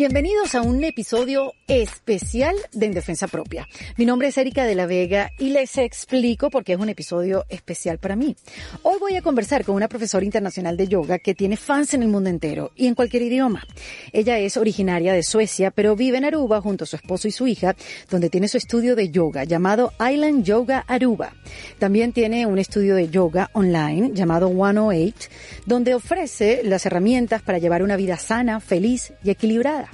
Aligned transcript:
Bienvenidos 0.00 0.54
a 0.54 0.62
un 0.62 0.82
episodio 0.82 1.52
especial 1.68 2.56
de 2.72 2.86
En 2.86 2.92
Defensa 2.92 3.28
Propia. 3.28 3.68
Mi 3.98 4.06
nombre 4.06 4.28
es 4.28 4.38
Erika 4.38 4.64
de 4.64 4.74
la 4.74 4.86
Vega 4.86 5.30
y 5.38 5.50
les 5.50 5.76
explico 5.76 6.48
por 6.48 6.64
qué 6.64 6.72
es 6.72 6.78
un 6.78 6.88
episodio 6.88 7.44
especial 7.50 7.98
para 7.98 8.16
mí. 8.16 8.34
Hoy 8.82 8.96
voy 8.98 9.16
a 9.16 9.20
conversar 9.20 9.62
con 9.62 9.74
una 9.74 9.88
profesora 9.88 10.24
internacional 10.24 10.78
de 10.78 10.88
yoga 10.88 11.18
que 11.18 11.34
tiene 11.34 11.58
fans 11.58 11.92
en 11.92 12.02
el 12.02 12.08
mundo 12.08 12.30
entero 12.30 12.72
y 12.76 12.86
en 12.86 12.94
cualquier 12.94 13.24
idioma. 13.24 13.62
Ella 14.10 14.38
es 14.38 14.56
originaria 14.56 15.12
de 15.12 15.22
Suecia, 15.22 15.70
pero 15.70 15.94
vive 15.96 16.16
en 16.16 16.24
Aruba 16.24 16.62
junto 16.62 16.84
a 16.84 16.86
su 16.86 16.96
esposo 16.96 17.28
y 17.28 17.32
su 17.32 17.46
hija, 17.46 17.76
donde 18.08 18.30
tiene 18.30 18.48
su 18.48 18.56
estudio 18.56 18.96
de 18.96 19.10
yoga 19.10 19.44
llamado 19.44 19.92
Island 20.00 20.44
Yoga 20.44 20.82
Aruba. 20.88 21.34
También 21.78 22.14
tiene 22.14 22.46
un 22.46 22.58
estudio 22.58 22.94
de 22.94 23.10
yoga 23.10 23.50
online 23.52 24.12
llamado 24.14 24.48
108, 24.48 25.28
donde 25.66 25.92
ofrece 25.92 26.62
las 26.64 26.86
herramientas 26.86 27.42
para 27.42 27.58
llevar 27.58 27.82
una 27.82 27.96
vida 27.96 28.16
sana, 28.16 28.60
feliz 28.60 29.12
y 29.22 29.28
equilibrada. 29.28 29.89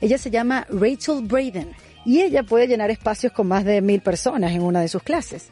Ella 0.00 0.18
se 0.18 0.30
llama 0.30 0.66
Rachel 0.70 1.22
Braden 1.22 1.72
y 2.04 2.22
ella 2.22 2.42
puede 2.42 2.68
llenar 2.68 2.90
espacios 2.90 3.32
con 3.32 3.48
más 3.48 3.64
de 3.64 3.80
mil 3.80 4.00
personas 4.00 4.52
en 4.52 4.62
una 4.62 4.80
de 4.80 4.88
sus 4.88 5.02
clases. 5.02 5.50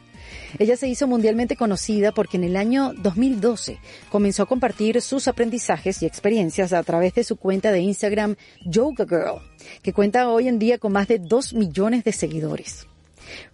Ella 0.58 0.76
se 0.76 0.88
hizo 0.88 1.06
mundialmente 1.06 1.56
conocida 1.56 2.12
porque 2.12 2.36
en 2.36 2.44
el 2.44 2.56
año 2.56 2.92
2012 2.94 3.78
comenzó 4.08 4.44
a 4.44 4.46
compartir 4.46 5.00
sus 5.02 5.28
aprendizajes 5.28 6.02
y 6.02 6.06
experiencias 6.06 6.72
a 6.72 6.82
través 6.82 7.14
de 7.14 7.24
su 7.24 7.36
cuenta 7.36 7.72
de 7.72 7.80
Instagram 7.80 8.36
Yoga 8.64 9.04
Girl, 9.06 9.40
que 9.82 9.92
cuenta 9.92 10.28
hoy 10.28 10.48
en 10.48 10.58
día 10.58 10.78
con 10.78 10.92
más 10.92 11.08
de 11.08 11.18
2 11.18 11.54
millones 11.54 12.04
de 12.04 12.12
seguidores. 12.12 12.86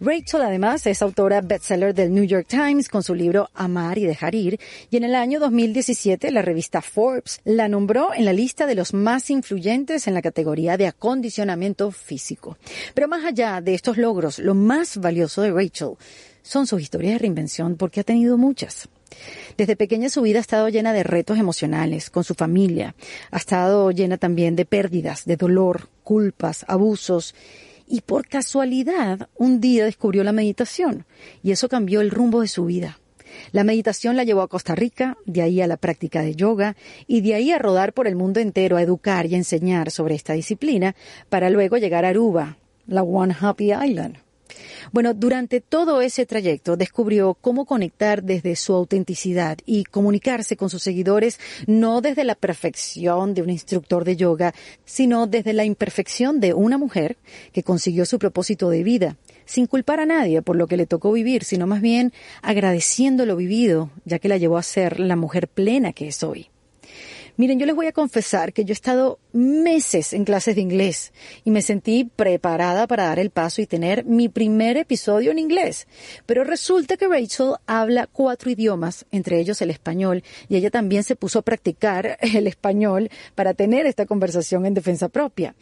Rachel 0.00 0.42
además 0.42 0.86
es 0.86 1.02
autora 1.02 1.40
bestseller 1.40 1.94
del 1.94 2.12
New 2.12 2.24
York 2.24 2.46
Times 2.48 2.88
con 2.88 3.02
su 3.02 3.14
libro 3.14 3.50
Amar 3.54 3.98
y 3.98 4.06
dejar 4.06 4.34
ir 4.34 4.58
y 4.90 4.96
en 4.96 5.04
el 5.04 5.14
año 5.14 5.40
2017 5.40 6.30
la 6.30 6.42
revista 6.42 6.82
Forbes 6.82 7.40
la 7.44 7.68
nombró 7.68 8.14
en 8.14 8.24
la 8.24 8.32
lista 8.32 8.66
de 8.66 8.74
los 8.74 8.94
más 8.94 9.30
influyentes 9.30 10.06
en 10.06 10.14
la 10.14 10.22
categoría 10.22 10.76
de 10.76 10.86
acondicionamiento 10.86 11.90
físico. 11.90 12.56
Pero 12.94 13.08
más 13.08 13.24
allá 13.24 13.60
de 13.60 13.74
estos 13.74 13.96
logros, 13.96 14.38
lo 14.38 14.54
más 14.54 14.96
valioso 14.98 15.42
de 15.42 15.52
Rachel 15.52 15.96
son 16.42 16.66
sus 16.66 16.80
historias 16.80 17.14
de 17.14 17.18
reinvención 17.18 17.76
porque 17.76 18.00
ha 18.00 18.04
tenido 18.04 18.38
muchas. 18.38 18.88
Desde 19.56 19.76
pequeña 19.76 20.08
su 20.08 20.22
vida 20.22 20.38
ha 20.38 20.40
estado 20.40 20.68
llena 20.68 20.92
de 20.92 21.02
retos 21.02 21.38
emocionales 21.38 22.10
con 22.10 22.24
su 22.24 22.34
familia, 22.34 22.94
ha 23.30 23.36
estado 23.36 23.90
llena 23.90 24.18
también 24.18 24.56
de 24.56 24.64
pérdidas, 24.64 25.24
de 25.24 25.36
dolor, 25.36 25.88
culpas, 26.04 26.64
abusos 26.68 27.34
y 27.90 28.02
por 28.02 28.28
casualidad 28.28 29.28
un 29.36 29.60
día 29.60 29.84
descubrió 29.84 30.22
la 30.22 30.32
meditación 30.32 31.04
y 31.42 31.50
eso 31.50 31.68
cambió 31.68 32.00
el 32.00 32.10
rumbo 32.10 32.40
de 32.40 32.48
su 32.48 32.64
vida. 32.64 32.98
La 33.52 33.64
meditación 33.64 34.16
la 34.16 34.24
llevó 34.24 34.42
a 34.42 34.48
Costa 34.48 34.74
Rica, 34.74 35.16
de 35.26 35.42
ahí 35.42 35.60
a 35.60 35.66
la 35.66 35.76
práctica 35.76 36.22
de 36.22 36.34
yoga 36.34 36.76
y 37.06 37.20
de 37.20 37.34
ahí 37.34 37.50
a 37.50 37.58
rodar 37.58 37.92
por 37.92 38.06
el 38.06 38.16
mundo 38.16 38.40
entero 38.40 38.76
a 38.76 38.82
educar 38.82 39.26
y 39.26 39.34
enseñar 39.34 39.90
sobre 39.90 40.14
esta 40.14 40.32
disciplina 40.32 40.94
para 41.28 41.50
luego 41.50 41.76
llegar 41.76 42.04
a 42.04 42.08
Aruba, 42.08 42.58
la 42.86 43.02
One 43.02 43.36
Happy 43.38 43.72
Island. 43.72 44.18
Bueno, 44.92 45.14
durante 45.14 45.60
todo 45.60 46.00
ese 46.00 46.26
trayecto 46.26 46.76
descubrió 46.76 47.34
cómo 47.34 47.64
conectar 47.64 48.22
desde 48.22 48.56
su 48.56 48.74
autenticidad 48.74 49.58
y 49.66 49.84
comunicarse 49.84 50.56
con 50.56 50.70
sus 50.70 50.82
seguidores 50.82 51.38
no 51.66 52.00
desde 52.00 52.24
la 52.24 52.34
perfección 52.34 53.34
de 53.34 53.42
un 53.42 53.50
instructor 53.50 54.04
de 54.04 54.16
yoga, 54.16 54.54
sino 54.84 55.26
desde 55.26 55.52
la 55.52 55.64
imperfección 55.64 56.40
de 56.40 56.54
una 56.54 56.78
mujer 56.78 57.16
que 57.52 57.62
consiguió 57.62 58.04
su 58.06 58.18
propósito 58.18 58.70
de 58.70 58.82
vida, 58.82 59.16
sin 59.44 59.66
culpar 59.66 60.00
a 60.00 60.06
nadie 60.06 60.42
por 60.42 60.56
lo 60.56 60.66
que 60.66 60.76
le 60.76 60.86
tocó 60.86 61.12
vivir, 61.12 61.44
sino 61.44 61.66
más 61.66 61.80
bien 61.80 62.12
agradeciendo 62.42 63.26
lo 63.26 63.36
vivido, 63.36 63.90
ya 64.04 64.18
que 64.18 64.28
la 64.28 64.36
llevó 64.36 64.58
a 64.58 64.62
ser 64.62 65.00
la 65.00 65.16
mujer 65.16 65.48
plena 65.48 65.92
que 65.92 66.08
es 66.08 66.22
hoy. 66.22 66.48
Miren, 67.36 67.58
yo 67.58 67.64
les 67.64 67.74
voy 67.74 67.86
a 67.86 67.92
confesar 67.92 68.52
que 68.52 68.66
yo 68.66 68.72
he 68.72 68.74
estado 68.74 69.18
meses 69.32 70.12
en 70.12 70.24
clases 70.24 70.54
de 70.54 70.60
inglés 70.60 71.12
y 71.44 71.50
me 71.50 71.62
sentí 71.62 72.04
preparada 72.04 72.86
para 72.86 73.04
dar 73.04 73.18
el 73.18 73.30
paso 73.30 73.62
y 73.62 73.66
tener 73.66 74.04
mi 74.04 74.28
primer 74.28 74.76
episodio 74.76 75.30
en 75.30 75.38
inglés. 75.38 75.86
Pero 76.26 76.44
resulta 76.44 76.96
que 76.96 77.08
Rachel 77.08 77.54
habla 77.66 78.06
cuatro 78.06 78.50
idiomas, 78.50 79.06
entre 79.10 79.40
ellos 79.40 79.60
el 79.62 79.70
español, 79.70 80.22
y 80.48 80.56
ella 80.56 80.70
también 80.70 81.04
se 81.04 81.16
puso 81.16 81.40
a 81.40 81.42
practicar 81.42 82.18
el 82.20 82.46
español 82.46 83.10
para 83.34 83.54
tener 83.54 83.86
esta 83.86 84.06
conversación 84.06 84.66
en 84.66 84.74
defensa 84.74 85.08
propia. 85.08 85.54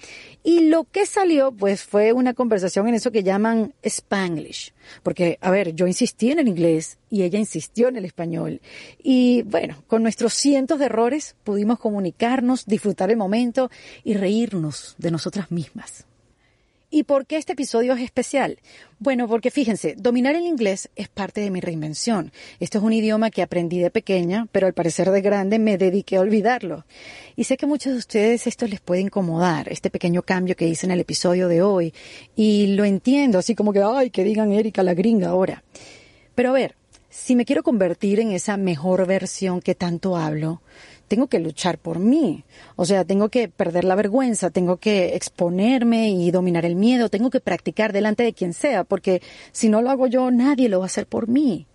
Y 0.43 0.69
lo 0.69 0.85
que 0.85 1.07
salió, 1.07 1.53
pues, 1.53 1.83
fue 1.83 2.13
una 2.13 2.35
conversación 2.35 2.89
en 2.89 2.95
eso 2.95 3.11
que 3.11 3.23
llaman 3.23 3.75
Spanglish. 3.83 4.73
Porque, 5.03 5.39
a 5.41 5.51
ver, 5.51 5.75
yo 5.75 5.87
insistí 5.87 6.31
en 6.31 6.39
el 6.39 6.49
inglés 6.49 6.99
y 7.11 7.23
ella 7.23 7.39
insistió 7.39 7.89
en 7.89 7.97
el 7.97 8.05
español. 8.05 8.61
Y 9.03 9.43
bueno, 9.43 9.83
con 9.87 10.03
nuestros 10.03 10.35
cientos 10.35 10.79
de 10.79 10.87
errores 10.87 11.37
pudimos 11.45 11.79
comunicarnos, 11.79 12.67
disfrutar 12.67 13.11
el 13.11 13.17
momento 13.17 13.58
y 14.05 14.15
reírnos 14.15 14.95
de 14.99 15.11
nosotras 15.11 15.51
mismas. 15.51 16.07
¿Y 16.91 17.03
por 17.03 17.27
qué 17.27 17.37
este 17.37 17.53
episodio 17.53 17.93
es 17.93 18.01
especial? 18.01 18.59
Bueno, 18.99 19.29
porque 19.29 19.51
fíjense, 19.51 19.95
dominar 19.99 20.35
el 20.37 20.47
inglés 20.47 20.89
es 20.97 21.09
parte 21.09 21.43
de 21.43 21.51
mi 21.51 21.61
reinvención. 21.61 22.33
Esto 22.61 22.79
es 22.79 22.85
un 22.85 22.95
idioma 22.95 23.31
que 23.31 23.43
aprendí 23.43 23.79
de 23.79 23.91
pequeña, 23.91 24.49
pero 24.53 24.67
al 24.67 24.73
parecer 24.73 25.11
de 25.11 25.21
grande 25.21 25.59
me 25.59 25.77
dediqué 25.77 26.17
a 26.17 26.23
olvidarlo. 26.23 26.87
Y 27.37 27.45
sé 27.45 27.59
que 27.59 27.67
a 27.67 27.69
muchos 27.69 27.93
de 27.93 27.99
ustedes 27.99 28.47
esto 28.47 28.67
les 28.67 28.81
puede 28.81 29.03
incomodar, 29.03 29.71
este 29.71 29.91
pequeño 29.91 30.23
cambio 30.23 30.57
que 30.57 30.67
hice 30.67 30.87
en 30.87 30.93
el 30.93 31.01
episodio 31.01 31.49
de 31.49 31.61
hoy. 31.61 31.93
Y 32.35 32.69
lo 32.69 32.87
entiendo, 32.87 33.39
así 33.39 33.55
como 33.55 33.75
que, 33.75 33.83
ay, 33.83 34.09
que 34.09 34.25
digan 34.25 34.53
Erika 34.53 34.83
la 34.83 34.95
gringa 34.95 35.29
ahora. 35.29 35.63
Pero 36.35 36.49
a 36.49 36.53
ver, 36.53 36.75
si 37.11 37.37
me 37.37 37.45
quiero 37.45 37.63
convertir 37.63 38.19
en 38.19 38.33
esa 38.33 38.57
mejor 38.57 39.07
versión 39.07 39.61
que 39.61 39.75
tanto 39.75 40.17
hablo, 40.17 40.63
tengo 41.09 41.27
que 41.27 41.41
luchar 41.41 41.79
por 41.79 41.99
mí. 41.99 42.45
O 42.77 42.85
sea, 42.85 43.05
tengo 43.05 43.29
que 43.31 43.49
perder 43.49 43.85
la 43.85 43.97
vergüenza, 43.97 44.51
tengo 44.51 44.77
que 44.77 45.17
exponerme 45.17 46.11
y 46.11 46.31
dominar 46.31 46.65
el 46.65 46.77
miedo, 46.77 47.09
tengo 47.09 47.31
que 47.31 47.41
practicar 47.41 47.93
delante 47.93 48.23
de 48.23 48.35
quien 48.35 48.53
sea, 48.53 48.85
porque 48.85 49.23
si 49.53 49.69
no 49.69 49.83
lo 49.83 49.91
hago 49.91 50.07
yo, 50.07 50.31
nadie 50.31 50.69
lo 50.69 50.79
va 50.79 50.85
a 50.85 50.87
hacer 50.87 51.07
por 51.07 51.29
mí. 51.29 51.67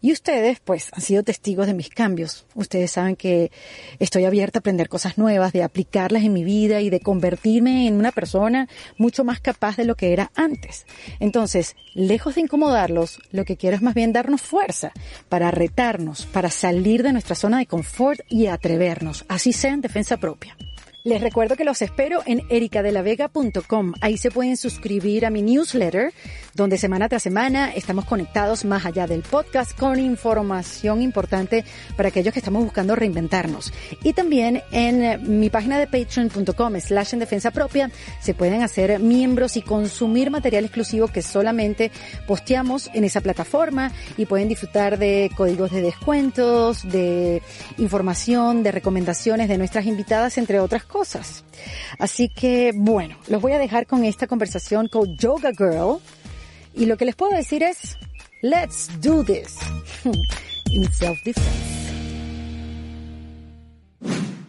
Y 0.00 0.12
ustedes, 0.12 0.60
pues, 0.60 0.90
han 0.92 1.00
sido 1.00 1.22
testigos 1.22 1.66
de 1.66 1.74
mis 1.74 1.88
cambios. 1.88 2.46
Ustedes 2.54 2.92
saben 2.92 3.16
que 3.16 3.50
estoy 3.98 4.24
abierta 4.24 4.58
a 4.58 4.60
aprender 4.60 4.88
cosas 4.88 5.18
nuevas, 5.18 5.52
de 5.52 5.62
aplicarlas 5.62 6.22
en 6.22 6.32
mi 6.32 6.44
vida 6.44 6.80
y 6.80 6.90
de 6.90 7.00
convertirme 7.00 7.86
en 7.86 7.94
una 7.94 8.12
persona 8.12 8.68
mucho 8.96 9.24
más 9.24 9.40
capaz 9.40 9.76
de 9.76 9.84
lo 9.84 9.96
que 9.96 10.12
era 10.12 10.30
antes. 10.34 10.86
Entonces, 11.18 11.74
lejos 11.94 12.36
de 12.36 12.42
incomodarlos, 12.42 13.18
lo 13.32 13.44
que 13.44 13.56
quiero 13.56 13.76
es 13.76 13.82
más 13.82 13.94
bien 13.94 14.12
darnos 14.12 14.42
fuerza 14.42 14.92
para 15.28 15.50
retarnos, 15.50 16.26
para 16.26 16.50
salir 16.50 17.02
de 17.02 17.12
nuestra 17.12 17.34
zona 17.34 17.58
de 17.58 17.66
confort 17.66 18.20
y 18.28 18.46
atrevernos, 18.46 19.24
así 19.28 19.52
sea 19.52 19.72
en 19.72 19.80
defensa 19.80 20.16
propia. 20.16 20.56
Les 21.04 21.22
recuerdo 21.22 21.56
que 21.56 21.64
los 21.64 21.80
espero 21.80 22.22
en 22.26 22.42
ericadelavega.com. 22.50 23.94
Ahí 24.00 24.18
se 24.18 24.30
pueden 24.30 24.56
suscribir 24.56 25.24
a 25.24 25.30
mi 25.30 25.40
newsletter, 25.40 26.12
donde 26.58 26.76
semana 26.76 27.08
tras 27.08 27.22
semana 27.22 27.72
estamos 27.72 28.04
conectados 28.04 28.64
más 28.64 28.84
allá 28.84 29.06
del 29.06 29.22
podcast 29.22 29.78
con 29.78 30.00
información 30.00 31.00
importante 31.02 31.64
para 31.96 32.08
aquellos 32.08 32.34
que 32.34 32.40
estamos 32.40 32.64
buscando 32.64 32.96
reinventarnos. 32.96 33.72
Y 34.02 34.12
también 34.12 34.62
en 34.72 35.38
mi 35.38 35.50
página 35.50 35.78
de 35.78 35.86
patreon.com 35.86 36.80
slash 36.80 37.12
en 37.12 37.20
defensa 37.20 37.52
propia 37.52 37.92
se 38.20 38.34
pueden 38.34 38.62
hacer 38.62 38.98
miembros 38.98 39.56
y 39.56 39.62
consumir 39.62 40.32
material 40.32 40.64
exclusivo 40.64 41.06
que 41.06 41.22
solamente 41.22 41.92
posteamos 42.26 42.90
en 42.92 43.04
esa 43.04 43.20
plataforma 43.20 43.92
y 44.16 44.26
pueden 44.26 44.48
disfrutar 44.48 44.98
de 44.98 45.30
códigos 45.36 45.70
de 45.70 45.80
descuentos, 45.80 46.82
de 46.82 47.40
información, 47.78 48.64
de 48.64 48.72
recomendaciones 48.72 49.48
de 49.48 49.58
nuestras 49.58 49.86
invitadas, 49.86 50.38
entre 50.38 50.58
otras 50.58 50.82
cosas. 50.82 51.44
Así 52.00 52.28
que, 52.28 52.72
bueno, 52.74 53.16
los 53.28 53.40
voy 53.40 53.52
a 53.52 53.58
dejar 53.60 53.86
con 53.86 54.04
esta 54.04 54.26
conversación 54.26 54.88
con 54.88 55.16
Yoga 55.16 55.52
Girl. 55.56 56.00
Y 56.74 56.86
lo 56.86 56.96
que 56.96 57.04
les 57.04 57.16
puedo 57.16 57.36
decir 57.36 57.62
es, 57.62 57.96
let's 58.42 58.88
do 59.00 59.22
this 59.24 59.58
in 60.72 60.90
self-defense. 60.92 61.68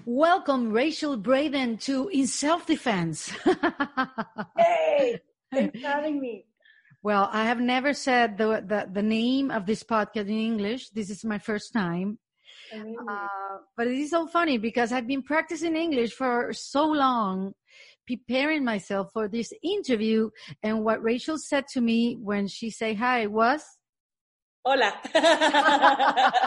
Welcome, 0.06 0.72
Rachel 0.72 1.18
Braden, 1.18 1.78
to 1.78 2.10
In 2.10 2.28
Self 2.28 2.66
Defense. 2.66 3.32
hey, 4.58 5.20
thanks 5.54 5.80
for 5.80 5.88
having 5.88 6.20
me. 6.20 6.46
Well, 7.02 7.30
I 7.32 7.46
have 7.46 7.62
never 7.62 7.94
said 7.94 8.38
the, 8.38 8.64
the, 8.66 8.90
the 8.92 9.04
name 9.04 9.52
of 9.52 9.66
this 9.66 9.84
podcast 9.84 10.28
in 10.28 10.40
English. 10.40 10.90
This 10.90 11.10
is 11.10 11.24
my 11.24 11.38
first 11.40 11.72
time. 11.74 12.18
Uh, 12.74 13.28
but 13.78 13.88
it 13.88 13.98
is 13.98 14.10
so 14.10 14.28
funny 14.28 14.58
because 14.58 14.92
I've 14.92 15.08
been 15.08 15.24
practicing 15.24 15.76
English 15.76 16.14
for 16.14 16.54
so 16.54 16.86
long, 16.88 17.54
preparing 18.10 18.66
myself 18.66 19.12
for 19.14 19.28
this 19.28 19.54
interview. 19.62 20.32
And 20.64 20.84
what 20.84 21.04
Rachel 21.04 21.38
said 21.38 21.66
to 21.74 21.82
me 21.82 22.16
when 22.16 22.48
she 22.48 22.72
said 22.72 22.98
hi 22.98 23.28
was, 23.28 23.62
Hola. 24.62 25.00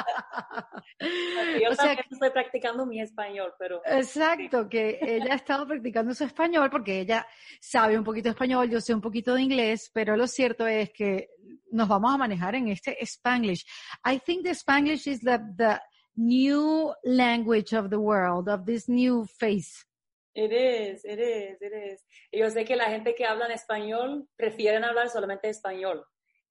Yo 1.00 1.70
o 1.70 1.74
sea, 1.74 1.94
estoy 1.94 2.30
practicando 2.30 2.84
mi 2.84 3.00
español, 3.00 3.54
pero... 3.58 3.80
Exacto, 3.86 4.68
que 4.68 4.98
ella 5.00 5.32
ha 5.32 5.36
estado 5.36 5.66
practicando 5.66 6.12
su 6.14 6.24
español 6.24 6.68
porque 6.70 7.00
ella 7.00 7.26
sabe 7.58 7.96
un 7.96 8.04
poquito 8.04 8.24
de 8.24 8.32
español, 8.32 8.68
yo 8.68 8.82
sé 8.82 8.92
un 8.94 9.00
poquito 9.00 9.34
de 9.34 9.42
inglés, 9.42 9.90
pero 9.94 10.14
lo 10.14 10.26
cierto 10.26 10.66
es 10.66 10.90
que 10.90 11.30
nos 11.70 11.88
vamos 11.88 12.12
a 12.12 12.18
manejar 12.18 12.54
en 12.54 12.68
este 12.68 12.98
Spanglish. 13.02 13.64
I 14.04 14.18
think 14.18 14.44
the 14.44 14.50
Spanglish 14.50 15.06
is 15.06 15.20
the, 15.20 15.40
the 15.56 15.80
new 16.14 16.92
language 17.04 17.72
of 17.74 17.88
the 17.88 17.98
world, 17.98 18.48
of 18.48 18.66
this 18.66 18.90
new 18.90 19.24
face 19.24 19.86
It 20.34 20.50
is, 20.50 21.04
it 21.04 21.18
is, 21.18 21.60
it 21.60 21.72
is. 21.72 22.04
Y 22.30 22.38
yo 22.38 22.50
sé 22.50 22.64
que 22.64 22.76
la 22.76 22.86
gente 22.86 23.14
que 23.14 23.26
habla 23.26 23.46
en 23.46 23.52
español 23.52 24.28
prefieren 24.36 24.82
hablar 24.82 25.10
solamente 25.10 25.48
español. 25.48 26.04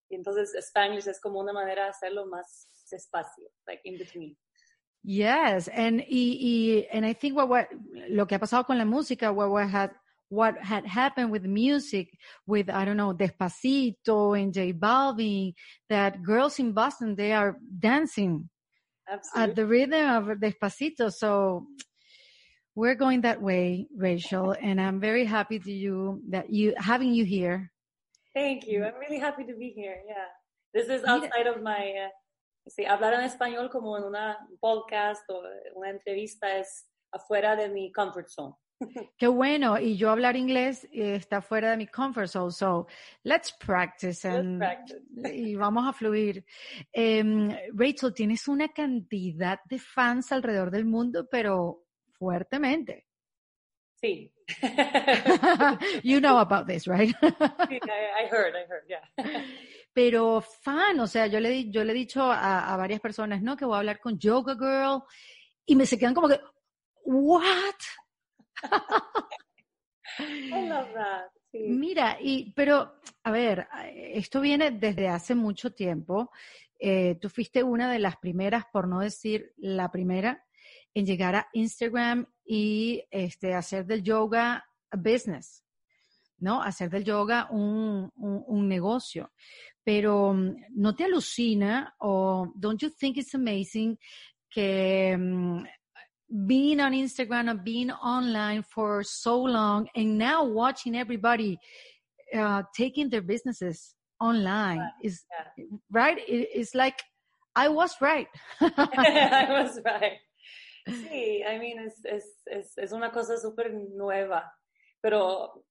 Y 0.09 0.15
entonces 0.15 0.53
Spanglish 0.53 1.07
es 1.07 1.19
como 1.19 1.39
una 1.39 1.53
manera 1.53 1.85
de 1.85 1.89
hacerlo 1.89 2.27
más 2.27 2.67
despacio, 2.91 3.49
like 3.65 3.81
in 3.85 3.97
between. 3.97 4.37
Yes, 5.03 5.67
and 5.69 6.01
y, 6.01 6.37
y 6.39 6.87
and 6.91 7.05
I 7.05 7.13
think 7.13 7.35
what, 7.35 7.49
what 7.49 7.67
lo 8.09 8.27
que 8.27 8.35
ha 8.35 8.39
pasado 8.39 8.65
con 8.65 8.77
la 8.77 8.85
música, 8.85 9.31
what, 9.31 9.49
what 9.49 9.67
had 9.67 9.91
what 10.29 10.55
had 10.61 10.85
happened 10.85 11.31
with 11.31 11.43
music, 11.43 12.17
with 12.45 12.69
I 12.69 12.85
don't 12.85 12.97
know, 12.97 13.13
Despacito 13.13 14.39
and 14.39 14.53
J 14.53 14.73
Balvin, 14.73 15.53
that 15.89 16.21
girls 16.21 16.59
in 16.59 16.73
Boston 16.73 17.15
they 17.15 17.33
are 17.33 17.57
dancing 17.79 18.47
Absolutely. 19.09 19.51
at 19.51 19.55
the 19.55 19.65
rhythm 19.65 20.09
of 20.09 20.37
Despacito. 20.37 21.11
So 21.11 21.65
we're 22.75 22.95
going 22.95 23.21
that 23.21 23.41
way, 23.41 23.87
Rachel, 23.95 24.55
and 24.59 24.79
I'm 24.79 24.99
very 24.99 25.25
happy 25.25 25.59
to 25.59 25.71
you 25.71 26.21
that 26.29 26.49
you 26.49 26.73
having 26.77 27.13
you 27.13 27.25
here. 27.25 27.71
Thank 28.33 28.65
you. 28.65 28.85
I'm 28.85 28.95
really 28.99 29.19
happy 29.19 29.43
to 29.43 29.53
be 29.53 29.73
here. 29.75 29.97
Yeah. 30.07 30.29
This 30.73 30.87
is 30.87 31.03
outside 31.03 31.47
of 31.47 31.61
my 31.61 31.93
uh, 32.05 32.09
sí, 32.69 32.85
hablar 32.85 33.13
en 33.13 33.21
español 33.21 33.69
como 33.69 33.97
en 33.97 34.05
una 34.05 34.37
podcast 34.61 35.29
o 35.29 35.43
una 35.75 35.89
entrevista 35.89 36.57
es 36.57 36.87
afuera 37.11 37.57
de 37.57 37.67
mi 37.67 37.91
comfort 37.91 38.29
zone. 38.29 38.55
Qué 39.17 39.27
bueno. 39.27 39.77
Y 39.77 39.97
yo 39.97 40.09
hablar 40.09 40.37
inglés 40.37 40.85
eh, 40.93 41.15
está 41.15 41.41
fuera 41.41 41.71
de 41.71 41.77
mi 41.77 41.87
comfort 41.87 42.29
zone. 42.29 42.51
So 42.51 42.87
let's 43.23 43.51
practice. 43.51 44.25
And, 44.25 44.59
Let's 44.59 44.93
practice. 44.93 45.35
Y 45.35 45.55
vamos 45.55 45.85
a 45.85 45.91
fluir. 45.91 46.45
Rachel, 46.93 48.13
tienes 48.13 48.47
una 48.47 48.69
cantidad 48.69 49.59
de 49.65 49.77
fans 49.77 50.31
alrededor 50.31 50.71
del 50.71 50.85
mundo, 50.85 51.27
pero 51.29 51.83
fuertemente. 52.21 53.07
Sí. 53.95 54.31
you 56.03 56.19
know 56.19 56.37
about 56.37 56.67
this, 56.67 56.85
right? 56.87 57.15
Sí, 57.67 57.79
I, 57.81 58.25
I 58.25 58.27
heard, 58.29 58.55
I 58.55 58.65
heard, 58.69 58.85
yeah. 58.87 59.01
pero 59.93 60.39
fan, 60.41 60.99
o 60.99 61.07
sea, 61.07 61.25
yo 61.25 61.39
le, 61.39 61.49
di- 61.49 61.71
yo 61.71 61.83
le 61.83 61.93
he 61.93 61.95
dicho 61.95 62.21
a, 62.21 62.71
a 62.71 62.77
varias 62.77 62.99
personas, 63.01 63.41
no, 63.41 63.57
que 63.57 63.65
voy 63.65 63.75
a 63.75 63.79
hablar 63.79 63.99
con 63.99 64.19
Yoga 64.19 64.53
Girl, 64.55 65.01
y 65.65 65.75
me 65.75 65.85
se 65.87 65.97
quedan 65.97 66.13
como 66.13 66.27
que, 66.29 66.39
what? 67.05 67.75
I 70.19 70.67
love 70.67 70.93
that. 70.93 71.31
Sí. 71.51 71.59
Mira, 71.69 72.17
y, 72.21 72.53
pero, 72.53 72.99
a 73.23 73.31
ver, 73.31 73.67
esto 73.95 74.41
viene 74.41 74.71
desde 74.71 75.07
hace 75.09 75.33
mucho 75.35 75.73
tiempo. 75.73 76.31
Eh, 76.79 77.17
tú 77.19 77.29
fuiste 77.29 77.61
una 77.63 77.91
de 77.91 77.99
las 77.99 78.17
primeras, 78.17 78.65
por 78.71 78.87
no 78.87 78.99
decir 79.01 79.53
la 79.57 79.91
primera, 79.91 80.45
en 80.93 81.05
llegar 81.05 81.35
a 81.35 81.47
Instagram 81.53 82.25
y 82.45 83.03
este, 83.11 83.53
hacer 83.53 83.85
del 83.85 84.03
yoga 84.03 84.63
a 84.91 84.97
business, 84.97 85.63
¿no? 86.39 86.61
Hacer 86.61 86.89
del 86.89 87.03
yoga 87.03 87.47
un, 87.51 88.11
un, 88.15 88.43
un 88.47 88.67
negocio. 88.67 89.31
Pero, 89.83 90.33
mm, 90.33 90.55
¿no 90.75 90.95
te 90.95 91.05
alucina 91.05 91.95
o 91.99 92.51
don't 92.55 92.81
you 92.81 92.89
think 92.89 93.17
it's 93.17 93.33
amazing 93.33 93.97
que 94.49 95.15
mm, 95.17 95.63
being 96.47 96.79
on 96.79 96.93
Instagram 96.93 97.49
and 97.49 97.63
being 97.63 97.91
online 97.91 98.63
for 98.63 99.03
so 99.03 99.41
long 99.43 99.87
and 99.95 100.17
now 100.17 100.43
watching 100.45 100.95
everybody 100.95 101.57
uh, 102.33 102.63
taking 102.75 103.09
their 103.09 103.21
businesses 103.21 103.95
online 104.19 104.81
is 105.03 105.25
right. 105.89 106.17
It- 106.27 106.49
it's 106.53 106.73
like 106.75 107.01
I 107.55 107.67
was 107.69 107.95
right. 108.01 108.27
I 108.61 109.47
was 109.49 109.79
right. 109.83 110.19
Sí, 110.85 111.41
I 111.41 111.59
mean, 111.59 111.79
es, 111.85 112.03
es, 112.05 112.41
es, 112.45 112.77
es 112.77 112.91
una 112.91 113.11
cosa 113.11 113.37
súper 113.37 113.73
nueva, 113.73 114.53
pero 114.99 115.65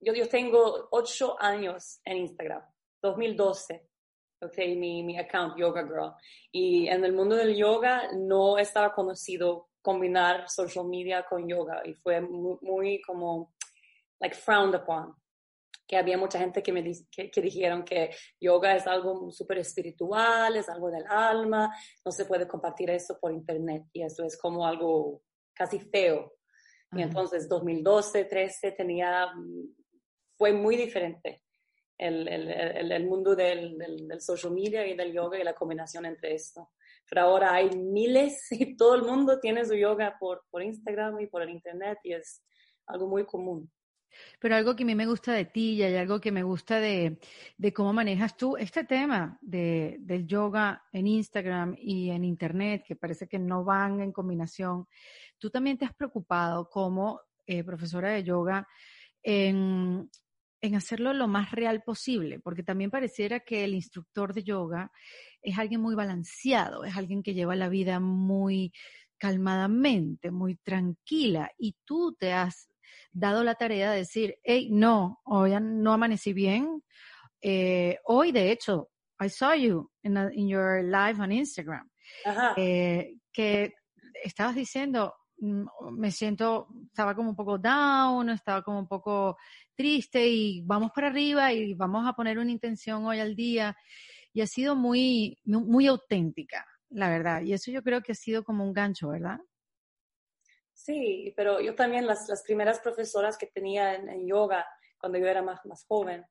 yo, 0.00 0.12
yo 0.12 0.28
tengo 0.28 0.88
ocho 0.90 1.36
años 1.40 2.00
en 2.04 2.18
Instagram, 2.18 2.62
2012, 3.02 3.88
ok, 4.40 4.58
mi, 4.76 5.02
mi 5.02 5.18
account 5.18 5.56
Yoga 5.56 5.82
Girl, 5.84 6.14
y 6.50 6.88
en 6.88 7.04
el 7.04 7.12
mundo 7.12 7.36
del 7.36 7.54
yoga 7.54 8.10
no 8.12 8.58
estaba 8.58 8.92
conocido 8.92 9.68
combinar 9.82 10.48
social 10.48 10.86
media 10.86 11.24
con 11.24 11.48
yoga, 11.48 11.82
y 11.84 11.94
fue 11.94 12.20
muy, 12.20 12.58
muy 12.62 13.00
como, 13.02 13.54
like, 14.20 14.34
frowned 14.34 14.74
upon 14.74 15.14
que 15.90 15.96
había 15.96 16.16
mucha 16.16 16.38
gente 16.38 16.62
que 16.62 16.72
me 16.72 16.82
di- 16.84 17.04
que, 17.10 17.32
que 17.32 17.42
dijeron 17.42 17.84
que 17.84 18.10
yoga 18.40 18.76
es 18.76 18.86
algo 18.86 19.28
súper 19.32 19.58
espiritual, 19.58 20.54
es 20.56 20.68
algo 20.68 20.88
del 20.88 21.04
alma, 21.08 21.68
no 22.04 22.12
se 22.12 22.26
puede 22.26 22.46
compartir 22.46 22.90
eso 22.90 23.18
por 23.20 23.32
internet 23.32 23.82
y 23.92 24.04
eso 24.04 24.22
es 24.22 24.38
como 24.38 24.64
algo 24.64 25.22
casi 25.52 25.80
feo. 25.80 26.36
Y 26.92 27.02
entonces 27.02 27.48
2012, 27.48 28.24
13 28.24 28.70
tenía, 28.70 29.32
fue 30.38 30.52
muy 30.52 30.76
diferente 30.76 31.42
el, 31.98 32.28
el, 32.28 32.48
el, 32.48 32.92
el 32.92 33.06
mundo 33.06 33.34
del, 33.34 33.76
del, 33.76 34.06
del 34.06 34.20
social 34.20 34.52
media 34.52 34.86
y 34.86 34.96
del 34.96 35.12
yoga 35.12 35.40
y 35.40 35.44
la 35.44 35.54
combinación 35.54 36.06
entre 36.06 36.34
esto. 36.34 36.70
Pero 37.08 37.22
ahora 37.22 37.52
hay 37.54 37.68
miles 37.70 38.46
y 38.52 38.76
todo 38.76 38.94
el 38.94 39.02
mundo 39.02 39.40
tiene 39.40 39.64
su 39.64 39.74
yoga 39.74 40.16
por, 40.20 40.44
por 40.50 40.62
Instagram 40.62 41.18
y 41.20 41.26
por 41.26 41.42
el 41.42 41.50
internet 41.50 41.98
y 42.04 42.12
es 42.12 42.44
algo 42.86 43.08
muy 43.08 43.26
común. 43.26 43.68
Pero 44.38 44.56
algo 44.56 44.76
que 44.76 44.82
a 44.82 44.86
mí 44.86 44.94
me 44.94 45.06
gusta 45.06 45.32
de 45.32 45.44
ti 45.44 45.74
y 45.74 45.82
hay 45.82 45.96
algo 45.96 46.20
que 46.20 46.32
me 46.32 46.42
gusta 46.42 46.80
de, 46.80 47.18
cómo 47.74 47.92
manejas 47.92 48.36
tú 48.36 48.56
este 48.56 48.84
tema 48.84 49.38
de, 49.40 49.96
del 50.00 50.26
yoga 50.26 50.84
en 50.92 51.06
Instagram 51.06 51.76
y 51.78 52.10
en 52.10 52.24
Internet, 52.24 52.84
que 52.86 52.96
parece 52.96 53.28
que 53.28 53.38
no 53.38 53.64
van 53.64 54.00
en 54.00 54.12
combinación. 54.12 54.86
Tú 55.38 55.50
también 55.50 55.78
te 55.78 55.84
has 55.84 55.94
preocupado 55.94 56.68
como 56.68 57.20
eh, 57.46 57.64
profesora 57.64 58.10
de 58.10 58.24
yoga 58.24 58.66
en 59.22 60.74
hacerlo 60.74 61.12
lo 61.12 61.28
más 61.28 61.50
real 61.52 61.82
posible, 61.82 62.40
porque 62.40 62.62
también 62.62 62.90
pareciera 62.90 63.40
que 63.40 63.64
el 63.64 63.74
instructor 63.74 64.34
de 64.34 64.42
yoga 64.42 64.90
es 65.42 65.58
alguien 65.58 65.80
muy 65.80 65.94
balanceado, 65.94 66.84
es 66.84 66.96
alguien 66.96 67.22
que 67.22 67.34
lleva 67.34 67.56
la 67.56 67.68
vida 67.68 68.00
muy 68.00 68.72
calmadamente, 69.18 70.30
muy 70.30 70.56
tranquila, 70.56 71.50
y 71.58 71.76
tú 71.84 72.16
te 72.18 72.32
has 72.32 72.69
dado 73.12 73.44
la 73.44 73.54
tarea 73.54 73.90
de 73.92 73.98
decir, 73.98 74.36
hey, 74.42 74.68
no, 74.70 75.20
hoy 75.24 75.52
no 75.60 75.92
amanecí 75.92 76.32
bien. 76.32 76.82
Eh, 77.42 77.98
hoy, 78.04 78.32
de 78.32 78.50
hecho, 78.52 78.88
I 79.20 79.28
saw 79.28 79.54
you 79.54 79.90
in, 80.02 80.16
a- 80.16 80.30
in 80.32 80.48
your 80.48 80.82
live 80.84 81.20
on 81.20 81.32
Instagram, 81.32 81.88
Ajá. 82.24 82.54
eh, 82.56 83.16
que 83.32 83.72
estabas 84.24 84.54
diciendo, 84.54 85.14
mm, 85.38 85.64
me 85.92 86.10
siento, 86.10 86.68
estaba 86.86 87.14
como 87.14 87.30
un 87.30 87.36
poco 87.36 87.58
down, 87.58 88.30
estaba 88.30 88.62
como 88.62 88.78
un 88.78 88.88
poco 88.88 89.36
triste 89.74 90.26
y 90.28 90.62
vamos 90.64 90.90
para 90.94 91.08
arriba 91.08 91.52
y 91.52 91.74
vamos 91.74 92.06
a 92.06 92.12
poner 92.12 92.38
una 92.38 92.50
intención 92.50 93.04
hoy 93.06 93.20
al 93.20 93.34
día. 93.34 93.76
Y 94.32 94.42
ha 94.42 94.46
sido 94.46 94.76
muy, 94.76 95.38
mu- 95.44 95.64
muy 95.66 95.86
auténtica, 95.86 96.64
la 96.90 97.08
verdad. 97.08 97.42
Y 97.42 97.52
eso 97.52 97.70
yo 97.70 97.82
creo 97.82 98.00
que 98.02 98.12
ha 98.12 98.14
sido 98.14 98.44
como 98.44 98.64
un 98.64 98.72
gancho, 98.72 99.08
¿verdad? 99.08 99.38
Sí, 100.82 101.34
pero 101.36 101.60
yo 101.60 101.74
también 101.74 102.06
las, 102.06 102.26
las 102.26 102.42
primeras 102.42 102.80
profesoras 102.80 103.36
que 103.36 103.46
tenía 103.46 103.94
en, 103.94 104.26
yoga 104.26 104.66
cuando 104.98 105.18
yo 105.18 105.26
era 105.26 105.42
más, 105.42 105.60
más 105.66 105.84
joven, 105.86 106.24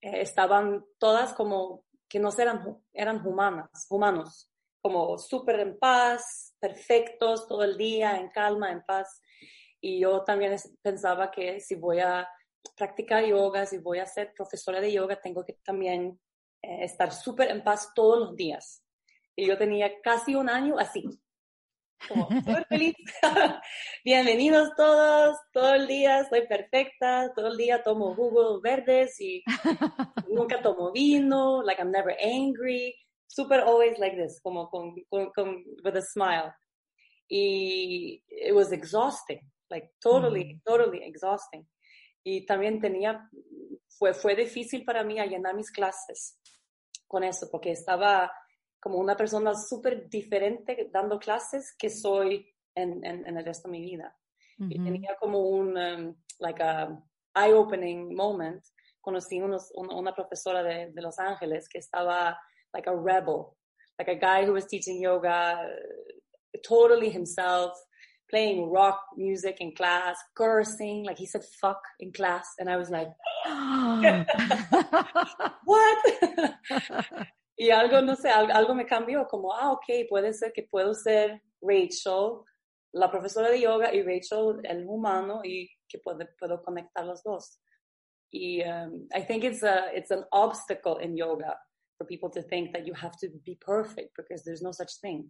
eh, 0.00 0.20
estaban 0.20 0.84
todas 0.98 1.34
como 1.34 1.84
que 2.08 2.20
no 2.20 2.30
eran, 2.38 2.78
eran 2.92 3.26
humanas, 3.26 3.86
humanos, 3.90 4.52
como 4.80 5.18
súper 5.18 5.58
en 5.60 5.78
paz, 5.78 6.54
perfectos 6.60 7.48
todo 7.48 7.64
el 7.64 7.76
día, 7.76 8.16
en 8.16 8.28
calma, 8.30 8.70
en 8.70 8.84
paz. 8.84 9.20
Y 9.80 10.00
yo 10.00 10.22
también 10.22 10.56
pensaba 10.80 11.32
que 11.32 11.58
si 11.58 11.74
voy 11.74 11.98
a 11.98 12.28
practicar 12.76 13.24
yoga, 13.24 13.66
si 13.66 13.78
voy 13.78 13.98
a 13.98 14.06
ser 14.06 14.32
profesora 14.32 14.80
de 14.80 14.92
yoga, 14.92 15.20
tengo 15.20 15.44
que 15.44 15.54
también 15.64 16.20
eh, 16.62 16.84
estar 16.84 17.12
súper 17.12 17.50
en 17.50 17.64
paz 17.64 17.92
todos 17.96 18.20
los 18.20 18.36
días. 18.36 18.84
Y 19.34 19.46
yo 19.46 19.58
tenía 19.58 20.00
casi 20.00 20.36
un 20.36 20.48
año 20.48 20.78
así, 20.78 21.04
como 22.06 22.28
feliz. 22.68 22.94
Bienvenidos 24.04 24.70
todos, 24.76 25.36
todo 25.52 25.74
el 25.74 25.86
día 25.86 26.24
soy 26.28 26.46
perfecta, 26.46 27.32
todo 27.34 27.48
el 27.48 27.56
día 27.56 27.82
tomo 27.82 28.14
jugos 28.14 28.60
verdes 28.62 29.20
y 29.20 29.42
nunca 30.28 30.62
tomo 30.62 30.92
vino, 30.92 31.62
like 31.62 31.80
I'm 31.80 31.90
never 31.90 32.14
angry, 32.22 32.94
super 33.26 33.60
always 33.60 33.98
like 33.98 34.16
this, 34.16 34.40
como 34.42 34.68
con, 34.68 34.94
con, 35.08 35.30
con 35.34 35.64
with 35.84 35.96
a 35.96 36.02
smile. 36.02 36.52
Y 37.28 38.22
it 38.28 38.54
was 38.54 38.72
exhausting, 38.72 39.40
like 39.70 39.90
totally, 40.00 40.60
totally 40.64 41.02
exhausting. 41.02 41.66
Y 42.24 42.46
también 42.46 42.80
tenía, 42.80 43.28
fue, 43.88 44.14
fue 44.14 44.34
difícil 44.34 44.84
para 44.84 45.04
mí 45.04 45.18
a 45.18 45.26
llenar 45.26 45.54
mis 45.54 45.70
clases 45.70 46.38
con 47.06 47.24
eso, 47.24 47.48
porque 47.50 47.72
estaba 47.72 48.30
como 48.80 48.98
una 48.98 49.16
persona 49.16 49.54
súper 49.54 50.08
diferente 50.08 50.88
dando 50.92 51.18
clases 51.18 51.74
que 51.78 51.90
soy 51.90 52.46
en, 52.74 53.04
en, 53.04 53.26
en 53.26 53.36
el 53.36 53.44
resto 53.44 53.68
de 53.68 53.72
mi 53.72 53.82
vida. 53.82 54.16
Y 54.60 54.82
tenía 54.82 55.14
como 55.20 55.38
un, 55.38 55.78
um, 55.78 56.16
like 56.40 56.60
a 56.60 56.88
eye-opening 57.36 58.14
moment. 58.14 58.62
Conocí 59.00 59.40
unos, 59.40 59.70
una, 59.74 59.94
una 59.94 60.12
profesora 60.12 60.62
de, 60.62 60.90
de 60.92 61.02
Los 61.02 61.18
Ángeles 61.18 61.68
que 61.68 61.78
estaba 61.78 62.38
like 62.74 62.88
a 62.88 62.94
rebel, 62.94 63.56
like 63.98 64.08
a 64.08 64.16
guy 64.16 64.44
who 64.44 64.52
was 64.52 64.66
teaching 64.66 65.00
yoga, 65.00 65.62
uh, 65.62 66.58
totally 66.66 67.08
himself, 67.08 67.72
playing 68.28 68.70
rock 68.70 69.00
music 69.16 69.58
in 69.60 69.72
class, 69.74 70.18
cursing, 70.34 71.04
like 71.04 71.18
he 71.18 71.26
said 71.26 71.42
fuck 71.60 71.80
in 72.00 72.12
class. 72.12 72.54
And 72.58 72.68
I 72.68 72.76
was 72.76 72.90
like, 72.90 73.08
what? 75.64 75.98
y 77.58 77.70
algo, 77.70 78.00
no 78.00 78.14
sé, 78.14 78.30
algo 78.30 78.72
me 78.72 78.86
cambió, 78.86 79.26
como, 79.26 79.52
ah, 79.52 79.72
ok, 79.72 80.08
puede 80.08 80.32
ser 80.32 80.52
que 80.52 80.62
puedo 80.62 80.94
ser 80.94 81.42
Rachel, 81.60 82.44
la 82.92 83.10
profesora 83.10 83.50
de 83.50 83.60
yoga, 83.60 83.92
y 83.92 84.02
Rachel, 84.02 84.60
el 84.62 84.86
humano, 84.86 85.40
y 85.42 85.68
que 85.88 85.98
puedo, 85.98 86.20
puedo 86.38 86.62
conectar 86.62 87.04
los 87.04 87.22
dos. 87.24 87.60
Y 88.30 88.62
um, 88.62 89.08
I 89.12 89.22
think 89.22 89.42
it's, 89.42 89.64
a, 89.64 89.90
it's 89.92 90.12
an 90.12 90.24
obstacle 90.30 90.98
in 90.98 91.16
yoga 91.16 91.56
for 91.96 92.06
people 92.06 92.30
to 92.30 92.42
think 92.42 92.72
that 92.72 92.86
you 92.86 92.94
have 92.94 93.16
to 93.18 93.28
be 93.44 93.56
perfect 93.60 94.10
because 94.16 94.44
there's 94.44 94.62
no 94.62 94.70
such 94.70 95.00
thing. 95.00 95.28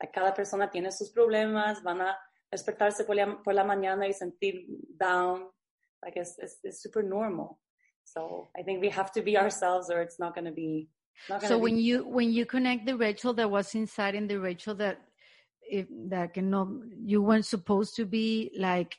Like 0.00 0.14
cada 0.14 0.32
persona 0.32 0.70
tiene 0.70 0.90
sus 0.90 1.12
problemas, 1.12 1.82
van 1.82 2.00
a 2.00 2.16
despertarse 2.50 3.04
por 3.04 3.14
la, 3.14 3.42
por 3.44 3.52
la 3.52 3.64
mañana 3.64 4.06
y 4.06 4.12
sentir 4.12 4.64
down. 4.98 5.48
Like 6.02 6.16
it's, 6.16 6.38
it's, 6.38 6.60
it's 6.62 6.82
super 6.82 7.02
normal. 7.02 7.58
So 8.04 8.48
I 8.58 8.62
think 8.62 8.80
we 8.80 8.88
have 8.88 9.12
to 9.12 9.22
be 9.22 9.36
ourselves 9.36 9.90
or 9.90 10.00
it's 10.00 10.18
not 10.18 10.34
going 10.34 10.46
to 10.46 10.52
be. 10.52 10.88
So 11.46 11.58
when 11.58 11.76
you 11.76 12.06
when 12.06 12.32
you 12.32 12.46
connect 12.46 12.86
the 12.86 12.96
Rachel 12.96 13.32
that 13.34 13.50
was 13.50 13.74
inside 13.74 14.14
in 14.14 14.26
the 14.26 14.38
Rachel 14.38 14.74
that 14.76 15.00
if, 15.70 15.86
that 16.08 16.34
can 16.34 16.50
no, 16.50 16.82
you 17.04 17.22
weren't 17.22 17.46
supposed 17.46 17.94
to 17.96 18.06
be 18.06 18.50
like 18.56 18.96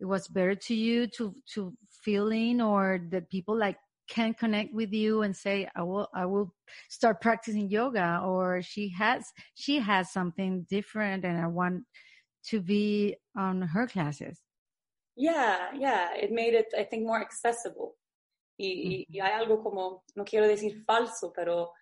it 0.00 0.04
was 0.04 0.28
better 0.28 0.54
to 0.54 0.74
you 0.74 1.06
to 1.08 1.34
to 1.54 1.72
feeling 2.02 2.60
or 2.60 3.00
that 3.10 3.30
people 3.30 3.56
like 3.56 3.76
can 4.08 4.32
connect 4.32 4.72
with 4.72 4.92
you 4.92 5.22
and 5.22 5.36
say 5.36 5.68
i 5.76 5.82
will 5.82 6.08
i 6.14 6.24
will 6.24 6.54
start 6.88 7.20
practicing 7.20 7.68
yoga 7.68 8.20
or 8.24 8.62
she 8.62 8.88
has 8.88 9.26
she 9.54 9.78
has 9.78 10.10
something 10.10 10.66
different 10.70 11.24
and 11.24 11.38
i 11.38 11.46
want 11.46 11.82
to 12.44 12.60
be 12.60 13.14
on 13.36 13.60
her 13.60 13.86
classes. 13.86 14.40
Yeah 15.16 15.68
yeah. 15.76 16.14
It 16.14 16.32
made 16.32 16.54
it 16.54 16.66
i 16.78 16.84
think 16.84 17.04
more 17.04 17.20
accessible 17.20 17.96
y, 18.58 19.06
y 19.08 19.20
hay 19.20 19.32
algo 19.32 19.62
como 19.62 20.04
no 20.14 20.24
quiero 20.24 20.46
decir 20.46 20.84
falso 20.84 21.32
pero 21.32 21.72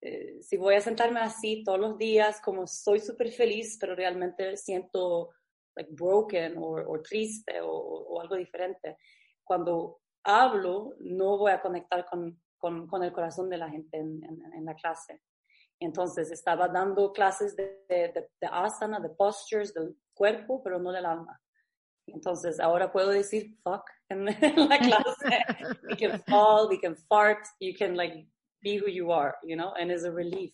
eh, 0.00 0.38
si 0.40 0.56
voy 0.56 0.76
a 0.76 0.80
sentarme 0.80 1.20
así 1.20 1.62
todos 1.64 1.78
los 1.78 1.98
días 1.98 2.40
como 2.40 2.66
soy 2.66 3.00
súper 3.00 3.30
feliz 3.32 3.76
pero 3.78 3.94
realmente 3.94 4.56
siento 4.56 5.30
like 5.74 5.92
broken 5.92 6.54
o, 6.56 7.02
triste 7.02 7.60
o, 7.60 7.70
o 7.70 8.20
algo 8.20 8.36
diferente 8.36 8.96
cuando 9.50 10.00
hablo, 10.22 10.94
no 11.00 11.38
voy 11.38 11.52
a 11.52 11.60
conectar 11.60 12.06
con, 12.06 12.40
con, 12.58 12.86
con 12.86 13.02
el 13.02 13.12
corazón 13.12 13.48
de 13.48 13.58
la 13.58 13.68
gente 13.68 13.96
en, 13.96 14.22
en, 14.24 14.52
en, 14.54 14.64
la 14.64 14.74
clase. 14.74 15.22
Entonces 15.78 16.30
estaba 16.30 16.68
dando 16.68 17.12
clases 17.12 17.56
de, 17.56 17.84
de, 17.88 18.28
de, 18.40 18.48
asana, 18.50 19.00
de 19.00 19.08
postures, 19.08 19.72
del 19.72 19.96
cuerpo, 20.14 20.62
pero 20.62 20.78
no 20.78 20.92
del 20.92 21.06
alma. 21.06 21.40
Entonces 22.12 22.60
ahora 22.60 22.90
puedo 22.92 23.10
decir 23.10 23.56
fuck 23.62 23.84
en, 24.08 24.28
en 24.42 24.68
la 24.68 24.78
clase. 24.78 25.44
you 25.88 25.96
can 25.96 26.20
fall, 26.28 26.70
you 26.70 26.80
can 26.80 26.96
fart, 27.08 27.46
you 27.60 27.74
can 27.76 27.96
like 27.96 28.26
be 28.62 28.76
who 28.76 28.88
you 28.88 29.12
are, 29.12 29.34
you 29.42 29.56
know, 29.56 29.72
and 29.80 29.90
it's 29.90 30.04
a 30.04 30.10
relief 30.10 30.52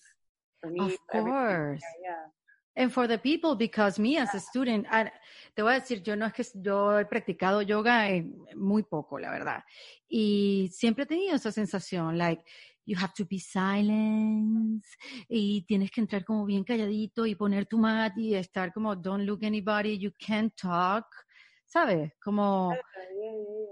for 0.60 0.70
me. 0.70 0.80
Of 0.80 0.96
course. 1.10 1.82
Yeah. 2.02 2.30
And 2.78 2.92
for 2.92 3.06
the 3.06 3.18
people, 3.18 3.56
because 3.56 3.98
me 3.98 4.18
as 4.18 4.34
a 4.34 4.40
student, 4.40 4.86
I, 4.90 5.10
te 5.54 5.62
voy 5.62 5.72
a 5.72 5.80
decir, 5.80 6.02
yo 6.02 6.14
no 6.14 6.26
es 6.26 6.34
que 6.34 6.44
yo 6.60 6.98
he 6.98 7.06
practicado 7.06 7.62
yoga 7.62 8.06
muy 8.54 8.82
poco, 8.82 9.18
la 9.18 9.30
verdad. 9.30 9.64
Y 10.06 10.68
siempre 10.72 11.04
he 11.04 11.06
tenido 11.06 11.36
esa 11.36 11.50
sensación, 11.50 12.18
like, 12.18 12.44
you 12.84 12.94
have 12.98 13.14
to 13.14 13.24
be 13.24 13.38
silent, 13.38 14.84
y 15.26 15.62
tienes 15.62 15.90
que 15.90 16.02
entrar 16.02 16.22
como 16.24 16.44
bien 16.44 16.64
calladito 16.64 17.24
y 17.24 17.34
poner 17.34 17.64
tu 17.64 17.78
mat 17.78 18.12
y 18.18 18.34
estar 18.34 18.74
como, 18.74 18.94
don't 18.94 19.24
look 19.24 19.42
anybody, 19.42 19.98
you 19.98 20.12
can't 20.18 20.54
talk, 20.54 21.06
¿sabes? 21.66 22.12
Como, 22.22 22.74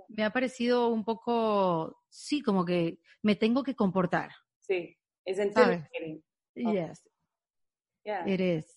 me 0.08 0.24
ha 0.24 0.30
parecido 0.30 0.88
un 0.88 1.04
poco, 1.04 2.02
sí, 2.08 2.42
como 2.42 2.64
que 2.64 2.98
me 3.22 3.36
tengo 3.36 3.62
que 3.62 3.74
comportar. 3.74 4.30
Sí, 4.60 4.96
es 5.24 5.38
intimidating. 5.38 6.22
Yes. 6.54 7.02
Yeah. 8.04 8.28
It 8.28 8.40
is. 8.40 8.76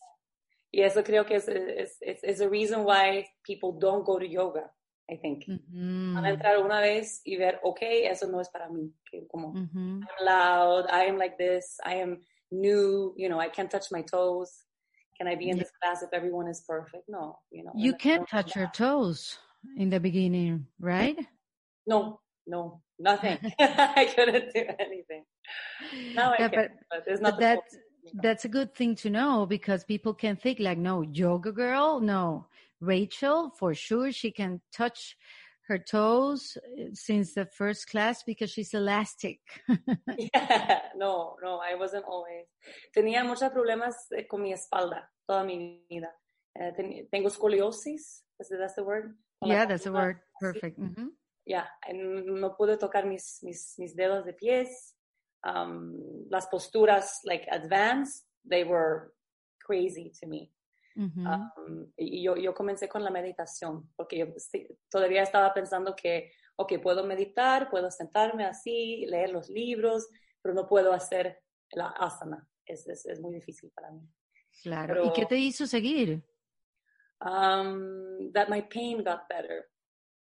Y 0.71 0.81
eso 0.83 1.03
creo 1.03 1.25
que 1.25 1.35
es, 1.35 1.47
es, 1.47 1.97
es, 2.01 2.23
es 2.23 2.37
the 2.39 2.47
reason 2.47 2.85
why 2.85 3.25
people 3.43 3.77
don't 3.79 4.05
go 4.05 4.19
to 4.19 4.25
yoga, 4.25 4.73
I 5.09 5.17
think. 5.17 5.45
Mm-hmm. 5.47 6.13
Van 6.15 6.25
a 6.25 6.29
entrar 6.29 6.57
una 6.59 6.81
vez 6.81 7.21
y 7.23 7.37
ver, 7.37 7.59
ok, 7.63 7.79
eso 7.81 8.27
no 8.27 8.41
es 8.41 8.49
para 8.49 8.69
mí. 8.69 8.93
Como, 9.29 9.53
mm-hmm. 9.53 10.01
I'm 10.03 10.25
loud, 10.25 10.85
I 10.89 11.09
am 11.09 11.17
like 11.17 11.37
this, 11.37 11.77
I 11.85 12.01
am 12.01 12.21
new, 12.51 13.13
you 13.17 13.29
know, 13.29 13.39
I 13.39 13.49
can't 13.49 13.71
touch 13.71 13.91
my 13.91 14.03
toes. 14.03 14.66
Can 15.17 15.27
I 15.27 15.35
be 15.35 15.49
in 15.49 15.57
yeah. 15.57 15.63
this 15.63 15.71
class 15.81 16.03
if 16.03 16.09
everyone 16.13 16.47
is 16.47 16.61
perfect? 16.67 17.03
No, 17.07 17.39
you 17.51 17.63
know. 17.63 17.71
You 17.75 17.93
can't 17.93 18.27
touch 18.27 18.55
your 18.55 18.67
toes 18.73 19.37
in 19.75 19.89
the 19.89 19.99
beginning, 19.99 20.67
right? 20.79 21.17
No, 21.87 22.19
no, 22.45 22.81
nothing. 22.99 23.37
I 23.59 24.11
couldn't 24.15 24.53
do 24.53 24.65
anything. 24.79 25.23
Now 26.13 26.33
I 26.33 26.37
can, 26.37 26.51
but, 26.51 26.71
but 27.05 27.21
not 27.21 27.33
but 27.33 27.39
that, 27.39 27.59
that's 28.21 28.45
a 28.45 28.49
good 28.49 28.75
thing 28.75 28.95
to 28.97 29.09
know 29.09 29.45
because 29.45 29.83
people 29.83 30.13
can 30.13 30.35
think 30.35 30.59
like, 30.59 30.77
no, 30.77 31.01
yoga 31.01 31.51
girl, 31.51 31.99
no. 31.99 32.45
Rachel, 32.79 33.51
for 33.57 33.73
sure, 33.73 34.11
she 34.11 34.31
can 34.31 34.61
touch 34.71 35.17
her 35.67 35.77
toes 35.77 36.57
uh, 36.57 36.89
since 36.93 37.33
the 37.33 37.45
first 37.45 37.89
class 37.89 38.23
because 38.23 38.51
she's 38.51 38.73
elastic. 38.73 39.39
yeah, 40.17 40.79
no, 40.95 41.35
no, 41.43 41.59
I 41.59 41.75
wasn't 41.75 42.05
always. 42.05 42.45
Tenía 42.95 43.23
muchos 43.23 43.51
problemas 43.51 43.95
eh, 44.15 44.25
con 44.27 44.41
mi 44.41 44.53
espalda 44.53 45.09
toda 45.27 45.43
mi 45.43 45.83
vida. 45.89 46.11
Uh, 46.59 46.71
ten, 46.75 47.07
tengo 47.11 47.29
scoliosis. 47.29 48.23
Is 48.39 48.49
that 48.49 48.73
the 48.75 48.83
word? 48.83 49.15
yeah, 49.43 49.65
that's 49.65 49.83
the 49.83 49.91
word. 49.91 50.19
Perfect. 50.39 50.77
Mm 50.77 50.93
-hmm. 50.95 51.09
Yeah, 51.45 51.67
no 51.93 52.55
pude 52.57 52.77
tocar 52.77 53.05
mis, 53.05 53.39
mis, 53.43 53.75
mis 53.77 53.95
dedos 53.95 54.25
de 54.25 54.33
pies. 54.33 54.97
um, 55.45 55.93
las 56.29 56.47
posturas 56.47 57.19
like 57.25 57.45
advanced, 57.51 58.23
they 58.49 58.63
were 58.63 59.13
crazy 59.65 60.11
to 60.21 60.27
me. 60.27 60.51
Um, 60.97 61.91
y 61.95 62.23
yo, 62.23 62.35
yo 62.35 62.55
comencé 62.55 62.89
con 62.89 63.03
la 63.03 63.11
meditación, 63.11 63.87
porque 63.95 64.17
yo 64.17 64.25
sí, 64.37 64.67
todavía 64.89 65.21
estaba 65.21 65.53
pensando 65.53 65.95
que, 65.95 66.31
ok, 66.55 66.73
puedo 66.81 67.03
meditar, 67.05 67.69
puedo 67.69 67.91
sentarme 67.91 68.45
así, 68.45 69.05
leer 69.05 69.29
los 69.29 69.47
libros, 69.49 70.09
pero 70.41 70.55
no 70.55 70.67
puedo 70.67 70.91
hacer 70.93 71.39
la 71.71 71.89
asana. 71.89 72.47
Es, 72.65 72.87
es, 72.87 73.05
es 73.05 73.19
muy 73.19 73.35
difícil 73.35 73.71
para 73.75 73.91
mí. 73.91 74.01
Claro. 74.63 74.93
Pero, 74.95 75.05
¿Y 75.05 75.13
qué 75.13 75.25
te 75.25 75.37
hizo 75.37 75.67
seguir? 75.67 76.23
Um, 77.21 78.31
that 78.33 78.49
my 78.49 78.61
pain 78.63 79.03
got 79.03 79.27
better. 79.29 79.69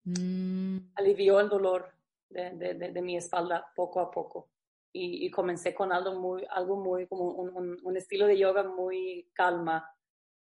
Mm. 0.04 0.92
Alivió 0.96 1.40
el 1.40 1.50
dolor 1.50 1.92
de, 2.30 2.52
de, 2.52 2.74
de, 2.76 2.92
de 2.92 3.02
mi 3.02 3.18
espalda 3.18 3.72
poco 3.76 4.00
a 4.00 4.12
poco 4.12 4.50
y, 4.94 5.26
y, 5.26 5.32
comencé 5.32 5.74
con 5.74 5.92
algo 5.92 6.20
muy, 6.20 6.46
algo 6.50 6.78
muy 6.78 7.08
como 7.08 7.32
un, 7.32 7.56
un, 7.56 7.78
un 7.84 7.98
estilo 7.98 8.26
de 8.26 8.38
yoga 8.38 8.64
muy 8.64 9.30
calma, 9.34 9.88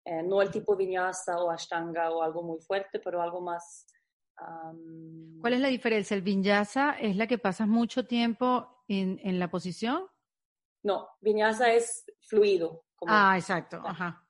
eh, 0.08 0.24
no 0.24 0.42
el 0.42 0.50
tipo 0.50 0.76
vinyasa 0.78 1.38
o 1.38 1.52
ashtanga 1.52 2.12
o 2.12 2.24
algo 2.24 2.42
muy 2.42 2.60
fuerte, 2.62 3.00
pero 3.00 3.22
algo 3.22 3.42
más... 3.42 3.86
Um... 4.40 5.42
¿Cuál 5.42 5.54
es 5.54 5.60
la 5.60 5.68
diferencia? 5.68 6.16
¿El 6.16 6.22
vinyasa 6.22 6.92
es 7.00 7.18
la 7.18 7.28
que 7.28 7.38
pasas 7.38 7.68
mucho 7.68 8.06
tiempo 8.06 8.84
en, 8.88 9.20
en 9.24 9.38
la 9.38 9.50
posición? 9.50 10.08
No, 10.84 11.10
vinyasa 11.20 11.74
es 11.74 12.06
fluido. 12.22 12.86
Como... 12.96 13.12
Ah, 13.14 13.36
exacto, 13.38 13.82
ajá. 13.86 14.26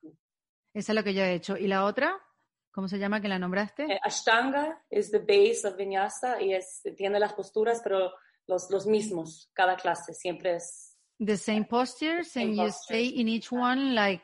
Esa 0.73 0.91
es 0.91 0.95
lo 0.95 1.03
que 1.03 1.13
yo 1.13 1.21
he 1.21 1.35
hecho. 1.35 1.55
¿Y 1.55 1.67
la 1.67 1.85
otra? 1.85 2.19
¿Cómo 2.71 2.87
se 2.87 2.97
llama 2.97 3.21
que 3.21 3.27
la 3.27 3.37
nombraste? 3.37 3.83
Eh, 3.83 3.99
ashtanga 4.01 4.83
es 4.89 5.11
the 5.11 5.19
base 5.19 5.61
of 5.65 5.75
vinyasa 5.75 6.41
y 6.41 6.53
es, 6.53 6.81
tiene 6.95 7.19
las 7.19 7.33
posturas, 7.33 7.81
pero 7.83 8.13
los, 8.47 8.71
los 8.71 8.87
mismos, 8.87 9.51
cada 9.53 9.75
clase, 9.75 10.13
siempre 10.13 10.55
es. 10.55 10.97
The 11.19 11.37
same 11.37 11.65
postures 11.65 12.31
same 12.31 12.45
and 12.45 12.55
you 12.55 12.67
stay 12.69 13.07
in 13.19 13.27
each 13.27 13.51
one 13.51 13.95
like 13.95 14.23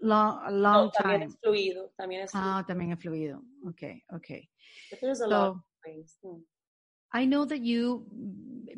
long, 0.00 0.40
a 0.46 0.50
long 0.50 0.86
no, 0.86 0.90
también 0.90 1.20
time. 1.20 1.30
Es 1.30 1.38
fluido, 1.40 1.92
también 1.96 2.22
es 2.22 2.30
fluido. 2.30 2.50
Ah, 2.50 2.64
también 2.66 2.92
es 2.92 2.98
fluido. 2.98 3.42
Okay, 3.68 4.02
okay. 4.14 4.48
But 4.90 5.00
there's 5.00 5.20
a 5.20 5.24
so, 5.24 5.30
lot 5.30 5.48
of 5.48 5.56
ways. 5.86 6.16
Hmm. 6.22 6.40
I 7.12 7.26
know 7.26 7.44
that 7.44 7.60
you 7.60 8.06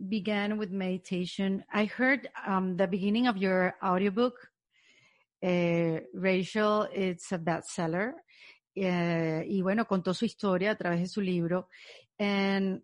began 0.08 0.56
with 0.56 0.70
meditation. 0.70 1.64
I 1.72 1.84
heard 1.84 2.28
um, 2.46 2.76
the 2.76 2.86
beginning 2.86 3.26
of 3.26 3.36
your 3.36 3.74
audiobook, 3.82 4.34
uh, 5.44 6.00
Rachel, 6.14 6.88
it's 6.92 7.30
a 7.32 7.38
bestseller. 7.38 8.14
Uh, 8.74 9.44
y 9.44 9.60
bueno, 9.60 9.84
contó 9.84 10.14
su 10.14 10.24
historia 10.24 10.70
a 10.70 10.76
través 10.76 11.00
de 11.00 11.08
su 11.08 11.20
libro. 11.20 11.68
And 12.18 12.80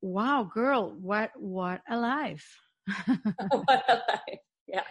wow, 0.00 0.44
girl, 0.44 0.94
what 1.00 1.30
what 1.34 1.80
a 1.88 1.96
life. 1.96 2.46
what 2.86 3.84
a 3.88 4.02
life. 4.08 4.40
Yeah. 4.68 4.82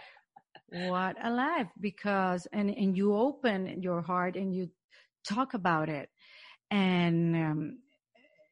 What 0.68 1.16
a 1.22 1.30
life 1.30 1.68
because 1.80 2.48
and 2.52 2.70
and 2.70 2.96
you 2.96 3.14
open 3.14 3.80
your 3.80 4.02
heart 4.02 4.36
and 4.36 4.54
you 4.54 4.68
talk 5.24 5.54
about 5.54 5.88
it. 5.88 6.08
And 6.70 7.36
um, 7.36 7.78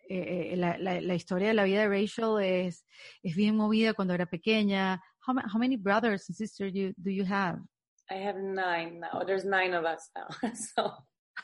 eh, 0.09 0.53
eh, 0.53 0.55
la, 0.57 0.77
la, 0.79 1.01
la, 1.01 1.15
historia 1.15 1.49
de 1.49 1.55
la 1.55 1.65
vida 1.65 1.81
de 1.81 1.89
Rachel 1.89 2.39
es, 2.39 2.85
es 3.25 3.35
bien 3.35 3.57
movida 3.57 3.95
cuando 3.95 4.15
era 4.15 4.27
pequeña. 4.27 5.01
How, 5.27 5.35
how 5.53 5.59
many 5.59 5.77
brothers 5.77 6.27
and 6.29 6.37
sisters 6.37 6.73
do 6.73 6.79
you, 6.79 6.95
do 7.03 7.11
you 7.11 7.25
have? 7.25 7.59
I 8.11 8.15
have 8.15 8.37
nine 8.37 9.01
now. 9.01 9.25
There's 9.25 9.45
nine 9.45 9.75
of 9.75 9.85
us 9.85 10.09
now. 10.15 10.29
so 10.77 10.93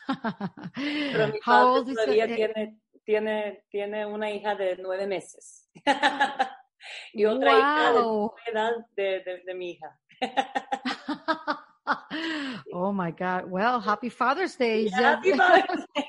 Pero 0.06 1.28
mi 1.28 1.40
padre 1.44 1.94
todavía 1.94 2.26
tiene, 2.26 2.80
tiene, 3.04 3.64
tiene 3.70 4.06
una 4.06 4.30
hija 4.30 4.54
de 4.54 4.76
nueve 4.80 5.06
meses. 5.06 5.68
y 7.12 7.24
otra 7.24 7.52
hija 7.52 7.92
de 7.92 8.00
la 8.00 8.30
edad 8.46 8.72
de, 8.96 9.42
de, 9.46 9.54
mi 9.54 9.72
hija. 9.72 9.98
oh 12.72 12.92
my 12.92 13.10
God. 13.12 13.50
Well, 13.50 13.80
happy 13.80 14.10
Father's 14.10 14.56
Day. 14.56 14.88
happy 14.88 15.32
Father's 15.32 15.86
Day. 15.94 16.04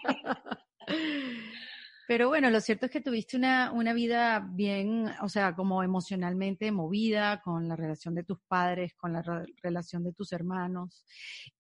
Pero 2.07 2.27
bueno, 2.27 2.49
lo 2.49 2.59
cierto 2.59 2.87
es 2.87 2.91
que 2.91 2.99
tuviste 2.99 3.37
una, 3.37 3.71
una 3.71 3.93
vida 3.93 4.45
bien, 4.45 5.09
o 5.21 5.29
sea, 5.29 5.55
como 5.55 5.81
emocionalmente 5.81 6.69
movida 6.69 7.41
con 7.41 7.69
la 7.69 7.77
relación 7.77 8.13
de 8.15 8.25
tus 8.25 8.37
padres, 8.49 8.93
con 8.95 9.13
la 9.13 9.23
relación 9.63 10.03
de 10.03 10.11
tus 10.11 10.33
hermanos. 10.33 11.05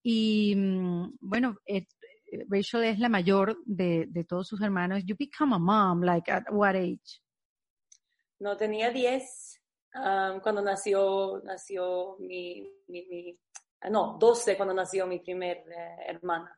Y 0.03 0.53
mm, 0.57 1.13
bueno, 1.21 1.55
eh, 1.65 1.87
Rachel 2.49 2.83
es 2.83 2.99
la 2.99 3.07
mayor 3.07 3.59
de, 3.65 4.07
de, 4.09 4.25
todos 4.25 4.49
sus 4.49 4.61
hermanos. 4.61 5.03
You 5.05 5.15
become 5.17 5.55
a 5.55 5.59
mom, 5.59 6.01
like 6.01 6.29
at 6.29 6.43
what 6.51 6.75
age? 6.75 7.21
No, 8.39 8.57
tenía 8.57 8.91
10 8.91 9.60
um, 9.95 10.39
cuando 10.39 10.61
nació, 10.61 11.41
nació 11.43 12.17
mi, 12.19 12.67
mi, 12.87 13.37
no, 13.89 14.17
12 14.19 14.57
cuando 14.57 14.73
nació 14.73 15.07
mi 15.07 15.19
primer 15.19 15.57
eh, 15.57 15.95
hermana. 16.07 16.57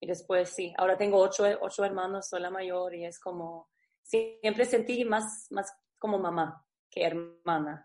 Y 0.00 0.06
después 0.06 0.50
sí, 0.50 0.72
ahora 0.76 0.96
tengo 0.96 1.18
ocho, 1.18 1.44
ocho 1.60 1.84
hermanos, 1.84 2.28
soy 2.28 2.40
la 2.40 2.50
mayor 2.50 2.94
y 2.94 3.04
es 3.04 3.18
como, 3.18 3.68
siempre 4.02 4.64
sentí 4.64 5.04
más, 5.04 5.48
más 5.50 5.72
como 5.98 6.18
mamá 6.18 6.64
que 6.90 7.04
hermana. 7.04 7.84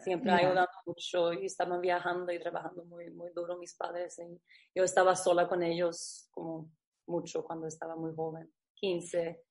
Siempre 0.00 0.30
yeah. 0.30 0.40
ayudando 0.40 0.72
mucho 0.84 1.32
y 1.32 1.46
estaban 1.46 1.80
viajando 1.80 2.32
y 2.32 2.38
trabajando 2.38 2.84
muy, 2.84 3.10
muy 3.10 3.30
duro 3.32 3.56
mis 3.56 3.74
padres. 3.74 4.18
Y 4.18 4.40
yo 4.74 4.84
estaba 4.84 5.14
sola 5.16 5.48
con 5.48 5.62
ellos 5.62 6.28
como 6.32 6.70
mucho 7.06 7.44
cuando 7.44 7.66
estaba 7.66 7.96
muy 7.96 8.14
joven, 8.14 8.52
15, 8.74 9.42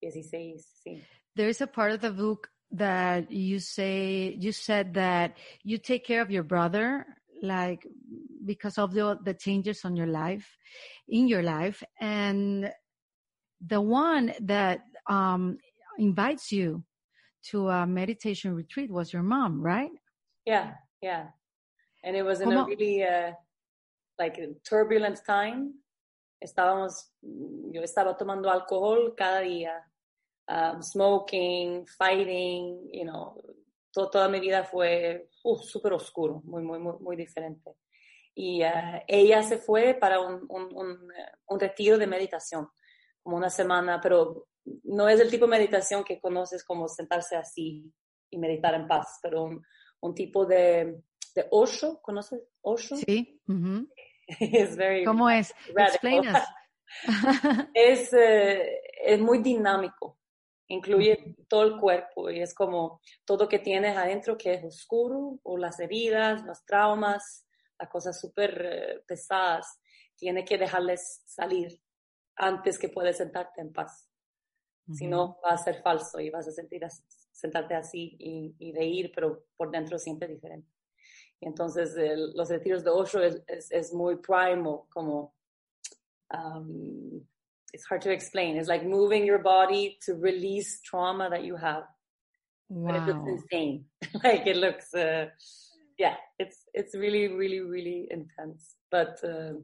16, 0.00 0.80
sí. 0.82 1.02
There 1.34 1.50
is 1.50 1.60
a 1.60 1.66
part 1.66 1.92
of 1.92 2.00
the 2.00 2.10
book 2.10 2.48
that 2.72 3.30
you 3.30 3.58
say, 3.58 4.36
you 4.38 4.52
said 4.52 4.94
that 4.94 5.36
you 5.62 5.78
take 5.78 6.04
care 6.04 6.22
of 6.22 6.30
your 6.30 6.42
brother 6.42 7.06
like 7.42 7.86
because 8.44 8.78
of 8.78 8.92
the, 8.92 9.18
the 9.24 9.34
changes 9.34 9.84
on 9.84 9.96
your 9.96 10.06
life, 10.06 10.56
in 11.08 11.26
your 11.26 11.42
life. 11.42 11.82
And 12.00 12.70
the 13.66 13.80
one 13.80 14.32
that 14.40 14.80
um, 15.08 15.58
invites 15.98 16.52
you 16.52 16.84
to 17.50 17.68
a 17.68 17.86
meditation 17.86 18.54
retreat 18.54 18.90
was 18.90 19.12
your 19.12 19.22
mom, 19.22 19.60
right? 19.60 19.90
Yeah, 20.46 20.72
yeah. 21.02 21.28
And 22.04 22.16
it 22.16 22.22
was 22.22 22.40
in 22.40 22.52
a 22.52 22.64
really 22.64 23.02
uh, 23.02 23.32
like 24.18 24.38
a 24.38 24.54
turbulent 24.68 25.20
time. 25.26 25.74
Estábamos, 26.42 27.10
yo 27.22 27.82
estaba 27.82 28.16
tomando 28.16 28.48
alcohol 28.50 29.14
cada 29.16 29.42
día, 29.42 29.72
um, 30.50 30.82
smoking, 30.82 31.86
fighting, 31.86 32.88
you 32.92 33.04
know, 33.04 33.40
toda 33.92 34.28
mi 34.28 34.40
vida 34.40 34.64
fue 34.64 35.28
uh, 35.44 35.58
súper 35.58 35.92
oscuro, 35.92 36.42
muy, 36.44 36.62
muy, 36.62 36.78
muy, 36.78 36.94
muy 37.00 37.16
diferente. 37.16 37.76
Y 38.34 38.62
uh, 38.62 39.02
ella 39.06 39.42
se 39.42 39.58
fue 39.58 39.94
para 39.94 40.20
un, 40.20 40.46
un, 40.48 40.74
un, 40.74 41.12
un, 41.46 41.60
retiro 41.60 41.98
de 41.98 42.06
meditación, 42.06 42.68
como 43.22 43.36
una 43.36 43.50
semana, 43.50 44.00
pero 44.00 44.48
no 44.84 45.08
es 45.08 45.20
el 45.20 45.30
tipo 45.30 45.46
de 45.46 45.58
meditación 45.58 46.04
que 46.04 46.20
conoces 46.20 46.64
como 46.64 46.88
sentarse 46.88 47.36
así 47.36 47.92
y 48.30 48.38
meditar 48.38 48.74
en 48.74 48.86
paz, 48.86 49.18
pero 49.22 49.50
un, 50.00 50.14
tipo 50.14 50.46
de, 50.46 51.02
de 51.34 51.46
Osho, 51.50 52.00
¿conoces 52.00 52.40
Osho? 52.62 52.96
Sí. 52.96 53.40
very 54.76 55.04
¿Cómo 55.04 55.28
es? 55.28 55.52
Explain 55.76 56.28
us. 56.28 56.42
es, 57.74 58.12
uh, 58.12 58.62
es 59.04 59.20
muy 59.20 59.38
dinámico 59.38 60.19
incluye 60.70 61.34
todo 61.48 61.64
el 61.64 61.78
cuerpo 61.78 62.30
y 62.30 62.40
es 62.40 62.54
como 62.54 63.00
todo 63.24 63.48
que 63.48 63.58
tienes 63.58 63.96
adentro 63.96 64.38
que 64.38 64.54
es 64.54 64.64
oscuro 64.64 65.40
o 65.42 65.58
las 65.58 65.80
heridas, 65.80 66.44
los 66.44 66.64
traumas, 66.64 67.44
las 67.78 67.88
cosas 67.88 68.20
súper 68.20 68.62
eh, 68.64 69.04
pesadas, 69.06 69.80
tiene 70.16 70.44
que 70.44 70.58
dejarles 70.58 71.22
salir 71.26 71.80
antes 72.36 72.78
que 72.78 72.88
puedas 72.88 73.16
sentarte 73.16 73.60
en 73.60 73.72
paz. 73.72 74.06
Si 74.92 75.06
no, 75.06 75.38
va 75.44 75.50
a 75.50 75.58
ser 75.58 75.82
falso 75.82 76.18
y 76.18 76.30
vas 76.30 76.48
a 76.48 76.52
sentir 76.52 76.82
sentarte 77.30 77.74
así 77.74 78.16
y, 78.18 78.56
y, 78.58 78.72
reír, 78.72 79.12
pero 79.14 79.44
por 79.56 79.70
dentro 79.70 79.98
siempre 79.98 80.26
diferente. 80.26 80.68
Y 81.38 81.46
entonces 81.46 81.94
los 82.34 82.48
retiros 82.48 82.82
de 82.82 82.90
Osho 82.90 83.22
es, 83.22 83.70
es, 83.70 83.92
muy 83.92 84.16
primal, 84.16 84.82
como 84.88 85.36
um, 86.32 87.24
it's 87.72 87.84
hard 87.86 88.02
to 88.02 88.10
explain. 88.10 88.56
It's 88.56 88.68
like 88.68 88.84
moving 88.84 89.24
your 89.24 89.38
body 89.38 89.98
to 90.06 90.14
release 90.14 90.80
trauma 90.84 91.28
that 91.30 91.44
you 91.44 91.56
have. 91.56 91.84
Wow. 92.68 92.92
But 92.92 92.96
it 92.96 93.06
looks 93.06 93.30
insane. 93.30 93.84
like 94.24 94.46
it 94.46 94.56
looks, 94.56 94.94
uh, 94.94 95.26
yeah, 95.98 96.14
it's 96.38 96.58
it's 96.72 96.94
really, 96.94 97.28
really, 97.28 97.60
really 97.60 98.08
intense. 98.10 98.76
But 98.90 99.18
uh, 99.24 99.54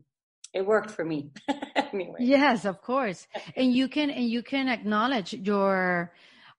it 0.53 0.66
worked 0.66 0.90
for 0.90 1.05
me 1.05 1.31
anyway. 1.77 2.19
Yes, 2.19 2.64
of 2.64 2.81
course. 2.83 3.27
and 3.57 3.73
you 3.73 3.88
can 3.88 4.11
and 4.11 4.29
you 4.29 4.42
can 4.42 4.69
acknowledge 4.69 5.35
your 5.35 6.12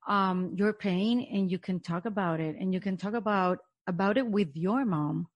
um 0.08 0.54
your 0.56 0.74
pain 0.74 1.28
and 1.32 1.52
you 1.52 1.60
can 1.60 1.80
talk 1.80 2.06
about 2.06 2.40
it 2.40 2.56
and 2.60 2.74
you 2.74 2.80
can 2.80 2.96
talk 2.98 3.14
about 3.14 3.60
about 3.88 4.18
it 4.18 4.28
with 4.28 4.50
your 4.56 4.86
mom. 4.86 5.28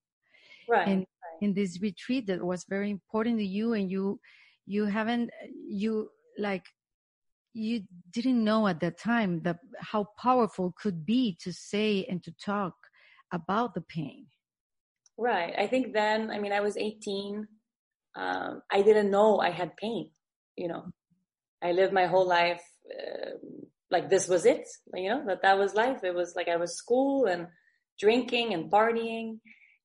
Right. 0.70 0.88
And 0.88 1.06
in 1.42 1.54
this 1.54 1.82
retreat 1.82 2.28
that 2.28 2.44
was 2.44 2.64
very 2.70 2.92
important 2.92 3.40
to 3.40 3.46
you 3.46 3.74
and 3.74 3.90
you 3.90 4.20
you 4.72 4.86
haven't 4.86 5.30
you 5.84 6.10
like 6.38 6.66
you 7.54 7.82
didn't 8.18 8.42
know 8.50 8.68
at 8.68 8.80
that 8.80 8.98
time 8.98 9.42
that 9.44 9.58
how 9.92 10.08
powerful 10.18 10.74
could 10.82 11.06
be 11.06 11.38
to 11.44 11.52
say 11.52 12.06
and 12.10 12.24
to 12.24 12.32
talk 12.46 12.76
about 13.34 13.74
the 13.74 13.82
pain. 13.82 14.28
Right. 15.18 15.54
I 15.58 15.68
think 15.68 15.94
then 15.94 16.32
i 16.32 16.38
mean 16.40 16.54
i 16.60 16.62
was 16.68 16.78
18 16.78 17.48
um, 18.22 18.62
i 18.72 18.82
didn't 18.88 19.12
know 19.16 19.30
i 19.40 19.52
had 19.62 19.78
pain 19.78 20.10
you 20.62 20.68
know. 20.68 20.84
I 21.64 21.72
lived 21.80 21.94
my 21.94 22.08
whole 22.08 22.28
life 22.28 22.64
uh, 22.96 23.32
like 23.96 24.10
this 24.10 24.26
was 24.34 24.44
it 24.54 24.66
you 25.02 25.10
know 25.12 25.22
that 25.28 25.44
that 25.44 25.58
was 25.62 25.82
life. 25.84 26.00
It 26.10 26.16
was 26.22 26.30
like 26.38 26.50
i 26.56 26.60
was 26.64 26.82
school 26.84 27.16
and 27.32 27.42
drinking 28.04 28.48
and 28.56 28.72
partying 28.78 29.28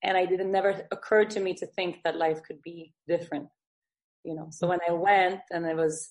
and 0.05 0.15
i 0.21 0.25
didn't 0.31 0.57
never 0.59 0.73
occurred 0.97 1.31
to 1.35 1.41
me 1.47 1.53
to 1.61 1.67
think 1.77 1.93
that 2.05 2.25
life 2.27 2.41
could 2.47 2.61
be 2.71 2.79
different 3.13 3.49
you 4.27 4.35
know. 4.35 4.49
So 4.51 4.67
when 4.67 4.81
I 4.89 4.93
went 4.93 5.41
and 5.51 5.65
it 5.65 5.77
was 5.77 6.11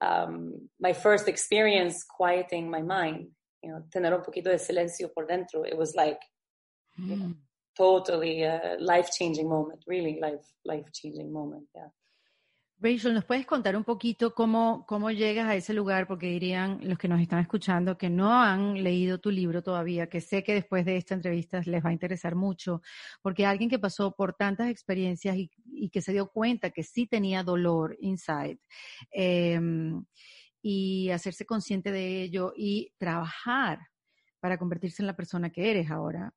um, 0.00 0.68
my 0.80 0.92
first 0.92 1.26
experience 1.28 2.04
quieting 2.04 2.70
my 2.70 2.82
mind, 2.82 3.28
you 3.62 3.70
know, 3.70 3.82
tener 3.92 4.14
un 4.14 4.22
poquito 4.22 4.50
de 4.50 4.58
silencio 4.58 5.12
por 5.12 5.26
dentro, 5.26 5.64
it 5.64 5.76
was 5.76 5.94
like 5.94 6.20
mm. 6.98 7.08
you 7.08 7.16
know, 7.16 7.26
hmm. 7.26 7.32
totally 7.76 8.42
a 8.42 8.76
life-changing 8.78 9.48
moment, 9.48 9.80
really 9.86 10.18
life 10.20 10.46
life-changing 10.64 11.32
moment, 11.32 11.66
yeah. 11.74 11.88
Rachel, 12.78 13.14
¿nos 13.14 13.24
puedes 13.24 13.46
contar 13.46 13.74
un 13.74 13.84
poquito 13.84 14.34
cómo, 14.34 14.84
cómo 14.86 15.10
llegas 15.10 15.46
a 15.48 15.54
ese 15.54 15.72
lugar? 15.72 16.06
Porque 16.06 16.26
dirían 16.26 16.78
los 16.82 16.98
que 16.98 17.08
nos 17.08 17.22
están 17.22 17.38
escuchando 17.38 17.96
que 17.96 18.10
no 18.10 18.30
han 18.30 18.82
leído 18.84 19.18
tu 19.18 19.30
libro 19.30 19.62
todavía, 19.62 20.10
que 20.10 20.20
sé 20.20 20.44
que 20.44 20.52
después 20.52 20.84
de 20.84 20.98
esta 20.98 21.14
entrevista 21.14 21.62
les 21.64 21.82
va 21.82 21.88
a 21.88 21.94
interesar 21.94 22.34
mucho, 22.34 22.82
porque 23.22 23.46
alguien 23.46 23.70
que 23.70 23.78
pasó 23.78 24.14
por 24.14 24.34
tantas 24.34 24.68
experiencias 24.68 25.36
y, 25.38 25.50
que 25.90 26.02
se 26.02 26.12
dio 26.12 26.28
cuenta 26.28 26.68
que 26.68 26.82
sí 26.82 27.06
tenía 27.06 27.42
dolor 27.42 27.96
inside, 28.00 28.58
eh, 29.10 29.58
y 30.60 31.08
hacerse 31.10 31.46
consciente 31.46 31.92
de 31.92 32.22
ello 32.22 32.52
y 32.54 32.92
trabajar 32.98 33.88
para 34.38 34.58
convertirse 34.58 35.02
en 35.02 35.06
la 35.06 35.16
persona 35.16 35.48
que 35.48 35.70
eres 35.70 35.90
ahora, 35.90 36.34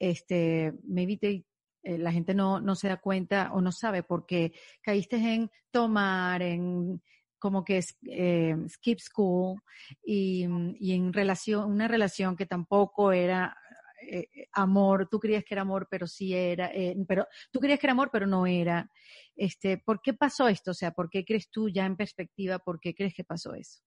este, 0.00 0.72
maybe 0.82 1.44
eh, 1.86 1.98
la 1.98 2.10
gente 2.10 2.34
no, 2.34 2.60
no 2.60 2.74
se 2.74 2.88
da 2.88 2.96
cuenta 2.96 3.52
o 3.52 3.60
no 3.60 3.70
sabe 3.70 4.02
porque 4.02 4.52
caíste 4.82 5.16
en 5.16 5.48
tomar, 5.70 6.42
en 6.42 7.00
como 7.38 7.64
que 7.64 7.78
es 7.78 7.96
eh, 8.10 8.56
skip 8.68 8.98
school 8.98 9.60
y, 10.02 10.48
y, 10.80 10.94
en 10.94 11.12
relación, 11.12 11.70
una 11.70 11.86
relación 11.86 12.34
que 12.34 12.46
tampoco 12.46 13.12
era 13.12 13.56
eh, 14.02 14.26
amor, 14.52 15.08
tú 15.08 15.20
creías 15.20 15.44
que 15.44 15.54
era 15.54 15.62
amor, 15.62 15.86
pero 15.88 16.08
sí 16.08 16.34
era, 16.34 16.72
pero 17.06 17.28
tú 17.52 17.60
creías 17.60 17.78
que 17.78 17.86
era 17.86 17.92
amor, 17.92 18.10
pero 18.12 18.26
no 18.26 18.48
era. 18.48 18.90
Este, 19.36 19.78
¿por 19.78 20.00
qué 20.02 20.12
pasó 20.12 20.48
esto? 20.48 20.72
O 20.72 20.74
sea, 20.74 20.90
¿por 20.90 21.08
qué 21.08 21.24
crees 21.24 21.48
tú 21.50 21.68
ya 21.68 21.86
en 21.86 21.96
perspectiva, 21.96 22.58
por 22.58 22.80
qué 22.80 22.94
crees 22.96 23.14
que 23.14 23.22
pasó 23.22 23.54
eso? 23.54 23.80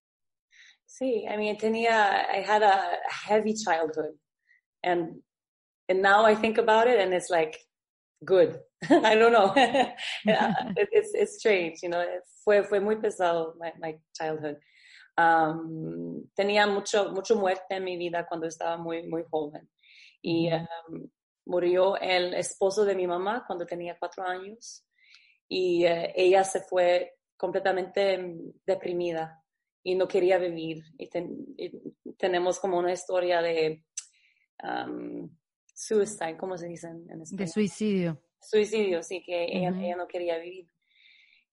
Sí, 0.85 1.25
I 1.27 1.35
mean, 1.35 1.57
tenía, 1.57 2.29
I 2.33 2.43
had 2.47 2.63
a 2.63 2.97
heavy 3.27 3.53
childhood 3.53 4.17
and, 4.83 5.21
and 5.89 6.01
now 6.01 6.25
I 6.25 6.35
think 6.35 6.57
about 6.57 6.87
it 6.87 6.97
and 6.97 7.13
it's 7.13 7.29
like, 7.29 7.59
good. 8.23 8.59
I 8.89 9.15
don't 9.15 9.31
know. 9.31 9.53
it's, 9.55 11.11
it's 11.13 11.37
strange, 11.37 11.79
you 11.83 11.89
know. 11.89 12.05
Fue, 12.43 12.63
fue 12.63 12.79
muy 12.79 12.95
pesado 12.95 13.55
my, 13.59 13.73
my 13.79 13.97
childhood. 14.13 14.57
Um, 15.17 16.29
tenía 16.37 16.65
mucho, 16.67 17.11
mucho 17.11 17.35
muerte 17.35 17.75
en 17.75 17.83
mi 17.83 17.97
vida 17.97 18.25
cuando 18.25 18.47
estaba 18.47 18.77
muy, 18.77 19.03
muy 19.07 19.23
joven. 19.29 19.69
Y 20.21 20.49
um, 20.51 21.09
murió 21.45 21.97
el 21.97 22.33
esposo 22.33 22.85
de 22.85 22.95
mi 22.95 23.07
mamá 23.07 23.43
cuando 23.45 23.65
tenía 23.65 23.97
cuatro 23.99 24.23
años. 24.23 24.85
Y 25.47 25.85
uh, 25.85 26.11
ella 26.15 26.43
se 26.43 26.61
fue 26.61 27.15
completamente 27.37 28.35
deprimida 28.65 29.43
y 29.83 29.95
no 29.95 30.07
quería 30.07 30.37
vivir. 30.37 30.83
Y, 30.97 31.09
tenemos 32.17 32.59
como 32.59 32.77
una 32.77 32.91
historia 32.91 33.41
de 33.41 33.85
um, 34.63 35.29
suicide, 35.79 36.37
¿cómo 36.37 36.57
se 36.57 36.67
dice 36.67 36.87
en 36.87 37.21
español? 37.21 37.37
De 37.37 37.47
suicidio. 37.47 38.21
Suicidio, 38.41 39.01
sí, 39.01 39.23
que 39.23 39.45
ella, 39.45 39.95
no 39.95 40.07
quería 40.07 40.37
vivir. 40.37 40.69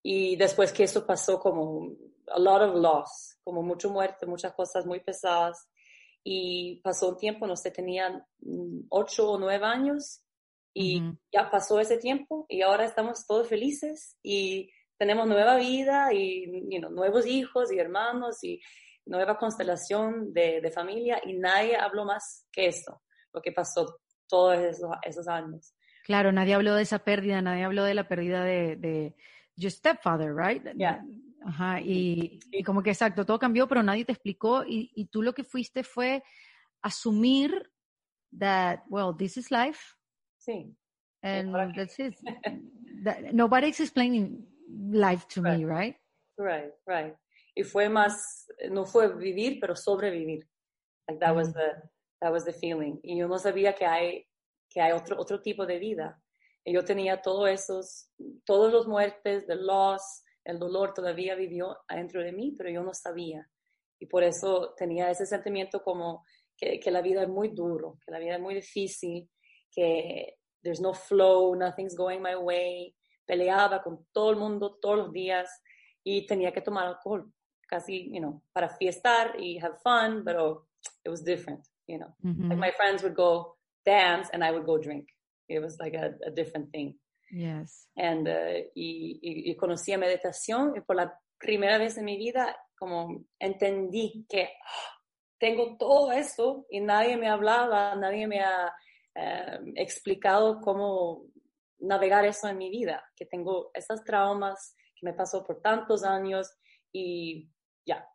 Y 0.02 0.36
después 0.36 0.72
que 0.72 0.84
eso 0.84 1.06
pasó 1.06 1.38
como 1.38 1.92
a 2.28 2.38
lot 2.38 2.62
of 2.62 2.76
loss, 2.76 3.38
como 3.44 3.62
mucha 3.62 3.88
muerte, 3.88 4.26
muchas 4.26 4.52
cosas 4.52 4.84
muy 4.84 5.00
pesadas. 5.00 5.68
Y 6.24 6.80
pasó 6.82 7.10
un 7.10 7.16
tiempo, 7.16 7.46
no 7.46 7.56
sé, 7.56 7.70
tenían 7.70 8.24
ocho 8.88 9.30
o 9.30 9.38
nueve 9.38 9.64
años 9.64 10.22
y 10.74 11.00
ya 11.32 11.48
pasó 11.50 11.78
ese 11.78 11.96
tiempo 11.98 12.46
y 12.48 12.62
ahora 12.62 12.84
estamos 12.84 13.26
todos 13.26 13.48
felices 13.48 14.18
y 14.22 14.70
tenemos 14.98 15.26
nueva 15.26 15.56
vida 15.56 16.12
y 16.12 16.46
you 16.68 16.80
know, 16.80 16.90
nuevos 16.90 17.26
hijos 17.26 17.72
y 17.72 17.78
hermanos 17.78 18.42
y 18.42 18.60
nueva 19.06 19.38
constelación 19.38 20.32
de, 20.32 20.60
de, 20.60 20.70
familia 20.70 21.20
y 21.24 21.34
nadie 21.34 21.76
habló 21.76 22.04
más 22.04 22.46
que 22.52 22.66
esto, 22.66 23.02
lo 23.32 23.40
que 23.40 23.52
pasó 23.52 24.00
todos 24.28 24.58
esos, 24.58 24.90
esos, 25.02 25.28
años. 25.28 25.74
Claro, 26.04 26.32
nadie 26.32 26.54
habló 26.54 26.74
de 26.74 26.82
esa 26.82 27.00
pérdida, 27.00 27.42
nadie 27.42 27.64
habló 27.64 27.84
de 27.84 27.94
la 27.94 28.08
pérdida 28.08 28.44
de, 28.44 28.76
de 28.76 29.16
your 29.56 29.70
stepfather, 29.70 30.34
right? 30.34 30.62
Yeah. 30.76 31.04
Ajá, 31.44 31.80
y, 31.80 32.40
y, 32.50 32.62
como 32.64 32.82
que 32.82 32.90
exacto, 32.90 33.24
todo 33.24 33.38
cambió, 33.38 33.68
pero 33.68 33.82
nadie 33.82 34.04
te 34.04 34.12
explicó 34.12 34.64
y, 34.64 34.90
y 34.94 35.06
tú 35.06 35.22
lo 35.22 35.32
que 35.32 35.44
fuiste 35.44 35.84
fue 35.84 36.22
asumir 36.82 37.70
that, 38.36 38.80
well, 38.88 39.14
this 39.16 39.36
is 39.36 39.50
life. 39.50 39.94
Sí. 40.38 40.74
And 41.22 41.54
that's 41.74 41.98
it. 41.98 42.14
that, 43.04 43.32
nobody's 43.32 43.80
explaining 43.80 44.46
life 44.90 45.26
to 45.28 45.42
right. 45.42 45.58
me, 45.58 45.64
right? 45.64 45.96
Right, 46.38 46.72
right. 46.86 47.14
Y 47.56 47.62
fue 47.62 47.88
más, 47.88 48.46
no 48.70 48.84
fue 48.84 49.08
vivir, 49.16 49.58
pero 49.60 49.74
sobrevivir. 49.74 50.46
Like 51.08 51.20
that 51.20 51.32
mm. 51.32 51.36
was 51.36 51.52
the, 51.52 51.82
that 52.20 52.32
was 52.32 52.44
the 52.44 52.52
feeling. 52.52 52.98
Y 53.02 53.18
yo 53.18 53.28
no 53.28 53.38
sabía 53.38 53.74
que 53.74 53.86
hay, 53.86 54.26
que 54.68 54.80
hay 54.80 54.92
otro, 54.92 55.18
otro 55.18 55.40
tipo 55.40 55.66
de 55.66 55.78
vida. 55.78 56.20
Y 56.64 56.72
yo 56.72 56.84
tenía 56.84 57.22
todos 57.22 57.48
esos, 57.48 58.10
todos 58.44 58.72
los 58.72 58.86
muertes, 58.86 59.46
the 59.46 59.54
loss, 59.54 60.24
el 60.44 60.58
dolor 60.58 60.94
todavía 60.94 61.34
vivió 61.34 61.76
adentro 61.88 62.22
de 62.22 62.32
mí, 62.32 62.54
pero 62.56 62.70
yo 62.70 62.82
no 62.82 62.94
sabía. 62.94 63.48
Y 63.98 64.06
por 64.06 64.22
eso 64.22 64.74
tenía 64.76 65.10
ese 65.10 65.26
sentimiento 65.26 65.82
como 65.82 66.24
que, 66.56 66.78
que 66.80 66.90
la 66.90 67.02
vida 67.02 67.22
es 67.22 67.28
muy 67.28 67.48
duro, 67.48 67.98
que 68.04 68.12
la 68.12 68.18
vida 68.18 68.34
es 68.34 68.40
muy 68.40 68.54
difícil, 68.54 69.28
que 69.70 70.38
there's 70.62 70.80
no 70.80 70.92
flow, 70.94 71.54
nothing's 71.54 71.96
going 71.96 72.20
my 72.20 72.34
way, 72.34 72.94
peleaba 73.24 73.82
con 73.82 74.06
todo 74.12 74.30
el 74.30 74.36
mundo 74.36 74.78
todos 74.80 74.96
los 74.98 75.12
días 75.12 75.48
y 76.02 76.26
tenía 76.26 76.52
que 76.52 76.60
tomar 76.60 76.86
alcohol 76.86 77.32
casi, 77.66 78.10
you 78.12 78.20
know, 78.20 78.42
para 78.52 78.68
fiestar 78.68 79.38
y 79.40 79.58
have 79.58 79.76
fun, 79.82 80.24
pero 80.24 80.68
it 81.04 81.10
was 81.10 81.24
different, 81.24 81.66
you 81.86 81.98
know. 81.98 82.12
Like 82.48 82.58
my 82.58 82.72
friends 82.76 83.02
would 83.02 83.14
go 83.14 83.56
dance 83.84 84.28
and 84.32 84.42
I 84.42 84.50
would 84.50 84.66
go 84.66 84.78
drink. 84.78 85.06
It 85.48 85.60
was 85.60 85.78
like 85.78 85.94
a, 85.94 86.14
a 86.26 86.30
different 86.30 86.70
thing. 86.72 86.94
Yes. 87.30 87.86
And, 87.96 88.28
uh, 88.28 88.62
y, 88.74 89.18
y, 89.22 89.50
y 89.50 89.56
conocí 89.56 89.92
a 89.92 89.98
meditación 89.98 90.74
y 90.76 90.80
por 90.80 90.96
la 90.96 91.12
primera 91.38 91.78
vez 91.78 91.96
en 91.98 92.04
mi 92.04 92.16
vida 92.16 92.56
como 92.78 93.24
entendí 93.38 94.26
que 94.28 94.44
oh, 94.44 95.02
tengo 95.38 95.76
todo 95.76 96.12
esto 96.12 96.66
y 96.70 96.80
nadie 96.80 97.16
me 97.16 97.28
hablaba, 97.28 97.94
nadie 97.96 98.26
me 98.26 98.40
ha 98.40 98.72
uh, 99.16 99.72
explicado 99.74 100.60
cómo 100.60 101.26
navegar 101.78 102.24
eso 102.24 102.48
en 102.48 102.58
mi 102.58 102.70
vida, 102.70 103.04
que 103.14 103.26
tengo 103.26 103.70
esas 103.74 104.02
traumas 104.04 104.74
que 104.94 105.06
me 105.06 105.14
pasó 105.14 105.44
por 105.44 105.60
tantos 105.60 106.04
años 106.04 106.50
y 106.92 107.48
ya, 107.84 107.96
yeah, 107.96 108.06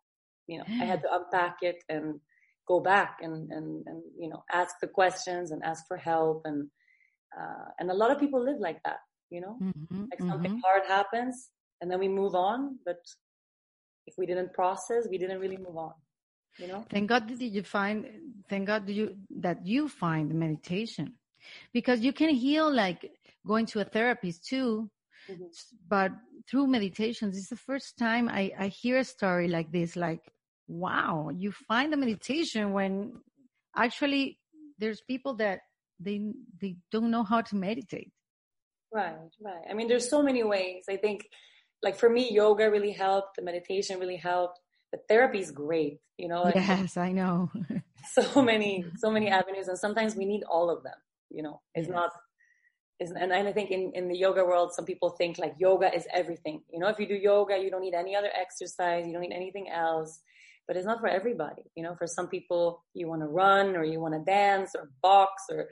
you 0.46 0.58
know, 0.58 0.66
I 0.82 0.84
had 0.84 1.00
to 1.02 1.08
unpack 1.12 1.58
it 1.62 1.84
and 1.88 2.20
go 2.66 2.80
back 2.80 3.18
and, 3.22 3.50
and, 3.50 3.84
and, 3.86 4.02
you 4.18 4.28
know, 4.28 4.42
ask 4.52 4.76
the 4.80 4.86
questions 4.86 5.50
and 5.50 5.62
ask 5.64 5.86
for 5.86 5.96
help. 5.96 6.42
And, 6.44 6.68
uh, 7.38 7.66
and 7.78 7.90
a 7.90 7.94
lot 7.94 8.10
of 8.10 8.18
people 8.18 8.42
live 8.42 8.58
like 8.58 8.80
that, 8.84 8.98
you 9.30 9.40
know, 9.40 9.58
mm-hmm, 9.60 10.04
like 10.10 10.20
something 10.20 10.52
mm-hmm. 10.52 10.60
hard 10.64 10.82
happens 10.86 11.50
and 11.80 11.90
then 11.90 11.98
we 11.98 12.08
move 12.08 12.34
on. 12.34 12.78
But 12.84 13.00
if 14.06 14.14
we 14.16 14.26
didn't 14.26 14.52
process, 14.52 15.08
we 15.10 15.18
didn't 15.18 15.40
really 15.40 15.56
move 15.56 15.76
on. 15.76 15.92
You 16.58 16.68
know? 16.68 16.84
Thank 16.90 17.08
God 17.08 17.26
did 17.26 17.40
you 17.40 17.62
find, 17.62 18.06
thank 18.48 18.66
God 18.66 18.86
do 18.86 18.92
you, 18.92 19.16
that 19.40 19.66
you 19.66 19.88
find 19.88 20.32
meditation 20.34 21.14
because 21.72 22.00
you 22.00 22.12
can 22.12 22.30
heal 22.30 22.72
like 22.72 23.10
going 23.46 23.66
to 23.66 23.80
a 23.80 23.84
therapist 23.84 24.46
too. 24.46 24.90
Mm-hmm. 25.30 25.44
But 25.88 26.12
through 26.48 26.66
meditations, 26.66 27.36
it's 27.38 27.48
the 27.48 27.56
first 27.56 27.96
time 27.96 28.28
I, 28.28 28.52
I 28.58 28.68
hear 28.68 28.98
a 28.98 29.04
story 29.04 29.48
like 29.48 29.72
this, 29.72 29.96
like, 29.96 30.20
wow, 30.68 31.30
you 31.34 31.52
find 31.52 31.92
the 31.92 31.96
meditation 31.96 32.72
when 32.72 33.20
actually 33.76 34.38
there's 34.78 35.00
people 35.02 35.34
that 35.34 35.60
they, 36.00 36.32
they 36.60 36.76
don't 36.90 37.10
know 37.10 37.24
how 37.24 37.40
to 37.42 37.56
meditate. 37.56 38.10
Right, 38.92 39.16
right. 39.40 39.62
I 39.70 39.74
mean, 39.74 39.88
there's 39.88 40.08
so 40.08 40.22
many 40.22 40.42
ways. 40.42 40.84
I 40.88 40.96
think, 40.96 41.26
like 41.82 41.96
for 41.96 42.10
me, 42.10 42.30
yoga 42.30 42.70
really 42.70 42.92
helped. 42.92 43.36
The 43.36 43.42
meditation 43.42 43.98
really 43.98 44.16
helped. 44.16 44.60
The 44.92 44.98
therapy 45.08 45.38
is 45.38 45.50
great, 45.50 45.98
you 46.18 46.28
know. 46.28 46.42
Like, 46.42 46.56
yes, 46.56 46.96
I 46.96 47.12
know. 47.12 47.50
so 48.12 48.42
many, 48.42 48.84
so 48.96 49.10
many 49.10 49.28
avenues, 49.28 49.68
and 49.68 49.78
sometimes 49.78 50.14
we 50.14 50.26
need 50.26 50.42
all 50.44 50.68
of 50.68 50.82
them. 50.82 50.94
You 51.30 51.42
know, 51.42 51.62
it's 51.74 51.88
yes. 51.88 51.94
not 51.94 52.10
and 53.10 53.32
I 53.32 53.52
think 53.52 53.70
in, 53.70 53.92
in 53.94 54.08
the 54.08 54.16
yoga 54.16 54.44
world, 54.44 54.72
some 54.72 54.84
people 54.84 55.10
think 55.10 55.38
like 55.38 55.54
yoga 55.58 55.94
is 55.94 56.06
everything. 56.12 56.62
You 56.70 56.78
know, 56.78 56.88
if 56.88 56.98
you 56.98 57.06
do 57.06 57.14
yoga, 57.14 57.58
you 57.58 57.70
don't 57.70 57.80
need 57.80 57.94
any 57.94 58.14
other 58.14 58.30
exercise, 58.34 59.06
you 59.06 59.12
don't 59.12 59.22
need 59.22 59.32
anything 59.32 59.68
else. 59.70 60.20
But 60.66 60.76
it's 60.76 60.86
not 60.86 61.00
for 61.00 61.08
everybody. 61.08 61.62
You 61.74 61.82
know, 61.82 61.94
for 61.96 62.06
some 62.06 62.28
people, 62.28 62.84
you 62.94 63.08
want 63.08 63.22
to 63.22 63.26
run 63.26 63.76
or 63.76 63.84
you 63.84 64.00
want 64.00 64.14
to 64.14 64.20
dance 64.20 64.72
or 64.76 64.90
box 65.02 65.42
or, 65.50 65.68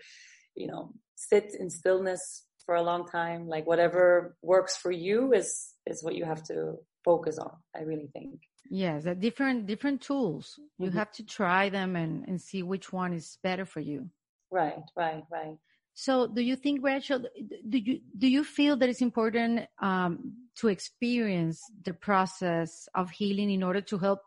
you 0.55 0.67
know, 0.67 0.93
sit 1.17 1.55
in 1.59 1.71
stillness 1.71 2.45
for 2.67 2.75
a 2.75 2.83
long 2.83 3.07
time. 3.07 3.49
Like 3.49 3.67
whatever 3.67 4.37
works 4.43 4.77
for 4.77 4.91
you 4.91 5.33
is 5.33 5.75
is 5.87 6.03
what 6.03 6.15
you 6.15 6.25
have 6.25 6.43
to 6.45 6.77
focus 7.05 7.39
on. 7.39 7.53
I 7.77 7.83
really 7.83 8.09
think. 8.13 8.41
Yes, 8.71 9.05
the 9.05 9.15
different 9.15 9.67
different 9.67 10.01
tools. 10.01 10.59
You 10.79 10.89
mm-hmm. 10.89 10.99
have 10.99 11.13
to 11.13 11.25
try 11.25 11.69
them 11.69 11.97
and 11.97 12.27
and 12.29 12.41
see 12.41 12.63
which 12.63 12.93
one 12.93 13.13
is 13.13 13.39
better 13.43 13.65
for 13.65 13.81
you. 13.81 14.11
Right, 14.51 14.83
right, 14.97 15.23
right. 15.31 15.57
So, 15.95 16.27
do 16.27 16.41
you 16.41 16.57
think, 16.57 16.83
Rachel, 16.83 17.21
do 17.69 17.79
you 17.79 18.01
do 18.17 18.27
you 18.27 18.45
feel 18.45 18.77
that 18.77 18.89
it's 18.89 19.03
important 19.03 19.67
um, 19.81 20.33
to 20.57 20.69
experience 20.69 21.61
the 21.85 21.93
process 21.93 22.89
of 22.95 23.11
healing 23.11 23.51
in 23.51 23.63
order 23.63 23.81
to 23.83 23.99
help 23.99 24.21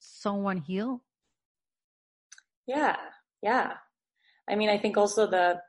someone 0.00 0.58
heal? 0.58 1.02
Yeah, 2.66 2.96
yeah. 3.42 3.74
I 4.48 4.56
mean, 4.56 4.68
I 4.68 4.78
think 4.78 4.96
also 4.96 5.26
the, 5.26 5.60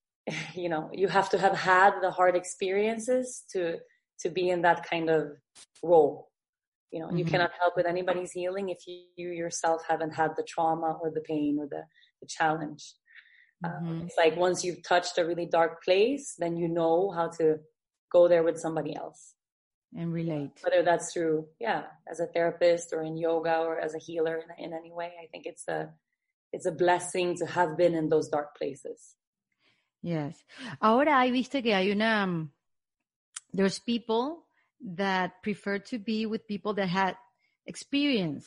you 0.54 0.68
know, 0.68 0.90
you 0.92 1.08
have 1.08 1.30
to 1.30 1.38
have 1.38 1.56
had 1.56 1.94
the 2.00 2.10
hard 2.10 2.36
experiences 2.36 3.44
to 3.52 3.78
to 4.20 4.28
be 4.28 4.50
in 4.50 4.62
that 4.62 4.88
kind 4.88 5.08
of 5.08 5.28
role. 5.82 6.28
You 6.90 7.00
know, 7.00 7.06
mm-hmm. 7.06 7.18
you 7.18 7.24
cannot 7.24 7.52
help 7.60 7.74
with 7.76 7.86
anybody's 7.86 8.32
healing 8.32 8.68
if 8.70 8.78
you, 8.86 9.02
you 9.16 9.30
yourself 9.30 9.82
haven't 9.88 10.12
had 10.12 10.32
the 10.36 10.42
trauma 10.42 10.98
or 11.00 11.12
the 11.12 11.20
pain 11.20 11.58
or 11.60 11.68
the, 11.68 11.82
the 12.20 12.26
challenge. 12.26 12.94
Mm-hmm. 13.64 13.88
Um, 13.88 14.02
it's 14.06 14.16
like 14.16 14.36
once 14.36 14.64
you've 14.64 14.82
touched 14.82 15.18
a 15.18 15.24
really 15.24 15.46
dark 15.46 15.84
place, 15.84 16.34
then 16.36 16.56
you 16.56 16.66
know 16.66 17.12
how 17.12 17.28
to 17.38 17.58
go 18.10 18.26
there 18.26 18.42
with 18.42 18.58
somebody 18.58 18.96
else 18.96 19.34
and 19.96 20.12
relate. 20.12 20.50
Whether 20.62 20.82
that's 20.82 21.12
through, 21.12 21.46
yeah, 21.58 21.84
as 22.10 22.20
a 22.20 22.26
therapist 22.26 22.92
or 22.92 23.02
in 23.02 23.16
yoga 23.16 23.58
or 23.58 23.78
as 23.78 23.94
a 23.94 23.98
healer 23.98 24.36
in, 24.36 24.64
in 24.64 24.72
any 24.72 24.92
way, 24.92 25.12
I 25.22 25.26
think 25.26 25.46
it's 25.46 25.66
a 25.68 25.90
it's 26.52 26.66
a 26.66 26.72
blessing 26.72 27.36
to 27.36 27.46
have 27.46 27.76
been 27.76 27.94
in 27.94 28.08
those 28.08 28.28
dark 28.28 28.56
places. 28.56 29.14
Yes. 30.02 30.42
Ahora 30.80 31.20
hay 31.20 31.30
viste 31.30 31.62
que 31.62 31.74
hay 31.74 31.90
una 31.90 32.24
um, 32.24 32.50
there's 33.52 33.78
people 33.78 34.44
that 34.96 35.42
prefer 35.42 35.78
to 35.78 35.98
be 35.98 36.26
with 36.26 36.46
people 36.46 36.74
that 36.74 36.88
had 36.88 37.16
experience 37.66 38.46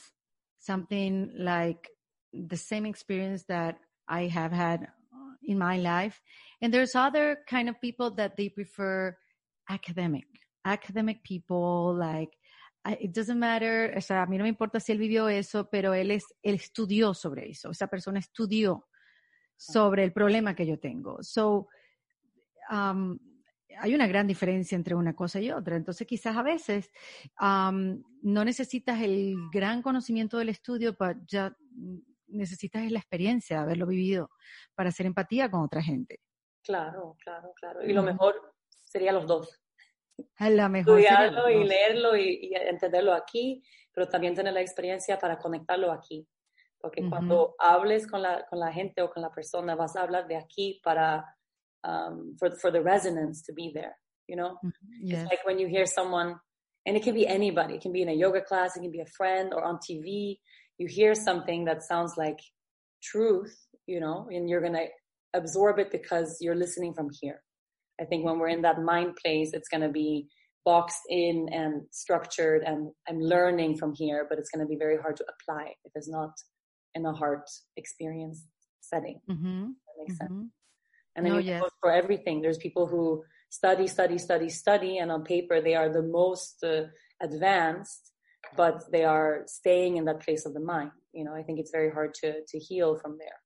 something 0.62 1.32
like 1.38 1.90
the 2.34 2.58
same 2.58 2.86
experience 2.86 3.44
that 3.50 3.78
I 4.08 4.28
have 4.28 4.52
had 4.52 4.88
in 5.44 5.58
my 5.58 5.78
life. 5.78 6.22
And 6.62 6.74
there's 6.74 6.96
other 6.96 7.40
kind 7.50 7.68
of 7.68 7.82
people 7.82 8.12
that 8.12 8.38
they 8.38 8.50
prefer 8.50 9.18
academic, 9.70 10.26
academic 10.64 11.22
people, 11.24 11.98
like, 11.98 12.36
it 13.00 13.12
doesn't 13.14 13.38
matter, 13.38 13.94
o 13.96 14.02
sea, 14.02 14.24
a 14.24 14.26
mí 14.26 14.38
no 14.38 14.44
me 14.44 14.50
importa 14.50 14.80
si 14.80 14.92
él 14.92 14.98
vivió 14.98 15.30
eso, 15.30 15.70
pero 15.70 15.94
él 15.94 16.12
es, 16.12 16.26
él 16.42 16.56
estudió 16.56 17.14
sobre 17.14 17.50
eso, 17.50 17.70
esa 17.72 17.88
persona 17.88 18.20
estudió 18.20 18.88
sobre 19.56 20.04
el 20.04 20.12
problema 20.12 20.56
que 20.56 20.66
yo 20.66 20.80
tengo. 20.80 21.22
So, 21.22 21.68
um, 22.72 23.20
hay 23.80 23.96
una 23.96 24.08
gran 24.08 24.28
diferencia 24.28 24.76
entre 24.76 24.96
una 24.96 25.16
cosa 25.16 25.40
y 25.40 25.52
otra. 25.52 25.76
Entonces, 25.76 26.06
quizás 26.08 26.36
a 26.36 26.44
veces 26.44 26.92
um, 27.40 28.02
no 28.22 28.44
necesitas 28.44 29.02
el 29.02 29.36
gran 29.52 29.82
conocimiento 29.82 30.38
del 30.38 30.50
estudio, 30.50 30.96
pero 30.96 31.20
ya 31.28 31.56
necesitas 32.28 32.90
la 32.92 33.00
experiencia 33.00 33.58
de 33.58 33.64
haberlo 33.64 33.88
vivido 33.88 34.32
para 34.76 34.90
hacer 34.90 35.06
empatía 35.06 35.50
con 35.50 35.62
otra 35.62 35.82
gente. 35.82 36.20
Claro, 36.64 37.16
claro, 37.24 37.54
claro. 37.56 37.84
Y 37.86 37.94
lo 37.94 38.04
mejor 38.04 38.56
sería 38.68 39.12
los 39.12 39.26
dos. 39.26 39.61
La 40.40 40.70
mejor 40.70 41.00
estudiarlo 41.00 41.50
y 41.50 41.64
leerlo 41.64 42.16
y, 42.16 42.52
entenderlo 42.54 43.14
aquí, 43.14 43.64
pero 43.94 44.08
también 44.08 44.36
tener 44.36 44.54
la 44.54 44.62
experiencia 44.62 45.18
para 45.18 45.38
conectarlo 45.38 45.92
aquí. 45.92 46.28
Porque 46.80 47.08
cuando 47.08 47.56
hables 47.60 48.08
con 48.08 48.24
la, 48.24 48.46
con 48.48 48.60
la 48.60 48.72
gente 48.74 49.04
o 49.04 49.10
con 49.12 49.22
la 49.22 49.30
persona, 49.30 49.76
vas 49.76 49.96
a 49.96 50.02
hablar 50.02 50.28
de 50.28 50.36
aquí 50.36 50.82
para, 50.84 51.24
um, 51.84 52.36
for, 52.40 52.52
for 52.60 52.72
the 52.72 52.82
resonance 52.82 53.44
to 53.44 53.54
be 53.54 53.72
there, 53.72 53.96
you 54.28 54.36
know? 54.36 54.58
It's 55.04 55.30
like 55.30 55.46
when 55.46 55.60
you 55.60 55.68
hear 55.68 55.86
someone, 55.86 56.40
and 56.88 56.98
it 56.98 57.04
can 57.04 57.14
be 57.14 57.28
anybody, 57.28 57.76
it 57.76 57.82
can 57.82 57.92
be 57.92 58.02
in 58.02 58.10
a 58.10 58.14
yoga 58.14 58.42
class, 58.42 58.76
it 58.76 58.82
can 58.82 58.92
be 58.92 59.02
a 59.02 59.12
friend 59.16 59.54
or 59.54 59.64
on 59.64 59.78
TV, 59.78 60.40
you 60.80 60.88
hear 60.88 61.14
something 61.14 61.66
that 61.66 61.84
sounds 61.84 62.18
like 62.18 62.40
truth, 63.04 63.56
you 63.86 64.00
know, 64.00 64.28
and 64.32 64.50
you're 64.50 64.62
going 64.62 64.74
to 64.74 64.88
absorb 65.36 65.78
it 65.78 65.92
because 65.92 66.38
you're 66.42 66.56
listening 66.56 66.94
from 66.94 67.10
here. 67.22 67.42
I 68.02 68.06
think 68.06 68.26
when 68.26 68.40
we're 68.40 68.48
in 68.48 68.64
that 68.64 68.82
mind 68.82 69.16
place, 69.16 69.52
it's 69.54 69.70
going 69.70 69.82
to 69.82 69.90
be 69.90 70.28
boxed 70.66 71.02
in 71.10 71.50
and 71.52 71.84
structured 71.92 72.64
and 72.64 72.92
I'm 73.08 73.20
learning 73.20 73.78
from 73.78 73.94
here, 73.94 74.26
but 74.30 74.38
it's 74.38 74.50
going 74.50 74.66
to 74.66 74.70
be 74.70 74.78
very 74.78 74.98
hard 74.98 75.18
to 75.18 75.26
apply 75.34 75.74
if 75.86 75.92
it's 75.96 76.10
not 76.10 76.32
in 76.94 77.06
a 77.06 77.14
heart 77.14 77.50
experience 77.78 78.46
setting. 78.82 79.22
Mm-hmm. 79.30 79.62
That 79.62 79.96
makes 80.00 80.14
mm-hmm. 80.22 80.40
sense. 80.40 80.52
And 81.16 81.26
then 81.26 81.34
no, 81.34 81.40
yes. 81.40 81.64
for 81.82 81.92
everything. 81.92 82.42
There's 82.42 82.58
people 82.58 82.88
who 82.88 83.24
study, 83.50 83.88
study, 83.88 84.18
study, 84.18 84.50
study, 84.50 84.98
and 84.98 85.12
on 85.12 85.24
paper 85.24 85.62
they 85.62 85.76
are 85.76 85.90
the 85.90 86.04
most 86.04 86.64
uh, 86.64 86.84
advanced, 87.22 88.12
but 88.56 88.84
they 88.92 89.04
are 89.04 89.44
staying 89.46 89.98
in 89.98 90.06
that 90.06 90.22
place 90.22 90.46
of 90.46 90.54
the 90.54 90.62
mind. 90.62 90.92
You 91.14 91.26
know, 91.26 91.36
I 91.36 91.44
think 91.44 91.60
it's 91.60 91.72
very 91.72 91.92
hard 91.92 92.14
to 92.22 92.42
to 92.48 92.60
heal 92.60 92.98
from 92.98 93.18
there. 93.18 93.40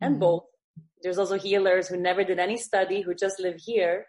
And 0.00 0.14
mm-hmm. 0.14 0.20
both 0.20 0.44
there's 1.02 1.18
also 1.18 1.38
healers 1.38 1.88
who 1.88 1.96
never 1.96 2.24
did 2.24 2.38
any 2.38 2.56
study, 2.56 3.00
who 3.00 3.14
just 3.14 3.38
live 3.40 3.56
here. 3.58 4.06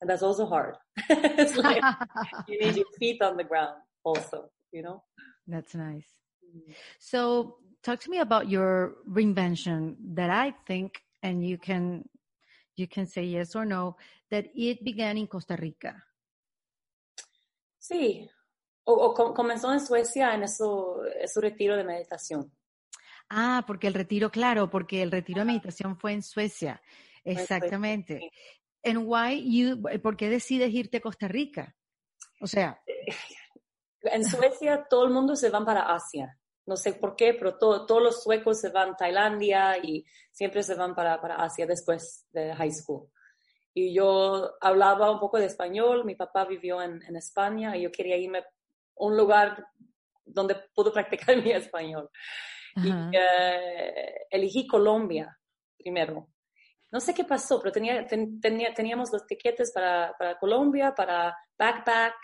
And 0.00 0.08
that's 0.08 0.22
also 0.22 0.46
hard. 0.46 0.76
it's 1.10 1.56
like 1.56 1.82
you 2.48 2.60
need 2.60 2.76
your 2.76 2.86
feet 2.98 3.20
on 3.20 3.36
the 3.36 3.44
ground 3.44 3.76
also, 4.04 4.50
you 4.72 4.82
know? 4.82 5.02
That's 5.46 5.74
nice. 5.74 6.06
Mm-hmm. 6.44 6.72
So 7.00 7.56
talk 7.82 8.00
to 8.00 8.10
me 8.10 8.18
about 8.18 8.48
your 8.48 8.94
reinvention 9.08 9.96
that 10.14 10.30
I 10.30 10.54
think, 10.66 11.02
and 11.22 11.44
you 11.46 11.58
can, 11.58 12.08
you 12.76 12.86
can 12.86 13.06
say 13.06 13.24
yes 13.24 13.56
or 13.56 13.64
no, 13.64 13.96
that 14.30 14.46
it 14.54 14.84
began 14.84 15.18
in 15.18 15.26
Costa 15.26 15.56
Rica. 15.56 16.02
Sí, 17.78 18.28
o, 18.84 18.92
o 18.92 19.34
comenzó 19.34 19.72
en 19.72 19.80
Suecia 19.80 20.34
en 20.34 20.42
eso, 20.44 21.02
su 21.26 21.40
retiro 21.40 21.76
de 21.76 21.84
meditación. 21.84 22.52
Ah, 23.30 23.64
porque 23.66 23.86
el 23.86 23.94
retiro, 23.94 24.30
claro, 24.30 24.70
porque 24.70 25.02
el 25.02 25.10
retiro 25.10 25.40
de 25.40 25.46
meditación 25.46 25.96
fue 25.98 26.12
en 26.12 26.22
Suecia. 26.22 26.80
Exactamente. 27.24 28.30
And 28.84 28.98
why 29.04 29.42
you, 29.44 29.82
¿Por 30.02 30.16
qué 30.16 30.28
decides 30.30 30.72
irte 30.72 30.98
a 30.98 31.00
Costa 31.00 31.28
Rica? 31.28 31.76
O 32.40 32.46
sea. 32.46 32.80
En 34.02 34.24
Suecia 34.24 34.86
todo 34.88 35.04
el 35.04 35.12
mundo 35.12 35.36
se 35.36 35.50
va 35.50 35.64
para 35.64 35.94
Asia. 35.94 36.38
No 36.66 36.76
sé 36.76 36.92
por 36.92 37.16
qué, 37.16 37.34
pero 37.34 37.56
todos 37.56 38.02
los 38.02 38.22
suecos 38.22 38.60
se 38.60 38.68
van 38.68 38.90
a 38.90 38.96
Tailandia 38.96 39.78
y 39.78 40.04
siempre 40.30 40.62
se 40.62 40.74
van 40.74 40.94
para, 40.94 41.20
para 41.20 41.36
Asia 41.36 41.66
después 41.66 42.26
de 42.30 42.54
high 42.54 42.70
school. 42.70 43.08
Y 43.74 43.94
yo 43.94 44.52
hablaba 44.60 45.10
un 45.10 45.18
poco 45.18 45.38
de 45.38 45.46
español, 45.46 46.04
mi 46.04 46.14
papá 46.14 46.44
vivió 46.44 46.82
en, 46.82 47.02
en 47.02 47.16
España 47.16 47.76
y 47.76 47.82
yo 47.82 47.92
quería 47.92 48.16
irme 48.16 48.38
a 48.38 48.46
un 48.96 49.16
lugar 49.16 49.66
donde 50.24 50.56
puedo 50.74 50.92
practicar 50.92 51.42
mi 51.42 51.52
español. 51.52 52.10
Y 52.84 53.16
eh, 53.16 54.26
elegí 54.30 54.66
Colombia 54.66 55.38
primero. 55.78 56.28
No 56.90 57.00
sé 57.00 57.14
qué 57.14 57.24
pasó, 57.24 57.60
pero 57.60 57.72
tenía, 57.72 58.06
tenía, 58.06 58.72
teníamos 58.74 59.12
los 59.12 59.26
tiquetes 59.26 59.72
para, 59.72 60.14
para, 60.18 60.38
Colombia, 60.38 60.94
para 60.94 61.36
backpack, 61.58 62.14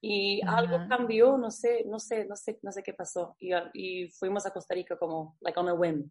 y 0.00 0.42
algo 0.46 0.86
cambió, 0.88 1.38
no 1.38 1.50
sé, 1.50 1.84
no 1.86 1.98
sé, 1.98 2.26
no 2.26 2.36
sé, 2.36 2.58
no 2.62 2.70
sé 2.70 2.82
qué 2.82 2.92
pasó. 2.92 3.36
Y, 3.38 3.52
y, 3.72 4.08
fuimos 4.10 4.44
a 4.44 4.50
Costa 4.50 4.74
Rica 4.74 4.98
como, 4.98 5.38
like 5.40 5.58
on 5.58 5.68
a 5.68 5.74
whim. 5.74 6.10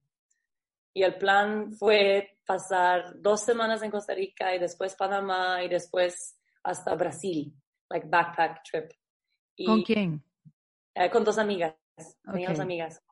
Y 0.96 1.04
el 1.04 1.16
plan 1.18 1.74
fue 1.74 2.40
pasar 2.46 3.22
dos 3.22 3.42
semanas 3.42 3.84
en 3.84 3.92
Costa 3.92 4.16
Rica 4.16 4.56
y 4.56 4.60
después 4.60 4.96
Panamá 4.96 5.64
y 5.64 5.70
después 5.70 6.40
hasta 6.64 6.96
Brasil, 6.96 7.54
like 7.90 8.08
backpack 8.08 8.64
trip. 8.64 8.92
¿Con 9.64 9.84
quién? 9.84 10.24
Eh, 10.96 11.10
con 11.12 11.24
dos 11.24 11.38
amigas, 11.38 11.76
okay. 12.28 12.46
dos 12.46 12.60
amigas 12.60 13.04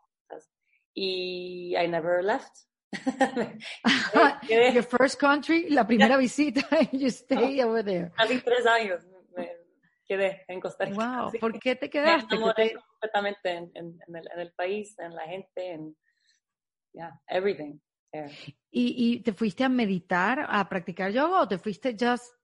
y 0.93 1.75
I 1.75 1.87
never 1.87 2.23
left. 2.23 2.65
Your 4.49 4.83
first 4.83 5.19
country, 5.19 5.69
la 5.69 5.85
primera 5.85 6.17
visita, 6.19 6.61
you 6.91 7.09
stay 7.09 7.63
over 7.63 7.83
there. 7.83 8.11
Casi 8.17 8.39
tres 8.41 8.65
años 8.65 9.01
me 9.35 9.49
quedé 10.05 10.43
en 10.47 10.59
Costa 10.59 10.85
Rica. 10.85 11.23
Wow, 11.23 11.31
¿por 11.39 11.57
qué 11.59 11.75
te 11.75 11.89
quedaste? 11.89 12.27
Me 12.29 12.35
enamoré 12.35 12.73
completamente 12.73 13.51
en, 13.51 13.71
en, 13.75 13.99
en, 14.07 14.15
el, 14.15 14.27
en, 14.33 14.39
el, 14.39 14.51
país, 14.53 14.97
en 14.99 15.15
la 15.15 15.23
gente, 15.23 15.71
en 15.71 15.95
yeah, 16.93 17.11
everything. 17.27 17.79
¿Y, 18.69 19.13
¿Y 19.13 19.19
te 19.21 19.31
fuiste 19.31 19.63
a 19.63 19.69
meditar, 19.69 20.45
a 20.49 20.67
practicar 20.67 21.11
yoga 21.11 21.41
o 21.41 21.47
te 21.47 21.57
fuiste 21.57 21.95
just 21.97 22.35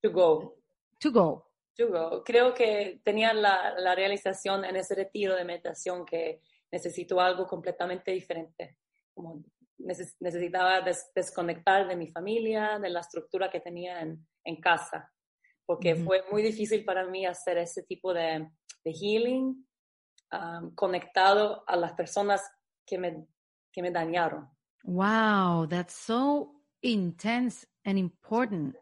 to 0.00 0.10
go? 0.12 0.62
To 1.00 1.10
go. 1.10 1.50
To 1.76 1.88
go. 1.88 2.22
Creo 2.22 2.54
que 2.54 3.00
tenía 3.02 3.32
la, 3.34 3.74
la 3.78 3.96
realización 3.96 4.64
en 4.64 4.76
ese 4.76 4.94
retiro 4.94 5.34
de 5.34 5.44
meditación 5.44 6.04
que 6.04 6.40
necesito 6.72 7.20
algo 7.20 7.46
completamente 7.46 8.10
diferente. 8.10 8.78
Como 9.14 9.44
necesitaba 9.78 10.80
desconectar 11.14 11.86
de 11.86 11.96
mi 11.96 12.08
familia, 12.08 12.78
de 12.78 12.90
la 12.90 13.00
estructura 13.00 13.50
que 13.50 13.60
tenía 13.60 14.00
en, 14.00 14.26
en 14.44 14.60
casa, 14.60 15.12
porque 15.66 15.96
fue 15.96 16.24
muy 16.30 16.42
difícil 16.42 16.84
para 16.84 17.06
mí 17.06 17.26
hacer 17.26 17.58
ese 17.58 17.82
tipo 17.82 18.12
de, 18.12 18.48
de 18.84 18.92
healing 18.92 19.66
um, 20.32 20.74
conectado 20.74 21.64
a 21.66 21.76
las 21.76 21.92
personas 21.92 22.42
que 22.86 22.98
me, 22.98 23.26
que 23.72 23.82
me 23.82 23.90
dañaron. 23.90 24.48
Wow, 24.84 25.66
that's 25.68 25.94
so 25.94 26.50
intense 26.82 27.66
and 27.84 27.98
important 27.98 28.74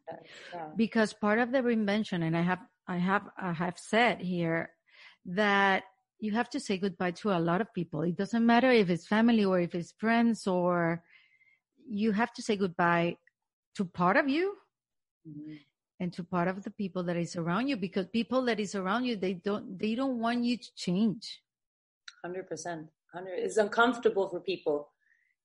yeah. 0.53 0.73
because 0.77 1.13
part 1.13 1.39
of 1.39 1.53
the 1.53 1.63
reinvention, 1.63 2.23
and 2.23 2.37
I 2.37 2.43
have, 2.43 2.61
I 2.87 2.97
have, 2.97 3.29
I 3.37 3.53
have 3.53 3.79
said 3.79 4.21
here 4.21 4.71
that 5.27 5.85
you 6.21 6.33
have 6.33 6.51
to 6.51 6.61
say 6.61 6.77
goodbye 6.77 7.13
to 7.13 7.31
a 7.31 7.41
lot 7.41 7.61
of 7.61 7.73
people. 7.73 8.03
It 8.03 8.17
doesn't 8.17 8.45
matter 8.45 8.71
if 8.71 8.91
it's 8.91 9.07
family 9.07 9.45
or 9.45 9.59
if 9.59 9.75
it's 9.75 9.93
friends 9.93 10.47
or 10.47 11.03
you 11.89 12.13
have 12.13 12.33
to 12.35 12.43
say 12.43 12.57
goodbye 12.57 13.17
to 13.77 13.85
part 13.85 14.17
of 14.17 14.29
you 14.29 14.55
mm-hmm. 15.27 15.55
and 15.99 16.13
to 16.13 16.23
part 16.23 16.49
of 16.49 16.63
the 16.63 16.71
people 16.71 17.03
that 17.05 17.17
is 17.17 17.37
around 17.37 17.69
you 17.69 17.77
because 17.77 18.07
people 18.09 18.43
that 18.45 18.61
is 18.61 18.75
around 18.75 19.05
you 19.05 19.17
they 19.17 19.35
don't 19.35 19.79
they 19.79 19.95
don't 19.95 20.19
want 20.19 20.45
you 20.45 20.57
to 20.59 20.75
change. 20.77 21.41
100% 22.25 22.45
100 22.45 22.89
it's 23.39 23.57
uncomfortable 23.57 24.29
for 24.29 24.41
people 24.41 24.91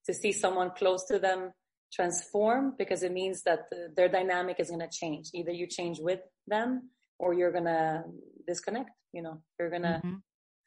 to 0.05 0.13
see 0.13 0.33
someone 0.33 0.71
close 0.71 1.05
to 1.05 1.17
them 1.17 1.53
transform 1.93 2.73
because 2.77 3.01
it 3.01 3.13
means 3.13 3.43
that 3.43 3.69
the, 3.69 3.93
their 3.95 4.09
dynamic 4.09 4.59
is 4.59 4.69
going 4.69 4.81
to 4.81 4.89
change. 4.89 5.29
Either 5.33 5.51
you 5.51 5.65
change 5.65 5.99
with 5.99 6.19
them 6.45 6.89
or 7.17 7.33
you're 7.33 7.51
going 7.51 7.65
to 7.65 8.03
disconnect 8.45 8.91
you 9.13 9.21
know? 9.21 9.41
You're 9.57 9.69
going 9.69 9.83
to 9.83 10.01
mm-hmm 10.03 10.15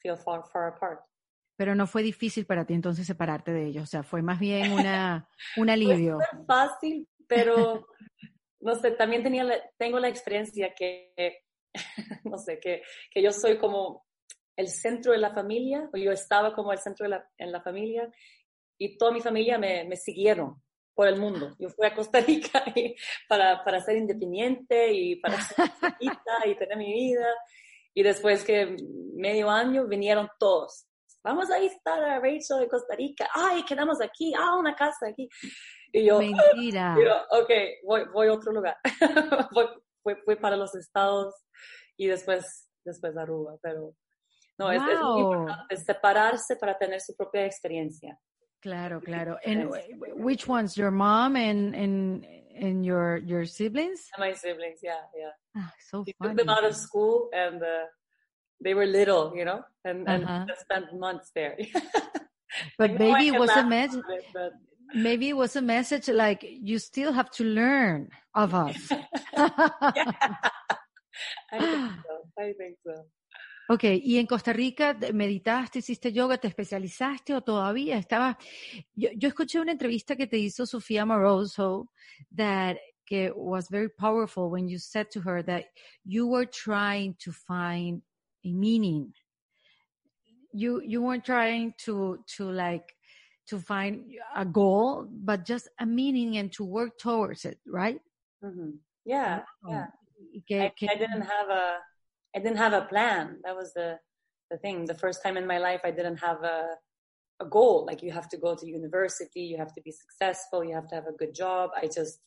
feel 0.01 0.17
far, 0.17 0.43
far 0.53 0.75
apart. 0.75 1.01
Pero 1.57 1.75
no 1.75 1.87
fue 1.87 2.03
difícil 2.03 2.47
para 2.47 2.65
ti 2.65 2.75
entonces 2.75 3.07
separarte 3.07 3.53
de 3.53 3.67
ellos, 3.67 3.85
o 3.85 3.87
sea, 3.87 4.03
fue 4.03 4.23
más 4.23 4.39
bien 4.39 4.73
una, 4.73 5.29
un 5.57 5.71
alivio. 5.71 6.19
fue 6.19 6.45
fácil, 6.47 7.09
pero 7.27 7.87
no 8.61 8.75
sé, 8.77 8.93
también 8.93 9.23
tenía 9.23 9.47
tengo 9.77 9.99
la 9.99 10.09
experiencia 10.09 10.75
que, 10.75 11.45
no 12.25 12.39
sé, 12.39 12.59
que, 12.59 12.83
que 13.11 13.23
yo 13.23 13.33
soy 13.33 13.59
como 13.59 14.07
el 14.57 14.69
centro 14.69 15.13
de 15.13 15.19
la 15.19 15.33
familia, 15.33 15.89
o 15.93 15.97
yo 15.97 16.11
estaba 16.11 16.53
como 16.53 16.73
el 16.73 16.79
centro 16.79 17.05
de 17.05 17.11
la, 17.11 17.31
en 17.39 17.53
la 17.53 17.61
familia, 17.61 18.11
y 18.77 18.97
toda 18.97 19.13
mi 19.13 19.21
familia 19.21 19.59
me, 19.59 19.85
me 19.85 19.97
siguieron 19.97 20.61
por 20.99 21.07
el 21.07 21.21
mundo. 21.21 21.55
Yo 21.61 21.69
fui 21.69 21.87
a 21.87 21.95
Costa 21.95 22.19
Rica 22.19 22.65
para, 23.29 23.63
para 23.63 23.81
ser 23.81 23.97
independiente 23.97 24.93
y 24.93 25.15
para 25.15 25.41
ser 25.41 25.71
y 26.01 26.57
tener 26.57 26.77
mi 26.77 26.93
vida. 26.93 27.27
Y 27.99 28.03
después 28.05 28.45
que 28.45 28.77
medio 29.17 29.51
año 29.51 29.89
vinieron 29.89 30.29
todos. 30.39 30.87
Vamos 31.25 31.51
a 31.51 31.59
visitar 31.59 32.01
a 32.01 32.21
Rachel 32.21 32.61
de 32.61 32.69
Costa 32.69 32.95
Rica. 32.95 33.29
Ay, 33.35 33.65
quedamos 33.65 34.01
aquí. 34.01 34.33
Ah, 34.39 34.55
una 34.57 34.77
casa 34.77 35.09
aquí. 35.09 35.29
Y 35.91 36.05
yo, 36.05 36.21
Mentira. 36.21 36.95
ok, 37.33 37.51
voy, 37.85 38.03
voy 38.13 38.29
a 38.29 38.35
otro 38.35 38.53
lugar. 38.53 38.77
voy, 39.51 40.15
fui, 40.25 40.37
para 40.37 40.55
los 40.55 40.77
estados 40.77 41.35
y 41.97 42.07
después, 42.07 42.71
después 42.85 43.17
Aruba. 43.17 43.57
Pero 43.61 43.97
no, 44.59 44.71
es, 44.71 44.81
es, 44.81 45.01
muy 45.01 45.23
importante 45.23 45.77
separarse 45.79 46.55
para 46.55 46.79
tener 46.79 47.01
su 47.01 47.17
propia 47.17 47.47
experiencia. 47.47 48.17
Claro, 48.61 49.01
claro. 49.01 49.39
And 49.45 49.69
which 50.15 50.47
ones? 50.49 50.77
Your 50.77 50.93
mom 50.93 51.35
and, 51.35 51.75
and 51.75 52.25
and 52.59 52.85
your 52.85 53.19
your 53.19 53.45
siblings? 53.45 54.09
And 54.17 54.27
my 54.27 54.33
siblings, 54.35 54.81
yeah, 54.83 55.03
yeah. 55.17 55.31
Oh, 55.57 55.71
so 55.91 56.05
we 56.07 56.15
funny. 56.19 56.31
took 56.31 56.39
them 56.39 56.49
out 56.49 56.65
of 56.65 56.75
school, 56.77 57.29
and 57.33 57.63
uh, 57.63 57.85
they 58.63 58.75
were 58.75 58.87
little, 58.87 59.35
you 59.37 59.45
know, 59.45 59.63
and, 59.85 60.09
and 60.09 60.25
uh-huh. 60.25 60.47
spent 60.59 60.99
months 60.99 61.31
there. 61.35 61.57
but 62.79 62.99
maybe 62.99 63.29
it 63.29 63.39
was 63.39 63.51
a 63.51 63.65
message. 63.65 64.03
But... 64.35 64.53
Maybe 64.95 65.29
it 65.29 65.37
was 65.37 65.55
a 65.55 65.63
message 65.63 66.09
like 66.09 66.43
you 66.43 66.79
still 66.79 67.13
have 67.13 67.31
to 67.33 67.45
learn 67.45 68.09
of 68.35 68.55
us. 68.55 68.77
I 69.37 70.35
think 71.59 71.93
so. 72.07 72.15
I 72.39 72.53
think 72.59 72.77
so. 72.85 73.05
Ok, 73.71 73.85
¿y 73.85 74.17
en 74.17 74.27
Costa 74.27 74.53
Rica 74.55 74.97
meditaste, 75.13 75.81
hiciste 75.81 76.11
yoga, 76.11 76.39
te 76.39 76.49
especializaste 76.49 77.35
o 77.35 77.43
todavía 77.43 77.99
estabas? 77.99 78.37
Yo, 78.95 79.11
yo 79.15 79.29
escuché 79.29 79.61
una 79.61 79.73
entrevista 79.73 80.17
que 80.17 80.27
te 80.27 80.39
hizo 80.39 80.65
Sofía 80.65 81.05
Moroso 81.05 81.91
that 82.35 82.77
que 83.05 83.31
was 83.37 83.69
very 83.71 83.91
powerful 83.91 84.51
when 84.51 84.69
you 84.69 84.79
said 84.79 85.09
to 85.11 85.21
her 85.21 85.43
that 85.45 85.67
you 86.05 86.27
were 86.27 86.47
trying 86.47 87.15
to 87.23 87.31
find 87.31 88.03
a 88.45 88.53
meaning. 88.53 89.13
You 90.53 90.81
you 90.83 91.03
weren't 91.03 91.25
trying 91.25 91.75
to 91.85 92.25
to 92.37 92.51
like 92.51 92.97
to 93.49 93.59
find 93.59 94.05
a 94.35 94.45
goal, 94.47 95.07
but 95.11 95.45
just 95.47 95.69
a 95.79 95.85
meaning 95.87 96.39
and 96.39 96.51
to 96.53 96.65
work 96.65 96.99
towards 96.99 97.45
it, 97.45 97.59
right? 97.67 98.01
Mhm. 98.43 98.79
Yeah, 99.05 99.45
yeah. 99.69 99.87
Y 100.33 100.43
que- 100.47 100.61
I, 100.63 100.71
que- 100.71 100.89
I 100.89 100.95
didn't 100.97 101.23
have 101.23 101.51
a 101.51 101.79
I 102.35 102.39
didn't 102.41 102.59
have 102.59 102.73
a 102.73 102.83
plan. 102.83 103.41
That 103.45 103.57
was 103.57 103.73
the 103.75 103.99
the 104.51 104.59
thing. 104.59 104.87
The 104.87 104.95
first 104.95 105.23
time 105.23 105.37
in 105.37 105.47
my 105.47 105.59
life 105.59 105.81
I 105.85 105.91
didn't 105.91 106.19
have 106.19 106.43
a 106.45 106.59
a 107.41 107.47
goal. 107.47 107.87
Like 107.87 108.03
you 108.03 108.13
have 108.13 108.29
to 108.31 108.37
go 108.37 108.55
to 108.57 108.67
university, 108.67 109.43
you 109.43 109.59
have 109.59 109.73
to 109.75 109.83
be 109.83 109.93
successful, 109.93 110.65
you 110.65 110.75
have 110.75 110.89
to 110.89 110.95
have 110.95 111.07
a 111.07 111.13
good 111.21 111.35
job. 111.35 111.71
I 111.83 111.87
just 111.87 112.21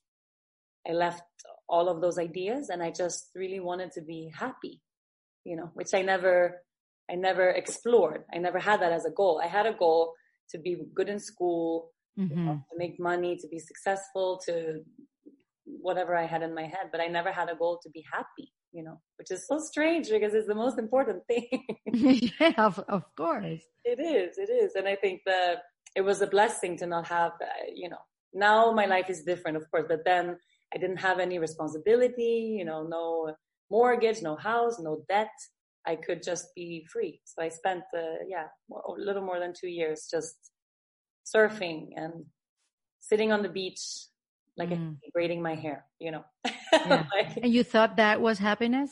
I 0.87 0.91
left 0.93 1.23
all 1.67 1.89
of 1.89 2.01
those 2.01 2.17
ideas 2.17 2.69
and 2.69 2.81
I 2.81 2.91
just 2.91 3.29
really 3.35 3.59
wanted 3.59 3.91
to 3.93 4.01
be 4.01 4.31
happy, 4.33 4.81
you 5.43 5.55
know, 5.57 5.69
which 5.73 5.93
I 5.93 6.01
never 6.01 6.63
I 7.11 7.15
never 7.15 7.49
explored. 7.49 8.23
I 8.33 8.37
never 8.37 8.59
had 8.59 8.79
that 8.81 8.93
as 8.93 9.05
a 9.05 9.11
goal. 9.11 9.41
I 9.43 9.47
had 9.47 9.65
a 9.65 9.73
goal 9.73 10.13
to 10.51 10.57
be 10.57 10.73
good 10.93 11.09
in 11.09 11.19
school, 11.19 11.91
Ujú. 12.19 12.31
Mm-hmm. 12.31 12.47
to 12.47 12.73
make 12.77 12.99
money, 12.99 13.35
to 13.41 13.47
be 13.47 13.59
successful, 13.59 14.39
to 14.45 14.83
whatever 15.65 16.15
I 16.15 16.25
had 16.25 16.41
in 16.43 16.53
my 16.53 16.67
head, 16.73 16.85
but 16.91 16.99
I 17.01 17.07
never 17.07 17.31
had 17.31 17.49
a 17.49 17.55
goal 17.55 17.79
to 17.83 17.89
be 17.89 18.03
happy, 18.11 18.47
you 18.71 18.83
know, 18.83 18.99
which 19.17 19.31
is 19.31 19.47
so 19.47 19.59
strange 19.59 20.09
because 20.09 20.33
it's 20.33 20.47
the 20.47 20.55
most 20.55 20.79
important 20.79 21.23
thing. 21.27 21.47
yeah, 22.39 22.53
of, 22.57 22.79
of 22.87 23.03
course. 23.15 23.61
it 23.83 23.99
is, 23.99 24.37
it 24.37 24.49
is. 24.51 24.75
And 24.75 24.87
I 24.87 24.95
think 24.95 25.21
that 25.25 25.63
it 25.95 26.01
was 26.01 26.21
a 26.21 26.27
blessing 26.27 26.77
to 26.77 26.87
not 26.87 27.07
have, 27.07 27.33
uh, 27.41 27.65
you 27.73 27.89
know, 27.89 28.03
now 28.33 28.71
my 28.71 28.85
life 28.85 29.09
is 29.09 29.23
different, 29.23 29.57
of 29.57 29.69
course, 29.69 29.85
but 29.87 30.05
then 30.05 30.37
I 30.73 30.77
didn't 30.77 30.97
have 30.97 31.19
any 31.19 31.37
responsibility, 31.37 32.55
you 32.57 32.65
know, 32.65 32.83
no 32.83 33.35
mortgage, 33.69 34.21
no 34.21 34.35
house, 34.35 34.79
no 34.79 35.03
debt. 35.09 35.31
I 35.85 35.95
could 35.95 36.23
just 36.23 36.47
be 36.55 36.85
free. 36.91 37.21
So 37.25 37.41
I 37.41 37.49
spent, 37.49 37.83
uh, 37.95 38.23
yeah, 38.27 38.45
more, 38.69 38.83
a 38.97 39.01
little 39.01 39.23
more 39.23 39.39
than 39.39 39.53
two 39.59 39.67
years 39.67 40.07
just 40.09 40.35
surfing 41.25 41.89
and 41.95 42.25
sitting 42.99 43.31
on 43.31 43.41
the 43.41 43.49
beach, 43.49 43.81
like 44.57 44.69
Mm. 44.69 44.97
braiding 45.13 45.41
my 45.41 45.55
hair, 45.55 45.85
you 45.99 46.11
know. 46.11 46.23
Yeah. 46.85 47.03
Like, 47.13 47.37
And 47.37 47.53
you 47.53 47.63
thought 47.63 47.97
that 47.97 48.21
was 48.21 48.39
happiness? 48.39 48.91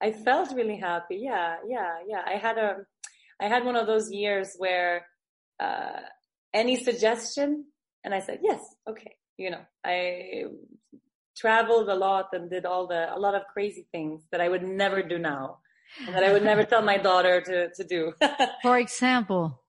I 0.00 0.12
felt 0.12 0.54
really 0.54 0.76
happy. 0.78 1.16
Yeah, 1.16 1.56
yeah, 1.66 1.94
yeah. 2.06 2.22
I 2.24 2.36
had 2.36 2.58
a, 2.58 2.86
I 3.40 3.48
had 3.48 3.64
one 3.64 3.76
of 3.76 3.86
those 3.86 4.12
years 4.12 4.54
where, 4.58 5.06
uh, 5.58 6.00
any 6.54 6.76
suggestion, 6.76 7.64
and 8.04 8.14
I 8.14 8.20
said 8.20 8.38
yes, 8.42 8.60
okay. 8.86 9.16
You 9.36 9.50
know, 9.50 9.64
I 9.84 10.44
traveled 11.36 11.88
a 11.88 11.94
lot 11.94 12.28
and 12.32 12.50
did 12.50 12.64
all 12.66 12.86
the 12.86 13.14
a 13.14 13.18
lot 13.18 13.34
of 13.34 13.42
crazy 13.52 13.86
things 13.92 14.26
that 14.32 14.40
I 14.40 14.48
would 14.48 14.62
never 14.62 15.02
do 15.02 15.18
now, 15.18 15.58
and 16.06 16.14
that 16.14 16.24
I 16.24 16.32
would 16.32 16.42
never 16.44 16.64
tell 16.64 16.82
my 16.82 16.98
daughter 16.98 17.40
to 17.40 17.68
to 17.74 17.84
do. 17.84 18.12
For 18.62 18.78
example, 18.78 19.62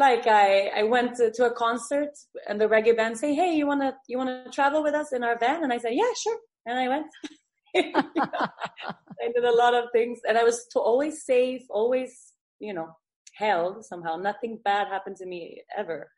like 0.00 0.26
I 0.26 0.48
I 0.80 0.82
went 0.94 1.10
to, 1.18 1.30
to 1.36 1.42
a 1.50 1.54
concert 1.64 2.12
and 2.48 2.60
the 2.60 2.68
reggae 2.74 2.96
band 2.96 3.16
say, 3.22 3.30
"Hey, 3.40 3.52
you 3.58 3.66
wanna 3.70 3.90
you 4.08 4.16
wanna 4.18 4.46
travel 4.50 4.82
with 4.82 4.94
us 4.94 5.12
in 5.12 5.22
our 5.22 5.38
van?" 5.38 5.62
And 5.62 5.72
I 5.72 5.78
said, 5.78 5.94
"Yeah, 5.94 6.12
sure." 6.24 6.38
And 6.66 6.76
I 6.84 6.88
went. 6.94 7.06
I 9.22 9.26
did 9.34 9.44
a 9.44 9.56
lot 9.62 9.74
of 9.80 9.84
things, 9.92 10.18
and 10.26 10.36
I 10.36 10.44
was 10.50 10.66
to 10.72 10.78
always 10.80 11.24
safe, 11.32 11.62
always 11.70 12.10
you 12.58 12.74
know 12.74 12.88
held 13.44 13.84
somehow. 13.84 14.16
Nothing 14.16 14.58
bad 14.64 14.88
happened 14.88 15.16
to 15.18 15.26
me 15.26 15.62
ever, 15.76 16.10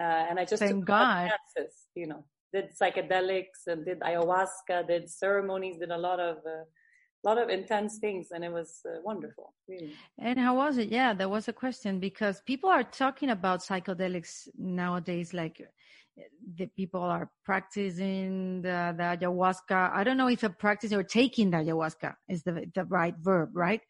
uh, 0.00 0.22
and 0.28 0.40
I 0.40 0.44
just 0.44 0.62
Thank 0.62 0.80
took 0.80 0.88
a 0.88 0.92
lot 0.92 1.02
of 1.02 1.08
God. 1.08 1.30
chances. 1.30 1.74
You 1.94 2.06
know, 2.10 2.24
did 2.54 2.66
psychedelics 2.80 3.60
and 3.66 3.84
did 3.84 4.00
ayahuasca, 4.00 4.88
did 4.88 5.08
ceremonies, 5.08 5.78
did 5.78 5.90
a 5.90 6.02
lot 6.08 6.18
of 6.18 6.38
uh, 6.38 6.64
lot 7.24 7.38
of 7.38 7.48
intense 7.48 7.98
things, 7.98 8.28
and 8.30 8.44
it 8.44 8.52
was 8.52 8.80
uh, 8.86 9.00
wonderful. 9.04 9.52
Really. 9.68 9.92
and 10.18 10.38
how 10.38 10.56
was 10.56 10.78
it? 10.78 10.88
Yeah, 10.88 11.14
that 11.14 11.30
was 11.30 11.48
a 11.48 11.52
question 11.52 12.00
because 12.00 12.40
people 12.46 12.70
are 12.70 12.82
talking 12.82 13.30
about 13.30 13.60
psychedelics 13.60 14.48
nowadays, 14.58 15.32
like 15.32 15.60
the 16.56 16.66
people 16.66 17.02
are 17.02 17.30
practicing 17.44 18.62
the, 18.62 18.94
the 18.96 19.02
ayahuasca. 19.02 19.92
I 19.92 20.04
don't 20.04 20.16
know 20.16 20.28
if 20.28 20.42
a 20.42 20.50
practice 20.50 20.92
or 20.92 21.02
taking 21.02 21.50
the 21.50 21.58
ayahuasca 21.58 22.14
is 22.28 22.42
the 22.42 22.66
the 22.74 22.84
right 22.84 23.14
verb, 23.18 23.50
right? 23.52 23.80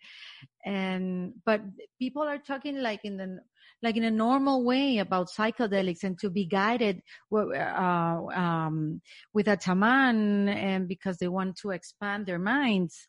And 0.64 1.34
but 1.44 1.62
people 1.98 2.22
are 2.22 2.38
talking 2.38 2.80
like 2.80 3.04
in 3.04 3.16
the 3.16 3.40
like 3.82 3.96
in 3.96 4.04
a 4.04 4.10
normal 4.10 4.64
way 4.64 4.98
about 4.98 5.30
psychedelics 5.30 6.04
and 6.04 6.18
to 6.18 6.30
be 6.30 6.44
guided 6.44 7.02
uh, 7.32 7.36
um, 7.38 9.00
with 9.32 9.48
a 9.48 9.58
shaman 9.60 10.48
and 10.48 10.88
because 10.88 11.16
they 11.18 11.28
want 11.28 11.56
to 11.56 11.70
expand 11.70 12.26
their 12.26 12.38
minds. 12.38 13.08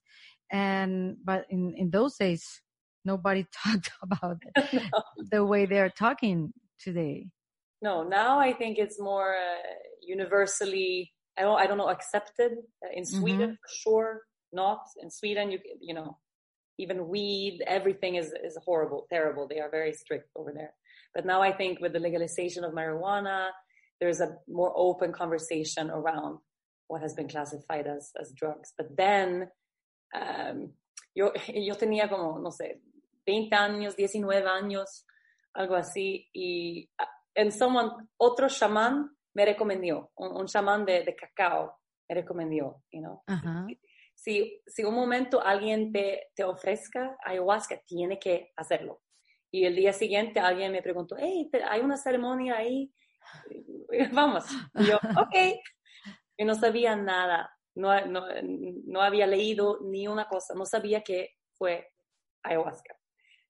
And 0.51 1.17
but 1.23 1.45
in 1.49 1.73
in 1.77 1.89
those 1.91 2.17
days, 2.17 2.61
nobody 3.05 3.45
talked 3.63 3.91
about 4.01 4.37
it 4.55 4.83
the 5.31 5.45
way 5.45 5.65
they're 5.65 5.89
talking 5.89 6.53
today. 6.79 7.27
No, 7.81 8.03
now 8.03 8.39
I 8.39 8.53
think 8.53 8.77
it's 8.77 8.99
more 8.99 9.35
uh, 9.35 9.73
universally. 10.01 11.13
I 11.37 11.41
don't. 11.41 11.59
I 11.59 11.65
don't 11.67 11.77
know. 11.77 11.89
Accepted 11.89 12.51
uh, 12.85 12.89
in 12.93 13.05
Sweden 13.05 13.57
for 13.61 13.69
sure. 13.83 14.21
Not 14.53 14.81
in 15.01 15.09
Sweden. 15.09 15.51
You 15.51 15.59
you 15.79 15.93
know, 15.93 16.17
even 16.77 17.07
weed. 17.07 17.61
Everything 17.67 18.15
is 18.15 18.33
is 18.43 18.57
horrible, 18.65 19.07
terrible. 19.09 19.47
They 19.47 19.59
are 19.59 19.69
very 19.69 19.93
strict 19.93 20.29
over 20.35 20.51
there. 20.53 20.73
But 21.13 21.25
now 21.25 21.41
I 21.41 21.51
think 21.51 21.79
with 21.79 21.93
the 21.93 21.99
legalization 21.99 22.63
of 22.63 22.73
marijuana, 22.73 23.49
there's 23.99 24.21
a 24.21 24.37
more 24.47 24.73
open 24.75 25.11
conversation 25.11 25.89
around 25.89 26.39
what 26.87 27.01
has 27.01 27.13
been 27.13 27.27
classified 27.27 27.87
as 27.87 28.11
as 28.19 28.33
drugs. 28.35 28.73
But 28.77 28.95
then, 28.97 29.49
um, 30.13 30.73
yo 31.13 31.31
yo 31.47 31.75
tenía 31.75 32.09
como 32.09 32.39
no 32.39 32.49
sé, 32.49 32.81
20 33.25 33.55
años, 33.55 33.95
19 33.95 34.47
años, 34.47 35.05
algo 35.55 35.75
así, 35.75 36.29
y 36.33 36.89
en 37.35 37.51
someone, 37.51 37.91
otro 38.17 38.47
chamán 38.47 39.09
me 39.33 39.45
recomendó, 39.45 40.11
un, 40.15 40.41
un 40.41 40.47
chamán 40.47 40.85
de, 40.85 41.03
de 41.03 41.15
cacao 41.15 41.77
me 42.09 42.15
recomendó, 42.15 42.83
you 42.91 43.01
know. 43.01 43.23
Ajá. 43.27 43.65
Si, 44.21 44.61
si 44.67 44.83
un 44.83 44.93
momento 44.93 45.41
alguien 45.41 45.91
te, 45.91 46.27
te 46.35 46.43
ofrezca 46.43 47.17
ayahuasca, 47.25 47.81
tiene 47.87 48.19
que 48.19 48.53
hacerlo. 48.55 49.01
Y 49.49 49.65
el 49.65 49.75
día 49.75 49.93
siguiente 49.93 50.39
alguien 50.39 50.71
me 50.71 50.83
preguntó, 50.83 51.15
hey, 51.17 51.49
hay 51.67 51.81
una 51.81 51.97
ceremonia 51.97 52.57
ahí, 52.57 52.93
vamos. 54.13 54.45
Y 54.75 54.85
yo, 54.85 54.97
ok. 55.19 55.59
Y 56.37 56.45
no 56.45 56.53
sabía 56.53 56.95
nada, 56.95 57.51
no, 57.73 58.05
no, 58.05 58.27
no 58.85 59.01
había 59.01 59.25
leído 59.25 59.79
ni 59.81 60.07
una 60.07 60.27
cosa, 60.27 60.53
no 60.53 60.67
sabía 60.67 61.01
que 61.01 61.31
fue 61.53 61.91
ayahuasca. 62.43 62.95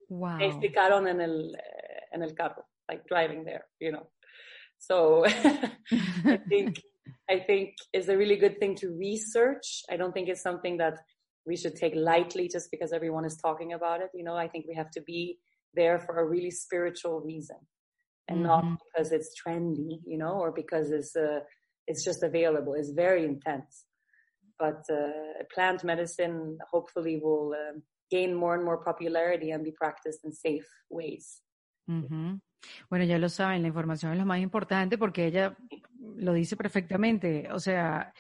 Wow. 0.08 0.38
Me 0.38 0.46
explicaron 0.46 1.06
en 1.06 1.20
el, 1.20 1.54
eh, 1.54 2.08
en 2.12 2.24
el 2.24 2.34
carro, 2.34 2.66
like 2.88 3.04
driving 3.10 3.44
there, 3.44 3.66
you 3.78 3.92
know. 3.92 4.10
So 4.78 5.26
I 5.26 6.40
think 6.48 6.80
I 7.30 7.40
think 7.40 7.76
it's 7.94 8.08
a 8.08 8.18
really 8.18 8.36
good 8.36 8.60
thing 8.60 8.76
to 8.76 8.90
research. 8.98 9.84
I 9.90 9.98
don't 9.98 10.14
think 10.14 10.30
it's 10.30 10.42
something 10.42 10.78
that 10.78 11.00
we 11.46 11.56
should 11.56 11.76
take 11.76 11.94
lightly 11.96 12.48
just 12.48 12.70
because 12.72 12.94
everyone 12.94 13.26
is 13.26 13.38
talking 13.38 13.74
about 13.74 14.02
it. 14.02 14.10
You 14.14 14.24
know, 14.24 14.36
I 14.36 14.48
think 14.48 14.66
we 14.68 14.76
have 14.76 14.92
to 14.92 15.02
be 15.02 15.40
there 15.74 16.00
for 16.00 16.20
a 16.20 16.26
really 16.26 16.52
spiritual 16.52 17.22
reason 17.22 17.58
and 18.28 18.44
not 18.44 18.64
Mhm. 18.64 18.78
because 18.86 19.12
it's 19.12 19.34
trendy, 19.42 20.02
you 20.06 20.18
know, 20.18 20.40
or 20.40 20.52
because 20.52 20.92
it's 20.92 21.16
uh, 21.16 21.40
it's 21.88 22.04
just 22.04 22.24
available. 22.24 22.74
It's 22.76 22.92
very 22.92 23.26
intense. 23.26 23.86
But 24.60 24.84
uh, 24.92 25.44
plant 25.54 25.84
medicine 25.84 26.60
hopefully 26.70 27.20
will 27.24 27.54
um, 27.54 27.82
gain 28.12 28.36
more 28.36 28.54
and 28.54 28.64
more 28.64 28.84
popularity 28.84 29.50
and 29.52 29.64
be 29.64 29.72
practiced 29.72 30.24
in 30.24 30.32
safe 30.32 30.70
ways. 30.90 31.42
Bueno, 32.90 33.06
ya 33.06 33.18
lo 33.18 33.30
saben, 33.30 33.62
la 33.62 33.68
información 33.68 34.12
es 34.12 34.20
lo 34.20 34.26
más 34.26 34.40
importante 34.40 34.98
porque 34.98 35.26
ella 35.26 35.58
lo 36.16 36.34
dice 36.34 36.56
perfectamente. 36.56 37.50
O 37.52 37.60
sea, 37.60 38.14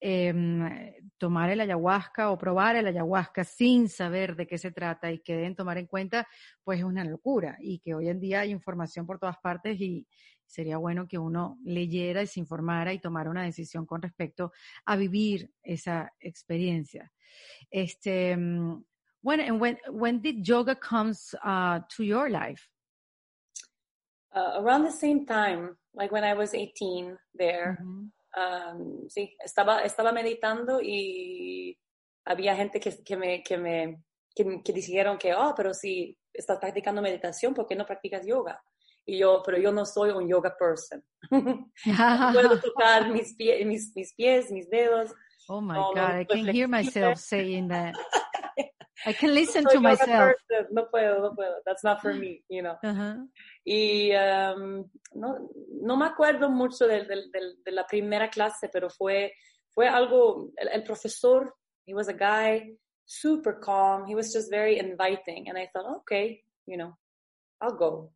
em, 0.00 0.92
tomar 1.18 1.50
el 1.50 1.60
ayahuasca 1.60 2.30
o 2.30 2.38
probar 2.38 2.76
el 2.76 2.86
ayahuasca 2.86 3.44
sin 3.44 3.88
saber 3.88 4.36
de 4.36 4.46
qué 4.46 4.58
se 4.58 4.70
trata 4.70 5.10
y 5.10 5.20
que 5.20 5.34
deben 5.34 5.56
tomar 5.56 5.78
en 5.78 5.86
cuenta, 5.86 6.26
pues 6.62 6.78
es 6.78 6.84
una 6.84 7.04
locura. 7.04 7.56
Y 7.60 7.80
que 7.80 7.94
hoy 7.94 8.08
en 8.08 8.20
día 8.20 8.40
hay 8.40 8.50
información 8.50 9.06
por 9.06 9.18
todas 9.18 9.38
partes 9.38 9.80
y 9.80 10.06
sería 10.46 10.78
bueno 10.78 11.06
que 11.06 11.18
uno 11.18 11.58
leyera 11.64 12.22
y 12.22 12.26
se 12.26 12.40
informara 12.40 12.92
y 12.92 13.00
tomara 13.00 13.30
una 13.30 13.42
decisión 13.42 13.84
con 13.84 14.00
respecto 14.00 14.52
a 14.86 14.96
vivir 14.96 15.50
esa 15.62 16.12
experiencia. 16.20 17.12
Este, 17.70 18.34
when, 18.34 19.40
and 19.40 19.60
when, 19.60 19.78
when 19.90 20.22
did 20.22 20.42
yoga 20.42 20.74
comes 20.74 21.34
uh, 21.44 21.80
to 21.94 22.02
your 22.02 22.30
life? 22.30 22.68
Uh, 24.34 24.60
around 24.60 24.84
the 24.84 24.92
same 24.92 25.24
time, 25.24 25.74
like 25.94 26.12
when 26.12 26.22
I 26.22 26.34
was 26.34 26.54
18 26.54 27.16
there, 27.34 27.78
Ujú. 27.80 28.10
um, 28.36 29.08
sí, 29.08 29.34
estaba, 29.44 29.82
estaba 29.82 30.12
meditando 30.12 30.80
y 30.82 31.78
había 32.26 32.54
gente 32.54 32.78
que, 32.78 33.02
que 33.02 33.16
me, 33.16 33.42
que 33.42 33.56
me, 33.56 34.02
que, 34.34 34.62
que 34.62 34.72
dijeron 34.72 35.16
que, 35.16 35.34
oh, 35.34 35.54
pero 35.56 35.72
si 35.72 36.16
estás 36.32 36.58
practicando 36.58 37.00
meditación, 37.00 37.54
¿por 37.54 37.66
qué 37.66 37.74
no 37.74 37.86
practicas 37.86 38.26
yoga? 38.26 38.60
Y 39.06 39.18
yo, 39.18 39.42
pero 39.42 39.56
yo 39.58 39.72
no 39.72 39.86
soy 39.86 40.10
un 40.10 40.28
yoga 40.28 40.54
person. 40.58 41.02
no 41.30 42.32
puedo 42.32 42.60
tocar 42.60 43.10
mis, 43.10 43.34
pie, 43.34 43.64
mis, 43.64 43.92
mis 43.96 44.14
pies, 44.14 44.52
mis 44.52 44.68
dedos. 44.68 45.10
Oh 45.48 45.62
my 45.62 45.74
no, 45.74 45.92
God, 45.94 45.94
no, 45.94 46.20
I 46.20 46.24
can 46.26 46.54
hear 46.54 46.68
myself 46.68 47.18
saying 47.18 47.68
that. 47.68 47.94
I 49.06 49.12
can 49.12 49.34
listen 49.34 49.64
to 49.64 49.80
myself. 49.80 50.34
No 50.70 50.88
puedo, 50.90 51.20
no 51.20 51.34
puedo. 51.34 51.56
That's 51.64 51.84
not 51.84 52.00
for 52.00 52.14
me, 52.14 52.42
you 52.48 52.62
know. 52.62 52.76
Uh 52.82 52.94
-huh. 52.94 53.28
Y 53.64 54.12
um, 54.14 54.90
no, 55.14 55.48
no 55.82 55.96
me 55.96 56.06
acuerdo 56.06 56.50
mucho 56.50 56.86
de, 56.86 57.04
de, 57.04 57.16
de, 57.32 57.40
de, 57.64 57.72
la 57.72 57.84
primera 57.84 58.28
clase, 58.28 58.68
pero 58.68 58.90
fue, 58.90 59.32
fue 59.70 59.88
algo, 59.88 60.50
el, 60.56 60.68
el, 60.68 60.82
profesor, 60.82 61.54
he 61.86 61.94
was 61.94 62.08
a 62.08 62.12
guy, 62.12 62.76
super 63.04 63.58
calm. 63.60 64.06
He 64.06 64.14
was 64.14 64.32
just 64.32 64.50
very 64.50 64.78
inviting. 64.78 65.48
And 65.48 65.58
I 65.58 65.68
thought, 65.72 65.86
okay, 65.98 66.42
you 66.66 66.76
know, 66.76 66.96
I'll 67.60 67.76
go. 67.76 68.12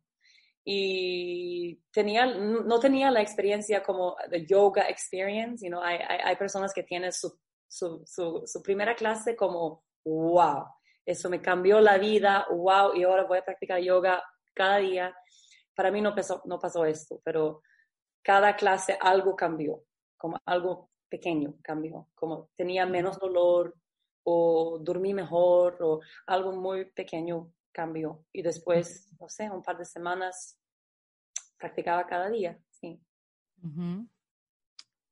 Y 0.65 1.81
tenía, 1.91 2.25
no 2.25 2.79
tenía 2.79 3.11
la 3.11 3.21
experiencia 3.21 3.83
como 3.83 4.15
the 4.29 4.45
yoga 4.45 4.87
experience, 4.87 5.61
you 5.61 5.69
know, 5.69 5.81
hay, 5.81 5.97
hay, 6.07 6.19
hay 6.23 6.35
personas 6.35 6.73
que 6.73 6.83
tienen 6.83 7.11
su, 7.11 7.29
su, 7.67 8.01
su, 8.05 8.43
su 8.45 8.61
primera 8.61 8.95
clase 8.95 9.35
como 9.35 9.83
wow, 10.05 10.65
eso 11.05 11.29
me 11.29 11.41
cambió 11.41 11.79
la 11.81 11.97
vida, 11.97 12.45
wow, 12.49 12.95
y 12.95 13.03
ahora 13.03 13.25
voy 13.25 13.39
a 13.39 13.45
practicar 13.45 13.81
yoga 13.81 14.23
cada 14.53 14.77
día. 14.77 15.15
Para 15.75 15.91
mí 15.91 16.01
no 16.01 16.15
pasó, 16.15 16.41
no 16.45 16.59
pasó 16.59 16.85
esto, 16.85 17.21
pero 17.23 17.61
cada 18.23 18.55
clase 18.55 18.97
algo 18.99 19.35
cambió, 19.35 19.83
como 20.17 20.39
algo 20.45 20.89
pequeño 21.09 21.55
cambió, 21.61 22.09
como 22.15 22.49
tenía 22.55 22.85
menos 22.85 23.19
dolor 23.19 23.75
o 24.23 24.79
dormí 24.79 25.13
mejor 25.13 25.77
o 25.81 25.99
algo 26.27 26.53
muy 26.53 26.85
pequeño 26.91 27.51
cambió. 27.71 28.25
Y 28.31 28.41
después, 28.41 29.09
no 29.19 29.27
sé, 29.27 29.49
un 29.49 29.61
par 29.61 29.77
de 29.77 29.85
semanas 29.85 30.57
practicaba 31.57 32.05
cada 32.07 32.29
día, 32.29 32.57
sí. 32.69 32.99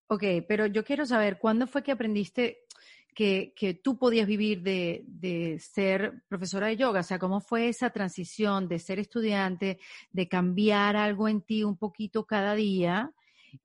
Ok, 0.08 0.24
pero 0.48 0.66
yo 0.66 0.84
quiero 0.84 1.06
saber, 1.06 1.40
¿cuándo 1.40 1.68
fue 1.68 1.84
que 1.84 1.92
aprendiste 1.92 2.66
que, 3.14 3.54
que 3.56 3.74
tú 3.74 3.98
podías 3.98 4.28
vivir 4.28 4.62
de, 4.62 5.04
de, 5.06 5.60
ser 5.60 6.24
profesora 6.28 6.68
de 6.68 6.78
yoga? 6.78 7.02
O 7.02 7.04
sea, 7.04 7.20
¿cómo 7.20 7.42
fue 7.42 7.68
esa 7.68 7.90
transición 7.90 8.68
de 8.68 8.80
ser 8.80 9.00
estudiante, 9.00 9.80
de 10.12 10.28
cambiar 10.28 10.96
algo 10.96 11.28
en 11.28 11.42
ti 11.42 11.64
un 11.64 11.78
poquito 11.78 12.26
cada 12.26 12.56
día, 12.56 13.14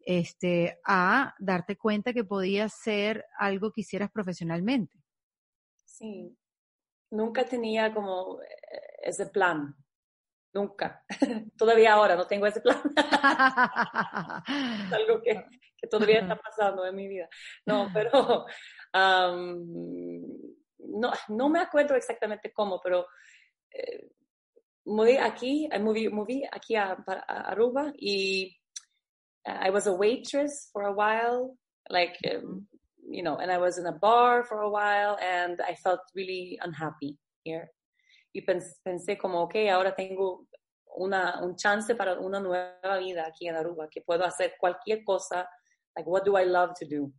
este, 0.01 0.79
a 0.85 1.35
darte 1.39 1.77
cuenta 1.77 2.13
que 2.13 2.25
podías 2.25 2.73
ser 2.75 3.25
algo 3.39 3.73
que 3.73 3.83
hicieras 3.83 4.11
profesionalmente? 4.11 4.99
Sí, 5.85 6.37
nunca 7.11 7.45
tenía 7.45 7.95
como 7.95 8.41
eh, 8.43 8.47
ese 9.03 9.27
plan. 9.27 9.75
Nunca. 10.53 11.05
todavía 11.57 11.93
ahora 11.93 12.17
no 12.17 12.27
tengo 12.27 12.47
ese 12.47 12.61
plan. 12.61 12.81
es 14.87 14.93
algo 14.93 15.23
que, 15.23 15.45
que, 15.77 15.87
todavía 15.89 16.21
está 16.21 16.37
pasando 16.37 16.87
en 16.87 16.95
mi 16.95 17.07
vida. 17.09 17.29
No, 17.67 17.91
pero 17.93 18.47
no, 20.79 21.13
no 21.29 21.49
me 21.49 21.61
acuerdo 21.61 21.95
exactamente 21.95 22.53
cómo, 22.53 22.81
pero 22.83 23.07
eh, 23.71 24.09
moví 24.87 25.17
aquí, 25.17 25.69
moví, 25.81 26.09
moví 26.09 26.45
aquí 26.51 26.77
a, 26.77 26.97
a, 27.07 27.51
Aruba 27.51 27.93
y 27.99 28.57
uh, 29.47 29.67
I 29.67 29.71
was 29.71 29.87
a 29.87 29.93
waitress 29.93 30.71
for 30.73 30.85
a 30.85 30.93
while, 30.93 31.57
like, 31.91 32.17
um, 32.31 32.67
you 33.09 33.23
know, 33.23 33.37
and 33.37 33.51
I 33.51 33.59
was 33.59 33.79
in 33.79 33.87
a 33.87 33.93
bar 33.93 34.45
for 34.45 34.63
a 34.63 34.71
while 34.71 35.19
and 35.21 35.61
I 35.61 35.75
felt 35.75 36.01
really 36.15 36.59
unhappy 36.63 37.19
here. 37.45 37.71
Y 38.35 38.43
pensé 38.43 39.17
como, 39.19 39.43
ok, 39.43 39.69
ahora 39.71 39.95
tengo 39.95 40.47
una, 40.99 41.41
un 41.43 41.57
chance 41.57 41.95
para 41.95 42.19
una 42.21 42.39
nueva 42.39 42.99
vida 42.99 43.27
aquí 43.27 43.49
en 43.49 43.57
Aruba, 43.57 43.89
que 43.91 44.03
puedo 44.03 44.25
hacer 44.25 44.55
cualquier 44.59 45.05
cosa, 45.05 45.49
like, 45.97 46.09
what 46.09 46.25
do 46.25 46.37
I 46.37 46.45
love 46.45 46.75
to 46.79 46.87
do? 46.87 47.13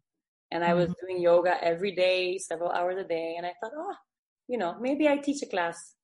And 0.51 0.63
I 0.63 0.73
was 0.73 0.89
mm-hmm. 0.89 1.05
doing 1.07 1.21
yoga 1.21 1.57
every 1.61 1.93
day, 1.93 2.37
several 2.37 2.71
hours 2.71 2.97
a 2.97 3.03
day. 3.03 3.35
And 3.37 3.45
I 3.45 3.53
thought, 3.59 3.73
oh, 3.75 3.95
you 4.47 4.57
know, 4.57 4.77
maybe 4.79 5.07
I 5.07 5.17
teach 5.17 5.41
a 5.43 5.45
class. 5.47 5.95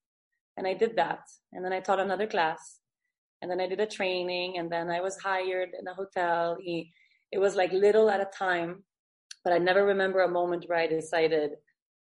And 0.58 0.68
I 0.68 0.74
did 0.74 0.96
that. 0.98 1.22
And 1.52 1.64
then 1.66 1.74
I 1.74 1.80
taught 1.80 2.00
another 2.00 2.28
class. 2.28 2.80
And 3.41 3.50
then 3.50 3.60
I 3.60 3.68
did 3.68 3.80
a 3.80 3.88
training. 3.88 4.58
And 4.58 4.72
then 4.72 4.89
I 4.89 5.02
was 5.02 5.18
hired 5.18 5.70
in 5.80 5.88
a 5.88 5.94
hotel. 5.94 6.58
It 6.62 7.39
was 7.39 7.56
like 7.56 7.72
little 7.72 8.10
at 8.10 8.22
a 8.22 8.30
time. 8.38 8.84
But 9.44 9.54
I 9.54 9.58
never 9.58 9.86
remember 9.86 10.22
a 10.22 10.30
moment 10.30 10.66
where 10.68 10.78
I 10.78 10.88
decided, 10.88 11.52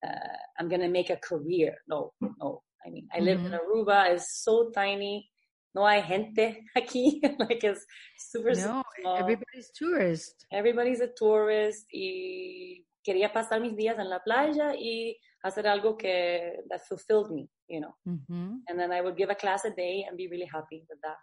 uh, 0.06 0.38
I'm 0.60 0.70
going 0.70 0.82
to 0.82 0.89
make 0.89 1.10
a 1.10 1.18
career. 1.18 1.76
No, 1.88 2.14
no. 2.22 2.62
I 2.86 2.89
mean, 2.89 3.08
I 3.14 3.18
mm-hmm. 3.18 3.26
live 3.26 3.39
in 3.39 3.52
mm-hmm. 3.52 3.56
Aruba. 3.56 4.12
It's 4.12 4.44
so 4.44 4.70
tiny. 4.76 5.30
No 5.74 5.88
hay 5.88 6.03
gente 6.03 6.65
aquí, 6.76 7.22
like 7.39 7.63
it's 7.63 7.86
super 8.17 8.55
no, 8.55 8.84
small. 8.95 9.17
everybody's 9.17 9.72
tourist. 9.74 10.45
Everybody's 10.51 11.01
a 11.01 11.07
tourist 11.07 11.88
y 11.91 12.86
quería 13.03 13.32
pasar 13.32 13.61
mis 13.61 13.76
días 13.76 13.97
en 13.97 14.09
la 14.09 14.19
playa 14.19 14.74
y 14.76 15.17
hacer 15.43 15.67
algo 15.67 15.97
que 15.97 16.63
that 16.69 16.82
fulfilled 16.88 17.32
me, 17.32 17.49
you 17.67 17.80
know. 17.80 17.95
Mm-hmm. 18.07 18.57
And 18.67 18.80
then 18.80 18.91
I 18.91 19.01
would 19.01 19.17
give 19.17 19.30
a 19.30 19.36
class 19.36 19.65
a 19.65 19.72
day 19.72 20.05
and 20.07 20.17
be 20.17 20.28
really 20.28 20.45
happy 20.51 20.86
with 20.89 20.99
that. 21.01 21.17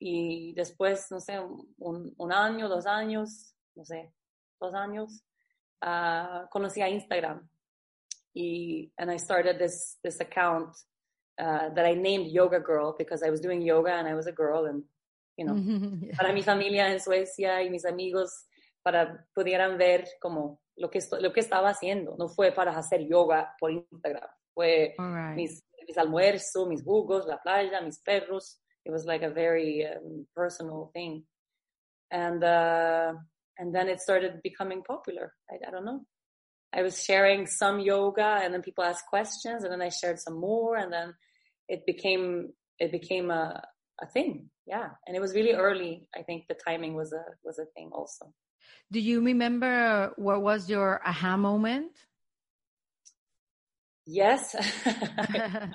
Y 0.00 0.54
después, 0.56 1.10
no 1.10 1.18
sé, 1.20 1.38
un, 1.78 2.14
un 2.16 2.32
año, 2.32 2.68
dos 2.68 2.86
años, 2.86 3.54
no 3.76 3.84
sé, 3.84 4.12
dos 4.58 4.72
años, 4.74 5.22
uh, 5.82 6.48
conocí 6.50 6.80
a 6.80 6.88
Instagram. 6.88 7.46
Y, 8.34 8.90
and 8.98 9.10
I 9.10 9.18
started 9.18 9.58
this, 9.58 9.98
this 10.02 10.20
account 10.20 10.74
uh, 11.40 11.70
that 11.74 11.86
I 11.86 11.94
named 11.94 12.26
Yoga 12.26 12.60
Girl 12.60 12.94
because 12.96 13.22
I 13.22 13.30
was 13.30 13.40
doing 13.40 13.62
yoga 13.62 13.92
and 13.92 14.06
I 14.06 14.14
was 14.14 14.26
a 14.26 14.32
girl 14.32 14.66
and, 14.66 14.82
you 15.36 15.46
know, 15.46 15.56
yeah. 16.02 16.14
para 16.16 16.32
mi 16.32 16.42
familia 16.42 16.88
en 16.88 17.00
Suecia 17.00 17.62
y 17.62 17.70
mis 17.70 17.84
amigos 17.84 18.30
para 18.84 19.24
pudieran 19.34 19.78
ver 19.78 20.04
como 20.20 20.60
lo 20.76 20.90
que, 20.90 21.00
lo 21.20 21.32
que 21.32 21.40
estaba 21.40 21.70
haciendo. 21.70 22.16
No 22.18 22.28
fue 22.28 22.52
para 22.52 22.72
hacer 22.76 23.06
yoga 23.08 23.54
por 23.58 23.70
Instagram. 23.70 24.28
Fue 24.54 24.94
right. 24.98 25.36
mis, 25.36 25.64
mis 25.86 25.96
almuerzos, 25.96 26.68
mis 26.68 26.82
jugos, 26.82 27.26
la 27.26 27.38
playa, 27.38 27.80
mis 27.80 27.98
perros. 28.00 28.60
It 28.84 28.92
was 28.92 29.06
like 29.06 29.22
a 29.22 29.30
very 29.30 29.86
um, 29.86 30.26
personal 30.34 30.90
thing. 30.92 31.24
And, 32.10 32.42
uh, 32.42 33.14
and 33.58 33.74
then 33.74 33.88
it 33.88 34.00
started 34.00 34.40
becoming 34.42 34.82
popular. 34.82 35.34
I, 35.50 35.68
I 35.68 35.70
don't 35.70 35.84
know. 35.84 36.04
I 36.72 36.82
was 36.82 37.02
sharing 37.02 37.46
some 37.46 37.80
yoga 37.80 38.40
and 38.42 38.54
then 38.54 38.62
people 38.62 38.84
asked 38.84 39.06
questions 39.06 39.64
and 39.64 39.72
then 39.72 39.82
I 39.82 39.88
shared 39.88 40.20
some 40.20 40.38
more 40.38 40.76
and 40.76 40.92
then 40.92 41.14
it 41.70 41.86
became 41.86 42.52
it 42.78 42.90
became 42.92 43.30
a 43.30 43.62
a 44.02 44.06
thing. 44.06 44.50
Yeah. 44.66 44.88
And 45.06 45.16
it 45.16 45.20
was 45.20 45.34
really 45.34 45.52
early. 45.52 46.08
I 46.14 46.22
think 46.22 46.44
the 46.48 46.58
timing 46.66 46.94
was 46.94 47.12
a 47.12 47.24
was 47.44 47.58
a 47.58 47.66
thing 47.74 47.90
also. 47.92 48.32
Do 48.90 49.00
you 49.00 49.22
remember 49.24 50.12
what 50.16 50.42
was 50.42 50.68
your 50.68 51.00
aha 51.06 51.36
moment? 51.36 51.92
Yes. 54.06 54.54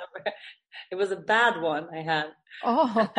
It 0.91 0.95
was 0.95 1.11
a 1.11 1.15
bad 1.15 1.61
one 1.61 1.87
i 1.95 2.01
had. 2.01 2.27
Oh. 2.63 2.85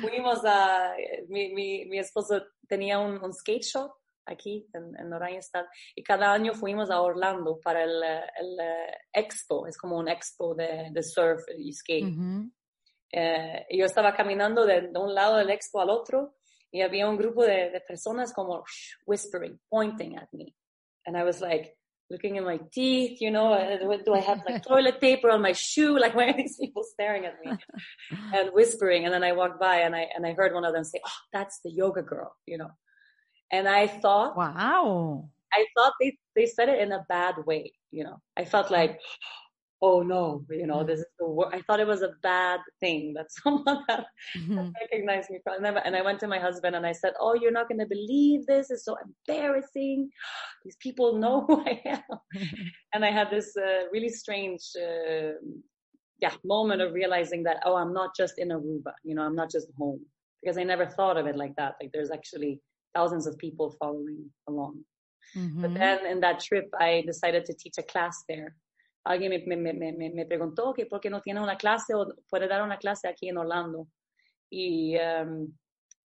Fuimos 0.00 0.44
a 0.44 0.94
mi, 1.28 1.52
mi, 1.52 1.84
mi 1.90 1.98
esposo 1.98 2.40
tenía 2.70 2.98
un, 2.98 3.22
un 3.22 3.32
skate 3.32 3.64
shop 3.64 3.90
aquí 4.26 4.66
en, 4.72 4.98
en 4.98 5.12
Oranjestad 5.12 5.64
y 5.94 6.02
cada 6.02 6.32
año 6.32 6.54
fuimos 6.54 6.90
a 6.90 7.00
Orlando 7.00 7.60
para 7.60 7.84
el, 7.84 8.02
el 8.02 8.52
uh, 8.58 8.92
expo, 9.12 9.66
es 9.66 9.76
como 9.76 9.98
un 9.98 10.08
expo 10.08 10.54
de, 10.54 10.88
de 10.90 11.02
surf 11.02 11.42
y 11.56 11.72
skate. 11.72 12.04
Uh 12.04 12.08
-huh. 12.08 12.50
eh, 13.12 13.66
y 13.70 13.78
yo 13.78 13.86
estaba 13.86 14.14
caminando 14.14 14.64
de, 14.64 14.88
de, 14.88 14.98
un 14.98 15.14
lado 15.14 15.36
del 15.36 15.50
expo 15.50 15.80
al 15.80 15.90
otro 15.90 16.36
y 16.70 16.82
había 16.82 17.08
un 17.08 17.16
grupo 17.16 17.44
de, 17.44 17.70
de 17.70 17.80
personas 17.80 18.32
como 18.32 18.64
whispering, 19.06 19.60
pointing 19.68 20.16
at 20.16 20.28
me. 20.32 20.54
And 21.06 21.16
I 21.16 21.22
was 21.22 21.40
like, 21.40 21.76
looking 22.10 22.36
in 22.36 22.44
my 22.44 22.58
teeth, 22.72 23.20
you 23.20 23.30
know, 23.30 23.48
do 24.04 24.14
I 24.14 24.20
have 24.20 24.42
like 24.46 24.62
toilet 24.66 25.00
paper 25.00 25.30
on 25.30 25.42
my 25.42 25.52
shoe? 25.52 25.98
Like, 26.04 26.14
why 26.14 26.28
are 26.28 26.36
these 26.36 26.56
people 26.56 26.84
staring 26.84 27.24
at 27.24 27.36
me 27.44 27.52
and 28.34 28.50
whispering? 28.52 29.04
And 29.04 29.14
then 29.14 29.24
I 29.24 29.32
walked 29.32 29.60
by 29.60 29.80
and 29.80 29.94
I, 29.94 30.08
and 30.14 30.26
I 30.26 30.34
heard 30.34 30.52
one 30.52 30.64
of 30.64 30.74
them 30.74 30.84
say, 30.84 31.00
oh, 31.04 31.18
that's 31.32 31.60
the 31.64 31.70
yoga 31.70 32.02
girl, 32.02 32.36
you 32.46 32.58
know. 32.58 32.70
And 33.52 33.68
I 33.68 33.86
thought, 33.86 34.36
wow, 34.36 35.28
I 35.52 35.64
thought 35.76 35.92
they, 36.00 36.16
they 36.34 36.46
said 36.46 36.68
it 36.68 36.80
in 36.80 36.92
a 36.92 37.04
bad 37.08 37.36
way. 37.46 37.72
You 37.90 38.04
know, 38.04 38.20
I 38.36 38.44
felt 38.44 38.70
like, 38.70 39.00
oh 39.84 40.02
no, 40.02 40.44
you 40.50 40.66
know, 40.66 40.82
this 40.82 41.00
is 41.00 41.06
the 41.18 41.26
wor-. 41.26 41.54
I 41.54 41.60
thought 41.62 41.78
it 41.78 41.86
was 41.86 42.02
a 42.02 42.14
bad 42.22 42.60
thing 42.80 43.12
that 43.14 43.26
someone 43.42 43.84
had 43.88 44.04
mm-hmm. 44.36 44.70
recognized 44.80 45.30
me 45.30 45.38
from. 45.44 45.64
And 45.64 45.94
I 45.94 46.02
went 46.02 46.20
to 46.20 46.26
my 46.26 46.38
husband 46.38 46.74
and 46.74 46.86
I 46.86 46.92
said, 46.92 47.12
oh, 47.20 47.34
you're 47.34 47.52
not 47.52 47.68
going 47.68 47.80
to 47.80 47.86
believe 47.86 48.46
this. 48.46 48.70
It's 48.70 48.84
so 48.84 48.96
embarrassing. 49.28 50.08
These 50.64 50.76
people 50.80 51.18
know 51.18 51.44
who 51.46 51.62
I 51.66 51.82
am. 51.84 52.18
and 52.94 53.04
I 53.04 53.10
had 53.10 53.30
this 53.30 53.54
uh, 53.56 53.88
really 53.92 54.08
strange, 54.08 54.62
uh, 54.76 55.32
yeah, 56.20 56.32
moment 56.44 56.80
of 56.80 56.94
realizing 56.94 57.42
that, 57.42 57.58
oh, 57.66 57.76
I'm 57.76 57.92
not 57.92 58.16
just 58.16 58.38
in 58.38 58.48
Aruba. 58.48 58.92
You 59.02 59.14
know, 59.14 59.22
I'm 59.22 59.36
not 59.36 59.50
just 59.50 59.68
home 59.78 60.00
because 60.42 60.56
I 60.56 60.62
never 60.62 60.86
thought 60.86 61.18
of 61.18 61.26
it 61.26 61.36
like 61.36 61.54
that. 61.56 61.74
Like 61.80 61.90
there's 61.92 62.10
actually 62.10 62.60
thousands 62.94 63.26
of 63.26 63.36
people 63.38 63.74
following 63.78 64.30
along. 64.48 64.84
But 65.34 65.70
Mhm. 65.72 65.74
then 65.78 66.06
in 66.06 66.20
that 66.20 66.38
trip, 66.40 66.68
I 66.78 67.02
decided 67.06 67.44
to 67.46 67.54
teach 67.54 67.76
a 67.78 67.82
class 67.82 68.22
there. 68.28 68.56
Alguien 69.06 69.30
me, 69.30 69.56
me, 69.56 69.72
me, 69.72 69.92
me, 69.92 70.08
me 70.10 70.24
preguntó 70.24 70.74
que 70.74 70.86
por 70.86 71.00
qué 71.00 71.10
no 71.10 71.20
tiene 71.20 71.40
una 71.40 71.56
clase 71.56 71.92
o 71.94 72.06
puede 72.30 72.48
dar 72.48 72.62
una 72.62 72.78
clase 72.78 73.08
aquí 73.08 73.28
en 73.28 73.36
Orlando. 73.38 73.88
Y 74.50 74.96
um, 74.98 75.52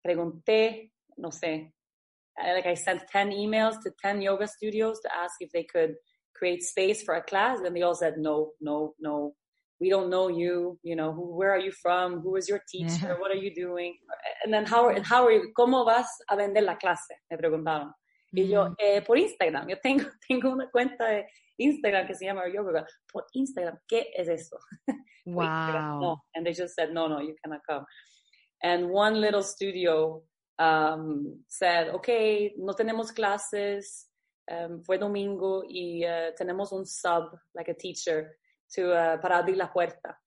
pregunté, 0.02 0.90
no 1.16 1.30
sé, 1.30 1.72
I- 2.38 2.52
like 2.54 2.66
I 2.66 2.74
sent 2.76 3.02
10 3.12 3.30
emails 3.32 3.78
to 3.82 3.90
10 4.02 4.22
yoga 4.22 4.46
studios 4.46 5.00
to 5.02 5.08
ask 5.14 5.34
if 5.40 5.50
they 5.52 5.64
could 5.64 5.94
create 6.34 6.62
space 6.62 7.02
for 7.04 7.14
a 7.14 7.22
class. 7.22 7.60
And 7.60 7.76
they 7.76 7.82
all 7.82 7.94
said, 7.94 8.16
no, 8.16 8.52
no, 8.60 8.94
no. 8.98 9.34
We 9.80 9.88
don't 9.88 10.10
know 10.10 10.28
you. 10.28 10.78
You 10.82 10.94
know, 10.96 11.12
who, 11.12 11.34
where 11.36 11.50
are 11.52 11.58
you 11.58 11.72
from? 11.72 12.20
Who 12.20 12.36
is 12.36 12.48
your 12.48 12.60
teacher? 12.68 13.08
Yeah. 13.08 13.18
What 13.18 13.30
are 13.30 13.38
you 13.40 13.54
doing? 13.54 13.96
And 14.44 14.52
then 14.52 14.66
how, 14.66 14.90
and 14.90 15.04
how 15.06 15.24
are 15.24 15.32
you, 15.32 15.52
¿cómo 15.58 15.84
vas 15.86 16.06
a 16.30 16.36
vender 16.36 16.62
la 16.62 16.76
clase? 16.76 17.14
Me 17.30 17.36
preguntaron. 17.38 17.92
Y 18.32 18.44
yo, 18.48 18.66
Mhm. 18.66 18.74
eh, 18.78 19.00
por 19.00 19.16
Instagram, 19.18 19.68
yo 19.68 19.76
tengo, 19.82 20.04
tengo 20.28 20.50
una 20.52 20.68
cuenta 20.70 21.06
de 21.06 21.26
Instagram 21.58 22.06
que 22.06 22.14
se 22.14 22.26
llama 22.26 22.42
Yoga. 22.48 22.86
Por 23.12 23.24
Instagram, 23.32 23.78
¿qué 23.88 24.06
es 24.16 24.28
eso? 24.28 24.56
Instagram, 25.26 25.98
Wow. 25.98 26.00
No. 26.00 26.16
And 26.34 26.44
they 26.46 26.52
just 26.52 26.74
said, 26.74 26.92
no, 26.92 27.08
no, 27.08 27.20
you 27.20 27.34
cannot 27.42 27.60
come. 27.68 27.84
And 28.62 28.90
one 28.90 29.20
little 29.20 29.42
studio 29.42 30.22
um, 30.58 31.42
said, 31.48 31.88
okay, 31.94 32.52
no 32.58 32.74
tenemos 32.74 33.12
clases, 33.14 34.08
um, 34.50 34.82
fue 34.84 34.98
domingo 34.98 35.62
y 35.68 36.04
uh, 36.04 36.32
tenemos 36.38 36.70
un 36.72 36.84
sub, 36.84 37.30
like 37.54 37.68
a 37.70 37.74
teacher, 37.74 38.36
to, 38.74 38.90
uh, 38.90 39.20
para 39.20 39.38
abrir 39.38 39.56
la 39.56 39.72
puerta. 39.72 40.20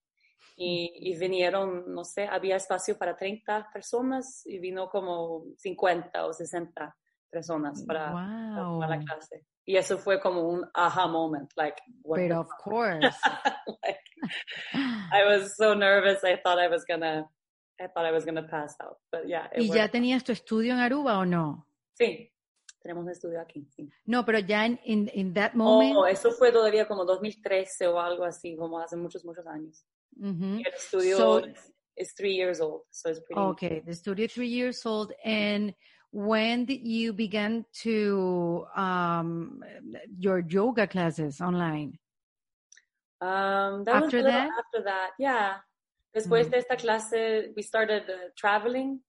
Y, 0.56 0.92
y 0.96 1.18
vinieron, 1.18 1.94
no 1.94 2.04
sé, 2.04 2.28
había 2.28 2.58
espacio 2.58 2.98
para 2.98 3.16
30 3.16 3.70
personas 3.74 4.46
y 4.46 4.60
vino 4.60 4.88
como 4.88 5.46
50 5.58 6.26
o 6.26 6.34
60 6.34 6.96
personas 7.32 7.84
para, 7.86 8.12
la 8.12 9.00
clase. 9.00 9.46
Y 9.66 9.78
eso 9.78 9.98
fue 9.98 10.20
como 10.20 10.42
un 10.42 10.66
aha 10.74 11.08
moment, 11.08 11.50
like, 11.56 11.82
what 12.04 12.20
But 12.20 12.32
of 12.32 12.50
course. 12.64 13.02
like, 13.84 14.00
I 15.12 15.26
was 15.26 15.56
so 15.58 15.74
nervous. 15.74 16.24
I 16.24 16.36
thought 16.36 16.60
I 16.60 16.68
was 16.68 16.84
gonna, 16.86 17.26
I 17.80 17.88
thought 17.88 18.06
I 18.06 18.12
was 18.12 18.26
gonna 18.26 18.48
pass 18.48 18.76
out. 18.82 18.98
But 19.10 19.28
yeah, 19.28 19.48
it 19.54 19.62
¿Y 19.62 19.70
ya 19.70 19.88
tenías 19.88 20.24
tu 20.24 20.34
estudio 20.34 20.74
en 20.74 20.80
Aruba 20.80 21.18
o 21.18 21.26
no? 21.26 21.66
Sí, 21.98 22.33
tenemos 22.84 23.04
un 23.06 23.10
estudio 23.10 23.40
aquí. 23.42 23.66
Sí. 23.76 23.90
No, 24.06 24.24
pero 24.26 24.40
ya 24.40 24.66
en 24.66 24.80
in, 24.84 25.10
in 25.14 25.34
that 25.34 25.54
moment. 25.56 25.96
Oh, 25.96 26.06
eso 26.06 26.32
fue 26.32 26.52
todavía 26.52 26.86
como 26.88 27.06
2013 27.06 27.88
o 27.88 28.00
algo 28.00 28.24
así, 28.26 28.56
como 28.56 28.78
hace 28.80 28.96
muchos, 28.98 29.24
muchos 29.26 29.48
años. 29.48 29.86
El 30.22 30.62
estudio 30.76 31.18
So- 31.18 31.40
is, 31.40 31.72
is 31.96 32.14
three 32.16 32.36
years 32.36 32.60
old, 32.62 32.82
so 32.92 33.10
it's 33.10 33.22
pretty. 33.22 33.40
Okay, 33.40 33.82
the 33.86 33.94
studio 33.96 34.28
three 34.28 34.50
years 34.50 34.86
old. 34.86 35.12
And 35.24 35.74
when 36.12 36.66
did 36.66 36.86
you 36.86 37.14
begin 37.14 37.66
to 37.84 38.66
um 38.76 39.64
your 40.20 40.40
yoga 40.48 40.86
classes 40.88 41.42
online? 41.42 41.98
Um, 43.22 43.84
that 43.86 43.96
was 43.96 44.04
After 44.06 44.18
little 44.22 44.32
that? 44.32 44.50
after 44.60 44.84
that, 44.84 45.12
yeah. 45.18 45.62
Después 46.14 46.48
Mm. 46.48 46.52
de 46.52 46.58
esta 46.58 46.76
clase, 46.76 47.54
we 47.56 47.64
started 47.64 48.04
uh, 48.10 48.30
traveling, 48.36 49.00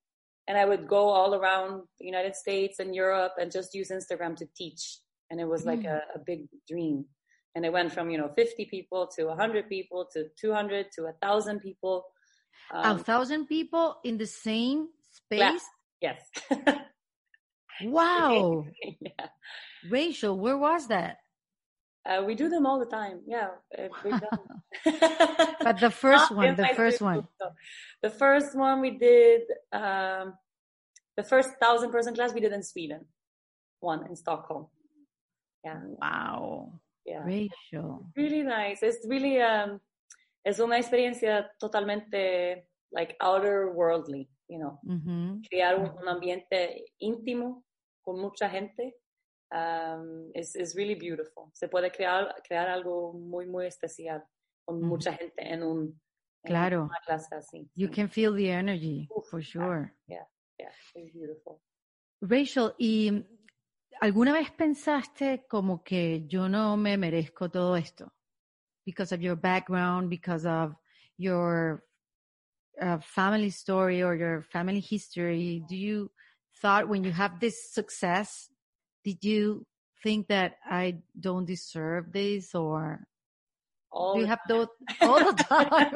and 0.49 0.59
I 0.59 0.65
would 0.65 0.87
go 0.89 1.09
all 1.09 1.35
around 1.35 1.83
the 1.99 2.07
United 2.07 2.35
States 2.37 2.79
and 2.79 2.95
Europe 2.95 3.33
and 3.41 3.51
just 3.51 3.75
use 3.75 3.91
Instagram 3.91 4.37
to 4.37 4.47
teach. 4.57 4.99
And 5.31 5.41
it 5.41 5.49
was 5.49 5.65
like 5.65 5.81
Mm. 5.81 5.93
a, 5.97 5.99
a 6.17 6.19
big 6.19 6.41
dream. 6.69 7.07
And 7.55 7.65
it 7.65 7.73
went 7.73 7.93
from 7.93 8.11
you 8.11 8.19
know 8.19 8.31
50 8.37 8.67
people 8.67 9.07
to 9.17 9.25
100 9.27 9.69
people 9.69 10.07
to 10.13 10.29
200 10.41 10.87
to 10.93 11.03
1,000 11.05 11.61
people. 11.61 12.05
A 12.73 12.89
Um, 12.89 12.99
thousand 12.99 13.47
people 13.47 13.97
in 14.05 14.19
the 14.19 14.27
same 14.27 14.89
Yeah. 15.31 15.57
space. 15.57 15.65
yes. 16.01 16.21
Wow, 17.83 18.67
yeah. 19.01 19.27
Rachel, 19.91 20.39
where 20.39 20.57
was 20.57 20.87
that? 20.89 21.19
Uh, 22.07 22.23
we 22.25 22.35
do 22.35 22.49
them 22.51 22.67
all 22.67 22.79
the 22.79 22.87
time. 22.87 23.21
Yeah. 23.27 23.49
uh, 23.79 23.89
But 25.63 25.81
the 25.81 25.91
first 26.05 26.31
one, 26.31 26.55
the 26.57 26.69
first 26.77 27.01
one. 27.01 27.27
The 28.03 28.11
first 28.11 28.55
one 28.57 28.81
we 28.81 28.91
did, 28.99 29.43
um, 29.73 30.35
the 31.17 31.23
first 31.23 31.51
thousand 31.61 31.91
person 31.91 32.15
class 32.15 32.35
we 32.35 32.41
did 32.41 32.53
in 32.53 32.63
Sweden, 32.63 33.07
one 33.81 34.07
in 34.07 34.17
Stockholm. 34.17 34.67
Yeah, 35.65 35.81
Wow, 35.99 36.81
yeah. 37.07 37.25
Rachel. 37.25 38.07
Really 38.15 38.43
nice. 38.43 38.83
It's 38.83 39.07
really, 39.09 39.41
um, 39.41 39.81
es 40.45 40.59
una 40.61 40.77
experiencia 40.77 41.47
totalmente 41.59 42.65
like 42.93 43.17
outer 43.21 43.73
worldly, 43.73 44.29
you 44.49 44.59
know, 44.59 44.79
Mhm. 44.87 45.43
crear 45.49 45.77
un, 45.81 45.91
un 46.03 46.07
ambiente 46.09 46.85
íntimo 47.01 47.63
con 48.05 48.21
mucha 48.21 48.49
gente. 48.51 48.93
Um, 49.55 50.33
is, 50.35 50.57
is 50.57 50.75
really 50.75 50.97
beautiful. 50.97 51.53
Se 51.55 51.69
puede 51.69 51.93
crear, 51.93 52.35
crear 52.45 52.69
algo 52.69 53.13
muy, 53.13 53.47
muy 53.47 53.67
especial 53.67 54.25
con 54.65 54.79
Ujú. 54.79 54.87
mucha 54.87 55.13
gente 55.13 55.43
en 55.49 55.63
un, 55.63 56.01
en 56.43 56.49
Claro. 56.49 56.83
una 56.85 56.99
clase 57.07 57.37
así. 57.37 57.71
You 57.77 57.89
can 57.89 58.09
feel 58.09 58.35
the 58.35 58.51
energy 58.51 59.09
Uf, 59.17 59.29
for 59.31 59.41
sure. 59.41 59.95
Yeah, 60.09 60.25
it's 60.59 61.13
beautiful. 61.13 61.61
Rachel, 62.21 62.75
¿y 62.79 63.25
alguna 64.01 64.33
vez 64.33 64.51
pensaste 64.51 65.47
como 65.49 65.85
que 65.85 66.25
yo 66.27 66.49
no 66.49 66.77
me 66.77 66.97
merezco 66.97 67.49
todo 67.49 67.77
esto? 67.77 68.13
Because 68.85 69.13
of 69.13 69.21
your 69.21 69.37
background, 69.37 70.11
because 70.11 70.47
of 70.47 70.75
your 71.17 71.85
uh, 72.81 72.99
family 72.99 73.51
story 73.51 74.03
or 74.03 74.17
your 74.17 74.43
family 74.43 74.81
history, 74.81 75.63
do 75.69 75.77
you 75.77 76.11
thought 76.61 76.89
when 76.89 77.05
you 77.05 77.13
have 77.13 77.39
this 77.39 77.73
success, 77.73 78.51
did 79.05 79.23
you 79.23 79.67
think 80.03 80.29
that 80.29 80.57
I 80.65 80.97
don't 81.19 81.45
deserve 81.45 82.13
this 82.13 82.55
or 82.55 83.07
All 83.93 84.15
do 84.15 84.21
you 84.21 84.27
have 84.27 84.41
those 84.49 84.69
all 85.01 85.19
the 85.21 85.33
time? 85.49 85.95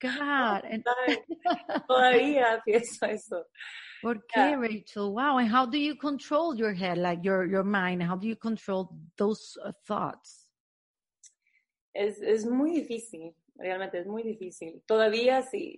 God, 0.00 0.64
and. 0.64 0.84
Todavía 1.88 2.60
pienso 2.66 3.06
eso. 3.06 3.44
¿Por 4.02 4.22
Yeah. 4.34 4.54
Rachel? 4.54 5.12
Wow. 5.14 5.38
And 5.38 5.48
how 5.48 5.66
do 5.66 5.78
you 5.78 5.94
control 5.94 6.54
your 6.54 6.72
head, 6.72 6.96
like 6.96 7.22
your, 7.22 7.44
your 7.46 7.64
mind? 7.64 8.02
How 8.02 8.16
do 8.16 8.26
you 8.26 8.36
control 8.36 8.94
those 9.16 9.58
uh, 9.62 9.72
thoughts? 9.86 10.46
Es, 11.94 12.20
es 12.22 12.46
muy 12.46 12.70
difícil, 12.70 13.34
realmente 13.58 13.98
es 13.98 14.06
muy 14.06 14.22
difícil. 14.22 14.80
Todavía 14.86 15.42
si, 15.42 15.76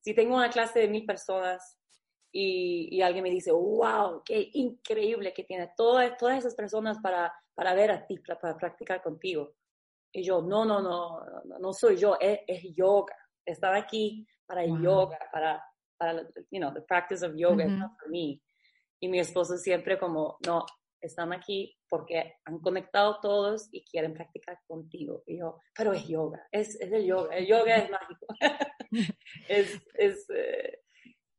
si 0.00 0.14
tengo 0.14 0.36
una 0.36 0.50
clase 0.50 0.80
de 0.80 0.88
mil 0.88 1.06
personas 1.06 1.76
y, 2.32 2.88
y 2.96 3.02
alguien 3.02 3.24
me 3.24 3.30
dice, 3.30 3.52
wow, 3.52 4.22
qué 4.24 4.50
increíble 4.54 5.32
que 5.32 5.44
tienes 5.44 5.74
todas, 5.76 6.16
todas 6.16 6.38
esas 6.38 6.54
personas 6.54 6.98
para, 7.02 7.32
para 7.54 7.74
ver 7.74 7.90
a 7.90 8.06
ti, 8.06 8.18
para, 8.18 8.38
para 8.40 8.56
practicar 8.56 9.02
contigo. 9.02 9.54
Y 10.12 10.22
yo, 10.22 10.42
no, 10.42 10.64
no, 10.64 10.80
no, 10.80 11.20
no, 11.44 11.58
no 11.58 11.72
soy 11.72 11.96
yo, 11.96 12.16
es, 12.20 12.40
es 12.46 12.62
yoga. 12.74 13.16
Estaba 13.44 13.76
aquí 13.76 14.26
para 14.46 14.64
Wow. 14.66 14.82
yoga, 14.82 15.18
para, 15.32 15.64
para, 15.96 16.22
you 16.50 16.58
know, 16.60 16.72
the 16.72 16.82
practice 16.82 17.24
of 17.24 17.34
yoga, 17.36 17.64
it's 17.64 17.74
Ujú. 17.74 17.80
not 17.80 17.92
for 18.00 18.08
me. 18.10 18.40
Y 19.00 19.08
mi 19.08 19.18
esposo 19.20 19.56
siempre 19.56 19.98
como, 19.98 20.36
no, 20.46 20.64
están 21.00 21.32
aquí 21.32 21.76
porque 21.88 22.34
han 22.44 22.58
conectado 22.58 23.18
todos 23.20 23.68
y 23.72 23.84
quieren 23.84 24.14
practicar 24.14 24.58
contigo. 24.66 25.22
Y 25.26 25.38
yo, 25.38 25.58
pero 25.76 25.92
es 25.92 26.06
yoga, 26.06 26.46
es, 26.52 26.78
es 26.80 26.92
el 26.92 27.04
yoga, 27.06 27.36
el 27.36 27.46
yoga 27.46 27.76
es 27.76 27.90
mágico. 27.90 28.26
es, 29.48 29.82
es, 29.94 30.26
uh, 30.28 30.76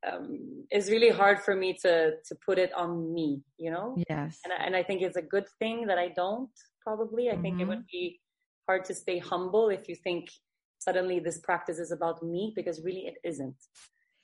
um, 0.10 0.66
it's 0.70 0.90
really 0.90 1.10
hard 1.10 1.40
for 1.42 1.56
me 1.56 1.74
to, 1.84 2.12
to 2.28 2.36
put 2.46 2.58
it 2.58 2.72
on 2.74 3.14
me, 3.14 3.42
you 3.58 3.72
know? 3.72 3.96
Yes. 4.10 4.40
And, 4.44 4.54
I- 4.54 4.64
and 4.66 4.76
I 4.76 4.84
think 4.84 5.02
it's 5.02 5.18
a 5.18 5.22
good 5.22 5.48
thing 5.60 5.86
that 5.88 5.98
I 5.98 6.10
don't, 6.10 6.50
probably. 6.82 7.30
I 7.30 7.38
think 7.38 7.60
it 7.60 7.66
Mhm. 7.66 7.70
would 7.70 7.86
be 7.92 8.20
hard 8.68 8.86
to 8.86 8.94
stay 8.94 9.20
humble 9.20 9.70
if 9.70 9.88
you 9.88 9.96
think 9.96 10.30
suddenly 10.80 11.20
this 11.20 11.40
practice 11.40 11.78
is 11.80 11.92
about 11.92 12.24
me, 12.24 12.52
because 12.56 12.82
really 12.84 13.06
it 13.06 13.18
isn't. 13.24 13.58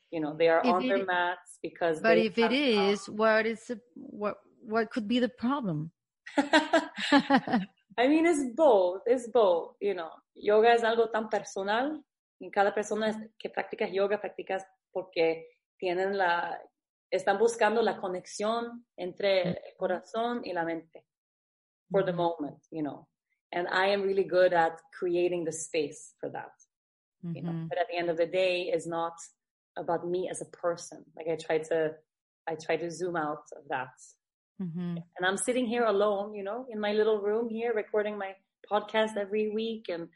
You 0.09 0.21
know, 0.21 0.35
they 0.35 0.47
are 0.47 0.61
If 0.65 0.73
on 0.73 0.83
it 0.83 0.87
their 0.87 1.05
mats 1.05 1.59
because 1.61 2.01
But 2.01 2.17
if 2.17 2.37
it 2.37 2.51
is, 2.51 3.05
come. 3.05 3.17
what 3.17 3.45
is 3.45 3.71
what 3.95 4.35
what 4.61 4.89
could 4.89 5.07
be 5.07 5.19
the 5.19 5.29
problem? 5.29 5.91
I 7.97 8.07
mean, 8.07 8.25
it's 8.25 8.53
both, 8.55 9.01
it's 9.05 9.27
both, 9.29 9.75
you 9.81 9.93
know. 9.93 10.11
Yoga 10.35 10.69
es 10.71 10.83
algo 10.83 11.09
tan 11.11 11.29
personal 11.29 12.03
y 12.39 12.49
cada 12.51 12.73
persona 12.73 13.11
que 13.39 13.49
practica 13.49 13.87
yoga 13.91 14.19
practicas 14.19 14.63
porque 14.93 15.45
tienen 15.79 16.17
la, 16.17 16.57
están 17.11 17.37
buscando 17.37 17.81
la 17.81 17.97
conexión 17.97 18.85
entre 18.97 19.41
el 19.49 19.57
corazón 19.77 20.41
y 20.43 20.53
la 20.53 20.63
mente 20.63 21.05
for 21.91 22.03
the 22.03 22.11
moment, 22.13 22.59
you 22.71 22.81
know. 22.83 23.07
And 23.53 23.67
I 23.69 23.87
am 23.93 24.01
really 24.03 24.25
good 24.25 24.53
at 24.53 24.73
creating 24.99 25.45
the 25.45 25.53
space 25.53 26.13
for 26.19 26.29
that, 26.31 26.51
you 27.23 27.41
know. 27.41 27.53
Mhm. 27.53 27.69
But 27.69 27.77
at 27.77 27.87
the 27.87 27.95
end 27.97 28.09
of 28.09 28.17
the 28.17 28.25
day, 28.27 28.69
it's 28.73 28.85
not 28.87 29.13
about 29.77 30.05
me 30.05 30.29
as 30.29 30.41
a 30.41 30.45
person. 30.51 31.05
Like 31.15 31.27
I 31.29 31.37
try 31.37 31.59
to, 31.59 31.95
I 32.45 32.55
try 32.55 32.77
to 32.77 32.89
zoom 32.89 33.15
out 33.15 33.45
of 33.55 33.67
that 33.69 33.93
Mhm. 34.59 34.97
and 35.15 35.25
I'm 35.25 35.37
sitting 35.37 35.67
here 35.67 35.85
alone, 35.85 36.33
you 36.33 36.43
know, 36.43 36.65
in 36.69 36.79
my 36.79 36.91
little 36.91 37.21
room 37.21 37.47
here, 37.49 37.73
recording 37.73 38.17
my 38.17 38.35
podcast 38.71 39.15
every 39.15 39.49
week, 39.49 39.87
and 39.87 40.09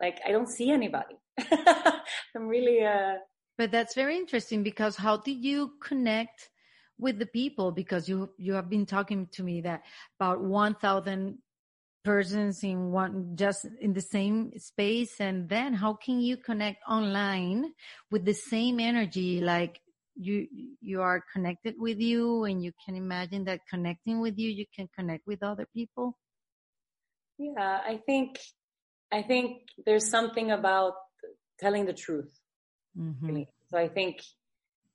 like 0.00 0.18
I 0.26 0.32
don't 0.32 0.48
see 0.48 0.70
anybody. 0.72 1.16
I'm 2.34 2.48
really, 2.48 2.82
uh, 2.84 3.18
But 3.62 3.70
that's 3.70 3.94
very 3.94 4.16
interesting 4.16 4.64
because 4.64 4.96
how 4.96 5.18
did 5.18 5.44
you 5.44 5.74
connect 5.80 6.50
with 6.98 7.20
the 7.20 7.26
people? 7.26 7.70
Because 7.70 8.08
you 8.08 8.30
you 8.36 8.54
have 8.54 8.68
been 8.68 8.86
talking 8.86 9.28
to 9.34 9.44
me 9.44 9.60
that 9.60 9.84
about 10.18 10.42
1000 10.42 11.38
persons 12.02 12.64
in 12.64 12.90
one 12.90 13.36
just 13.36 13.64
in 13.80 13.92
the 13.92 14.00
same 14.00 14.50
space. 14.58 15.20
And 15.20 15.48
then 15.48 15.74
how 15.74 15.94
can 15.94 16.20
you 16.20 16.38
connect 16.38 16.82
online 16.88 17.72
with 18.10 18.24
the 18.24 18.34
same 18.34 18.80
energy? 18.80 19.40
Like 19.40 19.80
you 20.16 20.48
you 20.80 21.00
are 21.00 21.22
connected 21.32 21.76
with 21.78 22.00
you 22.00 22.42
and 22.42 22.64
you 22.64 22.72
can 22.84 22.96
imagine 22.96 23.44
that 23.44 23.60
connecting 23.70 24.20
with 24.20 24.40
you 24.40 24.50
you 24.50 24.66
can 24.74 24.88
connect 24.98 25.24
with 25.24 25.40
other 25.44 25.68
people. 25.72 26.18
Yeah 27.38 27.78
i 27.86 28.00
think 28.06 28.40
i 29.12 29.22
think 29.22 29.62
there's 29.86 30.10
something 30.10 30.50
about 30.50 30.94
telling 31.60 31.86
the 31.86 31.92
truth 31.92 32.41
mm-hmm. 32.98 33.42
so 33.70 33.78
i 33.78 33.88
think 33.88 34.22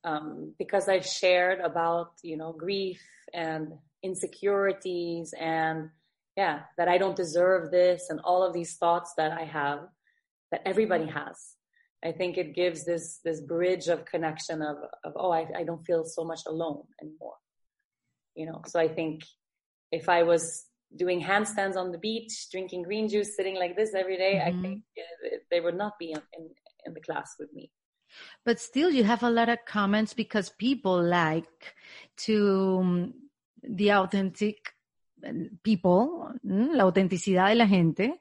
um, 0.04 0.54
because 0.58 0.88
i've 0.88 1.06
shared 1.06 1.60
about 1.60 2.12
you 2.24 2.38
know 2.38 2.52
grief 2.54 3.02
and 3.34 3.74
insecurities 4.04 5.34
and 5.40 5.90
yeah 6.36 6.62
that 6.78 6.88
i 6.88 6.98
don't 6.98 7.16
deserve 7.16 7.72
this 7.72 8.10
and 8.10 8.20
all 8.24 8.44
of 8.44 8.54
these 8.54 8.78
thoughts 8.78 9.14
that 9.18 9.32
i 9.32 9.44
have 9.44 9.80
that 10.52 10.62
everybody 10.66 11.06
has 11.06 11.58
I 12.04 12.12
think 12.12 12.38
it 12.38 12.54
gives 12.54 12.86
this 12.86 13.20
this 13.24 13.42
bridge 13.42 13.88
of 13.88 14.06
connection 14.06 14.62
of 14.62 14.78
of 15.04 15.14
oh 15.16 15.32
I, 15.32 15.48
I 15.56 15.64
don't 15.64 15.84
feel 15.86 16.06
so 16.06 16.24
much 16.24 16.42
alone 16.48 16.84
anymore. 17.02 17.36
You 18.36 18.46
know, 18.46 18.62
so 18.68 18.80
I 18.80 18.88
think 18.88 19.24
if 19.92 20.08
I 20.08 20.24
was 20.24 20.66
doing 20.96 21.22
handstands 21.22 21.76
on 21.76 21.92
the 21.92 21.98
beach, 21.98 22.50
drinking 22.52 22.84
green 22.84 23.10
juice, 23.10 23.36
sitting 23.36 23.56
like 23.56 23.76
this 23.76 23.96
every 23.96 24.18
day, 24.18 24.36
Mhm. 24.36 24.48
I 24.48 24.62
think 24.62 24.84
they 25.50 25.60
would 25.60 25.76
not 25.76 25.98
be 25.98 26.12
in, 26.12 26.22
in 26.38 26.50
in 26.86 26.94
the 26.94 27.02
class 27.02 27.36
with 27.40 27.52
me. 27.52 27.72
But 28.46 28.60
still, 28.60 28.92
you 28.92 29.04
have 29.04 29.24
a 29.24 29.30
lot 29.30 29.50
of 29.50 29.60
comments 29.66 30.14
because 30.14 30.50
people 30.50 31.02
like 31.04 31.76
to 32.26 32.80
um, 32.80 33.14
the 33.64 33.92
authentic 33.92 34.74
uh, 35.26 35.34
people, 35.64 36.34
mm, 36.44 36.74
la 36.74 36.84
autenticidad 36.84 37.50
de 37.50 37.56
la 37.56 37.68
gente. 37.68 38.20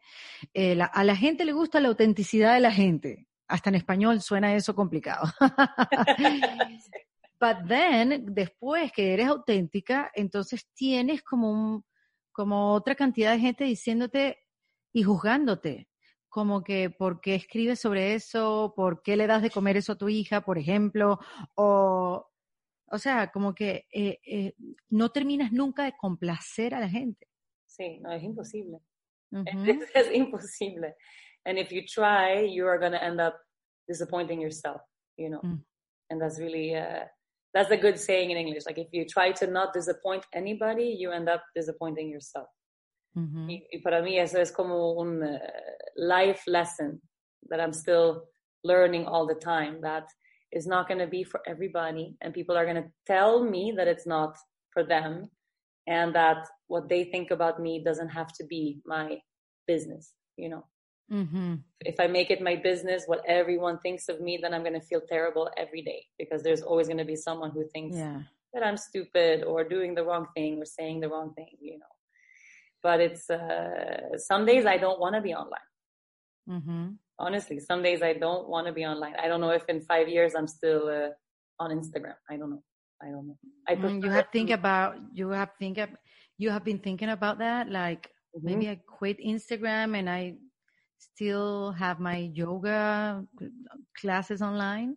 Eh, 0.54 0.78
a 0.80 1.04
la 1.04 1.16
gente 1.16 1.44
le 1.44 1.52
gusta 1.52 1.80
la 1.80 1.88
autenticidad 1.88 2.54
de 2.54 2.60
la 2.60 2.72
gente. 2.72 3.26
Hasta 3.48 3.70
en 3.70 3.76
español 3.76 4.20
suena 4.22 4.54
eso 4.54 4.74
complicado. 4.74 5.32
But 7.38 7.68
then, 7.68 8.34
después 8.34 8.90
que 8.92 9.12
eres 9.12 9.28
auténtica, 9.28 10.10
entonces 10.14 10.66
tienes 10.74 11.22
como 11.22 11.50
un, 11.50 11.84
como 12.32 12.72
otra 12.72 12.94
cantidad 12.94 13.32
de 13.32 13.40
gente 13.40 13.64
diciéndote 13.64 14.38
y 14.92 15.02
juzgándote. 15.02 15.86
Como 16.36 16.62
que, 16.62 16.90
¿por 16.90 17.22
qué 17.22 17.34
escribes 17.34 17.80
sobre 17.80 18.12
eso? 18.12 18.74
¿Por 18.76 19.00
qué 19.00 19.16
le 19.16 19.26
das 19.26 19.40
de 19.40 19.48
comer 19.48 19.78
eso 19.78 19.92
a 19.92 19.96
tu 19.96 20.10
hija, 20.10 20.42
por 20.42 20.58
ejemplo? 20.58 21.18
O, 21.54 22.30
o 22.90 22.98
sea, 22.98 23.32
como 23.32 23.54
que 23.54 23.86
eh, 23.90 24.18
eh, 24.26 24.52
no 24.90 25.08
terminas 25.08 25.50
nunca 25.50 25.84
de 25.84 25.96
complacer 25.96 26.74
a 26.74 26.80
la 26.80 26.90
gente. 26.90 27.26
Sí, 27.64 28.00
no 28.00 28.12
es 28.12 28.22
imposible. 28.22 28.80
Ujú. 29.32 29.64
Es, 29.64 29.90
es 29.94 30.14
imposible. 30.14 30.94
And 31.46 31.58
if 31.58 31.70
you 31.70 31.80
try, 31.86 32.44
you 32.44 32.68
are 32.68 32.78
going 32.78 32.92
to 32.92 33.02
end 33.02 33.18
up 33.18 33.36
disappointing 33.88 34.38
yourself, 34.38 34.82
you 35.16 35.30
know. 35.30 35.40
Mm. 35.42 35.64
And 36.10 36.20
that's 36.20 36.38
really, 36.38 36.74
uh, 36.76 37.06
that's 37.54 37.70
a 37.70 37.78
good 37.78 37.98
saying 37.98 38.30
in 38.30 38.36
English. 38.36 38.66
Like 38.66 38.76
if 38.76 38.88
you 38.92 39.06
try 39.06 39.32
to 39.32 39.46
not 39.46 39.72
disappoint 39.72 40.26
anybody, 40.34 40.94
you 41.00 41.12
end 41.12 41.30
up 41.30 41.42
disappointing 41.54 42.10
yourself. 42.10 42.48
Ujú. 43.16 43.48
Y, 43.48 43.66
y 43.72 43.78
para 43.82 44.02
mí 44.02 44.18
eso 44.18 44.38
es 44.38 44.52
como 44.52 44.92
un 44.92 45.22
uh, 45.22 45.38
life 45.96 46.42
lesson 46.46 47.00
that 47.48 47.60
I'm 47.60 47.72
still 47.72 48.24
learning 48.62 49.06
all 49.06 49.26
the 49.26 49.34
time 49.40 49.80
that 49.82 50.04
is 50.52 50.66
not 50.66 50.86
going 50.88 51.00
to 51.00 51.06
be 51.06 51.24
for 51.24 51.40
everybody 51.46 52.16
and 52.20 52.34
people 52.34 52.56
are 52.56 52.64
going 52.64 52.82
to 52.82 52.90
tell 53.06 53.42
me 53.42 53.72
that 53.76 53.88
it's 53.88 54.06
not 54.06 54.36
for 54.72 54.84
them 54.84 55.30
and 55.86 56.14
that 56.14 56.46
what 56.68 56.88
they 56.88 57.04
think 57.04 57.30
about 57.30 57.60
me 57.60 57.82
doesn't 57.82 58.08
have 58.10 58.32
to 58.34 58.44
be 58.44 58.80
my 58.84 59.18
business, 59.66 60.12
you 60.36 60.48
know. 60.48 60.64
Ujú. 61.10 61.62
If 61.84 62.00
I 62.00 62.08
make 62.08 62.30
it 62.32 62.42
my 62.42 62.56
business, 62.56 63.04
what 63.06 63.22
everyone 63.26 63.78
thinks 63.78 64.08
of 64.08 64.20
me, 64.20 64.38
then 64.42 64.52
I'm 64.52 64.62
going 64.62 64.80
to 64.80 64.86
feel 64.86 65.00
terrible 65.08 65.48
every 65.56 65.80
day 65.82 66.04
because 66.18 66.42
there's 66.42 66.62
always 66.62 66.88
going 66.88 66.98
to 66.98 67.04
be 67.04 67.16
someone 67.16 67.52
who 67.52 67.64
thinks 67.72 67.96
Yeah. 67.96 68.22
that 68.52 68.66
I'm 68.66 68.76
stupid 68.76 69.44
or 69.44 69.62
doing 69.62 69.94
the 69.94 70.02
wrong 70.04 70.26
thing 70.34 70.58
or 70.60 70.64
saying 70.66 71.00
the 71.00 71.08
wrong 71.08 71.32
thing, 71.34 71.56
you 71.60 71.78
know. 71.78 71.95
But 72.86 72.98
it's 73.06 73.26
uh, 73.28 74.14
some 74.30 74.46
days 74.46 74.64
I 74.74 74.76
don't 74.84 75.00
want 75.02 75.14
to 75.18 75.22
be 75.28 75.34
online. 75.34 75.68
Ujú. 76.46 76.98
Honestly, 77.18 77.58
some 77.58 77.82
days 77.82 78.00
I 78.02 78.12
don't 78.14 78.46
want 78.48 78.66
to 78.68 78.72
be 78.78 78.84
online. 78.86 79.16
I 79.18 79.26
don't 79.26 79.40
know 79.40 79.50
if 79.50 79.64
in 79.72 79.80
five 79.82 80.06
years 80.06 80.34
I'm 80.38 80.46
still 80.46 80.82
uh, 80.86 81.10
on 81.58 81.68
Instagram. 81.78 82.14
I 82.30 82.36
don't 82.38 82.50
know. 82.54 82.62
I 83.02 83.08
don't 83.10 83.26
know. 83.28 83.38
I 83.66 83.74
Mm, 83.74 83.98
you 84.04 84.10
have 84.10 84.28
think 84.30 84.50
about 84.54 84.90
you 85.12 85.28
have 85.34 85.50
think 85.58 85.78
ab- 85.78 85.98
you 86.38 86.48
have 86.54 86.62
been 86.62 86.78
thinking 86.78 87.10
about 87.10 87.36
that 87.42 87.66
like 87.68 88.06
Mhm. 88.36 88.46
maybe 88.46 88.70
I 88.70 88.76
quit 88.86 89.18
Instagram 89.18 89.98
and 89.98 90.06
I 90.08 90.38
still 90.98 91.72
have 91.82 91.98
my 91.98 92.30
yoga 92.32 93.26
classes 94.00 94.40
online. 94.40 94.96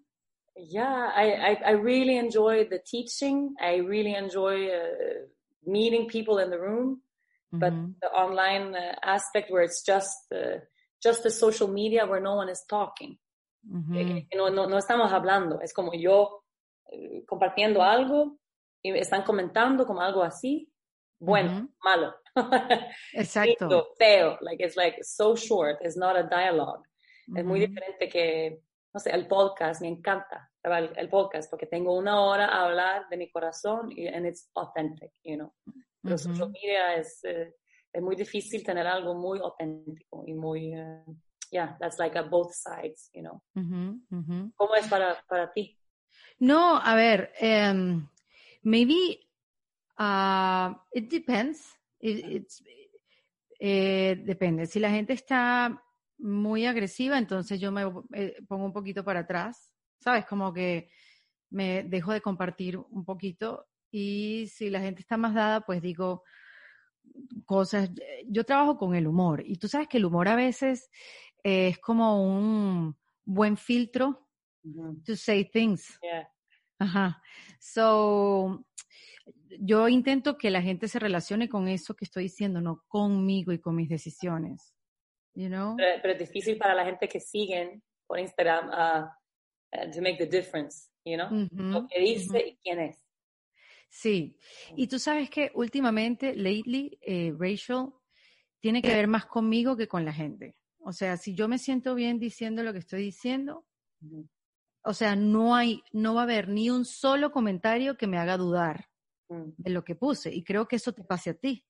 Yeah, 0.55 1.11
I, 1.15 1.25
I, 1.49 1.51
I 1.71 1.73
really 1.79 2.17
enjoy 2.17 2.67
the 2.67 2.79
teaching. 2.85 3.55
I 3.61 3.77
really 3.77 4.13
enjoy 4.15 4.67
uh, 4.67 5.25
meeting 5.65 6.07
people 6.07 6.37
in 6.43 6.49
the 6.51 6.59
room. 6.59 7.01
But 7.51 7.73
Mhm. 7.73 7.95
the 8.01 8.07
online 8.13 8.75
uh, 8.75 8.95
aspect 9.01 9.49
where 9.49 9.63
it's 9.63 9.83
just 9.83 10.31
uh, 10.31 10.59
just 11.03 11.23
the 11.23 11.31
social 11.31 11.67
media 11.67 12.05
where 12.05 12.21
no 12.21 12.35
one 12.35 12.49
is 12.51 12.63
talking. 12.67 13.17
Que 13.93 14.27
no, 14.37 14.49
no, 14.49 14.67
no 14.67 14.77
estamos 14.77 15.11
hablando, 15.11 15.59
es 15.61 15.73
como 15.73 15.91
yo 15.93 16.43
eh, 16.91 17.23
compartiendo 17.25 17.81
algo 17.83 18.37
y 18.81 18.91
están 18.97 19.23
comentando 19.23 19.85
como 19.85 20.01
algo 20.01 20.23
así, 20.23 20.71
bueno, 21.19 21.51
Ujú. 21.51 21.69
malo, 21.83 22.15
Exacto. 23.13 23.65
lindo, 23.67 23.87
feo, 23.97 24.37
like 24.41 24.63
it's 24.63 24.75
like 24.77 24.97
so 25.03 25.35
short, 25.35 25.77
it's 25.81 25.97
not 25.97 26.15
a 26.15 26.23
dialogue. 26.23 26.83
Es 27.35 27.43
muy 27.45 27.59
diferente 27.59 28.07
que, 28.09 28.61
no 28.93 28.99
sé, 28.99 29.11
el 29.11 29.27
podcast, 29.27 29.81
me 29.81 29.87
encanta 29.89 30.49
el, 30.63 30.91
el 30.95 31.09
podcast 31.09 31.49
porque 31.49 31.65
tengo 31.67 31.95
una 31.97 32.21
hora 32.21 32.45
a 32.47 32.63
hablar 32.65 33.07
de 33.09 33.17
mi 33.17 33.29
corazón 33.29 33.91
y 33.91 34.07
and 34.07 34.25
it's 34.25 34.49
authentic, 34.55 35.11
you 35.23 35.35
know. 35.35 35.53
Pero 36.01 36.15
Ujú. 36.15 36.23
social 36.23 36.51
media 36.51 36.95
es, 36.95 37.23
eh, 37.23 37.55
es 37.91 38.01
muy 38.01 38.15
difícil 38.15 38.63
tener 38.63 38.87
algo 38.87 39.13
muy 39.15 39.39
auténtico 39.39 40.23
y 40.25 40.33
muy, 40.33 40.73
eh, 40.73 41.03
yeah, 41.51 41.77
that's 41.79 41.97
like 41.99 42.17
a 42.17 42.23
both 42.23 42.51
sides, 42.53 43.09
you 43.13 43.21
know. 43.21 43.41
Ujú, 43.55 43.99
ujú. 44.11 44.51
¿Cómo 44.55 44.75
es 44.75 44.87
para, 44.87 45.21
para 45.27 45.51
ti? 45.51 45.77
No, 46.39 46.77
a 46.77 46.95
ver, 46.95 47.31
um, 47.41 48.07
maybe 48.63 49.19
uh, 49.99 50.73
it 50.91 51.09
depends. 51.09 51.75
It- 51.99 52.25
it's, 52.25 52.63
eh, 53.59 54.15
depende. 54.23 54.65
Si 54.67 54.79
la 54.79 54.89
gente 54.89 55.13
está 55.13 55.83
muy 56.17 56.65
agresiva, 56.65 57.17
entonces 57.17 57.59
yo 57.59 57.71
me 57.71 57.83
eh, 58.13 58.35
pongo 58.47 58.65
un 58.65 58.73
poquito 58.73 59.03
para 59.03 59.21
atrás, 59.21 59.71
¿sabes? 59.99 60.25
Como 60.25 60.53
que 60.53 60.89
me 61.49 61.83
dejo 61.83 62.13
de 62.13 62.21
compartir 62.21 62.77
un 62.77 63.03
poquito. 63.03 63.67
Y 63.91 64.47
si 64.47 64.69
la 64.69 64.81
gente 64.81 65.01
está 65.01 65.17
más 65.17 65.33
dada, 65.33 65.61
pues 65.61 65.81
digo 65.81 66.23
cosas. 67.45 67.89
Yo 68.27 68.43
trabajo 68.43 68.77
con 68.77 68.95
el 68.95 69.07
humor 69.07 69.43
y 69.45 69.57
tú 69.57 69.67
sabes 69.67 69.87
que 69.87 69.97
el 69.97 70.05
humor 70.05 70.27
a 70.27 70.35
veces 70.35 70.89
eh, 71.43 71.69
es 71.69 71.79
como 71.79 72.23
un 72.23 72.95
buen 73.25 73.57
filtro 73.57 74.27
to 75.05 75.15
say 75.15 75.45
things. 75.45 75.99
Yeah. 76.01 76.29
Ajá. 76.79 77.21
So, 77.59 78.65
yo 79.59 79.87
intento 79.89 80.37
que 80.37 80.49
la 80.49 80.61
gente 80.61 80.87
se 80.87 80.99
relacione 80.99 81.49
con 81.49 81.67
eso 81.67 81.95
que 81.95 82.05
estoy 82.05 82.23
diciendo, 82.23 82.61
no 82.61 82.83
conmigo 82.87 83.51
y 83.51 83.59
con 83.59 83.75
mis 83.75 83.89
decisiones. 83.89 84.73
You 85.35 85.47
know? 85.47 85.75
Pero, 85.77 86.01
pero 86.01 86.13
es 86.13 86.19
difícil 86.19 86.57
para 86.57 86.73
la 86.73 86.85
gente 86.85 87.07
que 87.07 87.19
siguen 87.19 87.83
por 88.07 88.19
Instagram 88.19 88.69
uh, 88.69 89.05
uh, 89.77 89.91
to 89.91 90.01
make 90.01 90.17
the 90.17 90.25
difference, 90.25 90.89
you 91.05 91.17
know? 91.17 91.27
Ujú, 91.27 91.71
Lo 91.71 91.87
que 91.87 91.99
dice 91.99 92.39
y 92.47 92.57
quién 92.57 92.79
es. 92.79 93.08
Sí. 93.89 94.37
Y 94.75 94.87
tú 94.87 94.99
sabes 94.99 95.29
que 95.29 95.51
últimamente, 95.55 96.35
lately, 96.35 96.97
eh, 97.01 97.33
Rachel, 97.37 97.87
tiene 98.59 98.81
que 98.81 98.93
ver 98.93 99.07
más 99.07 99.25
conmigo 99.25 99.75
que 99.75 99.87
con 99.87 100.05
la 100.05 100.13
gente. 100.13 100.55
O 100.79 100.93
sea, 100.93 101.17
si 101.17 101.35
yo 101.35 101.47
me 101.47 101.57
siento 101.57 101.95
bien 101.95 102.19
diciendo 102.19 102.63
lo 102.63 102.71
que 102.71 102.79
estoy 102.79 103.01
diciendo, 103.01 103.65
o 104.83 104.93
sea, 104.93 105.15
no 105.15 105.55
hay, 105.55 105.83
no 105.91 106.13
va 106.13 106.21
a 106.21 106.23
haber 106.23 106.49
ni 106.49 106.69
un 106.69 106.85
solo 106.85 107.31
comentario 107.31 107.97
que 107.97 108.07
me 108.07 108.17
haga 108.17 108.37
dudar 108.37 108.89
Mm, 109.29 109.51
de 109.57 109.69
lo 109.69 109.83
que 109.83 109.95
puse. 109.95 110.33
Y 110.33 110.43
creo 110.43 110.67
que 110.67 110.75
eso 110.75 110.91
te 110.91 111.03
pase 111.03 111.29
a 111.31 111.33
ti. 111.35 111.65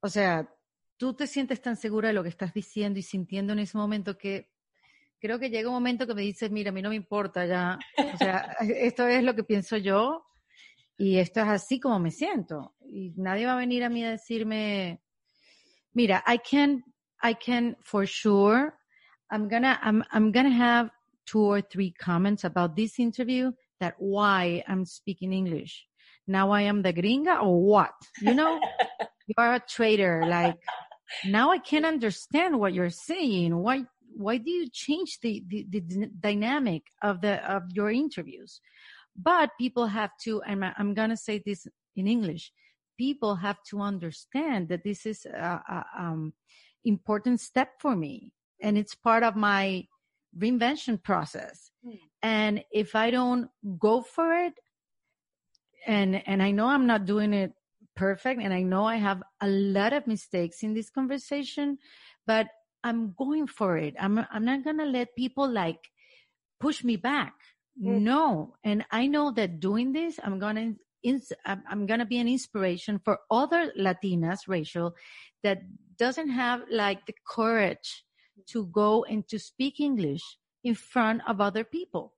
O 0.00 0.08
sea, 0.08 0.48
tú 0.96 1.14
te 1.14 1.26
sientes 1.26 1.60
tan 1.60 1.76
segura 1.76 2.08
de 2.08 2.14
lo 2.14 2.22
que 2.22 2.30
estás 2.30 2.54
diciendo 2.54 2.98
y 2.98 3.02
sintiendo 3.02 3.52
en 3.52 3.58
ese 3.58 3.76
momento 3.76 4.16
que 4.16 4.50
creo 5.20 5.38
que 5.38 5.50
llega 5.50 5.68
un 5.68 5.74
momento 5.74 6.06
que 6.06 6.14
me 6.14 6.22
dices, 6.22 6.50
mira, 6.50 6.70
a 6.70 6.72
mí 6.72 6.80
no 6.80 6.88
me 6.90 6.96
importa 6.96 7.44
ya. 7.44 7.78
O 8.14 8.16
sea, 8.16 8.56
esto 8.60 9.06
es 9.06 9.22
lo 9.22 9.34
que 9.34 9.44
pienso 9.44 9.76
yo 9.76 10.24
y 10.98 11.18
esto 11.18 11.40
es 11.40 11.48
así 11.48 11.80
como 11.80 11.98
me 11.98 12.10
siento. 12.10 12.74
Y 12.80 13.12
nadie 13.16 13.46
va 13.46 13.54
a 13.54 13.56
venir 13.56 13.84
a 13.84 13.88
mí 13.88 14.04
a 14.04 14.10
decirme, 14.10 15.00
mira, 15.94 16.22
I 16.26 16.38
can, 16.38 16.84
I 17.22 17.34
can 17.34 17.76
for 17.84 18.06
sure, 18.06 18.74
I'm 19.30 19.48
gonna, 19.48 19.78
I'm, 19.82 20.04
I'm 20.12 20.32
gonna 20.32 20.50
have 20.50 20.90
two 21.24 21.40
or 21.40 21.62
three 21.62 21.92
comments 21.92 22.44
about 22.44 22.74
this 22.74 22.98
interview 22.98 23.52
that 23.80 23.94
why 23.98 24.64
I'm 24.66 24.84
speaking 24.84 25.32
English. 25.32 25.88
now 26.28 26.50
I 26.50 26.62
am 26.62 26.82
the 26.82 26.92
gringa 26.92 27.42
or 27.42 27.60
what? 27.60 27.92
You 28.20 28.34
know, 28.34 28.60
you 29.26 29.34
are 29.38 29.54
a 29.54 29.60
traitor. 29.60 30.24
Like 30.26 30.56
now 31.24 31.50
I 31.50 31.58
can't 31.58 31.86
understand 31.86 32.60
what 32.60 32.74
you're 32.74 32.90
saying. 32.90 33.56
Why, 33.56 33.84
why 34.14 34.36
do 34.36 34.50
you 34.50 34.68
change 34.70 35.18
the, 35.22 35.42
the, 35.48 35.66
the 35.70 36.10
dynamic 36.20 36.82
of 37.02 37.22
the, 37.22 37.36
of 37.50 37.62
your 37.72 37.90
interviews? 37.90 38.60
But 39.20 39.50
people 39.58 39.86
have 39.86 40.10
to, 40.22 40.40
and 40.42 40.64
I'm 40.64 40.94
going 40.94 41.10
to 41.10 41.16
say 41.16 41.42
this 41.44 41.66
in 41.96 42.06
English. 42.06 42.52
People 42.96 43.34
have 43.36 43.58
to 43.70 43.80
understand 43.80 44.68
that 44.68 44.84
this 44.84 45.06
is 45.06 45.26
a, 45.26 45.60
a 45.68 45.84
um, 45.98 46.32
important 46.84 47.40
step 47.40 47.80
for 47.80 47.96
me 47.96 48.32
and 48.60 48.76
it's 48.76 48.94
part 48.94 49.22
of 49.22 49.36
my 49.36 49.86
reinvention 50.36 51.02
process. 51.02 51.70
Hmm. 51.84 51.94
And 52.22 52.64
if 52.72 52.94
I 52.94 53.10
don't 53.10 53.48
go 53.78 54.02
for 54.02 54.32
it, 54.34 54.54
and 55.86 56.22
and 56.26 56.42
I 56.42 56.50
know 56.50 56.66
I'm 56.66 56.86
not 56.86 57.06
doing 57.06 57.32
it 57.32 57.52
perfect, 57.94 58.40
and 58.42 58.52
I 58.52 58.62
know 58.62 58.84
I 58.84 58.96
have 58.96 59.22
a 59.40 59.48
lot 59.48 59.92
of 59.92 60.06
mistakes 60.06 60.62
in 60.62 60.74
this 60.74 60.90
conversation, 60.90 61.78
but 62.26 62.48
I'm 62.82 63.14
going 63.16 63.46
for 63.46 63.76
it. 63.76 63.94
I'm 63.98 64.24
I'm 64.30 64.44
not 64.44 64.64
gonna 64.64 64.86
let 64.86 65.16
people 65.16 65.48
like 65.48 65.78
push 66.60 66.82
me 66.82 66.96
back. 66.96 67.34
Mm. 67.80 68.02
No, 68.02 68.54
and 68.64 68.84
I 68.90 69.06
know 69.06 69.30
that 69.32 69.60
doing 69.60 69.92
this, 69.92 70.18
I'm 70.22 70.38
gonna 70.38 70.74
ins- 71.02 71.32
I'm 71.46 71.62
I'm 71.70 71.86
gonna 71.86 72.06
be 72.06 72.18
an 72.18 72.28
inspiration 72.28 72.98
for 72.98 73.18
other 73.30 73.72
Latinas, 73.78 74.48
Rachel, 74.48 74.94
that 75.42 75.62
doesn't 75.96 76.30
have 76.30 76.62
like 76.70 77.06
the 77.06 77.14
courage 77.26 78.04
to 78.48 78.66
go 78.66 79.04
and 79.04 79.26
to 79.28 79.38
speak 79.38 79.80
English 79.80 80.22
in 80.64 80.74
front 80.74 81.22
of 81.28 81.40
other 81.40 81.64
people. 81.64 82.14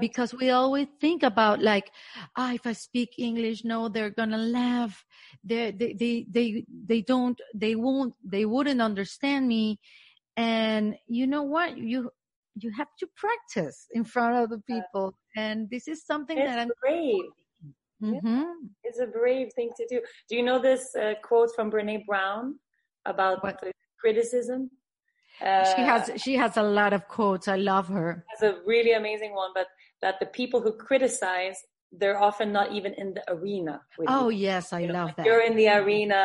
Because 0.00 0.34
we 0.34 0.50
always 0.50 0.88
think 1.00 1.22
about 1.22 1.62
like 1.62 1.90
ah 2.36 2.52
if 2.52 2.66
i 2.66 2.72
speak 2.72 3.14
english 3.18 3.64
no 3.64 3.88
they're 3.88 4.10
gonna 4.10 4.36
laugh. 4.38 5.04
They 5.44 5.70
they 5.70 5.92
they 5.94 6.26
they, 6.28 6.64
they 6.86 7.00
don't 7.02 7.40
they 7.54 7.76
won't 7.76 8.14
they 8.24 8.44
wouldn't 8.44 8.82
understand 8.82 9.46
me. 9.48 9.78
And 10.36 10.96
you 11.06 11.26
know 11.26 11.44
what? 11.44 11.78
You 11.78 12.10
you 12.62 12.70
have 12.80 12.88
to 13.00 13.06
practice 13.16 13.78
in 13.92 14.04
front 14.04 14.34
of 14.42 14.50
the 14.50 14.60
people 14.74 15.06
and 15.36 15.68
this 15.70 15.86
is 15.88 15.98
something 16.04 16.38
that 16.38 16.58
i'm 16.58 16.70
It's 16.70 16.80
brave. 16.80 17.30
Mhm. 18.02 18.44
It's 18.88 19.00
a 19.00 19.06
brave 19.06 19.48
thing 19.56 19.70
to 19.78 19.84
do. 19.92 19.98
Do 20.28 20.32
you 20.38 20.42
know 20.48 20.58
this 20.70 20.82
uh, 21.02 21.14
quote 21.28 21.50
from 21.56 21.70
Brene 21.70 22.04
Brown 22.10 22.42
about 23.12 23.36
criticism? 24.02 24.60
Uh, 25.40 25.64
she 25.74 25.82
has 25.92 26.02
she 26.24 26.34
has 26.42 26.52
a 26.56 26.62
lot 26.80 26.92
of 26.96 27.02
quotes 27.16 27.46
i 27.56 27.56
love 27.72 27.86
her 27.88 28.10
has 28.32 28.42
a 28.50 28.54
really 28.72 28.92
amazing 29.02 29.32
one, 29.42 29.50
but 29.58 29.66
that 30.02 30.14
the 30.22 30.26
people 30.40 30.60
who 30.64 30.72
criticize, 30.88 31.58
they're 32.00 32.20
often 32.28 32.48
not 32.58 32.68
even 32.78 32.92
in 33.02 33.08
the 33.16 33.24
arena. 33.36 33.74
With 33.98 34.08
oh 34.16 34.28
you. 34.30 34.38
yes 34.48 34.64
i 34.72 34.80
You 34.80 34.88
know, 34.88 34.94
love 35.00 35.10
that 35.16 35.24
You're 35.26 35.44
in 35.50 35.56
the 35.62 35.68
arena 35.80 36.20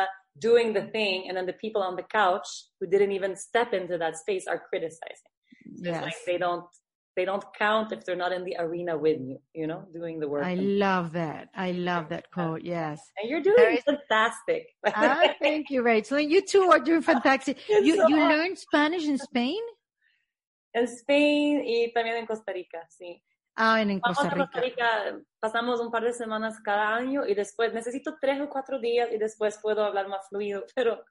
doing 0.48 0.68
the 0.78 0.84
thing, 0.96 1.16
and 1.28 1.34
then 1.36 1.46
the 1.52 1.58
people 1.64 1.82
on 1.90 1.94
the 2.00 2.06
couch 2.20 2.48
who 2.78 2.86
didn't 2.94 3.12
even 3.18 3.32
step 3.48 3.70
into 3.80 3.96
that 4.02 4.14
space 4.24 4.44
are 4.52 4.60
criticizing. 4.70 5.31
Yes 5.76 6.02
like 6.02 6.16
they 6.26 6.38
don't 6.38 6.64
they 7.14 7.26
don't 7.26 7.44
count 7.58 7.92
if 7.92 8.04
they're 8.06 8.16
not 8.16 8.32
in 8.32 8.42
the 8.44 8.56
arena 8.58 8.96
with 8.96 9.20
you, 9.20 9.38
you 9.52 9.66
know, 9.66 9.84
doing 9.92 10.18
the 10.18 10.26
work. 10.28 10.44
i 10.44 10.54
love 10.54 11.12
that 11.12 11.48
i 11.54 11.70
love 11.72 12.08
that 12.08 12.24
quote 12.32 12.62
yes 12.62 12.98
and 13.18 13.28
you're 13.30 13.42
doing 13.42 13.76
is- 13.76 13.84
fantastic. 13.84 14.66
ah, 14.94 15.20
thank 15.42 15.68
you 15.70 15.82
rachel 15.82 16.16
and 16.16 16.30
you 16.30 16.40
too 16.40 16.70
are 16.72 16.80
doing 16.80 17.02
fantastic 17.02 17.58
you 17.68 17.96
so 17.96 18.08
you 18.08 18.16
hard. 18.18 18.32
learned 18.32 18.58
spanish 18.58 19.04
in 19.06 19.18
spain 19.18 19.60
En 20.74 20.88
Spain 20.88 21.62
y 21.66 21.92
también 21.92 22.16
en 22.16 22.24
Costa 22.26 22.50
Rica, 22.50 22.80
sí. 22.88 23.22
ah 23.58 23.82
in 23.82 23.88
Vamos 24.00 24.16
costa 24.16 24.34
a 24.34 24.38
Costa 24.38 24.60
rica 24.62 24.88
Rica, 25.12 25.20
pasamos 25.38 25.80
un 25.80 25.90
par 25.90 26.02
de 26.02 26.14
semanas 26.14 26.58
cada 26.64 26.96
año 26.96 27.26
y 27.26 27.34
después 27.34 27.74
necesito 27.74 28.16
tres 28.18 28.40
o 28.40 28.48
cuatro 28.48 28.78
días 28.80 29.10
y 29.12 29.18
después 29.18 29.58
puedo 29.60 29.84
hablar 29.84 30.08
más 30.08 30.26
fluido, 30.30 30.64
pero 30.74 31.04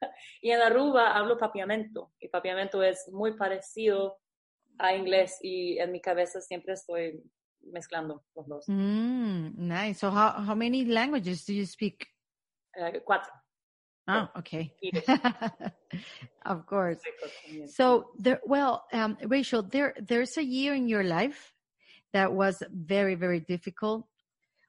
y 0.42 0.50
en 0.50 0.60
Aruba 0.60 1.16
hablo 1.16 1.36
papiamento 1.38 2.12
y 2.18 2.28
papiamento 2.28 2.82
es 2.82 3.08
muy 3.12 3.36
parecido 3.36 4.18
a 4.78 4.94
inglés 4.94 5.38
y 5.42 5.78
en 5.78 5.92
mi 5.92 6.00
cabeza 6.00 6.40
siempre 6.40 6.74
estoy 6.74 7.22
mezclando 7.72 8.24
los 8.34 8.46
dos. 8.46 8.68
Mm, 8.68 9.56
nice. 9.56 10.00
So 10.00 10.10
how 10.10 10.32
how 10.46 10.54
many 10.54 10.84
languages 10.84 11.44
do 11.46 11.52
you 11.52 11.64
speak? 11.64 12.06
Eh, 12.76 13.00
cuatro. 13.04 13.32
Oh, 14.08 14.28
okay. 14.36 14.72
Of 16.46 16.66
course. 16.66 17.00
So 17.66 18.10
there, 18.18 18.40
well, 18.46 18.84
um, 18.92 19.16
Rachel, 19.26 19.62
there 19.64 19.94
there's 19.98 20.36
a 20.36 20.44
year 20.44 20.74
in 20.74 20.86
your 20.86 21.02
life 21.02 21.52
that 22.12 22.32
was 22.32 22.62
very 22.70 23.16
very 23.16 23.40
difficult 23.40 24.06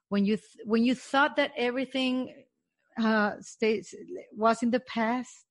when 0.09 0.25
you 0.25 0.39
when 0.65 0.83
you 0.83 0.95
thought 0.95 1.35
that 1.35 1.51
everything 1.55 2.33
uh, 2.99 3.33
stays 3.41 3.93
was 4.35 4.63
in 4.63 4.71
the 4.71 4.79
past 4.79 5.45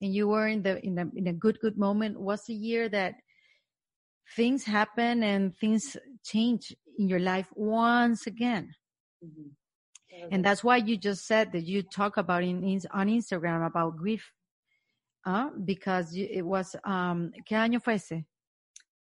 and 0.00 0.14
you 0.14 0.28
were 0.28 0.48
in 0.48 0.62
the 0.62 0.84
in 0.84 0.98
a 0.98 1.06
in 1.16 1.26
a 1.26 1.32
good 1.32 1.58
good 1.60 1.78
moment. 1.78 2.20
Was 2.20 2.44
the 2.44 2.54
year 2.54 2.88
that 2.88 3.14
things 4.36 4.64
happen 4.64 5.22
and 5.22 5.56
things 5.56 5.96
change 6.24 6.74
in 6.98 7.08
your 7.08 7.20
life 7.20 7.48
once 7.54 8.26
again. 8.26 8.74
Ujú. 9.22 9.50
And 10.30 10.44
that's 10.44 10.62
why 10.62 10.76
you 10.76 10.96
just 10.96 11.26
said 11.26 11.52
that 11.52 11.64
you 11.64 11.82
talk 11.82 12.16
about 12.16 12.44
in, 12.44 12.62
in 12.62 12.80
on 12.92 13.08
Instagram 13.08 13.66
about 13.66 13.96
grief. 13.96 14.32
Uh, 15.26 15.48
because 15.64 16.14
you, 16.14 16.28
it 16.30 16.42
was, 16.42 16.76
um, 16.84 17.32
¿qué 17.48 17.56
año 17.56 17.80
fue 17.82 17.94
ese? 17.94 18.26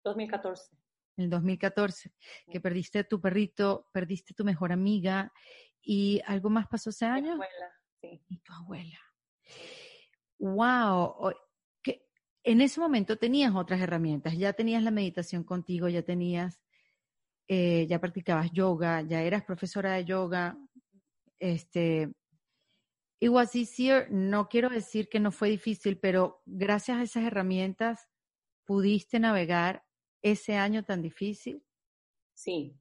2014. 0.05 0.71
En 1.19 1.25
el 1.25 1.31
2014, 1.31 2.11
que 2.51 2.61
perdiste 2.61 3.01
a 3.01 3.05
tu 3.05 3.21
perrito, 3.21 3.87
perdiste 3.93 4.33
tu 4.35 4.45
mejor 4.45 4.73
amiga 4.73 5.31
y 5.83 6.21
algo 6.27 6.49
más 6.51 6.69
pasó 6.69 6.91
ese 6.91 7.07
Mi 7.07 7.11
año 7.11 7.33
abuela, 7.33 7.73
sí. 8.01 8.25
y 8.29 8.39
tu 8.39 8.53
abuela. 8.53 8.99
Wow. 10.39 11.35
Que 11.83 12.07
en 12.45 12.61
ese 12.61 12.81
momento 12.81 13.19
tenías 13.19 13.55
otras 13.55 13.81
herramientas, 13.81 14.37
ya 14.37 14.53
tenías 14.53 14.83
la 14.83 14.91
meditación 14.91 15.45
contigo, 15.45 15.89
ya 15.89 16.03
tenías, 16.03 16.61
eh, 17.49 17.87
ya 17.89 18.01
practicabas 18.01 18.51
yoga, 18.53 19.03
ya 19.03 19.23
eras 19.23 19.45
profesora 19.45 19.95
de 19.95 20.05
yoga. 20.05 20.57
Este, 21.39 22.13
it 23.21 23.31
was 23.31 23.55
easier, 23.57 24.09
no 24.11 24.49
quiero 24.49 24.69
decir 24.69 25.09
que 25.09 25.21
no 25.21 25.33
fue 25.33 25.51
difícil, 25.51 25.99
pero 25.99 26.43
gracias 26.47 26.99
a 26.99 27.03
esas 27.03 27.25
herramientas 27.25 28.09
pudiste 28.65 29.19
navegar 29.19 29.85
ese 30.23 30.57
año 30.57 30.85
tan 30.85 31.03
difícil. 31.03 31.65
Sí. 32.35 32.79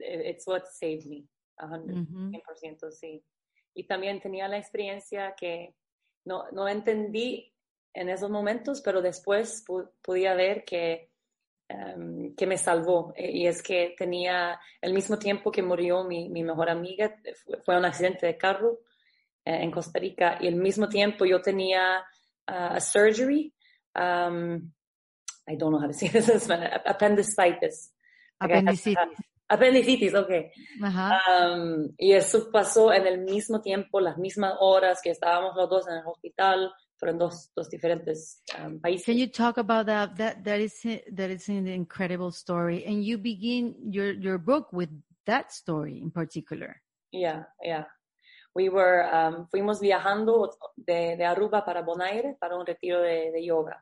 It's 0.00 0.46
what 0.46 0.64
saved 0.64 1.06
me. 1.06 1.28
A 1.58 1.66
hundred. 1.66 1.96
Ujú. 1.98 2.30
100% 2.30 2.90
sí. 2.90 3.22
Y 3.74 3.84
también 3.86 4.20
tenía 4.20 4.48
la 4.48 4.58
experiencia 4.58 5.34
que 5.36 5.74
no, 6.24 6.50
no 6.52 6.68
entendí 6.68 7.52
en 7.94 8.08
esos 8.08 8.30
momentos, 8.30 8.80
pero 8.82 9.00
después 9.02 9.64
pu- 9.66 9.90
podía 10.02 10.34
ver 10.34 10.64
que, 10.64 11.10
em, 11.68 12.34
que 12.34 12.46
me 12.46 12.56
salvó. 12.58 13.12
Eh, 13.16 13.30
Y 13.32 13.46
es 13.46 13.62
que 13.62 13.94
tenía, 13.96 14.58
el 14.80 14.92
mismo 14.94 15.18
tiempo 15.18 15.50
que 15.50 15.62
murió 15.62 16.04
mi, 16.04 16.28
mi 16.28 16.42
mejor 16.42 16.70
amiga, 16.70 17.16
eh, 17.24 17.34
fue, 17.64 17.76
un 17.78 17.84
accidente 17.84 18.26
de 18.26 18.36
carro 18.36 18.80
eh, 19.44 19.62
en 19.62 19.70
Costa 19.70 19.98
Rica, 19.98 20.38
y 20.40 20.48
al 20.48 20.56
mismo 20.56 20.88
tiempo 20.88 21.24
yo 21.24 21.40
tenía 21.40 22.04
ah, 22.46 22.74
a 22.74 22.80
surgery. 22.80 23.52
um, 23.94 24.70
I 25.50 25.56
don't 25.56 25.70
know 25.72 25.80
how 25.80 25.86
to 25.88 25.94
say 25.94 26.08
this 26.12 26.28
in 26.28 26.40
Spanish, 26.40 26.70
appendicitis. 26.84 27.92
Apendicitis. 29.48 30.14
okay. 30.14 30.50
Ajá. 30.82 31.20
Um, 31.28 31.94
y 31.96 32.12
eso 32.12 32.50
pasó 32.52 32.92
en 32.92 33.06
el 33.06 33.20
mismo 33.20 33.60
tiempo, 33.60 34.00
las 34.00 34.18
mismas 34.18 34.54
horas 34.60 35.00
que 35.02 35.10
estábamos 35.10 35.56
los 35.56 35.68
dos 35.70 35.88
en 35.88 35.94
el 35.94 36.06
hospital, 36.06 36.70
pero 37.00 37.12
en 37.12 37.18
dos, 37.18 37.50
dos 37.54 37.70
diferentes 37.70 38.42
um, 38.58 38.80
países. 38.80 39.06
Can 39.06 39.16
you 39.16 39.28
talk 39.28 39.58
about 39.58 39.86
that? 39.86 40.16
That 40.16 40.44
that 40.44 40.60
is 40.60 40.82
that 40.82 41.30
is 41.30 41.48
an 41.48 41.66
incredible 41.66 42.30
story, 42.30 42.84
and 42.86 43.02
you 43.04 43.18
begin 43.18 43.74
your 43.90 44.12
your 44.12 44.38
book 44.38 44.72
with 44.72 44.90
that 45.26 45.50
story 45.50 45.98
in 46.00 46.10
particular. 46.10 46.82
Yeah, 47.12 47.44
yeah. 47.62 47.84
We 48.54 48.70
were, 48.70 49.04
um, 49.14 49.46
fuimos 49.48 49.80
viajando 49.80 50.50
de, 50.74 51.16
de 51.16 51.24
Aruba 51.24 51.64
para 51.64 51.82
Bonaire 51.82 52.36
para 52.40 52.56
un 52.56 52.66
retiro 52.66 53.00
de, 53.00 53.30
de 53.30 53.44
yoga. 53.44 53.80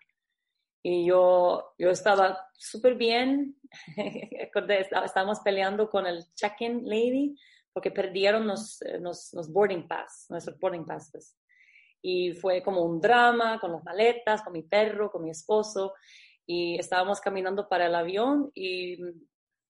Y 0.82 1.06
yo, 1.06 1.74
yo 1.78 1.90
estaba 1.90 2.46
súper 2.52 2.94
bien. 2.94 3.56
Estábamos 5.04 5.40
peleando 5.40 5.88
con 5.88 6.06
el 6.06 6.24
check-in 6.34 6.88
lady 6.88 7.36
porque 7.72 7.90
perdieron 7.90 8.46
los, 8.46 8.80
eh, 8.82 8.98
los, 8.98 9.32
los 9.34 9.52
boarding 9.52 9.86
pass, 9.86 10.26
nuestros 10.30 10.58
boarding 10.58 10.86
passes. 10.86 11.36
Y 12.00 12.32
fue 12.32 12.62
como 12.62 12.82
un 12.82 13.00
drama 13.00 13.58
con 13.60 13.72
las 13.72 13.84
maletas, 13.84 14.42
con 14.42 14.52
mi 14.54 14.62
perro, 14.62 15.10
con 15.10 15.22
mi 15.22 15.30
esposo. 15.30 15.92
Y 16.46 16.78
estábamos 16.78 17.20
caminando 17.20 17.68
para 17.68 17.86
el 17.86 17.94
avión 17.94 18.50
y 18.54 18.98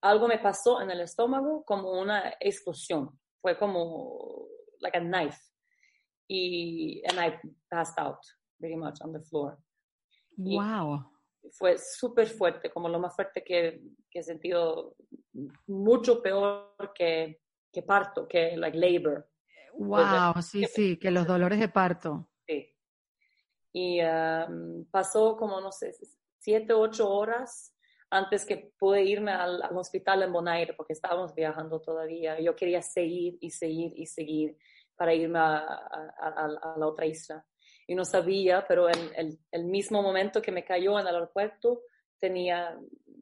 algo 0.03 0.29
me 0.29 0.39
pasó 0.39 0.81
en 0.81 0.91
el 0.91 1.01
estómago 1.01 1.65
como 1.65 1.99
una 2.01 2.35
explosión. 2.39 3.19
Fue 3.41 3.59
como 3.59 4.47
like 4.81 4.97
a 4.97 5.01
knife. 5.01 5.39
Y 6.29 7.03
and 7.09 7.19
I 7.19 7.39
passed 7.71 7.99
out 7.99 8.19
pretty 8.61 8.77
much 8.77 9.01
on 9.01 9.13
the 9.13 9.21
floor. 9.21 9.59
Wow. 10.37 11.11
Fue 11.53 11.77
súper 11.79 12.29
fuerte, 12.29 12.71
como 12.71 12.89
lo 12.89 12.99
más 12.99 13.15
fuerte 13.15 13.43
que, 13.45 13.81
que 14.11 14.21
he 14.21 14.23
sentido, 14.23 14.97
mucho 15.67 16.23
peor 16.23 16.93
que, 16.95 17.41
que 17.73 17.83
parto, 17.83 18.27
que 18.27 18.57
like 18.57 18.79
labor. 18.79 19.29
Wow, 19.75 20.41
sí, 20.43 20.65
sí, 20.65 20.97
que 20.97 21.11
los 21.11 21.27
dolores 21.27 21.61
de 21.61 21.69
parto. 21.69 22.29
Sí. 22.47 22.75
Y 23.73 24.01
um, 24.03 24.87
pasó 24.91 25.37
como, 25.37 25.61
no 25.61 25.71
sé, 25.71 25.93
siete, 26.39 26.73
ocho 26.73 27.11
horas 27.11 27.75
antes 28.11 28.47
que 28.47 28.73
pude 28.79 29.03
irme 29.03 29.33
al, 29.33 29.61
hospital 29.77 30.23
en 30.23 30.33
Bonaire, 30.33 30.75
porque 30.75 30.93
estábamos 30.93 31.35
viajando 31.35 31.81
todavía. 31.81 32.41
Yo 32.41 32.55
quería 32.57 32.81
seguir 32.81 33.37
y 33.41 33.51
seguir 33.51 33.93
y 33.97 34.07
seguir 34.07 34.57
para 34.97 35.13
irme 35.13 35.39
a, 35.39 35.59
a, 35.59 36.77
la 36.79 36.87
otra 36.87 37.05
isla. 37.05 37.45
Y 37.87 37.95
no 37.95 38.05
sabía, 38.05 38.65
pero 38.67 38.89
en 38.89 39.11
el, 39.17 39.39
el, 39.53 39.65
mismo 39.65 40.03
momento 40.03 40.43
que 40.43 40.53
me 40.53 40.65
cayó 40.65 40.99
en 40.99 41.07
el 41.07 41.15
aeropuerto, 41.15 41.83
tenía, 42.19 42.77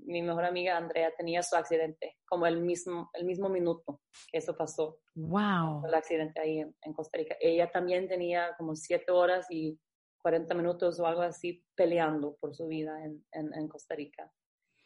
mi 0.06 0.22
mejor 0.22 0.44
amiga 0.44 0.76
Andrea 0.76 1.12
tenía 1.16 1.42
su 1.42 1.54
accidente, 1.56 2.16
como 2.24 2.46
el 2.46 2.60
mismo, 2.60 3.10
el 3.12 3.24
mismo 3.24 3.48
minuto 3.48 4.00
que 4.30 4.38
eso 4.38 4.56
pasó. 4.56 5.00
Wow. 5.14 5.86
El 5.86 5.94
accidente 5.94 6.40
ahí 6.40 6.60
en, 6.60 6.74
en 6.80 6.92
Costa 6.94 7.18
Rica. 7.18 7.36
Ella 7.40 7.70
también 7.70 8.08
tenía 8.08 8.54
como 8.56 8.74
siete 8.74 9.12
horas 9.12 9.46
y 9.50 9.78
40 10.24 10.54
minutos 10.54 10.98
o 10.98 11.06
algo 11.06 11.20
así 11.20 11.62
peleando 11.74 12.36
por 12.40 12.54
su 12.54 12.66
vida 12.66 12.98
en, 13.04 13.22
en, 13.32 13.68
Costa 13.68 13.94
Rica. 13.94 14.32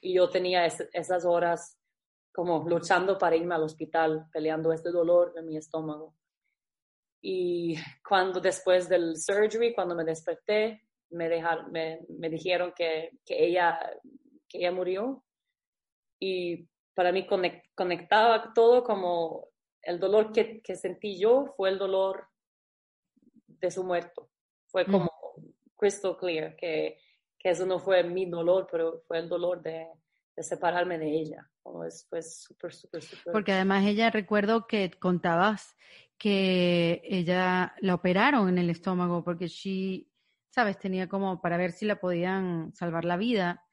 Y 0.00 0.14
yo 0.14 0.28
tenía 0.28 0.66
esas 0.66 1.24
horas 1.24 1.78
como 2.32 2.68
luchando 2.68 3.16
para 3.16 3.36
irme 3.36 3.54
al 3.54 3.62
hospital, 3.62 4.26
peleando 4.32 4.72
este 4.72 4.90
dolor 4.90 5.32
en 5.36 5.46
mi 5.46 5.56
estómago. 5.56 6.16
Y 7.20 7.76
cuando 8.06 8.40
después 8.40 8.88
del 8.88 9.16
surgery, 9.16 9.74
cuando 9.74 9.94
me 9.94 10.04
desperté, 10.04 10.82
me, 11.10 11.28
dejaron, 11.28 11.72
me, 11.72 12.00
me 12.08 12.28
dijeron 12.28 12.72
que, 12.76 13.18
que, 13.24 13.44
ella, 13.46 13.78
que 14.48 14.58
ella 14.58 14.72
murió. 14.72 15.24
Y 16.20 16.68
para 16.94 17.12
mí 17.12 17.26
conectaba 17.74 18.52
todo 18.52 18.82
como 18.82 19.48
el 19.82 19.98
dolor 19.98 20.32
que, 20.32 20.60
que, 20.60 20.74
sentí 20.74 21.18
yo 21.18 21.54
fue 21.56 21.70
el 21.70 21.78
dolor 21.78 22.28
de 23.46 23.70
su 23.70 23.84
muerto. 23.84 24.30
Fue 24.66 24.84
como 24.84 25.10
crystal 25.76 26.16
clear, 26.16 26.56
que, 26.56 26.98
que 27.38 27.50
eso 27.50 27.64
no 27.64 27.78
fue 27.78 28.02
mi 28.02 28.26
dolor, 28.26 28.66
pero 28.70 29.00
fue 29.06 29.18
el 29.18 29.28
dolor 29.28 29.62
de, 29.62 29.86
de 30.36 30.42
separarme 30.42 30.98
de 30.98 31.10
ella. 31.10 31.50
es, 31.86 32.06
pues 32.10 32.42
súper, 32.42 32.72
súper, 32.72 33.02
súper. 33.02 33.32
Porque 33.32 33.52
además 33.52 33.84
ella, 33.86 34.10
recuerdo 34.10 34.66
que 34.66 34.90
contabas 34.90 35.76
que 36.18 37.00
ella 37.04 37.74
la 37.80 37.94
operaron 37.94 38.48
en 38.48 38.58
el 38.58 38.70
estómago 38.70 39.22
porque 39.24 39.46
she, 39.46 40.08
sabes, 40.50 40.78
tenía 40.78 41.08
como 41.08 41.40
para 41.40 41.56
ver 41.56 41.72
si 41.72 41.86
la 41.86 42.00
podían 42.00 42.74
salvar 42.74 43.04
la 43.04 43.16
vida. 43.16 43.64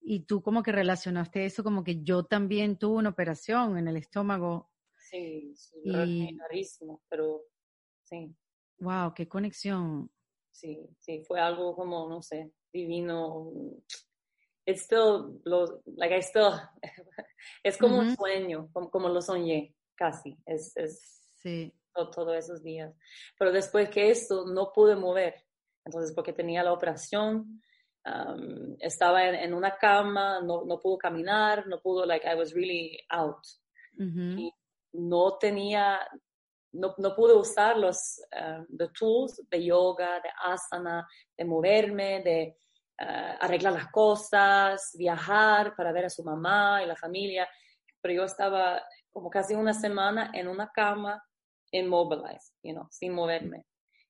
Y 0.00 0.26
tú 0.26 0.42
como 0.42 0.62
que 0.62 0.72
relacionaste 0.72 1.46
eso 1.46 1.64
como 1.64 1.82
que 1.82 2.02
yo 2.02 2.24
también 2.24 2.78
tuve 2.78 2.98
una 2.98 3.10
operación 3.10 3.78
en 3.78 3.88
el 3.88 3.96
estómago. 3.96 4.70
Sí, 4.96 5.54
sí 5.56 5.80
y... 5.84 6.36
rarísimo, 6.38 7.02
pero 7.08 7.42
sí. 8.02 8.34
Wow, 8.78 9.14
qué 9.14 9.26
conexión 9.26 10.10
sí, 10.56 10.88
sí, 11.00 11.22
fue 11.26 11.40
algo 11.40 11.74
como, 11.74 12.08
no 12.08 12.22
sé, 12.22 12.50
divino. 12.72 13.52
It's 14.64 14.82
still, 14.82 15.40
like 15.96 16.12
I 16.12 16.22
still, 16.22 16.52
es 17.62 17.76
como 17.78 17.98
un 17.98 18.16
sueño, 18.16 18.68
como, 18.72 19.08
lo 19.08 19.22
soñé, 19.22 19.76
casi, 19.94 20.36
es, 20.44 20.76
es 20.76 21.25
sí. 21.46 21.72
todos 21.92 22.36
esos 22.36 22.62
días. 22.62 22.94
Pero 23.38 23.52
después 23.52 23.88
que 23.88 24.10
esto, 24.10 24.44
no 24.46 24.72
pude 24.72 24.96
mover, 24.96 25.34
entonces 25.84 26.12
porque 26.14 26.32
tenía 26.32 26.62
la 26.62 26.72
operación, 26.72 27.62
um, 28.04 28.76
estaba 28.80 29.24
en, 29.26 29.54
una 29.54 29.76
cama, 29.76 30.40
no, 30.40 30.64
no 30.64 30.80
pudo 30.80 30.98
caminar, 30.98 31.66
no 31.66 31.80
pudo, 31.80 32.04
like 32.04 32.26
I 32.26 32.34
was 32.34 32.52
really 32.52 32.98
out. 33.10 33.44
y 33.98 34.52
no 34.92 35.38
tenía 35.38 35.98
no, 36.72 36.94
no 36.98 37.14
pude 37.14 37.34
usar 37.34 37.76
los 37.76 38.20
uh, 38.32 38.88
tools 38.98 39.42
de 39.48 39.64
yoga, 39.64 40.20
de 40.20 40.28
asana, 40.44 41.06
de 41.36 41.44
moverme, 41.44 42.22
de 42.22 42.58
uh, 43.00 43.36
arreglar 43.40 43.72
las 43.72 43.90
cosas, 43.90 44.90
viajar 44.98 45.74
para 45.74 45.92
ver 45.92 46.06
a 46.06 46.10
su 46.10 46.22
mamá 46.22 46.82
y 46.82 46.86
la 46.86 46.96
familia. 46.96 47.48
Pero 48.00 48.14
yo 48.14 48.24
estaba 48.24 48.82
como 49.10 49.30
casi 49.30 49.54
una 49.54 49.72
semana 49.72 50.30
en 50.34 50.48
una 50.48 50.70
cama, 50.70 51.22
immobilized, 51.78 52.54
you 52.62 52.72
know, 52.72 52.86
sin 52.90 53.12
moverme. 53.12 53.64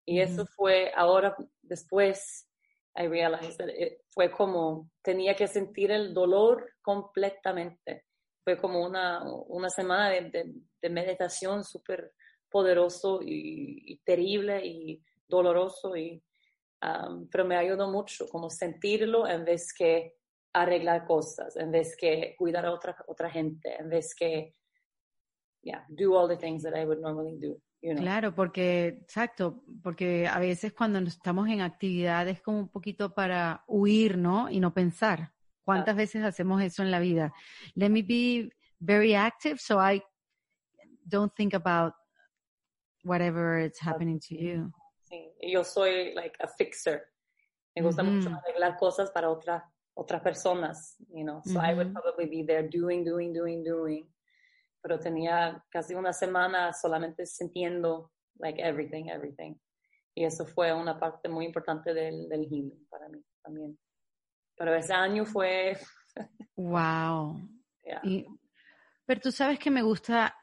Y 0.05 0.21
eso 0.21 0.47
fue 0.47 0.93
ahora, 0.95 1.37
después, 1.63 2.49
I 2.97 3.09
realized 3.09 3.59
that 3.59 3.69
fue 4.11 4.31
como, 4.31 4.91
tenía 5.03 5.35
que 5.35 5.49
sentir 5.49 5.91
el 5.91 6.15
dolor 6.15 6.75
completamente. 6.81 8.05
Fue 8.45 8.57
como 8.57 8.87
una, 8.87 9.23
una 9.49 9.69
semana 9.69 10.11
de, 10.11 10.31
de, 10.31 10.55
de 10.81 10.91
meditación 10.91 11.65
súper 11.65 12.13
poderoso 12.49 13.21
y, 13.23 14.01
terrible 14.05 14.65
y 14.65 15.03
doloroso, 15.29 15.97
y, 15.97 16.23
um, 16.83 17.29
pero 17.29 17.45
me 17.45 17.57
ayudó 17.57 17.91
mucho 17.91 18.27
como 18.29 18.49
sentirlo 18.49 19.27
en 19.27 19.45
vez 19.45 19.73
que 19.77 20.15
arreglar 20.53 21.07
cosas, 21.07 21.57
en 21.57 21.71
vez 21.71 21.97
que 21.97 22.35
cuidar 22.39 22.65
a 22.65 22.73
otra, 22.73 22.97
otra 23.09 23.31
gente, 23.31 23.77
en 23.79 23.91
vez 23.91 24.15
que, 24.15 24.55
yeah, 25.67 25.85
do 25.89 26.15
all 26.15 26.29
the 26.29 26.37
things 26.37 26.63
that 26.63 26.75
I 26.75 26.87
would 26.87 27.01
normally 27.01 27.37
do. 27.37 27.61
Claro, 27.97 28.35
porque, 28.35 28.99
exacto, 29.03 29.63
porque 29.83 30.27
a 30.27 30.39
veces 30.39 30.73
cuando 30.73 30.99
estamos 31.01 31.49
en 31.49 31.61
actividades 31.61 32.41
como 32.41 32.59
un 32.59 32.69
poquito 32.69 33.15
para 33.15 33.65
huir, 33.69 34.17
¿no? 34.17 34.49
Y 34.51 34.61
no 34.61 34.73
pensar. 34.73 35.33
¿Cuántas 35.65 35.97
veces 35.97 36.25
hacemos 36.25 36.63
eso 36.63 36.83
en 36.83 36.91
la 36.91 37.01
vida? 37.01 37.33
Let 37.75 37.91
me 37.91 38.03
be 38.03 38.51
very 38.79 39.15
active 39.15 39.59
so 39.59 39.79
I 39.79 40.03
don't 41.05 41.33
think 41.35 41.55
about 41.55 41.95
whatever 43.05 43.59
it's 43.59 43.81
happening 43.81 44.21
to 44.29 44.35
you. 44.35 44.73
Sí, 45.11 45.33
yo 45.43 45.65
soy 45.65 46.15
like 46.15 46.37
a 46.41 46.49
fixer. 46.49 47.13
Me 47.75 47.83
gusta 47.83 48.03
mucho 48.03 48.31
arreglar 48.31 48.77
cosas 48.79 49.11
para 49.11 49.29
otras 49.29 49.63
otras 49.95 50.23
personas, 50.23 50.97
you 51.13 51.25
know. 51.25 51.41
So 51.45 51.59
I 51.59 51.75
would 51.75 51.93
probably 51.93 52.27
be 52.27 52.43
there 52.43 52.63
doing, 52.63 53.05
doing, 53.05 53.33
doing, 53.33 53.65
doing. 53.65 54.07
Pero 54.83 54.99
tenía 54.99 55.65
casi 55.71 55.95
una 55.95 56.13
semana 56.13 56.73
solamente 56.73 57.27
sintiendo 57.27 58.13
like 58.39 58.61
everything, 58.63 59.07
everything. 59.09 59.55
Y 60.15 60.25
eso 60.25 60.47
fue 60.47 60.73
una 60.73 60.99
parte 60.99 61.29
muy 61.29 61.45
importante 61.45 61.93
del, 61.93 62.29
del 62.29 62.45
healing 62.45 62.87
para 62.89 63.09
mí 63.09 63.23
también. 63.43 63.79
Pero 64.57 64.75
ese 64.75 64.93
año 64.93 65.25
fue... 65.25 65.77
wow. 66.57 67.37
pero 69.05 69.21
tú 69.21 69.31
sabes 69.31 69.59
que 69.59 69.71
me 69.71 69.83
gusta 69.83 70.35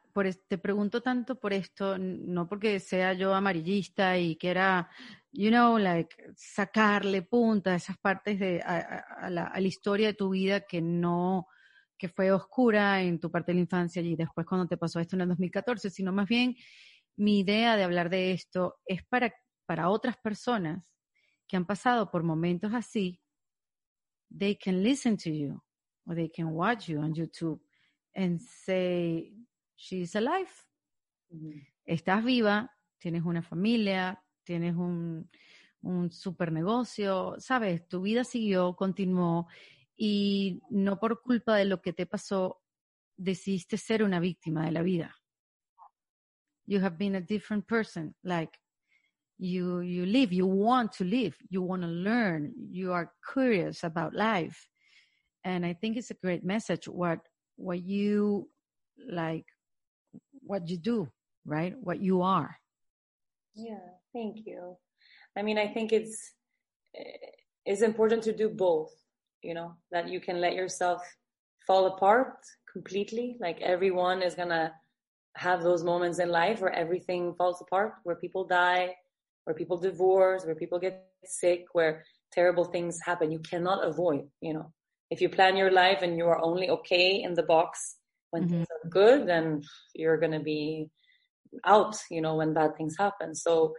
te 0.47 0.57
pregunto 0.57 1.01
tanto 1.01 1.39
por 1.39 1.53
esto, 1.53 1.97
no 1.97 2.47
porque 2.47 2.79
sea 2.79 3.13
yo 3.13 3.33
amarillista 3.33 4.17
y 4.17 4.35
quiera, 4.35 4.89
you 5.31 5.49
know, 5.49 5.77
like, 5.77 6.15
sacarle 6.35 7.23
punta 7.23 7.71
a 7.71 7.75
esas 7.75 7.97
partes 7.97 8.39
de, 8.39 8.61
a, 8.61 9.29
la, 9.29 9.45
a 9.45 9.59
la 9.59 9.67
historia 9.67 10.07
de 10.07 10.13
tu 10.13 10.29
vida 10.29 10.61
que 10.61 10.81
no, 10.81 11.47
que 12.03 12.09
fue 12.09 12.33
oscura 12.33 13.01
en 13.01 13.17
tu 13.17 13.31
parte 13.31 13.53
de 13.53 13.55
la 13.55 13.61
infancia 13.61 14.01
y 14.01 14.17
después 14.17 14.45
cuando 14.45 14.67
te 14.67 14.75
pasó 14.75 14.99
esto 14.99 15.15
en 15.15 15.21
el 15.21 15.29
2014, 15.29 15.89
sino 15.89 16.11
más 16.11 16.27
bien 16.27 16.53
mi 17.15 17.39
idea 17.39 17.77
de 17.77 17.83
hablar 17.83 18.09
de 18.09 18.33
esto 18.33 18.81
es 18.85 19.05
para, 19.05 19.33
para 19.65 19.87
otras 19.87 20.17
personas 20.17 20.83
que 21.47 21.55
han 21.55 21.65
pasado 21.65 22.11
por 22.11 22.21
momentos 22.21 22.73
así, 22.73 23.21
they 24.37 24.53
can 24.57 24.83
listen 24.83 25.15
to 25.15 25.29
you 25.29 25.63
or 26.05 26.13
they 26.13 26.29
can 26.29 26.47
watch 26.47 26.87
you 26.87 26.99
on 26.99 27.13
YouTube 27.13 27.61
and 28.13 28.37
say, 28.41 29.33
she's 29.77 30.13
alive. 30.17 30.51
Estás 31.85 32.21
viva, 32.25 32.69
tienes 32.97 33.23
una 33.23 33.41
familia, 33.41 34.21
tienes 34.43 34.75
un, 34.75 35.29
un 35.83 36.11
super 36.11 36.51
negocio, 36.51 37.35
sabes, 37.37 37.87
tu 37.87 38.01
vida 38.01 38.25
siguió, 38.25 38.75
continuó 38.75 39.47
y 39.95 40.61
no 40.69 40.99
por 40.99 41.21
culpa 41.21 41.57
de 41.57 41.65
lo 41.65 41.81
que 41.81 41.93
te 41.93 42.05
pasó 42.05 42.61
decidiste 43.17 43.77
ser 43.77 44.03
una 44.03 44.19
víctima 44.19 44.65
de 44.65 44.71
la 44.71 44.81
vida. 44.81 45.15
You 46.65 46.79
have 46.81 46.97
been 46.97 47.15
a 47.15 47.21
different 47.21 47.67
person, 47.67 48.15
like 48.23 48.57
you 49.37 49.81
you 49.81 50.05
live, 50.05 50.33
you 50.33 50.47
want 50.47 50.93
to 50.93 51.03
live, 51.03 51.35
you 51.49 51.61
want 51.61 51.83
to 51.83 51.87
learn, 51.89 52.53
you 52.71 52.93
are 52.93 53.11
curious 53.33 53.83
about 53.83 54.13
life. 54.13 54.67
And 55.43 55.65
I 55.65 55.73
think 55.73 55.97
it's 55.97 56.11
a 56.11 56.17
great 56.21 56.43
message 56.43 56.87
what 56.87 57.19
what 57.57 57.83
you 57.83 58.49
like 58.97 59.45
what 60.45 60.69
you 60.69 60.77
do, 60.77 61.09
right? 61.45 61.75
What 61.79 61.99
you 61.99 62.21
are. 62.21 62.57
Yeah, 63.55 63.79
thank 64.13 64.45
you. 64.45 64.77
I 65.35 65.41
mean, 65.41 65.57
I 65.57 65.67
think 65.67 65.91
it's 65.91 66.33
eh, 66.95 67.31
it's 67.65 67.81
important 67.81 68.23
to 68.23 68.33
do 68.33 68.49
both. 68.49 68.91
You 69.43 69.53
know, 69.53 69.75
that 69.91 70.09
you 70.09 70.19
can 70.19 70.41
let 70.41 70.55
yourself 70.55 71.01
fall 71.67 71.87
apart 71.87 72.37
completely. 72.71 73.37
Like 73.39 73.61
everyone 73.61 74.21
is 74.23 74.35
gonna 74.35 74.73
have 75.35 75.63
those 75.63 75.83
moments 75.83 76.19
in 76.19 76.29
life 76.29 76.61
where 76.61 76.73
everything 76.73 77.33
falls 77.35 77.61
apart, 77.61 77.93
where 78.03 78.15
people 78.15 78.45
die, 78.45 78.95
where 79.45 79.55
people 79.55 79.77
divorce, 79.77 80.45
where 80.45 80.55
people 80.55 80.79
get 80.79 81.07
sick, 81.25 81.65
where 81.73 82.03
terrible 82.31 82.65
things 82.65 82.99
happen. 83.05 83.31
You 83.31 83.39
cannot 83.39 83.85
avoid, 83.85 84.29
you 84.41 84.53
know. 84.53 84.73
If 85.09 85.21
you 85.21 85.29
plan 85.29 85.57
your 85.57 85.71
life 85.71 86.01
and 86.01 86.17
you 86.17 86.25
are 86.27 86.41
only 86.41 86.69
okay 86.69 87.21
in 87.21 87.33
the 87.35 87.43
box 87.43 87.97
When 88.31 88.47
things 88.47 88.67
are 88.71 88.89
good, 88.89 89.27
then 89.27 89.61
you're 89.93 90.17
going 90.17 90.31
to 90.31 90.39
be 90.39 90.89
out, 91.65 91.95
you 92.09 92.21
know, 92.21 92.35
when 92.35 92.53
bad 92.53 92.75
things 92.75 92.95
happen. 92.97 93.35
So 93.35 93.75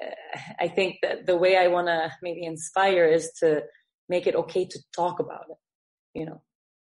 uh, 0.00 0.38
I 0.60 0.68
think 0.68 0.96
that 1.02 1.26
the 1.26 1.36
way 1.36 1.56
I 1.56 1.68
want 1.68 1.88
to 1.88 2.10
maybe 2.22 2.44
inspire 2.44 3.04
is 3.06 3.32
to 3.40 3.62
make 4.08 4.26
it 4.26 4.34
okay 4.34 4.66
to 4.66 4.78
talk 4.94 5.20
about 5.20 5.46
it. 5.50 5.56
You 6.14 6.26
know, 6.26 6.42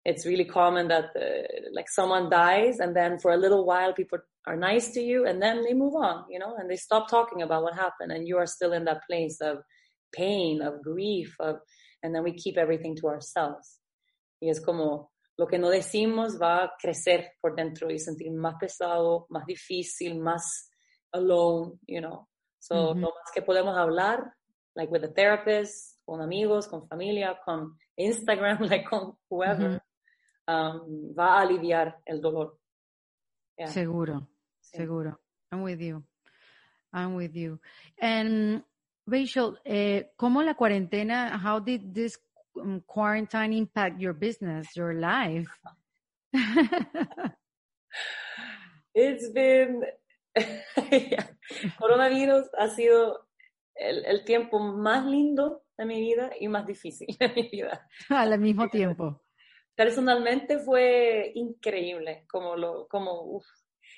it's 0.05 0.25
really 0.25 0.45
common 0.45 0.89
that 0.89 1.05
uh, 1.15 1.69
like 1.73 1.89
someone 1.89 2.29
dies 2.29 2.79
and 2.79 2.95
then 2.95 3.19
for 3.19 3.31
a 3.31 3.37
little 3.37 3.65
while 3.65 3.93
people 3.93 4.19
are 4.45 4.57
nice 4.57 4.91
to 4.91 5.01
you 5.01 5.25
and 5.25 5.41
then 5.41 5.63
they 5.63 5.73
move 5.73 5.95
on, 5.95 6.25
you 6.29 6.39
know, 6.39 6.55
and 6.57 6.69
they 6.69 6.75
stop 6.75 7.09
talking 7.09 7.41
about 7.41 7.63
what 7.63 7.75
happened 7.75 8.11
and 8.11 8.27
you 8.27 8.37
are 8.37 8.45
still 8.45 8.73
in 8.73 8.85
that 8.85 9.01
place 9.09 9.37
of 9.41 9.59
pain, 10.13 10.61
of 10.61 10.81
grief, 10.81 11.35
of, 11.39 11.57
and 12.01 12.13
then 12.13 12.23
we 12.23 12.33
keep 12.33 12.57
everything 12.57 12.95
to 12.97 13.07
ourselves. 13.07 13.79
Y 14.41 14.49
es 14.49 14.59
como 14.59 15.11
lo 15.37 15.47
que 15.47 15.57
no 15.57 15.69
decimos 15.69 16.39
va 16.39 16.65
a 16.65 16.71
crecer 16.77 17.31
por 17.41 17.55
dentro 17.55 17.89
y 17.89 17.97
sentir 17.97 18.31
más 18.31 18.55
pesado, 18.59 19.25
más 19.29 19.45
difícil, 19.45 20.19
más 20.19 20.69
alone, 21.13 21.79
you 21.87 22.01
know. 22.01 22.27
So, 22.59 22.75
mm 22.75 22.97
-hmm. 22.97 23.01
lo 23.01 23.07
más 23.07 23.31
que 23.33 23.41
podemos 23.41 23.77
hablar, 23.77 24.33
like 24.75 24.91
with 24.91 25.03
a 25.05 25.13
therapist, 25.13 25.92
con 26.05 26.21
amigos, 26.21 26.67
con 26.67 26.87
familia, 26.87 27.39
con 27.45 27.77
Instagram, 27.95 28.59
like 28.69 28.85
con 28.85 29.17
whoever, 29.29 29.81
-hmm. 30.47 30.75
um, 30.77 31.13
va 31.17 31.37
a 31.37 31.41
aliviar 31.41 31.99
el 32.05 32.21
dolor. 32.21 32.59
Yeah. 33.57 33.69
Seguro, 33.69 34.27
sí. 34.61 34.77
seguro. 34.77 35.19
I'm 35.51 35.63
with 35.63 35.79
you. 35.79 36.03
I'm 36.91 37.15
with 37.15 37.35
you. 37.35 37.59
And 37.99 38.63
Rachel, 39.05 39.59
eh, 39.65 40.11
¿cómo 40.15 40.43
la 40.43 40.55
cuarentena, 40.55 41.37
how 41.37 41.59
did 41.59 41.93
this 41.93 42.19
um, 42.55 42.81
quarantine 42.81 43.53
impact 43.53 43.99
your 43.99 44.13
business, 44.13 44.75
your 44.75 44.93
life? 44.93 45.49
It's 48.95 49.31
been, 49.33 49.83
coronavirus 51.79 52.47
ha 52.59 52.69
sido 52.69 53.27
el, 53.75 54.05
el, 54.05 54.23
tiempo 54.23 54.59
más 54.59 55.03
lindo 55.05 55.62
de 55.77 55.85
mi 55.85 55.99
vida 56.01 56.31
y 56.39 56.47
más 56.47 56.65
difícil 56.65 57.07
de 57.19 57.29
mi 57.29 57.49
vida. 57.49 57.87
Al 58.09 58.39
mismo 58.39 58.69
tiempo. 58.69 59.21
Personalmente 59.75 60.59
fue 60.59 61.31
increíble, 61.33 62.25
como 62.29 62.55
lo, 62.55 62.87
como, 62.87 63.23
uf, 63.23 63.45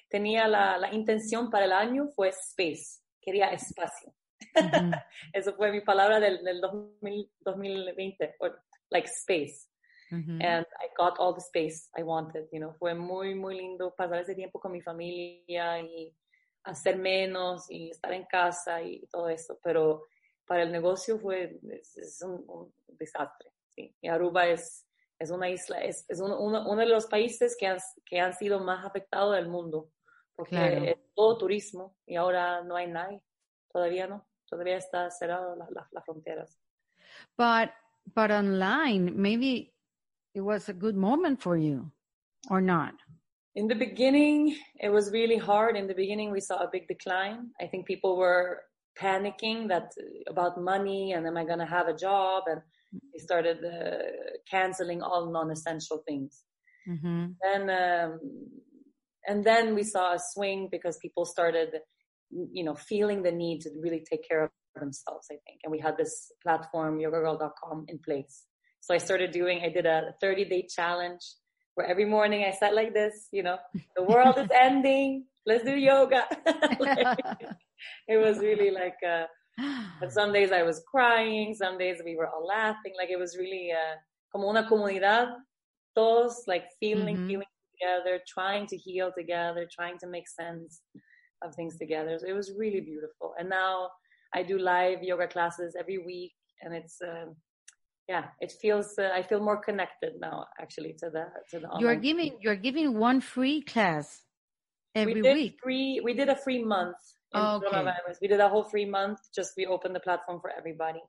tenía 0.09 0.47
la, 0.47 0.77
la 0.77 0.93
intención 0.93 1.49
para 1.49 1.65
el 1.65 1.73
año 1.73 2.07
fue 2.15 2.29
space, 2.29 3.01
quería 3.21 3.47
espacio. 3.47 4.13
Mm-hmm. 4.55 5.05
Eso 5.33 5.53
fue 5.55 5.71
mi 5.71 5.81
palabra 5.81 6.19
del, 6.19 6.43
del 6.43 6.61
2000, 6.61 7.29
2020, 7.41 8.35
or, 8.39 8.61
like 8.89 9.07
space. 9.07 9.67
Mm-hmm. 10.11 10.41
And 10.41 10.65
I 10.79 10.87
got 10.97 11.17
all 11.19 11.33
the 11.33 11.41
space 11.41 11.89
I 11.97 12.03
wanted, 12.03 12.47
you 12.51 12.59
know. 12.59 12.73
Fue 12.79 12.93
muy, 12.93 13.35
muy 13.35 13.57
lindo 13.57 13.93
pasar 13.95 14.19
ese 14.19 14.35
tiempo 14.35 14.59
con 14.59 14.71
mi 14.71 14.81
familia 14.81 15.79
y 15.79 16.15
hacer 16.63 16.97
menos 16.97 17.69
y 17.69 17.89
estar 17.89 18.13
en 18.13 18.25
casa 18.25 18.81
y 18.81 19.05
todo 19.11 19.29
eso. 19.29 19.59
Pero 19.63 20.03
para 20.47 20.63
el 20.63 20.71
negocio 20.71 21.19
fue 21.19 21.59
es, 21.71 21.97
es 21.97 22.21
un, 22.21 22.43
un, 22.47 22.73
desastre. 22.87 23.51
¿sí? 23.69 23.95
Y 24.01 24.07
Aruba 24.07 24.47
es, 24.47 24.87
es 25.19 25.31
una 25.31 25.49
isla, 25.49 25.79
es, 25.83 26.05
es 26.09 26.19
uno, 26.19 26.39
uno, 26.39 26.69
uno, 26.69 26.81
de 26.81 26.87
los 26.87 27.07
países 27.07 27.55
que 27.57 27.67
han, 27.67 27.79
que 28.05 28.19
han 28.19 28.33
sido 28.33 28.59
más 28.59 28.85
afectados 28.85 29.35
del 29.35 29.47
mundo. 29.47 29.89
Porque 30.35 30.55
claro. 30.55 30.83
es 30.83 30.97
todo 31.15 31.37
turismo 31.37 31.95
y 32.05 32.15
ahora 32.15 32.61
no 32.61 32.75
hay 32.75 32.87
nadie. 32.87 33.21
Todavía 33.71 34.07
no. 34.07 34.27
todavía 34.49 34.77
está 34.77 35.09
cerrado 35.11 35.55
las 35.55 35.69
la, 35.71 35.87
la 35.91 36.01
fronteras. 36.01 36.57
But 37.37 37.71
but 38.13 38.31
online, 38.31 39.13
maybe 39.15 39.73
it 40.33 40.41
was 40.41 40.69
a 40.69 40.73
good 40.73 40.95
moment 40.95 41.41
for 41.41 41.57
you, 41.57 41.91
or 42.49 42.61
not. 42.61 42.93
In 43.55 43.67
the 43.67 43.75
beginning, 43.75 44.55
it 44.79 44.89
was 44.89 45.11
really 45.11 45.37
hard. 45.37 45.75
In 45.75 45.87
the 45.87 45.95
beginning, 45.95 46.31
we 46.31 46.41
saw 46.41 46.57
a 46.57 46.69
big 46.71 46.87
decline. 46.87 47.51
I 47.59 47.67
think 47.67 47.85
people 47.85 48.17
were 48.17 48.61
panicking 49.01 49.67
that 49.69 49.91
about 50.27 50.61
money 50.61 51.13
and 51.13 51.25
am 51.27 51.37
I 51.37 51.45
going 51.45 51.59
to 51.59 51.65
have 51.65 51.87
a 51.87 51.95
job? 51.95 52.43
And 52.47 52.61
they 53.13 53.19
started 53.19 53.57
uh, 53.63 53.97
canceling 54.49 55.01
all 55.01 55.31
non-essential 55.31 56.03
things. 56.07 56.43
Mm-hmm. 56.87 57.25
And 57.43 57.71
um, 57.71 58.19
and 59.27 59.43
then 59.43 59.73
we 59.73 59.83
saw 59.83 60.13
a 60.13 60.19
swing 60.19 60.69
because 60.71 60.97
people 60.99 61.25
started 61.25 61.69
you 62.29 62.63
know, 62.63 62.75
feeling 62.75 63.23
the 63.23 63.31
need 63.31 63.61
to 63.61 63.69
really 63.79 64.03
take 64.09 64.27
care 64.27 64.43
of 64.43 64.49
themselves, 64.75 65.27
I 65.31 65.37
think. 65.45 65.61
And 65.63 65.71
we 65.71 65.79
had 65.79 65.97
this 65.97 66.31
platform, 66.43 66.99
yogagirl.com, 66.99 67.85
in 67.87 67.99
place. 67.99 68.43
So 68.81 68.93
I 68.93 68.97
started 68.97 69.31
doing, 69.31 69.61
I 69.63 69.69
did 69.69 69.85
a 69.85 70.13
30 70.21 70.45
day 70.45 70.67
challenge 70.69 71.21
where 71.75 71.87
every 71.87 72.05
morning 72.05 72.43
I 72.43 72.51
sat 72.51 72.75
like 72.75 72.93
this, 72.93 73.27
you 73.31 73.43
know, 73.43 73.57
the 73.95 74.03
world 74.03 74.37
is 74.37 74.49
ending. 74.53 75.25
Let's 75.45 75.63
do 75.63 75.71
yoga. 75.71 76.25
like, 76.79 77.19
it 78.07 78.17
was 78.17 78.39
really 78.39 78.71
like, 78.71 78.97
uh, 79.07 79.25
but 79.99 80.11
some 80.11 80.33
days 80.33 80.51
I 80.51 80.63
was 80.63 80.83
crying. 80.89 81.53
Some 81.53 81.77
days 81.77 82.01
we 82.03 82.15
were 82.15 82.27
all 82.27 82.45
laughing. 82.45 82.93
Like 82.97 83.09
it 83.09 83.19
was 83.19 83.37
really, 83.37 83.71
uh, 83.71 83.95
como 84.31 84.49
una 84.49 84.67
comunidad, 84.67 85.33
todos 85.95 86.43
like 86.47 86.65
feeling, 86.79 87.15
mm-hmm. 87.15 87.27
feeling 87.27 87.47
together, 87.73 88.19
trying 88.27 88.67
to 88.67 88.77
heal 88.77 89.11
together, 89.17 89.67
trying 89.71 89.97
to 89.99 90.07
make 90.07 90.27
sense 90.27 90.81
of 91.43 91.55
things 91.55 91.77
together. 91.77 92.17
So 92.19 92.27
it 92.27 92.33
was 92.33 92.51
really 92.57 92.81
beautiful. 92.81 93.33
And 93.39 93.49
now 93.49 93.89
I 94.33 94.43
do 94.43 94.57
live 94.57 95.03
yoga 95.03 95.27
classes 95.27 95.75
every 95.79 95.99
week, 95.99 96.33
and 96.61 96.73
it's 96.73 97.01
uh, 97.01 97.27
yeah, 98.09 98.25
it 98.39 98.51
feels 98.61 98.97
uh, 98.99 99.09
I 99.13 99.23
feel 99.23 99.39
more 99.39 99.57
connected 99.57 100.13
now 100.19 100.45
actually 100.59 100.93
to 100.99 101.09
the 101.09 101.25
to 101.51 101.59
the. 101.59 101.67
You're 101.79 101.95
giving 101.95 102.37
you're 102.41 102.55
giving 102.67 102.97
one 102.99 103.21
free 103.21 103.61
class 103.61 104.24
every 104.95 105.21
we 105.21 105.33
week. 105.33 105.59
Free, 105.61 106.01
we 106.03 106.13
did 106.13 106.29
a 106.29 106.35
free 106.35 106.63
month 106.63 106.97
in 107.33 107.41
oh, 107.41 107.57
okay. 107.57 107.67
coronavirus. 107.67 108.17
We 108.21 108.27
did 108.27 108.39
a 108.39 108.49
whole 108.49 108.63
free 108.63 108.85
month. 108.85 109.19
Just 109.33 109.53
we 109.57 109.65
opened 109.65 109.95
the 109.95 109.99
platform 109.99 110.39
for 110.41 110.51
everybody. 110.57 111.01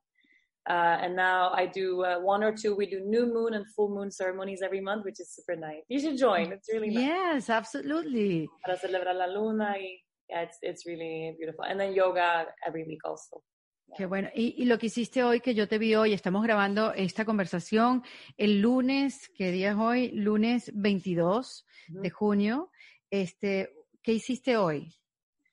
Uh, 0.68 0.98
and 1.00 1.14
now 1.14 1.52
I 1.54 1.66
do 1.66 2.02
uh, 2.02 2.18
one 2.18 2.42
or 2.42 2.52
two. 2.52 2.74
We 2.74 2.86
do 2.86 3.00
new 3.00 3.32
moon 3.32 3.54
and 3.54 3.64
full 3.74 3.88
moon 3.88 4.10
ceremonies 4.10 4.62
every 4.64 4.80
month, 4.80 5.04
which 5.04 5.20
is 5.20 5.32
super 5.32 5.54
nice. 5.54 5.84
You 5.88 6.00
should 6.00 6.18
join. 6.18 6.50
It's 6.50 6.68
really 6.72 6.90
nice. 6.90 7.04
Yes, 7.04 7.50
absolutely. 7.50 8.48
Para 8.64 8.76
celebrar 8.76 9.14
la 9.14 9.26
luna 9.26 9.76
y 9.78 10.02
yeah, 10.28 10.42
it's, 10.42 10.58
it's 10.62 10.84
really 10.84 11.36
beautiful. 11.38 11.64
And 11.64 11.78
then 11.78 11.94
yoga 11.94 12.46
every 12.66 12.82
week 12.82 13.04
also. 13.04 13.42
Qué 13.96 14.06
bueno. 14.06 14.28
Y, 14.34 14.56
y, 14.58 14.64
lo 14.64 14.78
que 14.78 14.86
hiciste 14.86 15.22
hoy, 15.22 15.40
que 15.40 15.54
yo 15.54 15.68
te 15.68 15.78
vi 15.78 15.94
hoy, 15.94 16.12
estamos 16.12 16.42
grabando 16.42 16.92
esta 16.92 17.24
conversación 17.24 18.02
el 18.36 18.60
lunes, 18.60 19.30
¿qué 19.36 19.52
día 19.52 19.70
es 19.70 19.76
hoy? 19.76 20.10
Lunes 20.10 20.72
22 20.74 21.64
uh 21.88 21.94
-huh. 21.94 22.02
de 22.02 22.10
junio. 22.10 22.70
Este, 23.10 23.75
¿Qué 24.06 24.12
hiciste 24.12 24.56
hoy? 24.56 24.94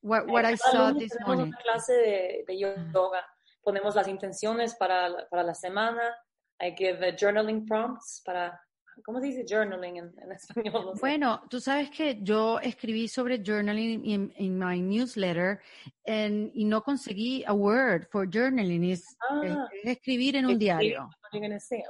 What, 0.04 0.28
what 0.28 0.46
I 0.46 0.56
saw 0.56 0.94
this 0.94 1.12
morning. 1.26 1.48
una 1.48 1.58
clase 1.58 1.94
de, 1.94 2.46
de, 2.48 2.60
yoga. 2.60 3.26
Ponemos 3.64 3.96
las 3.96 4.08
intenciones 4.08 4.76
para, 4.76 5.28
para 5.32 5.42
la 5.42 5.56
semana. 5.56 6.14
I 6.62 6.76
give 6.78 7.00
journaling 7.20 7.66
prompts 7.66 8.22
para 8.24 8.62
¿Cómo 9.04 9.20
se 9.20 9.26
dice 9.26 9.44
journaling 9.50 9.98
en, 9.98 10.14
en 10.22 10.32
español? 10.34 10.86
No 10.86 10.94
sé. 10.94 11.00
Bueno, 11.02 11.42
tú 11.50 11.60
sabes 11.60 11.90
que 11.90 12.20
yo 12.22 12.60
escribí 12.60 13.08
sobre 13.08 13.42
journaling 13.44 14.08
en, 14.08 14.34
en 14.38 14.60
my 14.60 14.80
newsletter 14.80 15.60
en, 16.06 16.52
y 16.54 16.66
no 16.66 16.84
conseguí 16.84 17.44
a 17.48 17.54
word 17.54 18.06
for 18.12 18.30
journaling. 18.32 18.84
Es, 18.84 19.18
ah, 19.32 19.68
es 19.82 19.94
escribir 19.94 20.36
en 20.36 20.46
un 20.46 20.60
diario. 20.60 21.10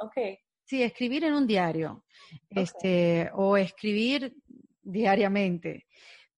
Okay. 0.02 0.40
Sí, 0.64 0.82
escribir 0.82 1.26
en 1.26 1.34
un 1.34 1.46
diario. 1.46 2.06
Okay. 2.52 2.64
Este, 2.64 3.30
o 3.34 3.58
escribir 3.58 4.34
diariamente. 4.82 5.88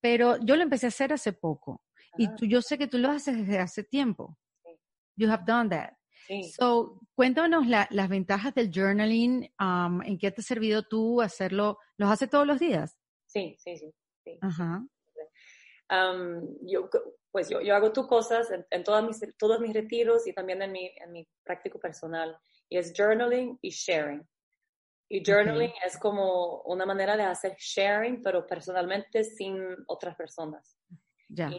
Pero 0.05 0.37
yo 0.37 0.55
lo 0.55 0.61
empecé 0.61 0.85
a 0.85 0.89
hacer 0.89 1.11
hace 1.13 1.33
poco. 1.33 1.81
Ah. 1.97 2.15
Y 2.19 2.35
tú, 2.35 2.45
yo 2.45 2.61
sé 2.61 2.77
que 2.77 2.85
tú 2.85 2.99
lo 2.99 3.09
haces 3.09 3.35
desde 3.35 3.57
hace 3.57 3.83
tiempo. 3.83 4.37
Sí. 4.63 4.69
You 5.15 5.31
have 5.31 5.45
done 5.47 5.67
that. 5.71 5.93
Sí. 6.27 6.43
So, 6.43 6.99
cuéntanos 7.15 7.65
la, 7.65 7.87
las 7.89 8.07
ventajas 8.07 8.53
del 8.53 8.69
journaling, 8.71 9.51
um, 9.59 10.03
en 10.03 10.19
qué 10.19 10.29
te 10.29 10.41
ha 10.41 10.43
servido 10.43 10.83
tú 10.83 11.23
hacerlo, 11.23 11.79
¿los 11.97 12.11
haces 12.11 12.29
todos 12.29 12.45
los 12.45 12.59
días? 12.59 12.95
Sí, 13.25 13.55
sí, 13.57 13.77
sí. 13.77 13.91
sí. 14.23 14.37
Ajá. 14.41 14.85
Um, 15.89 16.55
yo, 16.61 16.87
pues 17.31 17.49
yo, 17.49 17.61
yo 17.61 17.75
hago 17.75 17.91
tus 17.91 18.05
cosas 18.05 18.51
en, 18.51 18.63
en 18.69 18.83
todas 18.83 19.03
mis, 19.03 19.19
todos 19.39 19.59
mis 19.59 19.73
retiros 19.73 20.27
y 20.27 20.33
también 20.33 20.61
en 20.61 20.71
mi, 20.71 20.91
en 20.97 21.13
mi 21.13 21.27
práctico 21.43 21.79
personal. 21.79 22.37
Y 22.69 22.77
es 22.77 22.93
journaling 22.95 23.57
y 23.59 23.71
sharing. 23.71 24.21
Y 25.15 25.23
journaling 25.23 25.71
es 25.85 25.97
como 25.97 26.61
una 26.63 26.85
manera 26.85 27.15
de 27.15 27.23
hacer 27.23 27.55
sharing, 27.57 28.21
pero 28.21 28.45
personalmente 28.45 29.23
sin 29.23 29.57
otras 29.87 30.13
personas. 30.13 30.77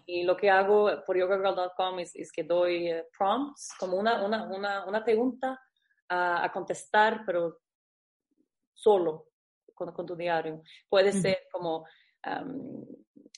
Y, 0.05 0.25
lo 0.25 0.37
que 0.37 0.51
hago 0.51 0.91
por 1.07 1.17
yogagirl.com 1.17 1.99
es, 2.01 2.15
es, 2.17 2.31
que 2.31 2.45
doy 2.45 2.91
eh, 2.91 3.07
prompts, 3.17 3.73
como 3.81 3.97
una, 3.97 4.23
una, 4.23 4.45
una, 4.45 4.87
una 4.87 5.03
pregunta 5.03 5.59
a, 6.07 6.45
a, 6.45 6.53
contestar, 6.53 7.23
pero 7.25 7.61
solo 8.75 9.31
con, 9.73 9.91
con 9.93 10.05
tu 10.05 10.15
diario. 10.15 10.61
Puede 10.87 11.13
ser 11.13 11.49
como 11.51 11.87
um, 12.27 12.85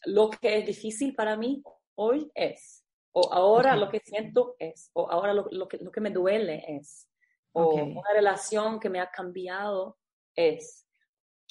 lo 0.06 0.30
que 0.30 0.58
es 0.58 0.66
difícil 0.66 1.14
para 1.14 1.36
mí 1.36 1.62
hoy 1.94 2.28
es, 2.34 2.84
o 3.12 3.32
ahora 3.32 3.70
okay. 3.70 3.80
lo 3.80 3.88
que 3.88 4.00
siento 4.00 4.56
es, 4.58 4.90
o 4.94 5.08
ahora 5.08 5.32
lo, 5.32 5.46
lo, 5.52 5.68
que, 5.68 5.78
lo 5.78 5.92
que 5.92 6.00
me 6.00 6.10
duele 6.10 6.64
es, 6.66 7.08
o 7.52 7.66
okay. 7.66 7.92
una 7.92 8.12
relación 8.12 8.80
que 8.80 8.90
me 8.90 8.98
ha 8.98 9.12
cambiado 9.12 9.97
es. 10.38 10.86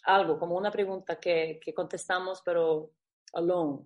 algo, 0.03 0.39
como 0.39 0.55
una 0.55 0.71
pregunta 0.71 1.19
que, 1.19 1.59
que 1.61 1.73
contestamos, 1.73 2.41
pero 2.45 2.91
alone. 3.33 3.83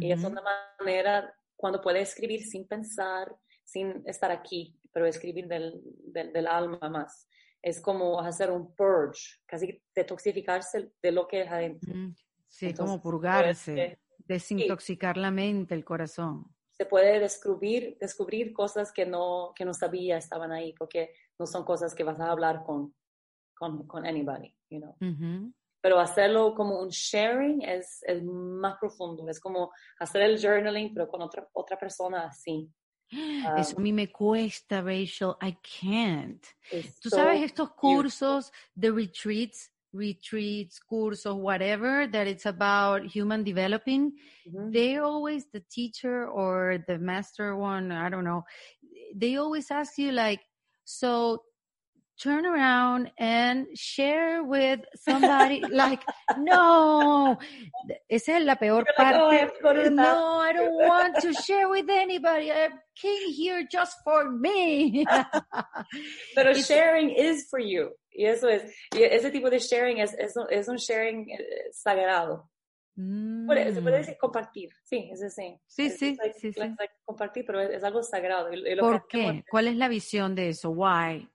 Y 0.00 0.12
es 0.12 0.22
una 0.24 0.42
manera 0.42 1.34
cuando 1.56 1.80
puede 1.80 2.00
escribir 2.00 2.42
sin 2.42 2.66
pensar, 2.66 3.34
sin 3.64 4.02
estar 4.06 4.30
aquí, 4.30 4.78
pero 4.92 5.06
escribir 5.06 5.46
del, 5.46 5.80
del, 6.04 6.32
del 6.32 6.46
alma 6.46 6.88
más. 6.88 7.28
Es 7.62 7.80
como 7.80 8.20
hacer 8.20 8.50
un 8.50 8.74
purge, 8.74 9.40
casi 9.46 9.82
detoxificarse 9.94 10.92
de 11.02 11.12
lo 11.12 11.26
que 11.26 11.42
es 11.42 11.50
adentro. 11.50 11.94
Sí, 12.48 12.74
como 12.74 13.00
purgarse, 13.00 13.98
desintoxicar 14.18 15.16
la 15.16 15.30
mente, 15.30 15.74
el 15.74 15.84
corazón. 15.84 16.44
Se 16.72 16.84
puede 16.84 17.20
descubrir, 17.20 17.96
descubrir 17.98 18.52
cosas 18.52 18.92
que 18.92 19.06
no, 19.06 19.52
que 19.54 19.64
no 19.64 19.72
sabía 19.72 20.18
estaban 20.18 20.52
ahí, 20.52 20.74
porque 20.74 21.14
no 21.38 21.46
son 21.46 21.64
cosas 21.64 21.94
que 21.94 22.04
vas 22.04 22.20
a 22.20 22.30
hablar 22.30 22.64
con, 22.64 22.94
con, 23.54 23.86
con 23.86 24.06
anybody, 24.06 24.54
you 24.70 24.80
know. 24.80 24.96
Pero 25.80 26.00
hacerlo 26.00 26.54
como 26.54 26.80
un 26.80 26.88
sharing 26.88 27.62
es, 27.62 28.02
es, 28.06 28.22
más 28.22 28.76
profundo, 28.78 29.28
es 29.28 29.38
como 29.38 29.70
hacer 29.98 30.22
el 30.22 30.40
journaling, 30.40 30.94
pero 30.94 31.08
con 31.08 31.20
otra, 31.20 31.46
otra 31.52 31.78
persona 31.78 32.24
así. 32.26 32.70
Eso 33.58 33.76
a 33.76 33.80
mí 33.80 33.92
me 33.92 34.10
cuesta, 34.10 34.80
Rachel. 34.80 35.34
I 35.42 35.58
can't. 35.62 36.42
Tú 37.00 37.10
sabes 37.10 37.42
estos 37.42 37.72
cursos 37.72 38.50
de 38.74 38.90
retreats 38.90 39.70
retreats, 39.94 40.80
cursos, 40.80 41.36
whatever, 41.36 42.06
that 42.08 42.26
it's 42.26 42.46
about 42.46 43.06
human 43.06 43.44
developing, 43.44 44.12
mm-hmm. 44.46 44.70
they 44.72 44.98
always, 44.98 45.46
the 45.52 45.62
teacher 45.70 46.26
or 46.26 46.84
the 46.88 46.98
master 46.98 47.56
one, 47.56 47.92
I 47.92 48.08
don't 48.10 48.24
know, 48.24 48.44
they 49.14 49.36
always 49.36 49.70
ask 49.70 49.96
you 49.96 50.10
like, 50.12 50.40
so 50.84 51.44
turn 52.16 52.46
around 52.46 53.10
and 53.18 53.66
share 53.74 54.42
with 54.44 54.80
somebody 54.94 55.60
like 55.70 56.02
no 56.38 57.38
esa 58.08 58.36
es 58.36 58.44
la 58.44 58.56
peor 58.56 58.84
parte 58.96 59.50
no 59.90 60.38
I 60.40 60.52
don't 60.52 60.74
want 60.74 61.16
to 61.22 61.32
share 61.32 61.68
with 61.68 61.88
anybody 61.90 62.52
I 62.52 62.68
came 62.94 63.32
here 63.32 63.66
just 63.70 63.96
for 64.04 64.30
me 64.30 65.04
pero 66.36 66.54
sharing 66.54 67.10
is 67.10 67.46
for 67.50 67.58
you 67.58 67.90
y 68.12 68.26
eso 68.26 68.48
es 68.48 68.62
y 68.94 69.02
ese 69.02 69.30
tipo 69.30 69.50
de 69.50 69.58
sharing 69.58 69.98
es, 69.98 70.14
es, 70.14 70.34
es 70.50 70.68
un 70.68 70.76
sharing 70.76 71.28
eh, 71.30 71.70
sagrado 71.72 72.48
mm. 72.94 73.48
se 73.74 73.82
puede 73.82 73.98
decir 73.98 74.16
compartir, 74.20 74.70
sí, 74.84 75.10
es 75.12 75.22
así. 75.22 75.58
Sí, 75.66 75.90
sí, 75.90 76.16
like, 76.16 76.38
sí, 76.38 76.52
like, 76.56 76.76
sí. 76.78 77.00
compartir, 77.04 77.44
pero 77.44 77.60
es, 77.60 77.70
es 77.70 77.82
algo 77.82 78.02
sagrado. 78.04 78.52
Y, 78.52 78.72
y 78.72 78.76
¿Por 78.76 79.08
qué? 79.08 79.44
¿Cuál 79.50 79.66
es 79.66 79.76
la 79.76 79.88
visión 79.88 80.36
de 80.36 80.50
eso? 80.50 80.70
Why? 80.70 81.28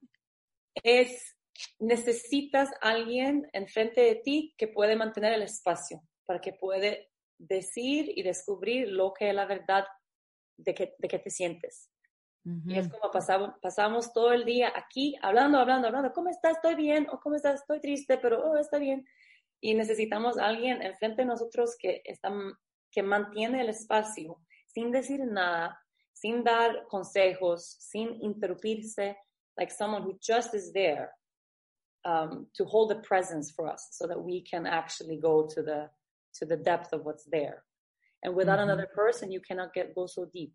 Es 0.76 1.36
necesitas 1.80 2.70
alguien 2.82 3.50
enfrente 3.54 4.02
de 4.02 4.16
ti 4.16 4.54
que 4.58 4.68
puede 4.68 4.96
mantener 4.96 5.34
el 5.34 5.42
espacio 5.42 6.02
para 6.26 6.40
que 6.40 6.54
puede 6.54 7.10
decir 7.38 8.12
y 8.16 8.24
descubrir 8.24 8.90
lo 8.90 9.14
que 9.14 9.30
es 9.30 9.36
la 9.36 9.46
verdad 9.46 9.86
de 10.58 10.74
que, 10.74 10.96
de 10.98 11.08
que 11.08 11.20
te 11.20 11.30
sientes. 11.30 11.90
Y 12.66 12.80
es 12.80 12.88
como 12.88 13.12
pasamos, 13.12 13.52
pasamos 13.62 14.12
todo 14.12 14.32
el 14.32 14.44
día 14.44 14.72
aquí 14.74 15.16
hablando, 15.22 15.60
hablando, 15.60 15.88
hablando, 15.88 16.14
¿cómo 16.14 16.30
estás? 16.30 16.54
¿Estoy 16.54 16.74
bien? 16.74 17.08
¿O 17.12 17.20
cómo 17.20 17.36
estás? 17.36 17.62
Estoy 17.62 17.80
triste, 17.80 18.18
pero 18.18 18.42
oh, 18.42 18.58
está 18.58 18.80
bien. 18.80 19.06
Y 19.62 19.76
necesitamos 19.76 20.38
alguien 20.38 20.82
enfrente 20.82 21.22
de 21.22 21.28
nosotros 21.28 21.76
que, 21.78 22.02
está, 22.06 22.32
que 22.90 23.04
mantiene 23.04 23.62
el 23.62 23.70
espacio 23.70 24.42
sin 24.66 24.92
decir 24.92 25.20
nada, 25.26 25.80
sin 26.14 26.44
dar 26.44 26.88
consejos, 26.88 27.76
sin 27.80 28.16
interrumpirse, 28.24 29.18
like 29.60 29.72
someone 29.72 30.04
who 30.04 30.18
just 30.24 30.54
is 30.56 30.72
there 30.74 31.10
um, 32.06 32.48
to 32.56 32.64
hold 32.64 32.90
the 32.90 33.02
presence 33.12 33.52
for 33.52 33.68
us 33.68 33.90
so 33.92 34.08
that 34.08 34.20
we 34.20 34.42
can 34.42 34.66
actually 34.66 35.18
go 35.18 35.48
to 35.54 35.62
the 35.62 35.90
to 36.36 36.46
the 36.46 36.58
depth 36.58 36.94
of 36.94 37.04
what's 37.04 37.28
there. 37.32 37.64
And 38.24 38.36
without 38.36 38.60
mm-hmm. 38.60 38.70
another 38.70 38.88
person 38.96 39.32
you 39.32 39.42
cannot 39.42 39.74
get 39.74 39.94
go 39.94 40.06
so 40.08 40.26
deep. 40.34 40.54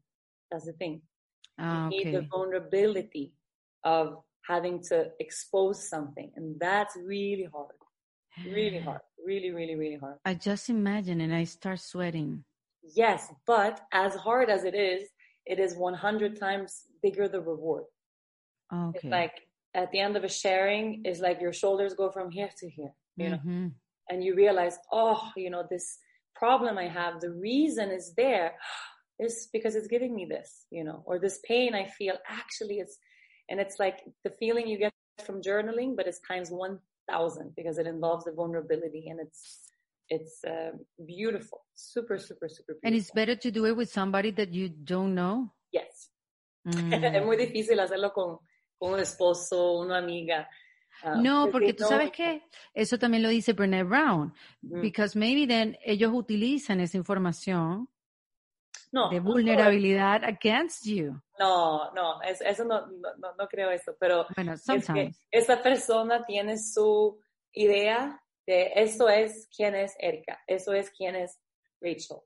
That's 0.50 0.64
the 0.64 0.72
thing. 0.72 1.02
Ah, 1.58 1.88
you 1.88 2.00
okay. 2.00 2.04
need 2.04 2.14
the 2.14 2.26
vulnerability 2.30 3.34
of 3.84 4.16
having 4.48 4.82
to 4.90 5.10
expose 5.20 5.88
something 5.88 6.30
and 6.36 6.58
that's 6.58 6.96
really 6.96 7.48
hard. 7.52 7.76
Really 8.46 8.80
hard. 8.88 9.02
Really 9.24 9.50
really 9.50 9.76
really 9.76 9.98
hard. 10.04 10.16
I 10.24 10.34
just 10.34 10.68
imagine 10.70 11.20
and 11.20 11.34
i 11.34 11.44
start 11.44 11.80
sweating. 11.80 12.44
Yes 13.02 13.32
but 13.46 13.80
as 13.92 14.14
hard 14.14 14.48
as 14.48 14.64
it 14.64 14.74
is 14.74 15.02
it 15.46 15.58
is 15.58 15.76
100 15.76 16.40
times 16.40 16.70
bigger 17.02 17.28
the 17.28 17.40
reward 17.40 17.84
Okay. 18.74 18.98
It's 18.98 19.04
like 19.04 19.32
at 19.74 19.90
the 19.92 20.00
end 20.00 20.16
of 20.16 20.24
a 20.24 20.28
sharing 20.28 21.04
is 21.04 21.20
like 21.20 21.40
your 21.40 21.52
shoulders 21.52 21.94
go 21.94 22.10
from 22.10 22.30
here 22.30 22.50
to 22.58 22.68
here, 22.68 22.94
you 23.16 23.30
mm-hmm. 23.30 23.62
know, 23.64 23.70
and 24.08 24.22
you 24.22 24.34
realize, 24.34 24.78
oh, 24.92 25.30
you 25.36 25.50
know, 25.50 25.64
this 25.68 25.98
problem 26.34 26.78
I 26.78 26.88
have, 26.88 27.20
the 27.20 27.32
reason 27.32 27.90
is 27.90 28.14
there 28.16 28.54
is 29.18 29.48
because 29.52 29.74
it's 29.74 29.88
giving 29.88 30.14
me 30.14 30.26
this, 30.26 30.66
you 30.70 30.84
know, 30.84 31.02
or 31.06 31.18
this 31.18 31.40
pain 31.46 31.74
I 31.74 31.86
feel 31.86 32.16
actually 32.28 32.76
it's, 32.78 32.98
and 33.48 33.60
it's 33.60 33.78
like 33.78 34.00
the 34.24 34.30
feeling 34.38 34.66
you 34.66 34.78
get 34.78 34.92
from 35.24 35.42
journaling, 35.42 35.96
but 35.96 36.06
it's 36.06 36.20
times 36.20 36.50
1000 36.50 37.52
because 37.56 37.78
it 37.78 37.86
involves 37.86 38.24
the 38.24 38.32
vulnerability 38.32 39.08
and 39.08 39.20
it's, 39.20 39.60
it's 40.08 40.44
uh, 40.44 40.70
beautiful, 41.06 41.60
super, 41.74 42.18
super, 42.18 42.48
super 42.48 42.74
beautiful. 42.74 42.80
And 42.84 42.94
it's 42.94 43.10
better 43.10 43.36
to 43.36 43.50
do 43.50 43.66
it 43.66 43.76
with 43.76 43.90
somebody 43.90 44.30
that 44.32 44.52
you 44.52 44.68
don't 44.68 45.14
know? 45.14 45.52
Yes. 45.72 46.10
Mm. 46.66 46.94
es 46.94 47.22
muy 47.22 47.36
difícil 47.36 47.78
hacerlo 47.78 48.14
con, 48.14 48.38
un 48.78 48.98
esposo, 49.00 49.78
una 49.78 49.98
amiga. 49.98 50.48
Uh, 51.02 51.20
no, 51.20 51.48
porque 51.50 51.74
tú 51.74 51.84
sabes 51.84 52.10
que 52.12 52.42
eso 52.72 52.98
también 52.98 53.22
lo 53.22 53.28
dice 53.28 53.52
Brené 53.52 53.82
Brown, 53.82 54.32
Mm. 54.62 54.80
because 54.80 55.18
maybe 55.18 55.46
then 55.46 55.76
ellos 55.84 56.12
utilizan 56.14 56.80
esa 56.80 56.96
información 56.96 57.88
no, 58.92 59.10
de 59.10 59.16
no, 59.20 59.24
vulnerabilidad 59.24 60.22
against 60.24 60.84
you. 60.86 61.20
No, 61.38 61.90
no, 61.92 62.22
es- 62.22 62.40
eso 62.40 62.64
no, 62.64 62.86
no, 62.86 63.48
creo 63.48 63.70
esto, 63.70 63.96
pero 63.98 64.26
Bueno, 64.36 64.52
es 64.52 64.64
que 64.64 65.10
esa 65.32 65.60
persona 65.62 66.24
tiene 66.24 66.56
su 66.58 67.18
idea 67.52 68.20
de 68.46 68.72
eso 68.76 69.08
es 69.08 69.48
quién 69.54 69.74
es 69.74 69.94
Erika, 69.98 70.40
eso 70.46 70.72
es 70.72 70.90
quién 70.90 71.16
es 71.16 71.40
Rachel. 71.80 72.18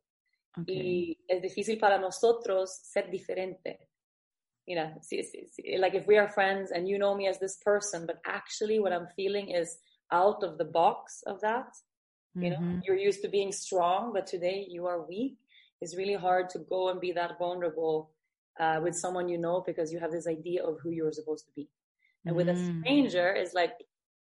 Okay. 0.60 0.74
Y 0.76 1.24
es 1.26 1.40
difícil 1.40 1.78
para 1.78 1.98
nosotros 1.98 2.70
ser 2.82 3.08
diferente. 3.10 3.87
Mira, 4.68 4.94
sí, 5.00 5.22
sí, 5.24 5.48
sí. 5.48 5.78
like 5.80 5.94
if 5.94 6.06
we 6.06 6.18
are 6.18 6.28
friends 6.28 6.70
and 6.72 6.86
you 6.86 6.98
know 6.98 7.14
me 7.14 7.26
as 7.26 7.38
this 7.38 7.56
person, 7.64 8.04
but 8.06 8.18
actually 8.26 8.78
what 8.78 8.92
I'm 8.92 9.08
feeling 9.16 9.48
is 9.50 9.78
out 10.12 10.42
of 10.44 10.58
the 10.58 10.64
box 10.66 11.22
of 11.26 11.40
that. 11.40 11.68
You 12.34 12.50
know, 12.50 12.58
Mhm. 12.58 12.82
you're 12.84 12.96
used 13.08 13.22
to 13.22 13.28
being 13.28 13.50
strong, 13.50 14.12
but 14.12 14.26
today 14.26 14.66
you 14.68 14.86
are 14.86 15.00
weak. 15.08 15.38
It's 15.80 15.96
really 15.96 16.14
hard 16.14 16.50
to 16.50 16.58
go 16.58 16.90
and 16.90 17.00
be 17.00 17.12
that 17.12 17.38
vulnerable 17.38 18.12
uh, 18.60 18.80
with 18.82 18.94
someone 18.94 19.28
you 19.28 19.38
know 19.38 19.62
because 19.66 19.92
you 19.92 19.98
have 20.00 20.12
this 20.12 20.26
idea 20.28 20.62
of 20.64 20.78
who 20.82 20.90
you're 20.90 21.12
supposed 21.12 21.46
to 21.46 21.52
be. 21.56 21.68
And 22.26 22.36
with 22.36 22.48
a 22.48 22.54
Mm. 22.54 22.82
stranger, 22.82 23.28
it's 23.32 23.54
like 23.54 23.72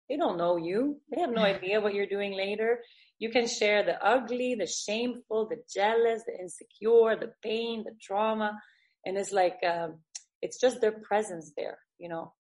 they 0.08 0.16
don't 0.16 0.38
know 0.38 0.56
you. 0.56 1.00
They 1.10 1.20
have 1.20 1.30
no 1.32 1.42
idea 1.42 1.80
what 1.80 1.94
you're 1.94 2.06
doing 2.06 2.34
later. 2.36 2.82
You 3.18 3.30
can 3.30 3.46
share 3.46 3.82
the 3.82 4.02
ugly, 4.04 4.54
the 4.54 4.66
shameful, 4.66 5.48
the 5.48 5.62
jealous, 5.72 6.22
the 6.26 6.38
insecure, 6.38 7.16
the 7.16 7.32
pain, 7.42 7.84
the 7.84 7.94
trauma, 8.00 8.58
and 9.04 9.16
it's 9.16 9.32
like 9.32 9.58
um, 9.64 9.98
it's 10.42 10.58
just 10.60 10.80
their 10.80 10.92
presence 10.92 11.52
there, 11.56 11.78
you 11.98 12.08
know. 12.08 12.32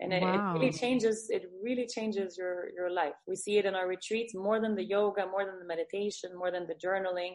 And 0.00 0.12
it, 0.12 0.22
it 0.24 0.40
really 0.52 0.72
changes. 0.72 1.28
It 1.30 1.44
really 1.62 1.86
changes 1.86 2.36
your 2.36 2.68
your 2.76 2.90
life. 2.90 3.14
We 3.28 3.36
see 3.36 3.58
it 3.58 3.64
in 3.64 3.74
our 3.74 3.86
retreats 3.86 4.34
more 4.34 4.60
than 4.60 4.74
the 4.74 4.84
yoga, 4.84 5.24
more 5.26 5.44
than 5.44 5.60
the 5.60 5.66
meditation, 5.66 6.30
more 6.36 6.50
than 6.50 6.66
the 6.66 6.74
journaling. 6.74 7.34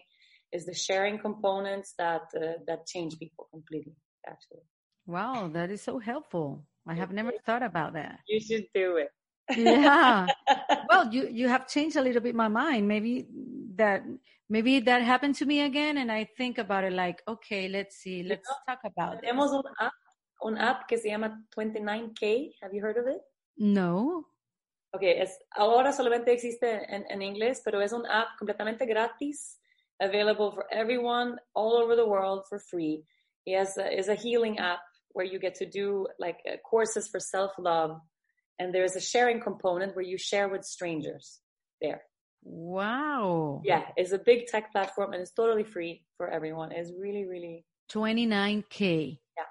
Is 0.51 0.65
the 0.65 0.73
sharing 0.73 1.19
components 1.19 1.93
that 1.97 2.23
uh, 2.35 2.59
that 2.67 2.85
change 2.85 3.17
people 3.17 3.47
completely. 3.51 3.95
Actually, 4.27 4.63
Wow, 5.09 5.49
that 5.53 5.71
is 5.71 5.81
so 5.81 5.97
helpful. 5.97 6.65
I 6.87 6.93
have 6.93 7.11
never 7.11 7.31
thought 7.45 7.63
about 7.63 7.93
that. 7.93 8.19
you 8.27 8.39
should 8.39 8.65
do 8.75 8.97
it. 8.97 9.09
Yeah. 9.57 10.27
well, 10.89 11.11
you 11.11 11.27
you 11.31 11.47
have 11.47 11.67
changed 11.67 11.95
a 11.95 12.01
little 12.01 12.21
bit 12.21 12.35
my 12.35 12.47
mind. 12.47 12.87
Maybe 12.87 13.25
that 13.75 14.03
maybe 14.49 14.79
that 14.79 15.01
happened 15.03 15.35
to 15.35 15.45
me 15.45 15.61
again, 15.61 15.97
and 15.97 16.11
I 16.11 16.27
think 16.37 16.57
about 16.57 16.83
it 16.83 16.93
like, 16.93 17.21
okay, 17.27 17.67
let's 17.67 17.97
see, 17.97 18.23
let's 18.23 18.47
know, 18.47 18.75
talk 18.75 18.79
about 18.83 19.17
it. 19.17 19.21
Tenemos 19.23 19.51
un 19.53 19.63
app, 19.79 19.93
un 20.43 20.57
app 20.57 20.87
que 20.87 20.97
se 20.97 21.09
llama 21.09 21.37
29K. 21.55 22.53
Have 22.61 22.73
you 22.73 22.81
heard 22.81 22.97
of 22.97 23.07
it? 23.07 23.21
No. 23.57 24.25
Okay, 24.95 25.19
es, 25.19 25.37
ahora 25.55 25.93
solamente 25.93 26.31
existe 26.31 26.83
en, 26.89 27.05
en 27.09 27.21
inglés, 27.21 27.61
pero 27.63 27.79
es 27.79 27.93
un 27.93 28.05
app 28.07 28.29
completamente 28.39 28.87
gratis, 28.87 29.59
available 30.01 30.51
for 30.51 30.65
everyone 30.71 31.37
all 31.53 31.77
over 31.77 31.95
the 31.95 32.05
world 32.05 32.43
for 32.49 32.59
free. 32.59 33.03
Y 33.45 33.53
es 33.53 33.77
a, 33.77 33.91
is 33.91 34.09
a 34.09 34.15
healing 34.15 34.57
app 34.57 34.79
where 35.13 35.25
you 35.25 35.39
get 35.39 35.55
to 35.55 35.65
do 35.65 36.07
like 36.17 36.39
uh, 36.47 36.57
courses 36.67 37.07
for 37.07 37.19
self-love. 37.19 37.99
And 38.57 38.73
there's 38.73 38.95
a 38.95 39.01
sharing 39.01 39.39
component 39.39 39.95
where 39.95 40.05
you 40.05 40.17
share 40.17 40.49
with 40.49 40.65
strangers 40.65 41.39
there. 41.81 42.01
Wow. 42.43 43.61
Yeah, 43.63 43.83
it's 43.95 44.11
a 44.11 44.17
big 44.19 44.47
tech 44.47 44.71
platform 44.71 45.13
and 45.13 45.21
it's 45.21 45.31
totally 45.31 45.63
free 45.63 46.05
for 46.17 46.29
everyone. 46.29 46.71
It's 46.71 46.91
really, 46.97 47.25
really, 47.25 47.65
29K. 47.91 49.19
Yeah. 49.37 49.45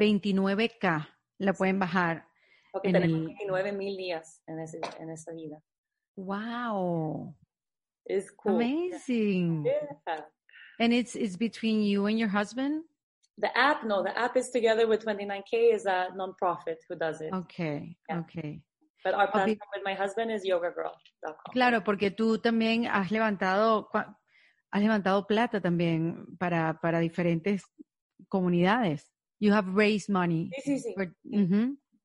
29K. 0.00 1.06
La 1.40 1.52
pueden 1.52 1.78
bajar 1.80 2.24
porque 2.72 2.88
En 2.88 2.94
tenemos 2.94 3.20
el- 3.20 3.26
29 3.26 3.72
mil 3.72 3.96
días 3.96 4.40
en, 4.46 4.58
ese, 4.60 4.80
en 5.00 5.10
esa 5.10 5.32
vida. 5.32 5.60
Wow. 6.16 7.34
It's 8.06 8.30
cool. 8.30 8.56
Amazing. 8.56 9.64
Yeah. 9.64 10.20
And 10.78 10.92
it's 10.92 11.14
it's 11.16 11.36
between 11.36 11.82
you 11.82 12.06
and 12.06 12.18
your 12.18 12.28
husband? 12.28 12.84
The 13.38 13.56
app, 13.56 13.84
no, 13.84 14.02
the 14.02 14.16
app 14.18 14.36
is 14.36 14.50
together 14.50 14.86
with 14.86 15.04
29K 15.04 15.74
is 15.74 15.86
a 15.86 16.08
nonprofit 16.16 16.76
who 16.88 16.96
does 16.96 17.20
it. 17.20 17.32
Okay, 17.32 17.96
Yeah. 18.08 18.20
okay. 18.20 18.60
But 19.04 19.14
our 19.14 19.30
platform 19.30 19.68
with 19.74 19.82
my 19.84 19.94
husband 19.94 20.30
is 20.30 20.44
yogagirl.com. 20.44 21.52
Claro, 21.52 21.82
porque 21.82 22.10
tú 22.10 22.38
también 22.38 22.86
has 22.86 23.10
levantado 23.10 23.88
has 24.70 24.80
levantado 24.82 25.26
plata 25.26 25.60
también 25.60 26.24
para 26.38 26.78
para 26.80 27.00
diferentes 27.00 27.62
comunidades. 28.28 29.10
You 29.40 29.52
have 29.52 29.68
raised 29.74 30.08
money. 30.08 30.50
Sí, 30.62 30.78
sí, 30.78 30.78
sí. 30.78 30.94
for- 30.94 31.14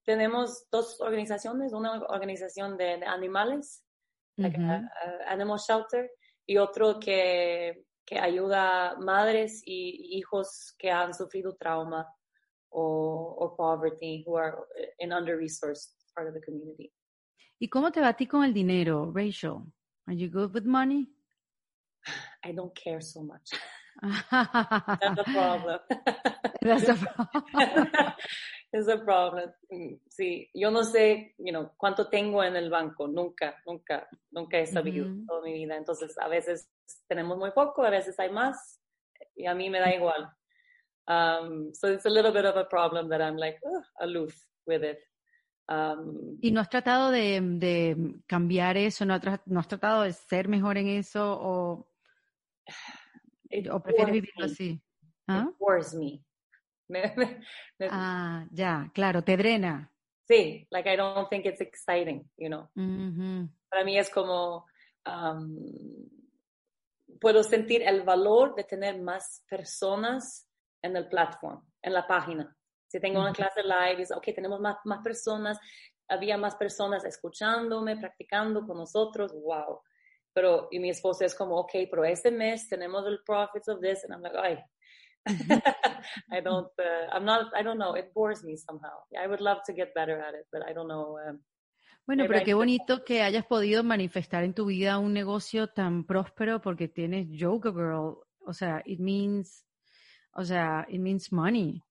Tenemos 0.06 0.68
dos 0.72 1.00
organizaciones, 1.02 1.74
una 1.74 2.02
organización 2.08 2.78
de, 2.78 2.98
de 2.98 3.06
animales, 3.06 3.84
like 4.38 4.58
a- 4.58 4.90
a 5.28 5.32
Animal 5.34 5.60
Shelter, 5.60 6.10
y 6.48 6.58
otro 6.58 6.98
que, 7.00 7.84
que 8.06 8.18
ayuda 8.18 8.92
a 8.92 8.96
madres 9.00 9.62
y 9.66 10.18
hijos 10.18 10.74
que 10.80 10.90
han 10.90 11.14
sufrido 11.14 11.56
trauma 11.58 12.08
o, 12.70 13.36
or 13.38 13.56
poverty, 13.58 14.24
who 14.26 14.38
are 14.38 14.56
in 15.00 15.12
under-resourced 15.12 15.94
part 16.18 16.28
of 16.28 16.34
the 16.34 16.42
community. 16.42 16.92
¿Y 17.60 17.70
cómo 17.70 17.92
te 17.92 18.02
va 18.02 18.10
a 18.10 18.14
ti 18.18 18.26
con 18.28 18.44
el 18.44 18.54
dinero, 18.54 19.12
Rachel? 19.14 19.62
Are 20.08 20.16
you 20.16 20.30
good 20.30 20.54
with 20.54 20.66
money? 20.66 21.08
I 22.44 22.52
don't 22.54 22.74
care 22.76 23.02
so 23.02 23.22
much. 23.22 23.52
That's 24.02 25.00
That's 25.00 25.16
the 25.16 25.24
problem. 25.34 25.80
the 26.62 26.96
problem. 26.96 28.14
Es 28.74 28.88
el 28.88 29.04
problem. 29.06 29.52
Mm, 29.72 30.00
Sí, 30.10 30.50
yo 30.54 30.72
no 30.72 30.84
sé, 30.84 31.36
you 31.38 31.52
know, 31.52 31.72
cuánto 31.78 32.10
tengo 32.10 32.44
en 32.44 32.56
el 32.56 32.70
banco. 32.70 33.08
Nunca, 33.08 33.56
nunca, 33.66 34.08
nunca 34.32 34.58
he 34.60 34.66
sabido 34.66 35.06
Ujú. 35.06 35.26
toda 35.28 35.42
mi 35.42 35.54
vida. 35.54 35.76
Entonces, 35.76 36.18
a 36.20 36.28
veces 36.28 36.70
tenemos 37.08 37.38
muy 37.38 37.52
poco, 37.52 37.84
a 37.84 37.90
veces 37.90 38.20
hay 38.20 38.30
más, 38.30 38.80
y 39.36 39.46
a 39.46 39.56
mí 39.56 39.70
me 39.70 39.80
da 39.80 39.94
igual. 39.94 40.30
Um, 41.08 41.74
so 41.74 41.88
it's 41.88 42.06
a 42.06 42.10
little 42.10 42.32
bit 42.34 42.46
of 42.46 42.58
a 42.58 42.66
problem 42.66 43.10
that 43.10 43.22
I'm 43.22 43.38
like 43.38 43.58
aloof 44.02 44.34
with 44.66 44.84
it. 44.84 45.00
Um, 45.70 46.38
¿Y 46.42 46.52
no 46.52 46.62
has 46.62 46.70
tratado 46.70 47.12
de, 47.12 47.42
de 47.42 48.16
cambiar 48.26 48.78
eso? 48.78 49.06
¿No 49.06 49.14
has, 49.14 49.22
tra- 49.22 49.42
no 49.46 49.60
has 49.60 49.68
tratado 49.68 50.04
de 50.04 50.14
ser 50.14 50.48
mejor 50.48 50.78
en 50.78 50.88
eso? 50.88 51.38
¿O, 51.42 51.88
o 53.72 53.80
prefieres 53.84 54.14
vivirlo 54.14 54.46
me. 54.46 54.52
así? 54.52 54.82
¿Ah? 55.28 55.50
It 55.50 55.94
me. 55.94 56.24
Me- 56.90 57.14
me- 57.18 57.42
me- 57.80 57.88
Ah, 57.92 58.48
ya, 58.50 58.90
claro, 58.94 59.22
te 59.22 59.36
drena. 59.36 59.92
Sí, 60.26 60.66
like 60.72 60.90
I 60.90 60.96
don't 60.96 61.30
think 61.30 61.46
it's 61.46 61.60
exciting, 61.60 62.30
you 62.38 62.48
know. 62.48 62.70
Para 63.70 63.84
mí 63.84 63.98
es 63.98 64.10
como, 64.10 64.66
um, 65.06 65.58
puedo 67.20 67.44
sentir 67.44 67.82
el 67.82 68.04
valor 68.04 68.56
de 68.56 68.64
tener 68.64 69.02
más 69.02 69.44
personas 69.50 70.48
en 70.82 70.96
el 70.96 71.10
platform, 71.10 71.62
en 71.82 71.94
la 71.94 72.08
página. 72.08 72.57
Si 72.88 73.00
tengo 73.00 73.20
una 73.20 73.34
clase 73.34 73.64
live, 73.64 74.02
es, 74.02 74.12
ok, 74.12 74.24
tenemos 74.34 74.60
más, 74.60 74.78
más 74.86 75.04
personas, 75.04 75.60
había 76.08 76.38
más 76.38 76.56
personas 76.56 77.04
escuchándome, 77.06 77.98
practicando 77.98 78.66
con 78.66 78.78
nosotros, 78.78 79.34
wow. 79.34 79.82
Pero, 80.34 80.68
y 80.72 80.80
mi 80.80 80.90
esposo 80.90 81.26
es 81.26 81.36
como, 81.36 81.58
ok, 81.58 81.72
pero 81.90 82.06
este 82.06 82.32
mes 82.32 82.70
tenemos 82.70 83.06
el 83.08 83.20
profits 83.26 83.68
of 83.68 83.82
this, 83.82 84.04
and 84.04 84.14
I'm 84.14 84.22
like, 84.22 84.38
ay. 84.38 84.64
I 86.32 86.42
don't, 86.42 86.72
uh, 86.80 87.12
I'm 87.12 87.26
not, 87.26 87.52
I 87.54 87.64
don't 87.64 87.78
know, 87.78 87.96
it 87.96 88.14
bores 88.14 88.44
me 88.44 88.56
somehow. 88.56 89.04
I 89.22 89.28
would 89.28 89.42
love 89.42 89.60
to 89.66 89.74
get 89.74 89.94
better 89.94 90.22
at 90.22 90.34
it, 90.36 90.48
but 90.52 90.62
I 90.66 90.74
don't 90.74 90.88
know. 90.88 91.18
um, 91.28 91.40
Bueno, 92.08 92.24
pero 92.26 92.46
qué 92.46 92.54
bonito 92.54 93.04
que 93.04 93.22
hayas 93.22 93.46
podido 93.46 93.84
manifestar 93.84 94.46
en 94.46 94.54
tu 94.54 94.68
vida 94.68 94.98
un 94.98 95.12
negocio 95.12 95.68
tan 95.68 96.06
próspero 96.06 96.62
porque 96.62 96.88
tienes 96.88 97.28
Yoga 97.30 97.70
Girl. 97.74 98.20
O 98.46 98.54
sea, 98.54 98.82
it 98.86 99.02
means, 99.02 99.66
o 100.32 100.46
sea, 100.46 100.86
it 100.88 101.02
means 101.02 101.34
money. 101.34 101.84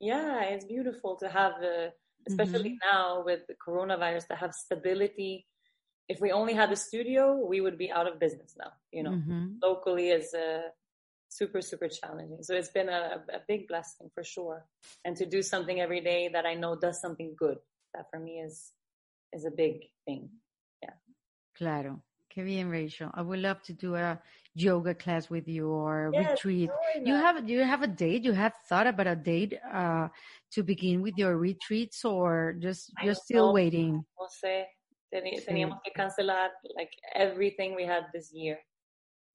Yeah, 0.00 0.42
it's 0.44 0.64
beautiful 0.64 1.16
to 1.16 1.28
have, 1.28 1.54
uh, 1.62 1.90
especially 2.26 2.78
now 2.92 3.22
with 3.24 3.46
the 3.46 3.54
coronavirus, 3.54 4.28
to 4.28 4.36
have 4.36 4.52
stability. 4.52 5.46
If 6.08 6.20
we 6.20 6.32
only 6.32 6.52
had 6.52 6.70
a 6.72 6.76
studio, 6.76 7.36
we 7.36 7.60
would 7.60 7.78
be 7.78 7.90
out 7.90 8.06
of 8.06 8.18
business 8.18 8.54
now. 8.58 8.72
You 8.92 9.04
know, 9.04 9.10
Ujú. 9.12 9.56
locally 9.62 10.10
is 10.10 10.34
uh, 10.34 10.68
super, 11.28 11.60
super 11.62 11.88
challenging. 11.88 12.42
So 12.42 12.54
it's 12.54 12.70
been 12.70 12.88
a, 12.88 13.24
a 13.32 13.40
big 13.48 13.68
blessing 13.68 14.10
for 14.14 14.22
sure. 14.22 14.66
And 15.04 15.16
to 15.16 15.26
do 15.26 15.42
something 15.42 15.80
every 15.80 16.00
day 16.00 16.28
that 16.32 16.44
I 16.46 16.54
know 16.54 16.76
does 16.76 17.00
something 17.00 17.34
good, 17.36 17.58
that 17.94 18.06
for 18.10 18.18
me 18.18 18.40
is 18.40 18.72
is 19.32 19.44
a 19.44 19.50
big 19.50 19.90
thing. 20.06 20.30
Yeah. 20.82 20.94
Claro. 21.56 22.02
Bien, 22.36 22.68
Rachel. 22.68 23.10
I 23.14 23.22
would 23.22 23.38
love 23.38 23.62
to 23.62 23.72
do 23.72 23.94
a 23.94 24.20
yoga 24.54 24.94
class 24.94 25.30
with 25.30 25.46
you 25.46 25.68
or 25.68 26.08
a 26.08 26.12
Yes, 26.12 26.30
retreat. 26.44 26.70
You 27.04 27.14
have 27.14 27.48
you 27.48 27.60
have 27.62 27.82
a 27.82 27.86
date? 27.86 28.24
You 28.24 28.32
have 28.32 28.54
thought 28.68 28.86
about 28.88 29.06
a 29.06 29.14
date 29.16 29.54
uh, 29.72 30.08
to 30.52 30.62
begin 30.64 31.00
with 31.02 31.14
your 31.16 31.36
retreats, 31.38 32.04
or 32.04 32.54
just 32.58 32.90
I 32.98 33.04
you're 33.04 33.14
still 33.14 33.46
know. 33.48 33.52
waiting? 33.52 34.04
No 34.18 34.26
sé, 34.26 34.66
teni- 35.12 35.38
Sí. 35.38 35.46
teníamos 35.46 35.78
que 35.84 35.92
cancelar 35.92 36.50
like 36.76 36.90
everything 37.14 37.74
we 37.76 37.84
had 37.86 38.04
this 38.12 38.32
year. 38.32 38.58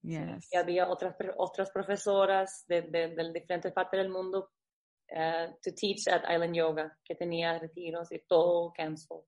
Yes. 0.02 0.48
y 0.54 0.58
había 0.58 0.88
otras 0.88 1.14
otras 1.38 1.72
profesoras 1.72 2.64
de, 2.70 2.84
de, 2.84 3.16
de 3.16 3.34
diferentes 3.34 3.74
partes 3.74 4.00
del 4.00 4.10
mundo 4.10 4.50
uh, 5.14 5.52
to 5.62 5.72
teach 5.76 6.08
at 6.08 6.24
Island 6.30 6.56
Yoga 6.56 6.98
que 7.06 7.16
tenía 7.16 7.60
retiros 7.60 8.10
y 8.12 8.20
todo 8.28 8.72
cancel. 8.74 9.26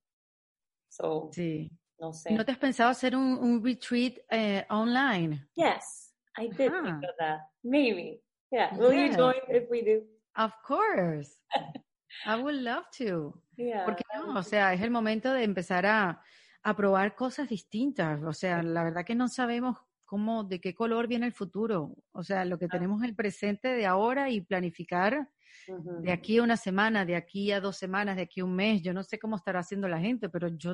So, 0.90 1.30
Sí. 1.34 1.70
No 2.02 2.12
sé. 2.12 2.32
¿No 2.34 2.44
te 2.44 2.52
has 2.52 2.58
pensado 2.58 2.90
hacer 2.90 3.16
un, 3.16 3.38
un 3.38 3.64
retreat 3.64 4.16
eh, 4.30 4.66
online? 4.70 5.48
Yes, 5.56 6.14
I 6.38 6.48
did 6.50 6.72
Ajá. 6.72 6.84
think 6.84 7.04
of 7.04 7.16
that. 7.20 7.40
Maybe. 7.64 8.22
Yeah. 8.52 8.76
Will 8.78 8.92
you 8.92 9.06
Yes. 9.08 9.18
join 9.18 9.36
if 9.50 9.70
we 9.70 9.82
do? 9.84 10.04
Of 10.36 10.52
course. 10.68 11.38
I 12.26 12.42
would 12.42 12.56
love 12.56 12.86
to. 12.98 13.42
Yeah. 13.56 13.86
¿Por 13.86 13.96
qué 13.96 14.04
no? 14.16 14.38
O 14.38 14.44
sea, 14.44 14.74
es 14.74 14.82
el 14.82 14.90
momento 14.92 15.32
de 15.32 15.44
empezar 15.44 15.86
a, 15.86 16.22
a 16.64 16.76
probar 16.76 17.16
cosas 17.16 17.48
distintas. 17.48 18.22
O 18.24 18.34
sea, 18.34 18.62
la 18.64 18.84
verdad 18.84 19.06
que 19.06 19.16
no 19.16 19.28
sabemos 19.28 19.78
cómo, 20.06 20.44
de 20.44 20.60
qué 20.60 20.74
color 20.74 21.08
viene 21.08 21.28
el 21.28 21.32
futuro. 21.34 21.96
O 22.12 22.24
sea, 22.24 22.44
lo 22.46 22.58
que 22.58 22.68
tenemos 22.68 23.02
en 23.02 23.10
el 23.10 23.16
presente 23.16 23.70
de 23.70 23.86
ahora 23.86 24.30
y 24.30 24.42
planificar 24.42 25.30
Ujú. 25.68 26.02
de 26.02 26.12
aquí 26.12 26.40
a 26.40 26.44
una 26.44 26.58
semana, 26.58 27.06
de 27.06 27.16
aquí 27.16 27.52
a 27.52 27.62
dos 27.62 27.78
semanas, 27.78 28.16
de 28.18 28.24
aquí 28.24 28.42
a 28.42 28.46
un 28.46 28.56
mes. 28.56 28.82
Yo 28.82 28.94
no 28.94 29.04
sé 29.04 29.18
cómo 29.20 29.38
estará 29.38 29.60
haciendo 29.62 29.88
la 29.88 30.00
gente, 30.00 30.28
pero 30.28 30.50
yo, 30.50 30.74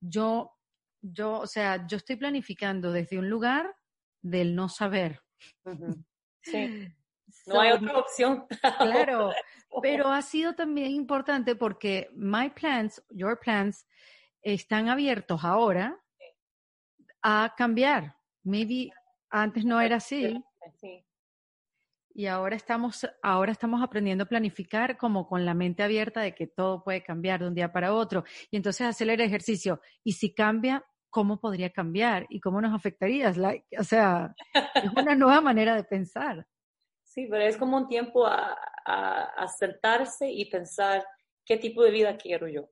yo, 0.00 0.52
yo, 1.02 1.40
o 1.40 1.46
sea, 1.46 1.86
yo 1.86 1.96
estoy 1.96 2.16
planificando 2.16 2.92
desde 2.92 3.18
un 3.18 3.28
lugar 3.28 3.76
del 4.22 4.54
no 4.54 4.68
saber. 4.68 5.20
Sí. 6.42 6.88
No 7.44 7.60
hay 7.60 7.72
otra 7.72 7.98
opción. 7.98 8.46
Claro, 8.78 9.32
pero 9.82 10.08
ha 10.08 10.22
sido 10.22 10.54
también 10.54 10.90
importante 10.92 11.54
porque 11.54 12.08
my 12.14 12.50
plans, 12.50 13.02
your 13.10 13.38
plans, 13.38 13.86
están 14.42 14.88
abiertos 14.88 15.44
ahora 15.44 16.00
a 17.22 17.52
cambiar. 17.56 18.16
Maybe 18.44 18.90
antes 19.30 19.64
no 19.64 19.80
era 19.80 19.96
así 19.96 20.42
Sí. 20.80 21.04
Y 22.16 22.26
ahora 22.26 22.56
estamos, 22.56 23.06
ahora 23.22 23.52
estamos 23.52 23.82
aprendiendo 23.82 24.24
a 24.24 24.28
planificar 24.28 24.96
como 24.96 25.28
con 25.28 25.44
la 25.44 25.52
mente 25.52 25.82
abierta 25.82 26.22
de 26.22 26.34
que 26.34 26.46
todo 26.46 26.82
puede 26.82 27.02
cambiar 27.02 27.40
de 27.40 27.48
un 27.48 27.54
día 27.54 27.72
para 27.72 27.92
otro. 27.92 28.24
Y 28.50 28.56
entonces 28.56 28.86
hacer 28.86 29.10
el 29.10 29.20
ejercicio. 29.20 29.80
Y 30.02 30.12
si 30.12 30.34
cambia, 30.34 30.82
¿cómo 31.10 31.38
podría 31.38 31.70
cambiar? 31.70 32.26
¿Y 32.30 32.40
cómo 32.40 32.60
nos 32.60 32.74
afectaría? 32.74 33.30
Like- 33.32 33.66
o 33.78 33.84
sea, 33.84 34.34
es 34.54 34.90
una 34.96 35.14
nueva 35.14 35.42
manera 35.42 35.76
de 35.76 35.84
pensar. 35.84 36.46
Sí, 37.04 37.26
pero 37.30 37.44
es 37.44 37.56
como 37.58 37.76
un 37.76 37.86
tiempo 37.86 38.26
a, 38.26 38.56
a, 38.86 39.22
a 39.36 39.48
sentarse 39.48 40.30
y 40.30 40.50
pensar 40.50 41.04
qué 41.44 41.58
tipo 41.58 41.82
de 41.82 41.90
vida 41.90 42.16
quiero 42.16 42.48
yo. 42.48 42.70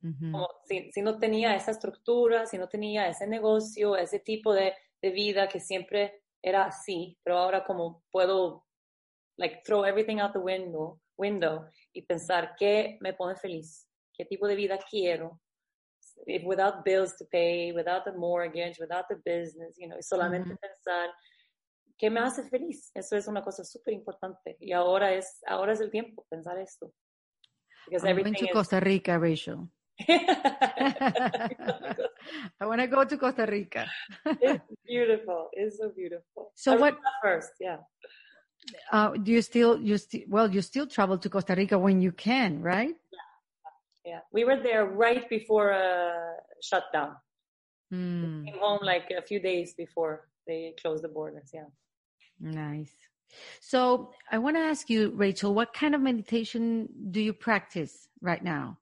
Ujú. 0.00 0.30
como 0.30 0.48
si, 0.64 0.92
si 0.92 1.02
no 1.02 1.18
tenía 1.18 1.56
esa 1.56 1.72
estructura, 1.72 2.46
si 2.46 2.56
no 2.56 2.68
tenía 2.68 3.08
ese 3.08 3.26
negocio, 3.26 3.96
ese 3.96 4.20
tipo 4.20 4.54
de, 4.54 4.74
de 5.02 5.10
vida 5.10 5.48
que 5.48 5.58
siempre 5.58 6.22
era 6.42 6.66
así, 6.66 7.18
pero 7.24 7.38
ahora 7.38 7.64
como 7.64 8.04
puedo, 8.10 8.67
like, 9.38 9.62
throw 9.64 9.84
everything 9.84 10.20
out 10.20 10.32
the 10.32 10.40
window, 10.40 11.00
window 11.16 11.70
y 11.94 12.02
pensar 12.02 12.54
qué 12.58 12.98
me 13.00 13.12
pone 13.14 13.36
feliz, 13.36 13.88
qué 14.16 14.24
tipo 14.24 14.46
de 14.46 14.56
vida 14.56 14.78
quiero, 14.90 15.40
if 16.26 16.42
without 16.44 16.84
bills 16.84 17.16
to 17.16 17.24
pay, 17.30 17.72
without 17.72 18.04
the 18.04 18.12
mortgage, 18.12 18.78
without 18.80 19.06
the 19.08 19.16
business, 19.24 19.76
you 19.78 19.88
know, 19.88 19.96
y 19.96 20.02
solamente 20.02 20.56
pensar 20.56 21.10
qué 21.96 22.10
me 22.10 22.20
hace 22.20 22.48
feliz. 22.48 22.90
Eso 22.94 23.16
es 23.16 23.28
una 23.28 23.42
cosa 23.42 23.64
súper 23.64 23.94
importante 23.94 24.56
y 24.60 24.72
ahora 24.72 25.12
es, 25.12 25.40
ahora 25.46 25.72
es 25.72 25.80
el 25.80 25.90
tiempo 25.90 26.26
pensar 26.28 26.58
esto. 26.58 26.92
I'm 27.90 28.16
going 28.16 28.34
to 28.34 28.44
is- 28.44 28.52
Costa 28.52 28.80
Rica, 28.80 29.18
Rachel. 29.18 29.68
I 32.60 32.66
want 32.66 32.80
to 32.80 32.86
go 32.86 33.04
to 33.04 33.16
Costa 33.18 33.46
Rica. 33.46 33.86
it's 34.40 34.64
beautiful. 34.86 35.48
It's 35.52 35.78
so 35.78 35.90
beautiful. 35.90 36.52
So 36.54 36.72
I 36.74 36.76
what- 36.76 36.98
first? 37.22 37.52
Yeah. 37.60 37.78
Uh, 38.92 39.10
do 39.16 39.32
you 39.32 39.42
still, 39.42 39.80
you 39.80 39.98
still, 39.98 40.22
well, 40.28 40.50
you 40.50 40.60
still 40.62 40.86
travel 40.86 41.18
to 41.18 41.28
Costa 41.28 41.54
Rica 41.54 41.78
when 41.78 42.00
you 42.00 42.12
can, 42.12 42.60
right? 42.60 42.96
Yeah. 43.12 44.12
yeah. 44.12 44.20
We 44.32 44.44
were 44.44 44.60
there 44.62 44.84
right 44.86 45.28
before 45.28 45.72
uh, 45.72 46.34
shutdown. 46.62 47.16
Mm, 47.92 48.44
Came 48.46 48.58
home 48.58 48.80
like 48.82 49.10
a 49.16 49.22
few 49.22 49.40
days 49.40 49.74
before 49.74 50.28
they 50.46 50.74
closed 50.80 51.02
the 51.02 51.08
borders. 51.08 51.50
Yeah. 51.52 51.68
nice. 52.40 52.92
So 53.60 54.12
I 54.30 54.38
want 54.38 54.56
to 54.56 54.62
ask 54.62 54.88
you, 54.88 55.12
Rachel, 55.14 55.54
what 55.54 55.72
kind 55.74 55.94
of 55.94 56.00
meditation 56.00 56.88
do 57.10 57.20
you 57.20 57.32
practice 57.32 58.08
right 58.20 58.42
now? 58.42 58.78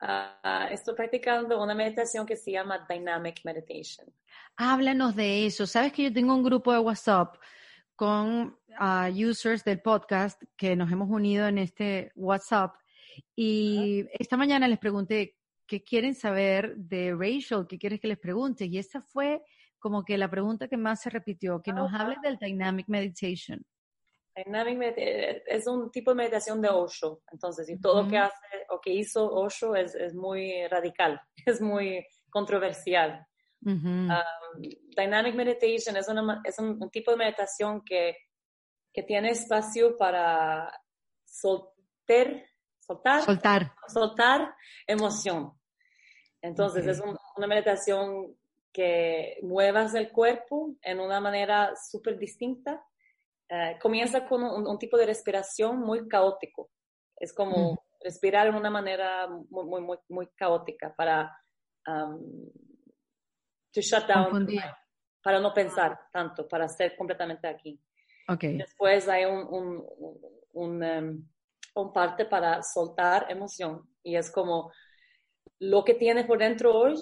Ah, 0.00 0.68
estoy 0.70 0.94
practicando 0.94 1.60
una 1.60 1.74
meditación 1.74 2.26
que 2.26 2.36
se 2.36 2.52
llama 2.52 2.86
Dynamic 2.88 3.40
Meditation. 3.44 4.06
Háblanos 4.56 5.16
de 5.16 5.46
eso. 5.46 5.66
Sabes 5.66 5.92
que 5.92 6.04
yo 6.04 6.12
tengo 6.12 6.34
un 6.34 6.42
grupo 6.42 6.72
de 6.72 6.78
WhatsApp 6.78 7.36
con 7.96 8.58
ah, 8.78 9.10
users 9.12 9.64
del 9.64 9.80
podcast 9.80 10.40
que 10.56 10.76
nos 10.76 10.92
hemos 10.92 11.08
unido 11.10 11.48
en 11.48 11.58
este 11.58 12.12
WhatsApp 12.14 12.74
y 13.34 14.04
esta 14.12 14.36
mañana 14.36 14.68
les 14.68 14.78
pregunté 14.78 15.36
qué 15.66 15.82
quieren 15.82 16.14
saber 16.14 16.76
de 16.76 17.14
Rachel, 17.14 17.66
qué 17.68 17.78
quieres 17.78 18.00
que 18.00 18.08
les 18.08 18.18
pregunte 18.18 18.66
y 18.66 18.78
esa 18.78 19.00
fue 19.00 19.42
como 19.78 20.04
que 20.04 20.18
la 20.18 20.30
pregunta 20.30 20.68
que 20.68 20.76
más 20.76 21.00
se 21.00 21.10
repitió, 21.10 21.62
que 21.62 21.72
nos 21.72 21.92
hables 21.92 22.18
del 22.22 22.36
Dynamic 22.38 22.88
Meditation. 22.88 23.64
Dynamic 24.34 24.76
med- 24.76 24.94
eh, 24.98 25.42
es 25.46 25.66
un 25.66 25.90
tipo 25.90 26.10
de 26.10 26.16
meditación 26.16 26.60
de 26.60 26.68
Osho. 26.68 27.22
Entonces, 27.32 27.68
y 27.70 27.80
todo 27.80 28.02
lo 28.02 28.08
que 28.08 28.18
hace 28.18 28.66
o 28.68 28.80
que 28.80 28.92
hizo 28.92 29.30
Osho 29.32 29.74
es, 29.74 29.94
es 29.94 30.14
muy 30.14 30.66
radical, 30.68 31.20
es 31.46 31.60
muy 31.60 32.04
controversial. 32.30 33.26
Ujú. 33.64 33.88
Um, 33.88 34.62
dynamic 34.96 35.34
meditation 35.34 35.96
es, 35.96 36.08
una 36.08 36.40
es 36.44 36.58
un, 36.58 36.80
un 36.82 36.90
tipo 36.90 37.10
de 37.10 37.16
meditación 37.16 37.82
que, 37.84 38.16
que 38.92 39.02
tiene 39.02 39.30
espacio 39.30 39.96
para 39.96 40.70
soltar, 41.24 42.44
soltar, 42.80 43.22
Soltar. 43.22 43.72
soltar 43.88 44.54
emoción. 44.86 45.52
Entonces 46.42 46.84
Ok. 46.84 46.90
es 46.90 47.00
un- 47.00 47.18
una 47.36 47.46
meditación 47.46 48.36
que 48.72 49.38
muevas 49.42 49.94
el 49.94 50.12
cuerpo 50.12 50.74
en 50.82 51.00
una 51.00 51.18
manera 51.20 51.74
súper 51.76 52.18
distinta. 52.18 52.84
Eh, 53.48 53.78
comienza 53.80 54.26
con 54.28 54.42
un, 54.42 54.66
un 54.66 54.78
tipo 54.78 54.96
de 54.96 55.06
respiración 55.06 55.80
muy 55.80 56.06
caótico. 56.08 56.70
Es 57.18 57.32
como 57.32 57.70
Ujú. 57.72 57.80
respirar 58.02 58.46
en 58.48 58.54
una 58.54 58.70
manera 58.70 59.26
muy, 59.28 59.64
muy, 59.64 59.80
muy, 59.80 59.98
muy 60.08 60.26
caótica 60.36 60.94
para 60.94 61.36
um, 61.88 62.50
to 63.76 63.82
shut 63.82 64.08
down, 64.08 64.48
para 65.22 65.38
no 65.38 65.52
pensar 65.52 65.98
tanto, 66.10 66.48
para 66.48 66.66
ser 66.66 66.96
completamente 66.96 67.46
aquí. 67.46 67.78
Ok. 68.26 68.44
Después 68.56 69.06
hay 69.06 69.26
un, 69.26 69.46
un, 69.50 69.86
un, 70.54 70.82
um, 70.82 71.28
un 71.74 71.92
parte 71.92 72.24
para 72.24 72.62
soltar 72.62 73.26
emoción 73.28 73.82
y 74.02 74.16
es 74.16 74.30
como 74.30 74.72
lo 75.58 75.84
que 75.84 75.94
tienes 75.94 76.24
por 76.24 76.38
dentro 76.38 76.74
hoy, 76.74 76.94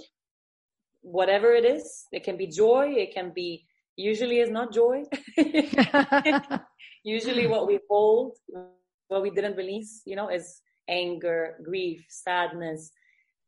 whatever 1.02 1.54
it 1.54 1.64
is, 1.64 2.08
it 2.10 2.24
can 2.24 2.36
be 2.36 2.48
joy, 2.48 2.96
it 2.96 3.14
can 3.14 3.32
be, 3.32 3.66
usually 3.96 4.40
it's 4.40 4.50
not 4.50 4.72
joy. 4.72 5.04
usually 7.04 7.46
what 7.46 7.68
we 7.68 7.78
hold, 7.88 8.36
what 9.06 9.22
we 9.22 9.30
didn't 9.30 9.56
release, 9.56 10.02
you 10.06 10.16
know, 10.16 10.28
is 10.28 10.60
anger, 10.88 11.56
grief, 11.62 12.04
sadness, 12.08 12.90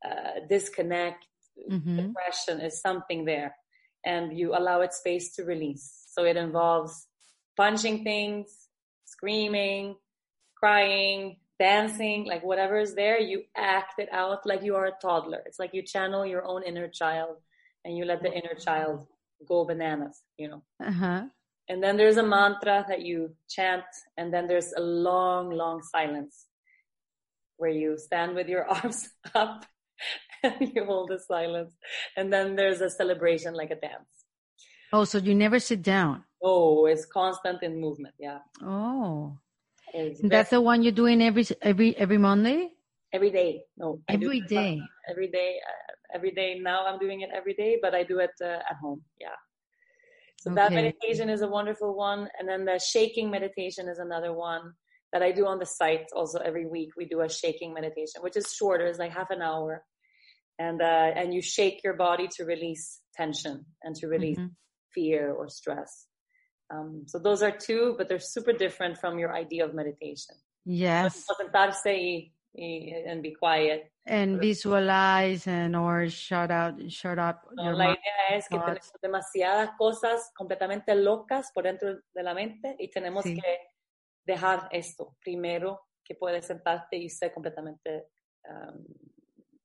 uh, 0.05 0.47
disconnect, 0.48 1.27
Ujú. 1.70 1.97
depression 1.97 2.61
is 2.61 2.81
something 2.81 3.24
there 3.24 3.57
and 4.05 4.39
you 4.39 4.55
allow 4.55 4.81
it 4.83 4.93
space 4.93 5.35
to 5.35 5.45
release 5.45 6.05
so 6.12 6.24
it 6.24 6.37
involves 6.37 7.07
punching 7.57 8.05
things 8.05 8.69
screaming 9.05 9.97
crying 10.55 11.37
dancing 11.59 12.24
like 12.27 12.45
whatever 12.45 12.78
is 12.78 12.95
there 12.95 13.19
you 13.19 13.43
act 13.57 13.99
it 13.99 14.09
out 14.12 14.47
like 14.47 14.62
you 14.62 14.77
are 14.77 14.87
a 14.87 14.99
toddler 15.01 15.43
it's 15.47 15.59
like 15.59 15.73
you 15.73 15.83
channel 15.83 16.24
your 16.27 16.45
own 16.45 16.62
inner 16.62 16.89
child 16.89 17.37
and 17.85 17.97
you 17.97 18.05
let 18.05 18.23
the 18.23 18.33
inner 18.33 18.55
child 18.55 19.07
go 19.49 19.65
bananas 19.65 20.23
you 20.37 20.49
know 20.49 20.62
Ajá. 20.81 21.31
and 21.69 21.83
then 21.83 21.97
there's 21.97 22.19
a 22.19 22.23
mantra 22.23 22.85
that 22.89 23.01
you 23.01 23.35
chant 23.49 23.85
and 24.16 24.33
then 24.33 24.47
there's 24.47 24.73
a 24.77 24.81
long 24.81 25.51
long 25.51 25.83
silence 25.83 26.47
where 27.57 27.70
you 27.70 27.97
stand 27.99 28.35
with 28.35 28.49
your 28.49 28.66
arms 28.77 29.09
up 29.35 29.65
and 30.43 30.71
you 30.75 30.85
hold 30.85 31.11
the 31.11 31.19
silence. 31.19 31.75
And 32.17 32.33
then 32.33 32.57
there's 32.57 32.81
a 32.81 32.91
celebration 32.91 33.55
like 33.55 33.71
a 33.71 33.77
dance. 33.77 34.09
Oh, 34.93 35.05
so 35.05 35.19
you 35.19 35.35
never 35.35 35.59
sit 35.59 35.83
down. 35.83 36.25
oh 36.43 36.87
it's 36.87 37.07
constant 37.07 37.63
in 37.63 37.81
movement 37.81 38.15
yeah. 38.21 38.39
Oh, 38.63 39.37
it's 39.95 40.21
that's 40.23 40.51
the 40.51 40.61
one 40.61 40.83
you're 40.83 40.93
doing 41.05 41.19
every 41.23 41.45
every 41.63 41.97
every 41.97 42.19
Monday. 42.19 42.61
every 43.17 43.31
day. 43.31 43.63
No 43.77 44.01
Every 44.09 44.41
day. 44.43 44.73
every 45.11 45.29
day 45.39 45.51
uh, 45.71 45.93
every 46.17 46.33
day. 46.41 46.51
Now 46.71 46.79
i'm 46.87 46.99
doing 47.07 47.19
it 47.25 47.31
every 47.39 47.55
day 47.63 47.73
but 47.85 47.93
i 47.95 48.03
do 48.13 48.17
it 48.27 48.35
uh, 48.43 48.61
at 48.71 48.77
home 48.85 49.01
yeah. 49.25 49.39
So 50.43 50.51
that 50.59 50.73
meditation 50.73 51.27
is 51.31 51.41
a 51.43 51.49
wonderful 51.59 51.93
one. 51.97 52.21
And 52.39 52.47
then 52.49 52.65
the 52.71 52.79
shaking 52.79 53.29
meditation 53.37 53.85
is 53.93 53.99
another 53.99 54.33
one 54.33 54.65
that 55.13 55.23
i 55.29 55.31
do 55.39 55.45
on 55.53 55.59
the 55.59 55.67
site 55.79 56.07
also 56.19 56.39
every 56.51 56.67
week. 56.77 56.91
We 57.01 57.07
do 57.15 57.19
a 57.23 57.29
shaking 57.41 57.71
meditation 57.79 58.19
which 58.27 58.37
is 58.37 58.47
shorter. 58.59 58.87
It's 58.87 58.99
like 59.05 59.13
half 59.21 59.31
an 59.31 59.43
hour 59.51 59.71
and 60.59 60.81
uh, 60.83 61.12
and 61.15 61.33
you 61.35 61.43
shake 61.43 61.83
your 61.85 61.95
body 61.95 62.28
to 62.28 62.45
release 62.45 63.01
tension 63.15 63.65
and 63.83 63.95
to 63.97 64.07
release 64.09 64.39
Mhm. 64.39 64.51
fear 64.95 65.33
or 65.33 65.49
stress 65.49 66.09
um, 66.70 67.05
so 67.07 67.19
those 67.19 67.43
are 67.43 67.53
two 67.57 67.95
but 67.99 68.09
they're 68.09 68.19
super 68.37 68.53
different 68.53 68.97
from 68.99 69.19
your 69.19 69.33
idea 69.35 69.65
of 69.65 69.74
meditation 69.74 70.37
Yes, 70.69 71.24
sentarse 71.41 71.93
y, 71.95 72.33
and 73.07 73.23
be 73.23 73.33
quiet 73.35 73.93
and 74.07 74.41
visualize 74.41 75.47
and 75.47 75.77
or 75.77 76.09
shut 76.09 76.51
out, 76.51 76.74
shut 76.91 77.19
up 77.19 77.47
No, 77.53 77.65
your 77.65 77.77
la 77.77 77.85
mind. 77.85 77.99
idea 77.99 78.39
es 78.39 78.49
que 78.49 78.57
thoughts. 78.59 78.66
tenemos 78.66 79.01
demasiadas 79.03 79.70
cosas 79.78 80.31
completamente 80.35 80.95
locas 80.95 81.53
por 81.53 81.65
dentro 81.65 82.01
de 82.15 82.23
la 82.23 82.35
mente 82.35 82.74
y 82.78 82.89
tenemos 82.91 83.24
Sí. 83.24 83.35
que 83.35 83.59
dejar 84.24 84.69
esto 84.73 85.16
primero 85.20 85.81
que 86.05 86.15
puedes 86.16 86.47
sentarte 86.47 86.97
y 86.97 87.09
ser 87.11 87.33
completamente 87.33 88.09
um, 88.49 88.85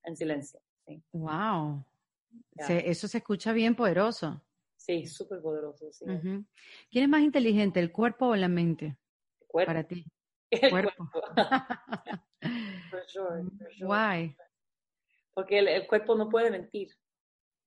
en 0.04 0.16
silencio. 0.16 0.60
Sí, 0.86 1.02
Wow. 1.14 1.86
Se- 2.60 2.90
eso 2.90 3.08
se 3.08 3.18
escucha 3.20 3.52
bien 3.54 3.76
poderoso. 3.76 4.42
sí 4.78 5.06
súper 5.06 5.42
poderoso. 5.42 5.92
Sí. 5.92 6.06
¿Quién 6.06 7.04
es 7.04 7.10
más 7.10 7.22
inteligente, 7.22 7.80
el 7.80 7.92
cuerpo 7.92 8.28
o 8.28 8.36
la 8.36 8.48
mente 8.48 8.98
El 9.42 9.48
cuerpo. 9.48 9.68
para 9.70 9.84
ti? 9.88 10.06
El 10.52 10.70
cuerpo. 10.70 11.10
For 12.90 13.04
sure, 13.08 13.44
for 13.58 13.74
sure. 13.74 13.86
Why? 13.88 14.36
Porque 15.34 15.60
el, 15.60 15.68
el 15.68 15.88
cuerpo 15.88 16.16
no 16.16 16.28
puede 16.30 16.52
mentir. 16.52 16.90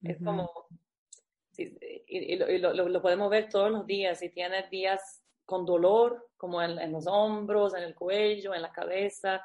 Es 0.03 0.19
como, 0.23 0.51
y, 1.57 2.35
y 2.35 2.37
lo, 2.37 2.51
y 2.51 2.59
lo- 2.59 2.75
lo- 2.75 2.89
lo 2.89 3.01
podemos 3.01 3.31
ver 3.31 3.49
todos 3.49 3.71
los 3.71 3.87
días. 3.87 4.19
Si 4.19 4.29
tienes 4.29 4.69
días 4.69 5.23
con 5.47 5.65
dolor, 5.65 6.29
como 6.37 6.61
en, 6.61 6.79
en 6.79 6.93
los 6.93 7.07
hombros, 7.07 7.75
en 7.75 7.85
el 7.85 7.95
cuello, 7.95 8.55
en 8.55 8.61
la 8.63 8.73
cabeza, 8.73 9.43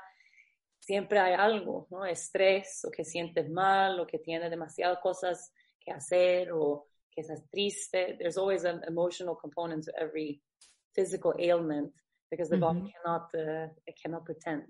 siempre 0.90 1.20
hay 1.20 1.36
algo, 1.36 1.86
¿no? 1.91 2.03
Estrés, 2.03 2.84
o 2.84 2.90
que 2.90 3.06
sientes 3.06 3.48
mal, 3.48 3.99
o 3.99 4.07
que 4.07 4.18
tienes 4.18 4.49
demasiadas 4.49 4.98
cosas 5.03 5.53
que 5.80 5.91
hacer, 5.91 6.52
o 6.52 6.88
que 7.11 7.22
estás 7.22 7.48
triste. 7.52 8.16
There's 8.18 8.40
always 8.40 8.66
an 8.66 8.82
emotional 8.88 9.38
component 9.38 9.86
to 9.86 9.91
every 9.95 10.41
physical 10.95 11.36
ailment 11.38 11.94
because 12.32 12.49
the 12.49 12.57
body 12.57 12.91
cannot, 12.91 13.30
uh, 13.36 13.70
it 13.86 13.95
cannot 14.02 14.26
pretend. 14.26 14.64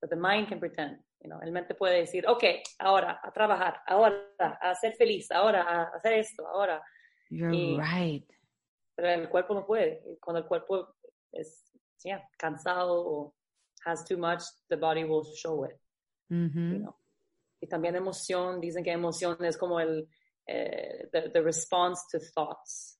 But 0.00 0.10
the 0.10 0.16
mind 0.16 0.48
can 0.48 0.58
pretend. 0.58 0.98
You 1.22 1.30
know, 1.30 1.38
el 1.40 1.52
mente 1.52 1.76
puede 1.76 2.00
decir, 2.00 2.26
ok, 2.26 2.44
ahora 2.80 3.20
a 3.22 3.30
trabajar, 3.30 3.80
ahora 3.86 4.58
a 4.60 4.74
ser 4.74 4.94
feliz, 4.96 5.30
ahora 5.30 5.62
a 5.62 5.96
hacer 5.96 6.14
esto, 6.14 6.48
ahora. 6.48 6.82
You're 7.30 7.54
y- 7.54 7.78
right. 7.78 8.26
Pero 8.96 9.08
el 9.08 9.28
cuerpo 9.28 9.54
no 9.54 9.64
puede. 9.64 10.02
Cuando 10.20 10.40
el 10.40 10.48
cuerpo 10.48 10.96
es 11.30 11.62
yeah, 12.02 12.28
cansado 12.36 12.94
o 13.06 13.34
has 13.84 14.04
too 14.04 14.16
much, 14.16 14.42
the 14.68 14.76
body 14.76 15.04
will 15.04 15.24
show 15.36 15.64
it. 15.64 15.78
Ujú. 16.30 16.72
you 16.72 16.78
know. 16.78 16.96
Y 17.60 17.66
también 17.66 17.96
emoción, 17.96 18.60
dicen 18.60 18.84
que 18.84 18.92
emoción 18.92 19.42
es 19.44 19.56
como 19.56 19.80
el 19.80 20.08
eh, 20.46 21.08
the, 21.12 21.30
the 21.30 21.42
response 21.42 22.02
to 22.10 22.18
thoughts. 22.34 22.98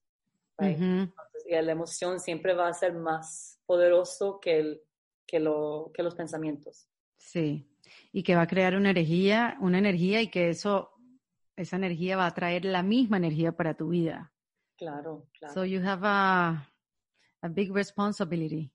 Right? 0.57 0.77
Ujú. 0.77 0.85
Entonces, 0.85 1.45
y 1.47 1.61
la 1.61 1.71
emoción 1.71 2.19
siempre 2.19 2.53
va 2.53 2.69
a 2.69 2.73
ser 2.73 2.93
más 2.93 3.59
poderoso 3.65 4.39
que, 4.39 4.59
el, 4.59 4.81
que, 5.27 5.39
lo, 5.39 5.91
que 5.93 6.01
los 6.01 6.15
pensamientos. 6.15 6.87
Sí. 7.17 7.69
Y 8.11 8.23
que 8.23 8.35
va 8.35 8.43
a 8.43 8.47
crear 8.47 8.75
una 8.75 8.91
energía, 8.91 9.57
una 9.59 9.77
energía 9.77 10.21
y 10.21 10.29
que 10.29 10.49
eso, 10.49 10.91
esa 11.55 11.75
energía 11.75 12.17
va 12.17 12.25
a 12.25 12.33
traer 12.33 12.65
la 12.65 12.81
misma 12.81 13.17
energía 13.17 13.51
para 13.51 13.75
tu 13.75 13.89
vida. 13.89 14.33
Claro, 14.77 15.27
claro. 15.37 15.53
So 15.53 15.65
you 15.65 15.81
have 15.81 16.01
a, 16.03 16.67
a 17.41 17.47
big 17.47 17.71
responsibility 17.71 18.71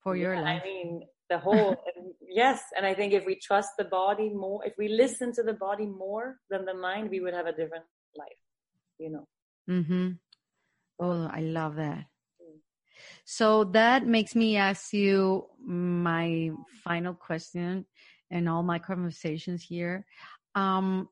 for 0.00 0.16
your 0.16 0.34
Yeah, 0.34 0.42
life. 0.42 0.62
I 0.64 0.68
mean, 0.68 1.10
the 1.30 1.38
whole, 1.38 1.76
yes. 2.28 2.62
And 2.76 2.86
I 2.86 2.94
think 2.94 3.12
if 3.12 3.24
we 3.24 3.36
trust 3.36 3.70
the 3.78 3.84
body 3.84 4.30
more, 4.30 4.64
if 4.64 4.74
we 4.78 4.88
listen 4.88 5.32
to 5.34 5.42
the 5.42 5.54
body 5.54 5.86
more 5.86 6.38
than 6.50 6.64
the 6.64 6.74
mind, 6.74 7.10
we 7.10 7.20
would 7.20 7.34
have 7.34 7.46
a 7.46 7.52
different 7.52 7.84
life, 8.16 8.40
you 8.98 9.10
know. 9.10 9.28
Mhm. 9.68 10.18
Oh, 10.98 11.28
I 11.32 11.40
love 11.40 11.76
that. 11.76 12.06
So 13.24 13.64
that 13.64 14.06
makes 14.06 14.34
me 14.34 14.56
ask 14.56 14.92
you 14.92 15.48
my 15.58 16.50
final 16.82 17.14
question 17.14 17.86
and 18.30 18.48
all 18.48 18.62
my 18.62 18.78
conversations 18.78 19.62
here. 19.62 20.06
Um, 20.54 21.08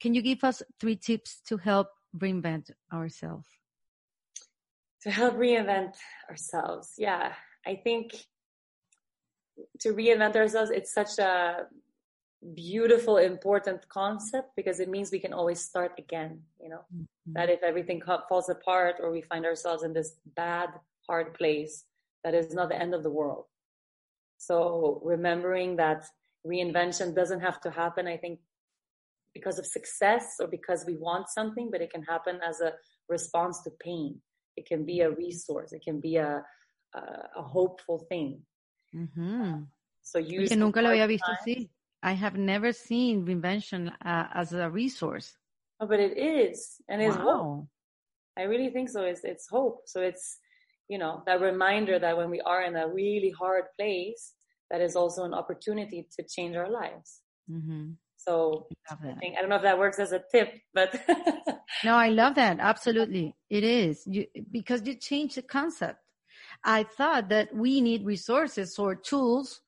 can 0.00 0.14
you 0.14 0.22
give 0.22 0.42
us 0.44 0.62
three 0.80 0.96
tips 0.96 1.40
to 1.48 1.56
help 1.56 1.88
reinvent 2.16 2.70
ourselves? 2.92 3.48
To 5.02 5.10
help 5.10 5.34
reinvent 5.34 5.96
ourselves, 6.30 6.94
yeah, 6.96 7.34
I 7.66 7.76
think 7.76 8.14
to 9.80 9.92
reinvent 9.92 10.36
ourselves, 10.36 10.70
it's 10.70 10.92
such 10.92 11.18
a 11.18 11.66
beautiful, 12.54 13.16
important 13.16 13.88
concept 13.88 14.50
because 14.56 14.80
it 14.80 14.88
means 14.88 15.10
we 15.10 15.18
can 15.18 15.32
always 15.32 15.60
start 15.60 15.92
again. 15.98 16.40
You 16.60 16.70
know, 16.70 16.84
mm-hmm. 16.94 17.32
that 17.34 17.50
if 17.50 17.62
everything 17.62 18.02
falls 18.28 18.48
apart 18.48 18.96
or 19.00 19.10
we 19.10 19.22
find 19.22 19.44
ourselves 19.46 19.82
in 19.82 19.92
this 19.92 20.16
bad, 20.36 20.68
hard 21.08 21.34
place, 21.34 21.84
that 22.22 22.34
is 22.34 22.54
not 22.54 22.68
the 22.68 22.80
end 22.80 22.94
of 22.94 23.02
the 23.02 23.10
world. 23.10 23.44
So 24.38 25.00
remembering 25.04 25.76
that 25.76 26.04
reinvention 26.46 27.14
doesn't 27.14 27.40
have 27.40 27.60
to 27.62 27.70
happen, 27.70 28.06
I 28.06 28.16
think, 28.16 28.40
because 29.34 29.58
of 29.58 29.66
success 29.66 30.36
or 30.40 30.46
because 30.46 30.84
we 30.86 30.96
want 30.96 31.28
something, 31.28 31.70
but 31.70 31.80
it 31.80 31.90
can 31.90 32.02
happen 32.02 32.40
as 32.46 32.60
a 32.60 32.72
response 33.08 33.62
to 33.62 33.70
pain. 33.80 34.20
It 34.56 34.66
can 34.66 34.84
be 34.84 35.00
a 35.00 35.10
resource. 35.10 35.72
It 35.72 35.82
can 35.82 36.00
be 36.00 36.16
a, 36.16 36.42
a, 36.94 37.00
a 37.36 37.42
hopeful 37.42 38.06
thing. 38.08 38.40
Mm-hmm. 38.94 39.62
So 40.02 40.18
use 40.18 40.48
que 40.48 40.56
nunca 40.56 40.82
lo 40.82 40.90
había 40.90 41.06
visto 41.06 41.30
así. 41.30 41.70
I 42.02 42.12
have 42.12 42.36
never 42.36 42.72
seen 42.72 43.24
reinvention 43.24 43.88
uh, 44.04 44.28
as 44.34 44.52
a 44.52 44.68
resource. 44.68 45.36
Oh, 45.80 45.86
but 45.86 46.00
it 46.00 46.18
is, 46.18 46.80
and 46.88 47.02
it's 47.02 47.16
wow. 47.16 47.22
hope. 47.24 47.68
I 48.38 48.42
really 48.42 48.70
think 48.70 48.90
so. 48.90 49.02
It's 49.04 49.24
it's 49.24 49.48
hope. 49.48 49.82
So 49.86 50.00
it's 50.00 50.38
you 50.88 50.98
know 50.98 51.22
that 51.26 51.40
reminder 51.40 51.98
that 51.98 52.16
when 52.16 52.30
we 52.30 52.40
are 52.42 52.62
in 52.62 52.76
a 52.76 52.86
really 52.86 53.30
hard 53.30 53.64
place, 53.78 54.34
that 54.70 54.80
is 54.80 54.96
also 54.96 55.24
an 55.24 55.34
opportunity 55.34 56.06
to 56.16 56.24
change 56.28 56.56
our 56.56 56.70
lives. 56.70 57.20
Mm-hmm. 57.50 57.92
So 58.16 58.68
I, 58.90 58.94
think, 59.20 59.36
I 59.36 59.40
don't 59.40 59.50
know 59.50 59.56
if 59.56 59.62
that 59.62 59.78
works 59.78 59.98
as 59.98 60.12
a 60.12 60.22
tip, 60.32 60.54
but 60.72 60.98
no, 61.84 61.96
I 61.96 62.08
love 62.08 62.36
that. 62.36 62.58
Absolutely, 62.60 63.34
it 63.50 63.64
is 63.64 64.06
you, 64.06 64.26
because 64.50 64.86
you 64.86 64.94
change 64.94 65.34
the 65.34 65.42
concept. 65.42 65.98
I 66.64 66.84
thought 66.84 67.28
that 67.28 67.54
we 67.54 67.80
need 67.80 68.06
resources 68.06 68.78
or 68.78 68.94
tools 68.94 69.60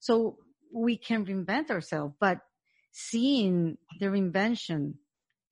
so 0.00 0.38
we 0.72 0.96
can 0.96 1.24
reinvent 1.24 1.70
ourselves, 1.70 2.14
but 2.20 2.38
seeing 2.92 3.78
the 4.00 4.06
reinvention, 4.06 4.94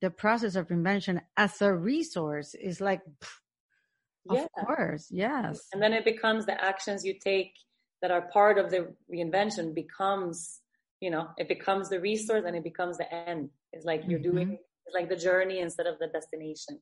the 0.01 0.11
process 0.11 0.55
of 0.55 0.67
reinvention 0.67 1.21
as 1.37 1.61
a 1.61 1.73
resource 1.73 2.53
is 2.53 2.81
like, 2.81 3.01
of 4.29 4.37
yeah. 4.37 4.45
course, 4.65 5.07
yes. 5.09 5.67
And 5.73 5.81
then 5.81 5.93
it 5.93 6.05
becomes 6.05 6.45
the 6.45 6.63
actions 6.63 7.03
you 7.03 7.15
take 7.23 7.53
that 8.01 8.11
are 8.11 8.29
part 8.33 8.57
of 8.57 8.69
the 8.69 8.93
reinvention 9.11 9.73
becomes, 9.73 10.59
you 10.99 11.09
know, 11.09 11.29
it 11.37 11.47
becomes 11.47 11.89
the 11.89 11.99
resource 11.99 12.43
and 12.45 12.55
it 12.55 12.63
becomes 12.63 12.97
the 12.97 13.11
end. 13.13 13.49
It's 13.73 13.85
like 13.85 14.03
you're 14.07 14.19
mm-hmm. 14.19 14.31
doing, 14.31 14.57
it's 14.85 14.95
like 14.95 15.09
the 15.09 15.15
journey 15.15 15.59
instead 15.59 15.87
of 15.87 15.97
the 15.99 16.07
destination, 16.07 16.79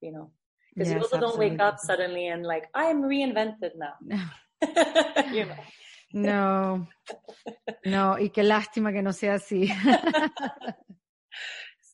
you 0.00 0.12
know. 0.12 0.30
Because 0.74 0.88
yes, 0.88 0.94
you 0.94 1.02
also 1.02 1.16
absolutely. 1.16 1.48
don't 1.48 1.50
wake 1.50 1.60
up 1.60 1.78
suddenly 1.78 2.28
and 2.28 2.46
like, 2.46 2.64
I'm 2.74 3.02
reinvented 3.02 3.72
now. 3.76 3.94
you 5.32 5.46
know. 5.46 5.56
No, 6.14 6.88
no, 7.86 8.18
y 8.18 8.28
qué 8.28 8.42
lástima 8.42 8.92
que 8.92 9.02
no 9.02 9.12
sea 9.12 9.34
así. 9.34 9.68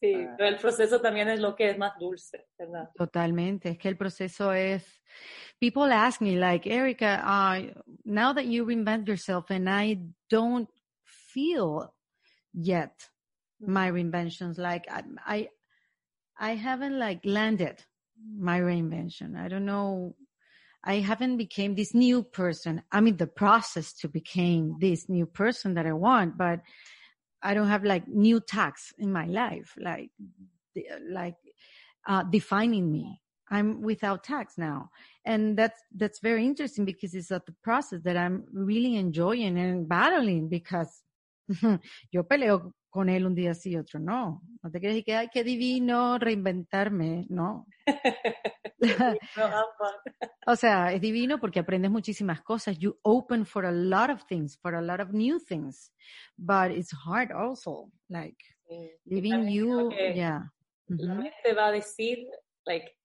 Sí, 0.01 0.15
pero 0.37 0.49
el 0.49 0.59
proceso 0.59 1.01
también 1.01 1.29
es 1.29 1.41
lo 1.41 1.57
que 1.57 1.71
es 1.71 1.77
más 1.77 1.99
dulce, 1.99 2.47
¿verdad? 2.57 2.89
Totalmente, 2.95 3.71
es 3.71 3.79
que 3.79 3.89
el 3.89 3.97
proceso 3.97 4.53
es. 4.53 5.03
People 5.59 5.93
ask 5.93 6.21
me, 6.21 6.37
like, 6.37 6.71
Erica, 6.71 7.21
uh, 7.25 7.83
now 8.05 8.33
that 8.33 8.45
you 8.45 8.65
reinvent 8.65 9.09
yourself 9.09 9.51
and 9.51 9.69
I 9.69 9.99
don't 10.31 10.71
feel 11.05 11.93
yet 12.53 12.93
my 13.59 13.91
reinventions, 13.91 14.57
like, 14.57 14.87
I, 14.89 15.03
I, 15.27 15.49
I 16.39 16.55
haven't 16.55 16.97
like 16.97 17.21
landed 17.25 17.85
my 18.39 18.61
reinvention. 18.61 19.37
I 19.37 19.49
don't 19.49 19.65
know. 19.65 20.15
I 20.85 20.97
haven't 20.97 21.37
became 21.37 21.75
this 21.75 21.95
new 21.95 22.23
person. 22.23 22.83
I'm 22.93 23.09
in 23.09 23.17
the 23.17 23.27
process 23.27 23.93
to 23.95 24.09
become 24.09 24.77
this 24.81 25.09
new 25.09 25.27
person 25.27 25.75
that 25.75 25.87
I 25.87 25.93
want, 25.93 26.39
but 26.39 26.61
I 27.43 27.55
don't 27.55 27.69
have 27.69 27.85
like 27.85 28.07
new 28.09 28.41
tags 28.41 28.93
in 28.99 29.13
my 29.13 29.27
life, 29.27 29.75
like, 29.81 30.11
like, 31.11 31.37
uh, 32.07 32.23
defining 32.25 32.91
me. 32.91 33.21
I'm 33.51 33.81
without 33.81 34.25
tags 34.25 34.55
now. 34.59 34.91
And 35.25 35.57
that's, 35.57 35.81
that's 35.95 36.21
very 36.21 36.45
interesting 36.45 36.85
because 36.85 37.15
it's 37.15 37.31
at 37.31 37.47
the 37.47 37.55
process 37.63 38.01
that 38.05 38.17
I'm 38.17 38.45
really 38.53 38.97
enjoying 38.97 39.59
and 39.59 39.89
battling 39.89 40.49
because 40.49 41.03
yo 42.13 42.23
peleo 42.23 42.73
con 42.91 43.09
él 43.09 43.27
un 43.27 43.35
día 43.35 43.55
sí, 43.55 43.77
otro 43.77 44.01
no. 44.01 44.43
No 44.63 44.71
te 44.71 44.81
crees 44.81 45.05
que, 45.05 45.15
ay, 45.15 45.29
qué 45.33 45.45
divino 45.45 46.19
reinventarme, 46.19 47.27
no. 47.29 47.67
o 50.47 50.57
sea, 50.57 50.93
es 50.93 51.01
divino 51.01 51.39
porque 51.39 51.61
aprendes 51.61 51.91
muchísimas 51.91 52.43
cosas. 52.43 52.79
You 52.79 52.99
open 53.03 53.45
for 53.45 53.67
a 53.67 53.73
lot 53.73 54.11
of 54.11 54.25
things, 54.25 54.59
for 54.59 54.75
a 54.75 54.83
lot 54.83 55.01
of 55.01 55.11
new 55.13 55.39
things. 55.39 55.93
But 56.37 56.71
it's 56.71 56.93
hard 56.93 57.33
also, 57.33 57.91
like, 58.09 58.39
living 59.05 59.49
you, 59.49 59.91
yeah. 60.15 60.51
La 60.89 61.15
mente 61.15 61.53
va 61.55 61.67
a 61.67 61.73
decir, 61.73 62.27
like, 62.65 62.97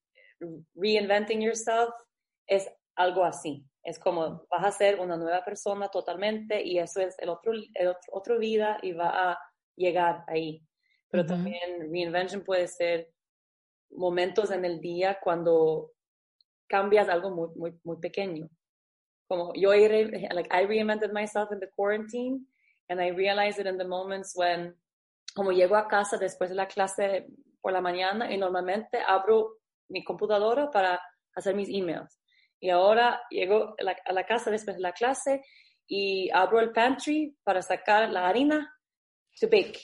reinventing 0.75 1.41
yourself 1.41 1.93
es 2.47 2.69
algo 2.95 3.23
así. 3.23 3.65
Es 3.83 3.99
como 3.99 4.45
vas 4.49 4.63
a 4.63 4.71
ser 4.71 4.99
una 4.99 5.17
nueva 5.17 5.43
persona 5.43 5.89
totalmente 5.89 6.63
y 6.63 6.79
eso 6.79 7.01
es 7.01 7.17
el 7.19 7.29
otro, 7.29 7.51
el 7.51 7.87
otro, 7.87 8.13
otro 8.13 8.39
vida 8.39 8.77
y 8.81 8.93
va 8.93 9.31
a 9.31 9.37
llegar 9.75 10.23
ahí. 10.27 10.65
Pero 11.09 11.25
también 11.25 11.91
reinvention 11.91 12.43
puede 12.43 12.67
ser 12.67 13.13
momentos 13.91 14.51
en 14.51 14.65
el 14.65 14.81
día 14.81 15.19
cuando 15.21 15.91
cambias 16.67 17.07
algo 17.09 17.29
muy, 17.29 17.49
muy, 17.55 17.79
muy 17.83 17.97
pequeño. 17.97 18.49
Como 19.27 19.53
yo, 19.53 19.71
like, 19.71 20.49
I 20.51 20.65
reinvented 20.65 21.13
myself 21.13 21.51
in 21.51 21.59
the 21.59 21.69
quarantine 21.75 22.47
and 22.89 22.99
I 22.99 23.11
realized 23.11 23.59
it 23.59 23.67
in 23.67 23.77
the 23.77 23.85
moments 23.85 24.33
when, 24.35 24.75
como 25.35 25.51
llego 25.51 25.75
a 25.75 25.87
casa 25.87 26.17
después 26.17 26.49
de 26.49 26.55
la 26.55 26.67
clase 26.67 27.27
por 27.61 27.71
la 27.71 27.81
mañana 27.81 28.31
y 28.31 28.37
normalmente 28.37 28.99
abro 29.07 29.59
mi 29.89 30.03
computadora 30.03 30.69
para 30.71 30.99
hacer 31.35 31.55
mis 31.55 31.69
emails. 31.69 32.19
Y 32.59 32.69
ahora 32.69 33.21
llego 33.29 33.75
a 33.79 33.83
la, 33.83 33.95
a 34.05 34.13
la 34.13 34.25
casa 34.25 34.49
después 34.49 34.77
de 34.77 34.81
la 34.81 34.93
clase 34.93 35.43
y 35.87 36.29
abro 36.31 36.59
el 36.59 36.71
pantry 36.71 37.37
para 37.43 37.61
sacar 37.61 38.09
la 38.09 38.27
harina 38.27 38.73
to 39.39 39.47
bake. 39.47 39.79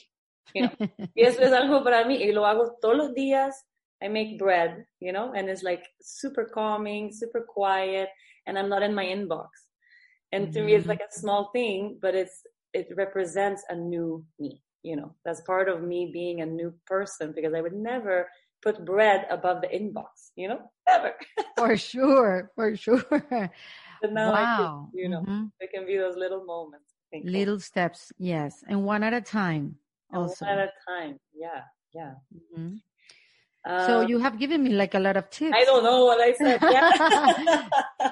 You 0.53 0.63
know? 0.63 0.71
y 1.15 1.23
eso 1.23 1.41
es 1.41 1.51
algo 1.51 1.83
para 1.83 2.05
mí 2.05 2.17
y 2.21 2.31
lo 2.31 2.45
hago 2.45 2.77
todos 2.81 2.97
los 2.97 3.13
días. 3.13 3.53
I 4.01 4.07
make 4.07 4.39
bread, 4.39 4.85
you 5.01 5.11
know, 5.11 5.33
and 5.33 5.49
it's 5.49 5.61
like 5.61 5.83
super 6.01 6.45
calming, 6.45 7.11
super 7.11 7.41
quiet, 7.41 8.07
and 8.47 8.57
I'm 8.57 8.69
not 8.69 8.81
in 8.81 8.95
my 8.95 9.05
inbox. 9.05 9.47
And 10.31 10.45
mm-hmm. 10.45 10.53
to 10.53 10.63
me, 10.63 10.73
it's 10.75 10.87
like 10.87 11.01
a 11.01 11.19
small 11.19 11.49
thing, 11.51 11.97
but 12.01 12.15
it's 12.15 12.41
it 12.73 12.87
represents 12.95 13.63
a 13.69 13.75
new 13.75 14.23
me. 14.39 14.61
You 14.83 14.95
know, 14.95 15.15
that's 15.25 15.41
part 15.41 15.67
of 15.67 15.83
me 15.83 16.11
being 16.13 16.39
a 16.39 16.45
new 16.45 16.73
person 16.85 17.33
because 17.35 17.53
I 17.53 17.59
would 17.59 17.73
never 17.73 18.29
put 18.61 18.85
bread 18.85 19.27
above 19.29 19.61
the 19.61 19.67
inbox. 19.67 20.31
You 20.37 20.49
know, 20.49 20.61
ever. 20.87 21.13
for 21.57 21.75
sure, 21.75 22.51
for 22.55 22.77
sure. 22.77 23.03
But 24.01 24.13
now 24.13 24.31
wow. 24.31 24.89
Can, 24.91 24.99
you 24.99 25.09
know, 25.09 25.21
mm-hmm. 25.21 25.45
there 25.59 25.69
can 25.73 25.85
be 25.85 25.97
those 25.97 26.15
little 26.15 26.45
moments. 26.45 26.93
Little 27.11 27.59
steps, 27.59 28.11
yes, 28.17 28.63
and 28.67 28.85
one 28.85 29.03
at 29.03 29.13
a 29.13 29.21
time. 29.21 29.77
Also. 30.13 30.45
One 30.45 30.59
at 30.59 30.69
a 30.69 30.71
time, 30.87 31.19
yeah, 31.33 31.61
yeah. 31.93 32.13
Mm-hmm. 32.33 32.75
Uh, 33.65 33.87
so 33.87 34.01
you 34.01 34.19
have 34.19 34.39
given 34.39 34.63
me 34.63 34.69
like 34.69 34.93
a 34.93 34.99
lot 34.99 35.17
of 35.17 35.29
tips. 35.29 35.55
I 35.55 35.65
don't 35.65 35.83
know 35.83 36.05
what 36.05 36.21
I 36.21 36.33
said. 36.33 36.59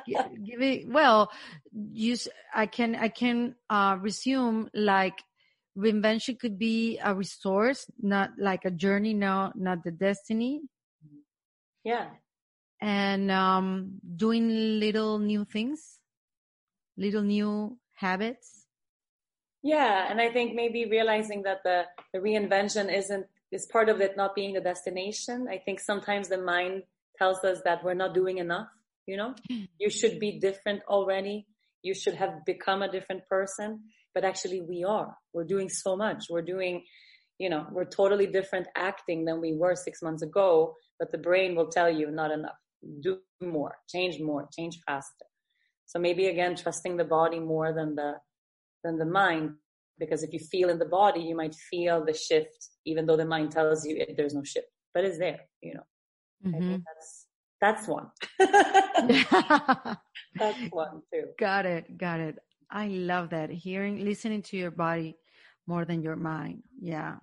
Yeah. 0.06 0.26
Give 0.46 0.62
it, 0.62 0.90
well, 0.90 1.32
you, 1.72 2.18
I 2.54 2.66
can, 2.66 2.96
I 2.96 3.08
can, 3.10 3.56
uh, 3.70 3.98
resume 4.00 4.70
like 4.74 5.22
reinvention 5.78 6.40
could 6.40 6.58
be 6.58 6.98
a 7.04 7.14
resource, 7.14 7.86
not 8.02 8.32
like 8.38 8.66
a 8.66 8.72
journey, 8.72 9.14
no, 9.14 9.52
not 9.56 9.84
the 9.84 9.92
destiny. 9.92 10.62
Yeah. 11.84 12.08
And, 12.82 13.32
um, 13.32 14.00
doing 14.16 14.80
little 14.80 15.20
new 15.20 15.46
things, 15.46 16.00
little 16.98 17.24
new 17.24 17.78
habits. 17.94 18.57
Yeah. 19.64 20.08
And 20.10 20.22
I 20.22 20.30
think 20.32 20.56
maybe 20.56 20.86
realizing 20.86 21.44
that 21.44 21.64
the, 21.64 21.84
the 22.14 22.20
reinvention 22.20 22.94
isn't 22.96 23.26
is 23.52 23.66
part 23.66 23.90
of 23.90 24.02
it 24.02 24.18
not 24.18 24.36
being 24.36 24.54
the 24.54 24.62
destination. 24.62 25.48
I 25.50 25.58
think 25.58 25.80
sometimes 25.80 26.28
the 26.28 26.38
mind 26.38 26.84
tells 27.18 27.44
us 27.44 27.62
that 27.64 27.84
we're 27.84 27.94
not 27.94 28.14
doing 28.14 28.38
enough, 28.40 28.68
you 29.06 29.18
know? 29.18 29.34
Mm. 29.52 29.68
You 29.80 29.90
should 29.90 30.20
be 30.20 30.40
different 30.40 30.82
already. 30.88 31.48
You 31.82 31.94
should 31.94 32.16
have 32.16 32.46
become 32.46 32.82
a 32.82 32.92
different 32.92 33.26
person, 33.28 33.84
but 34.14 34.26
actually 34.26 34.62
we 34.62 34.84
are. 34.84 35.16
We're 35.34 35.46
doing 35.46 35.70
so 35.70 35.96
much. 35.96 36.26
We're 36.30 36.42
doing, 36.42 36.84
you 37.40 37.50
know, 37.50 37.66
we're 37.72 37.86
totally 37.86 38.28
different 38.28 38.68
acting 38.76 39.26
than 39.26 39.40
we 39.40 39.54
were 39.54 39.76
six 39.76 40.02
months 40.02 40.24
ago, 40.24 40.76
but 41.00 41.12
the 41.12 41.18
brain 41.18 41.56
will 41.56 41.70
tell 41.70 41.90
you 41.90 42.12
not 42.12 42.32
enough. 42.32 42.58
Do 43.02 43.20
more, 43.42 43.78
change 43.90 44.20
more, 44.20 44.48
change 44.56 44.78
faster. 44.86 45.26
So 45.86 46.00
maybe 46.00 46.28
again, 46.28 46.56
trusting 46.56 46.98
the 46.98 47.06
body 47.06 47.40
more 47.40 47.74
than 47.74 47.96
the, 47.96 48.16
than 48.88 48.98
the 48.98 49.06
mind 49.06 49.54
because 50.00 50.24
if 50.24 50.34
you 50.34 50.40
feel 50.40 50.70
in 50.70 50.80
the 50.80 50.86
body, 50.86 51.22
you 51.22 51.36
might 51.36 51.56
feel 51.56 52.04
the 52.04 52.14
shift, 52.14 52.70
even 52.86 53.06
though 53.06 53.18
the 53.18 53.26
mind 53.26 53.52
tells 53.52 53.86
you 53.86 53.98
it, 53.98 54.16
there's 54.16 54.34
no 54.34 54.44
shift, 54.44 54.68
but 54.94 55.04
it's 55.04 55.18
there, 55.18 55.42
you 55.62 55.74
know. 55.76 55.86
Mm-hmm. 56.46 56.70
think 56.70 56.84
that's 56.86 57.26
that's 57.60 57.88
one. 57.88 58.08
that's 60.40 60.60
one 60.70 61.02
too. 61.12 61.26
got 61.40 61.66
it. 61.66 61.98
Got 61.98 62.20
it. 62.20 62.38
I 62.70 62.88
love 62.88 63.32
that. 63.32 63.50
Hearing, 63.50 64.06
listening 64.06 64.44
to 64.44 64.58
your 64.58 64.72
body 64.72 65.18
more 65.66 65.84
than 65.86 66.02
your 66.04 66.16
mind. 66.16 66.64
Yeah. 66.80 67.16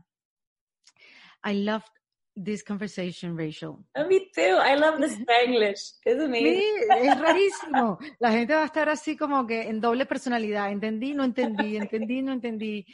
I 1.45 1.53
love 1.53 1.85
this 2.36 2.62
conversation, 2.62 3.36
Rachel. 3.36 3.85
And 3.94 4.09
me 4.09 4.31
too. 4.35 4.59
I 4.61 4.74
love 4.74 5.01
the 5.01 5.09
Spanglish. 5.19 5.94
Amazing. 6.06 6.56
Sí, 6.56 7.06
es 7.06 7.20
rarísimo. 7.20 7.98
La 8.19 8.32
gente 8.32 8.55
va 8.55 8.62
a 8.62 8.66
estar 8.66 8.89
así 8.89 9.16
como 9.16 9.47
que 9.47 9.62
en 9.69 9.81
doble 9.81 10.06
personalidad. 10.06 10.70
Entendí, 10.70 11.15
no 11.15 11.24
entendí, 11.24 11.77
entendí, 11.77 12.23
no 12.23 12.32
entendí. 12.32 12.85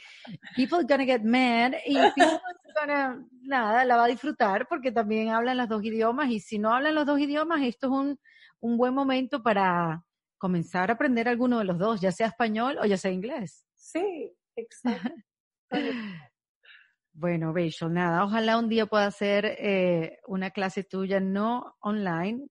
People 0.55 0.79
are 0.79 0.87
gonna 0.87 1.05
get 1.05 1.23
mad 1.23 1.73
y 1.85 1.95
people 2.15 2.39
gonna, 2.79 3.25
nada, 3.41 3.83
la 3.85 3.97
va 3.97 4.05
a 4.05 4.07
disfrutar 4.07 4.67
porque 4.67 4.91
también 4.91 5.29
hablan 5.29 5.57
los 5.57 5.67
dos 5.67 5.83
idiomas 5.83 6.29
y 6.29 6.39
si 6.39 6.59
no 6.59 6.73
hablan 6.73 6.95
los 6.95 7.05
dos 7.05 7.19
idiomas, 7.19 7.61
esto 7.63 7.87
es 7.87 7.93
un, 7.93 8.19
un 8.59 8.77
buen 8.77 8.93
momento 8.93 9.41
para 9.41 10.03
comenzar 10.37 10.89
a 10.89 10.93
aprender 10.93 11.27
alguno 11.27 11.59
de 11.59 11.65
los 11.65 11.77
dos, 11.77 12.01
ya 12.01 12.11
sea 12.11 12.27
español 12.27 12.77
o 12.81 12.85
ya 12.85 12.97
sea 12.97 13.11
inglés. 13.11 13.65
Sí, 13.75 14.33
exacto. 14.55 15.13
Bueno, 17.13 17.51
Rachel, 17.53 17.91
nada, 17.93 18.23
ojalá 18.23 18.57
un 18.57 18.69
día 18.69 18.85
pueda 18.85 19.05
hacer 19.05 19.45
eh, 19.59 20.19
una 20.27 20.51
clase 20.51 20.85
tuya, 20.85 21.19
no 21.19 21.75
online, 21.81 22.47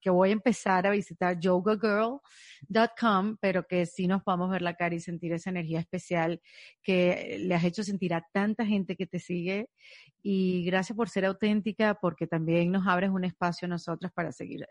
que 0.00 0.10
voy 0.10 0.28
a 0.30 0.32
empezar 0.32 0.86
a 0.86 0.90
visitar 0.90 1.40
yogagirl.com, 1.40 3.36
pero 3.40 3.66
que 3.66 3.84
sí 3.84 4.06
nos 4.06 4.22
podamos 4.22 4.48
ver 4.50 4.62
la 4.62 4.76
cara 4.76 4.94
y 4.94 5.00
sentir 5.00 5.32
esa 5.32 5.50
energía 5.50 5.80
especial 5.80 6.40
que 6.84 7.36
le 7.40 7.54
has 7.56 7.64
hecho 7.64 7.82
sentir 7.82 8.14
a 8.14 8.24
tanta 8.32 8.64
gente 8.64 8.94
que 8.94 9.06
te 9.08 9.18
sigue. 9.18 9.70
Y 10.22 10.64
gracias 10.64 10.96
por 10.96 11.08
ser 11.08 11.24
auténtica, 11.24 11.94
porque 12.00 12.28
también 12.28 12.70
nos 12.70 12.86
abres 12.86 13.10
un 13.10 13.24
espacio 13.24 13.66
a 13.66 13.70
nosotras 13.70 14.12
para 14.12 14.30
seguir 14.30 14.66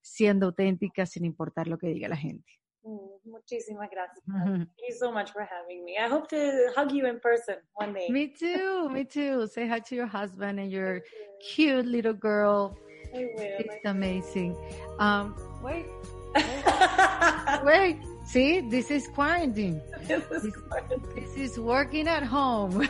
siendo 0.00 0.46
auténticas 0.46 1.10
sin 1.10 1.26
importar 1.26 1.68
lo 1.68 1.76
que 1.76 1.88
diga 1.88 2.08
la 2.08 2.16
gente. 2.16 2.60
Mm, 2.84 2.98
Muchísimas 3.26 3.88
gracias. 3.90 4.22
Thank 4.26 4.68
you 4.88 4.94
so 4.98 5.12
much 5.12 5.32
for 5.32 5.42
having 5.42 5.84
me. 5.84 5.98
I 5.98 6.08
hope 6.08 6.28
to 6.30 6.72
hug 6.74 6.92
you 6.92 7.06
in 7.06 7.20
person 7.20 7.56
one 7.74 7.92
day. 7.92 8.08
Me 8.08 8.28
too, 8.28 8.88
me 8.88 9.04
too. 9.04 9.46
Say 9.48 9.66
hi 9.68 9.80
to 9.80 9.94
your 9.94 10.06
husband 10.06 10.58
and 10.58 10.70
your 10.70 11.02
cute 11.54 11.86
little 11.86 12.14
girl. 12.14 12.76
I 13.14 13.18
will. 13.34 13.58
It's 13.58 13.84
amazing. 13.84 14.56
Um, 14.98 15.34
wait, 15.62 15.86
wait. 17.64 17.98
See, 18.26 18.60
this 18.60 18.90
is 18.90 19.08
quarantine. 19.08 19.80
This 20.06 20.24
is. 20.44 20.54
This 21.14 21.36
is 21.36 21.58
working 21.58 22.08
at 22.08 22.22
home. 22.24 22.88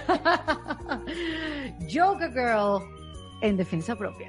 Yoga 1.89 2.29
Girl 2.29 2.87
en 3.43 3.57
defensa 3.57 3.97
propia. 3.97 4.29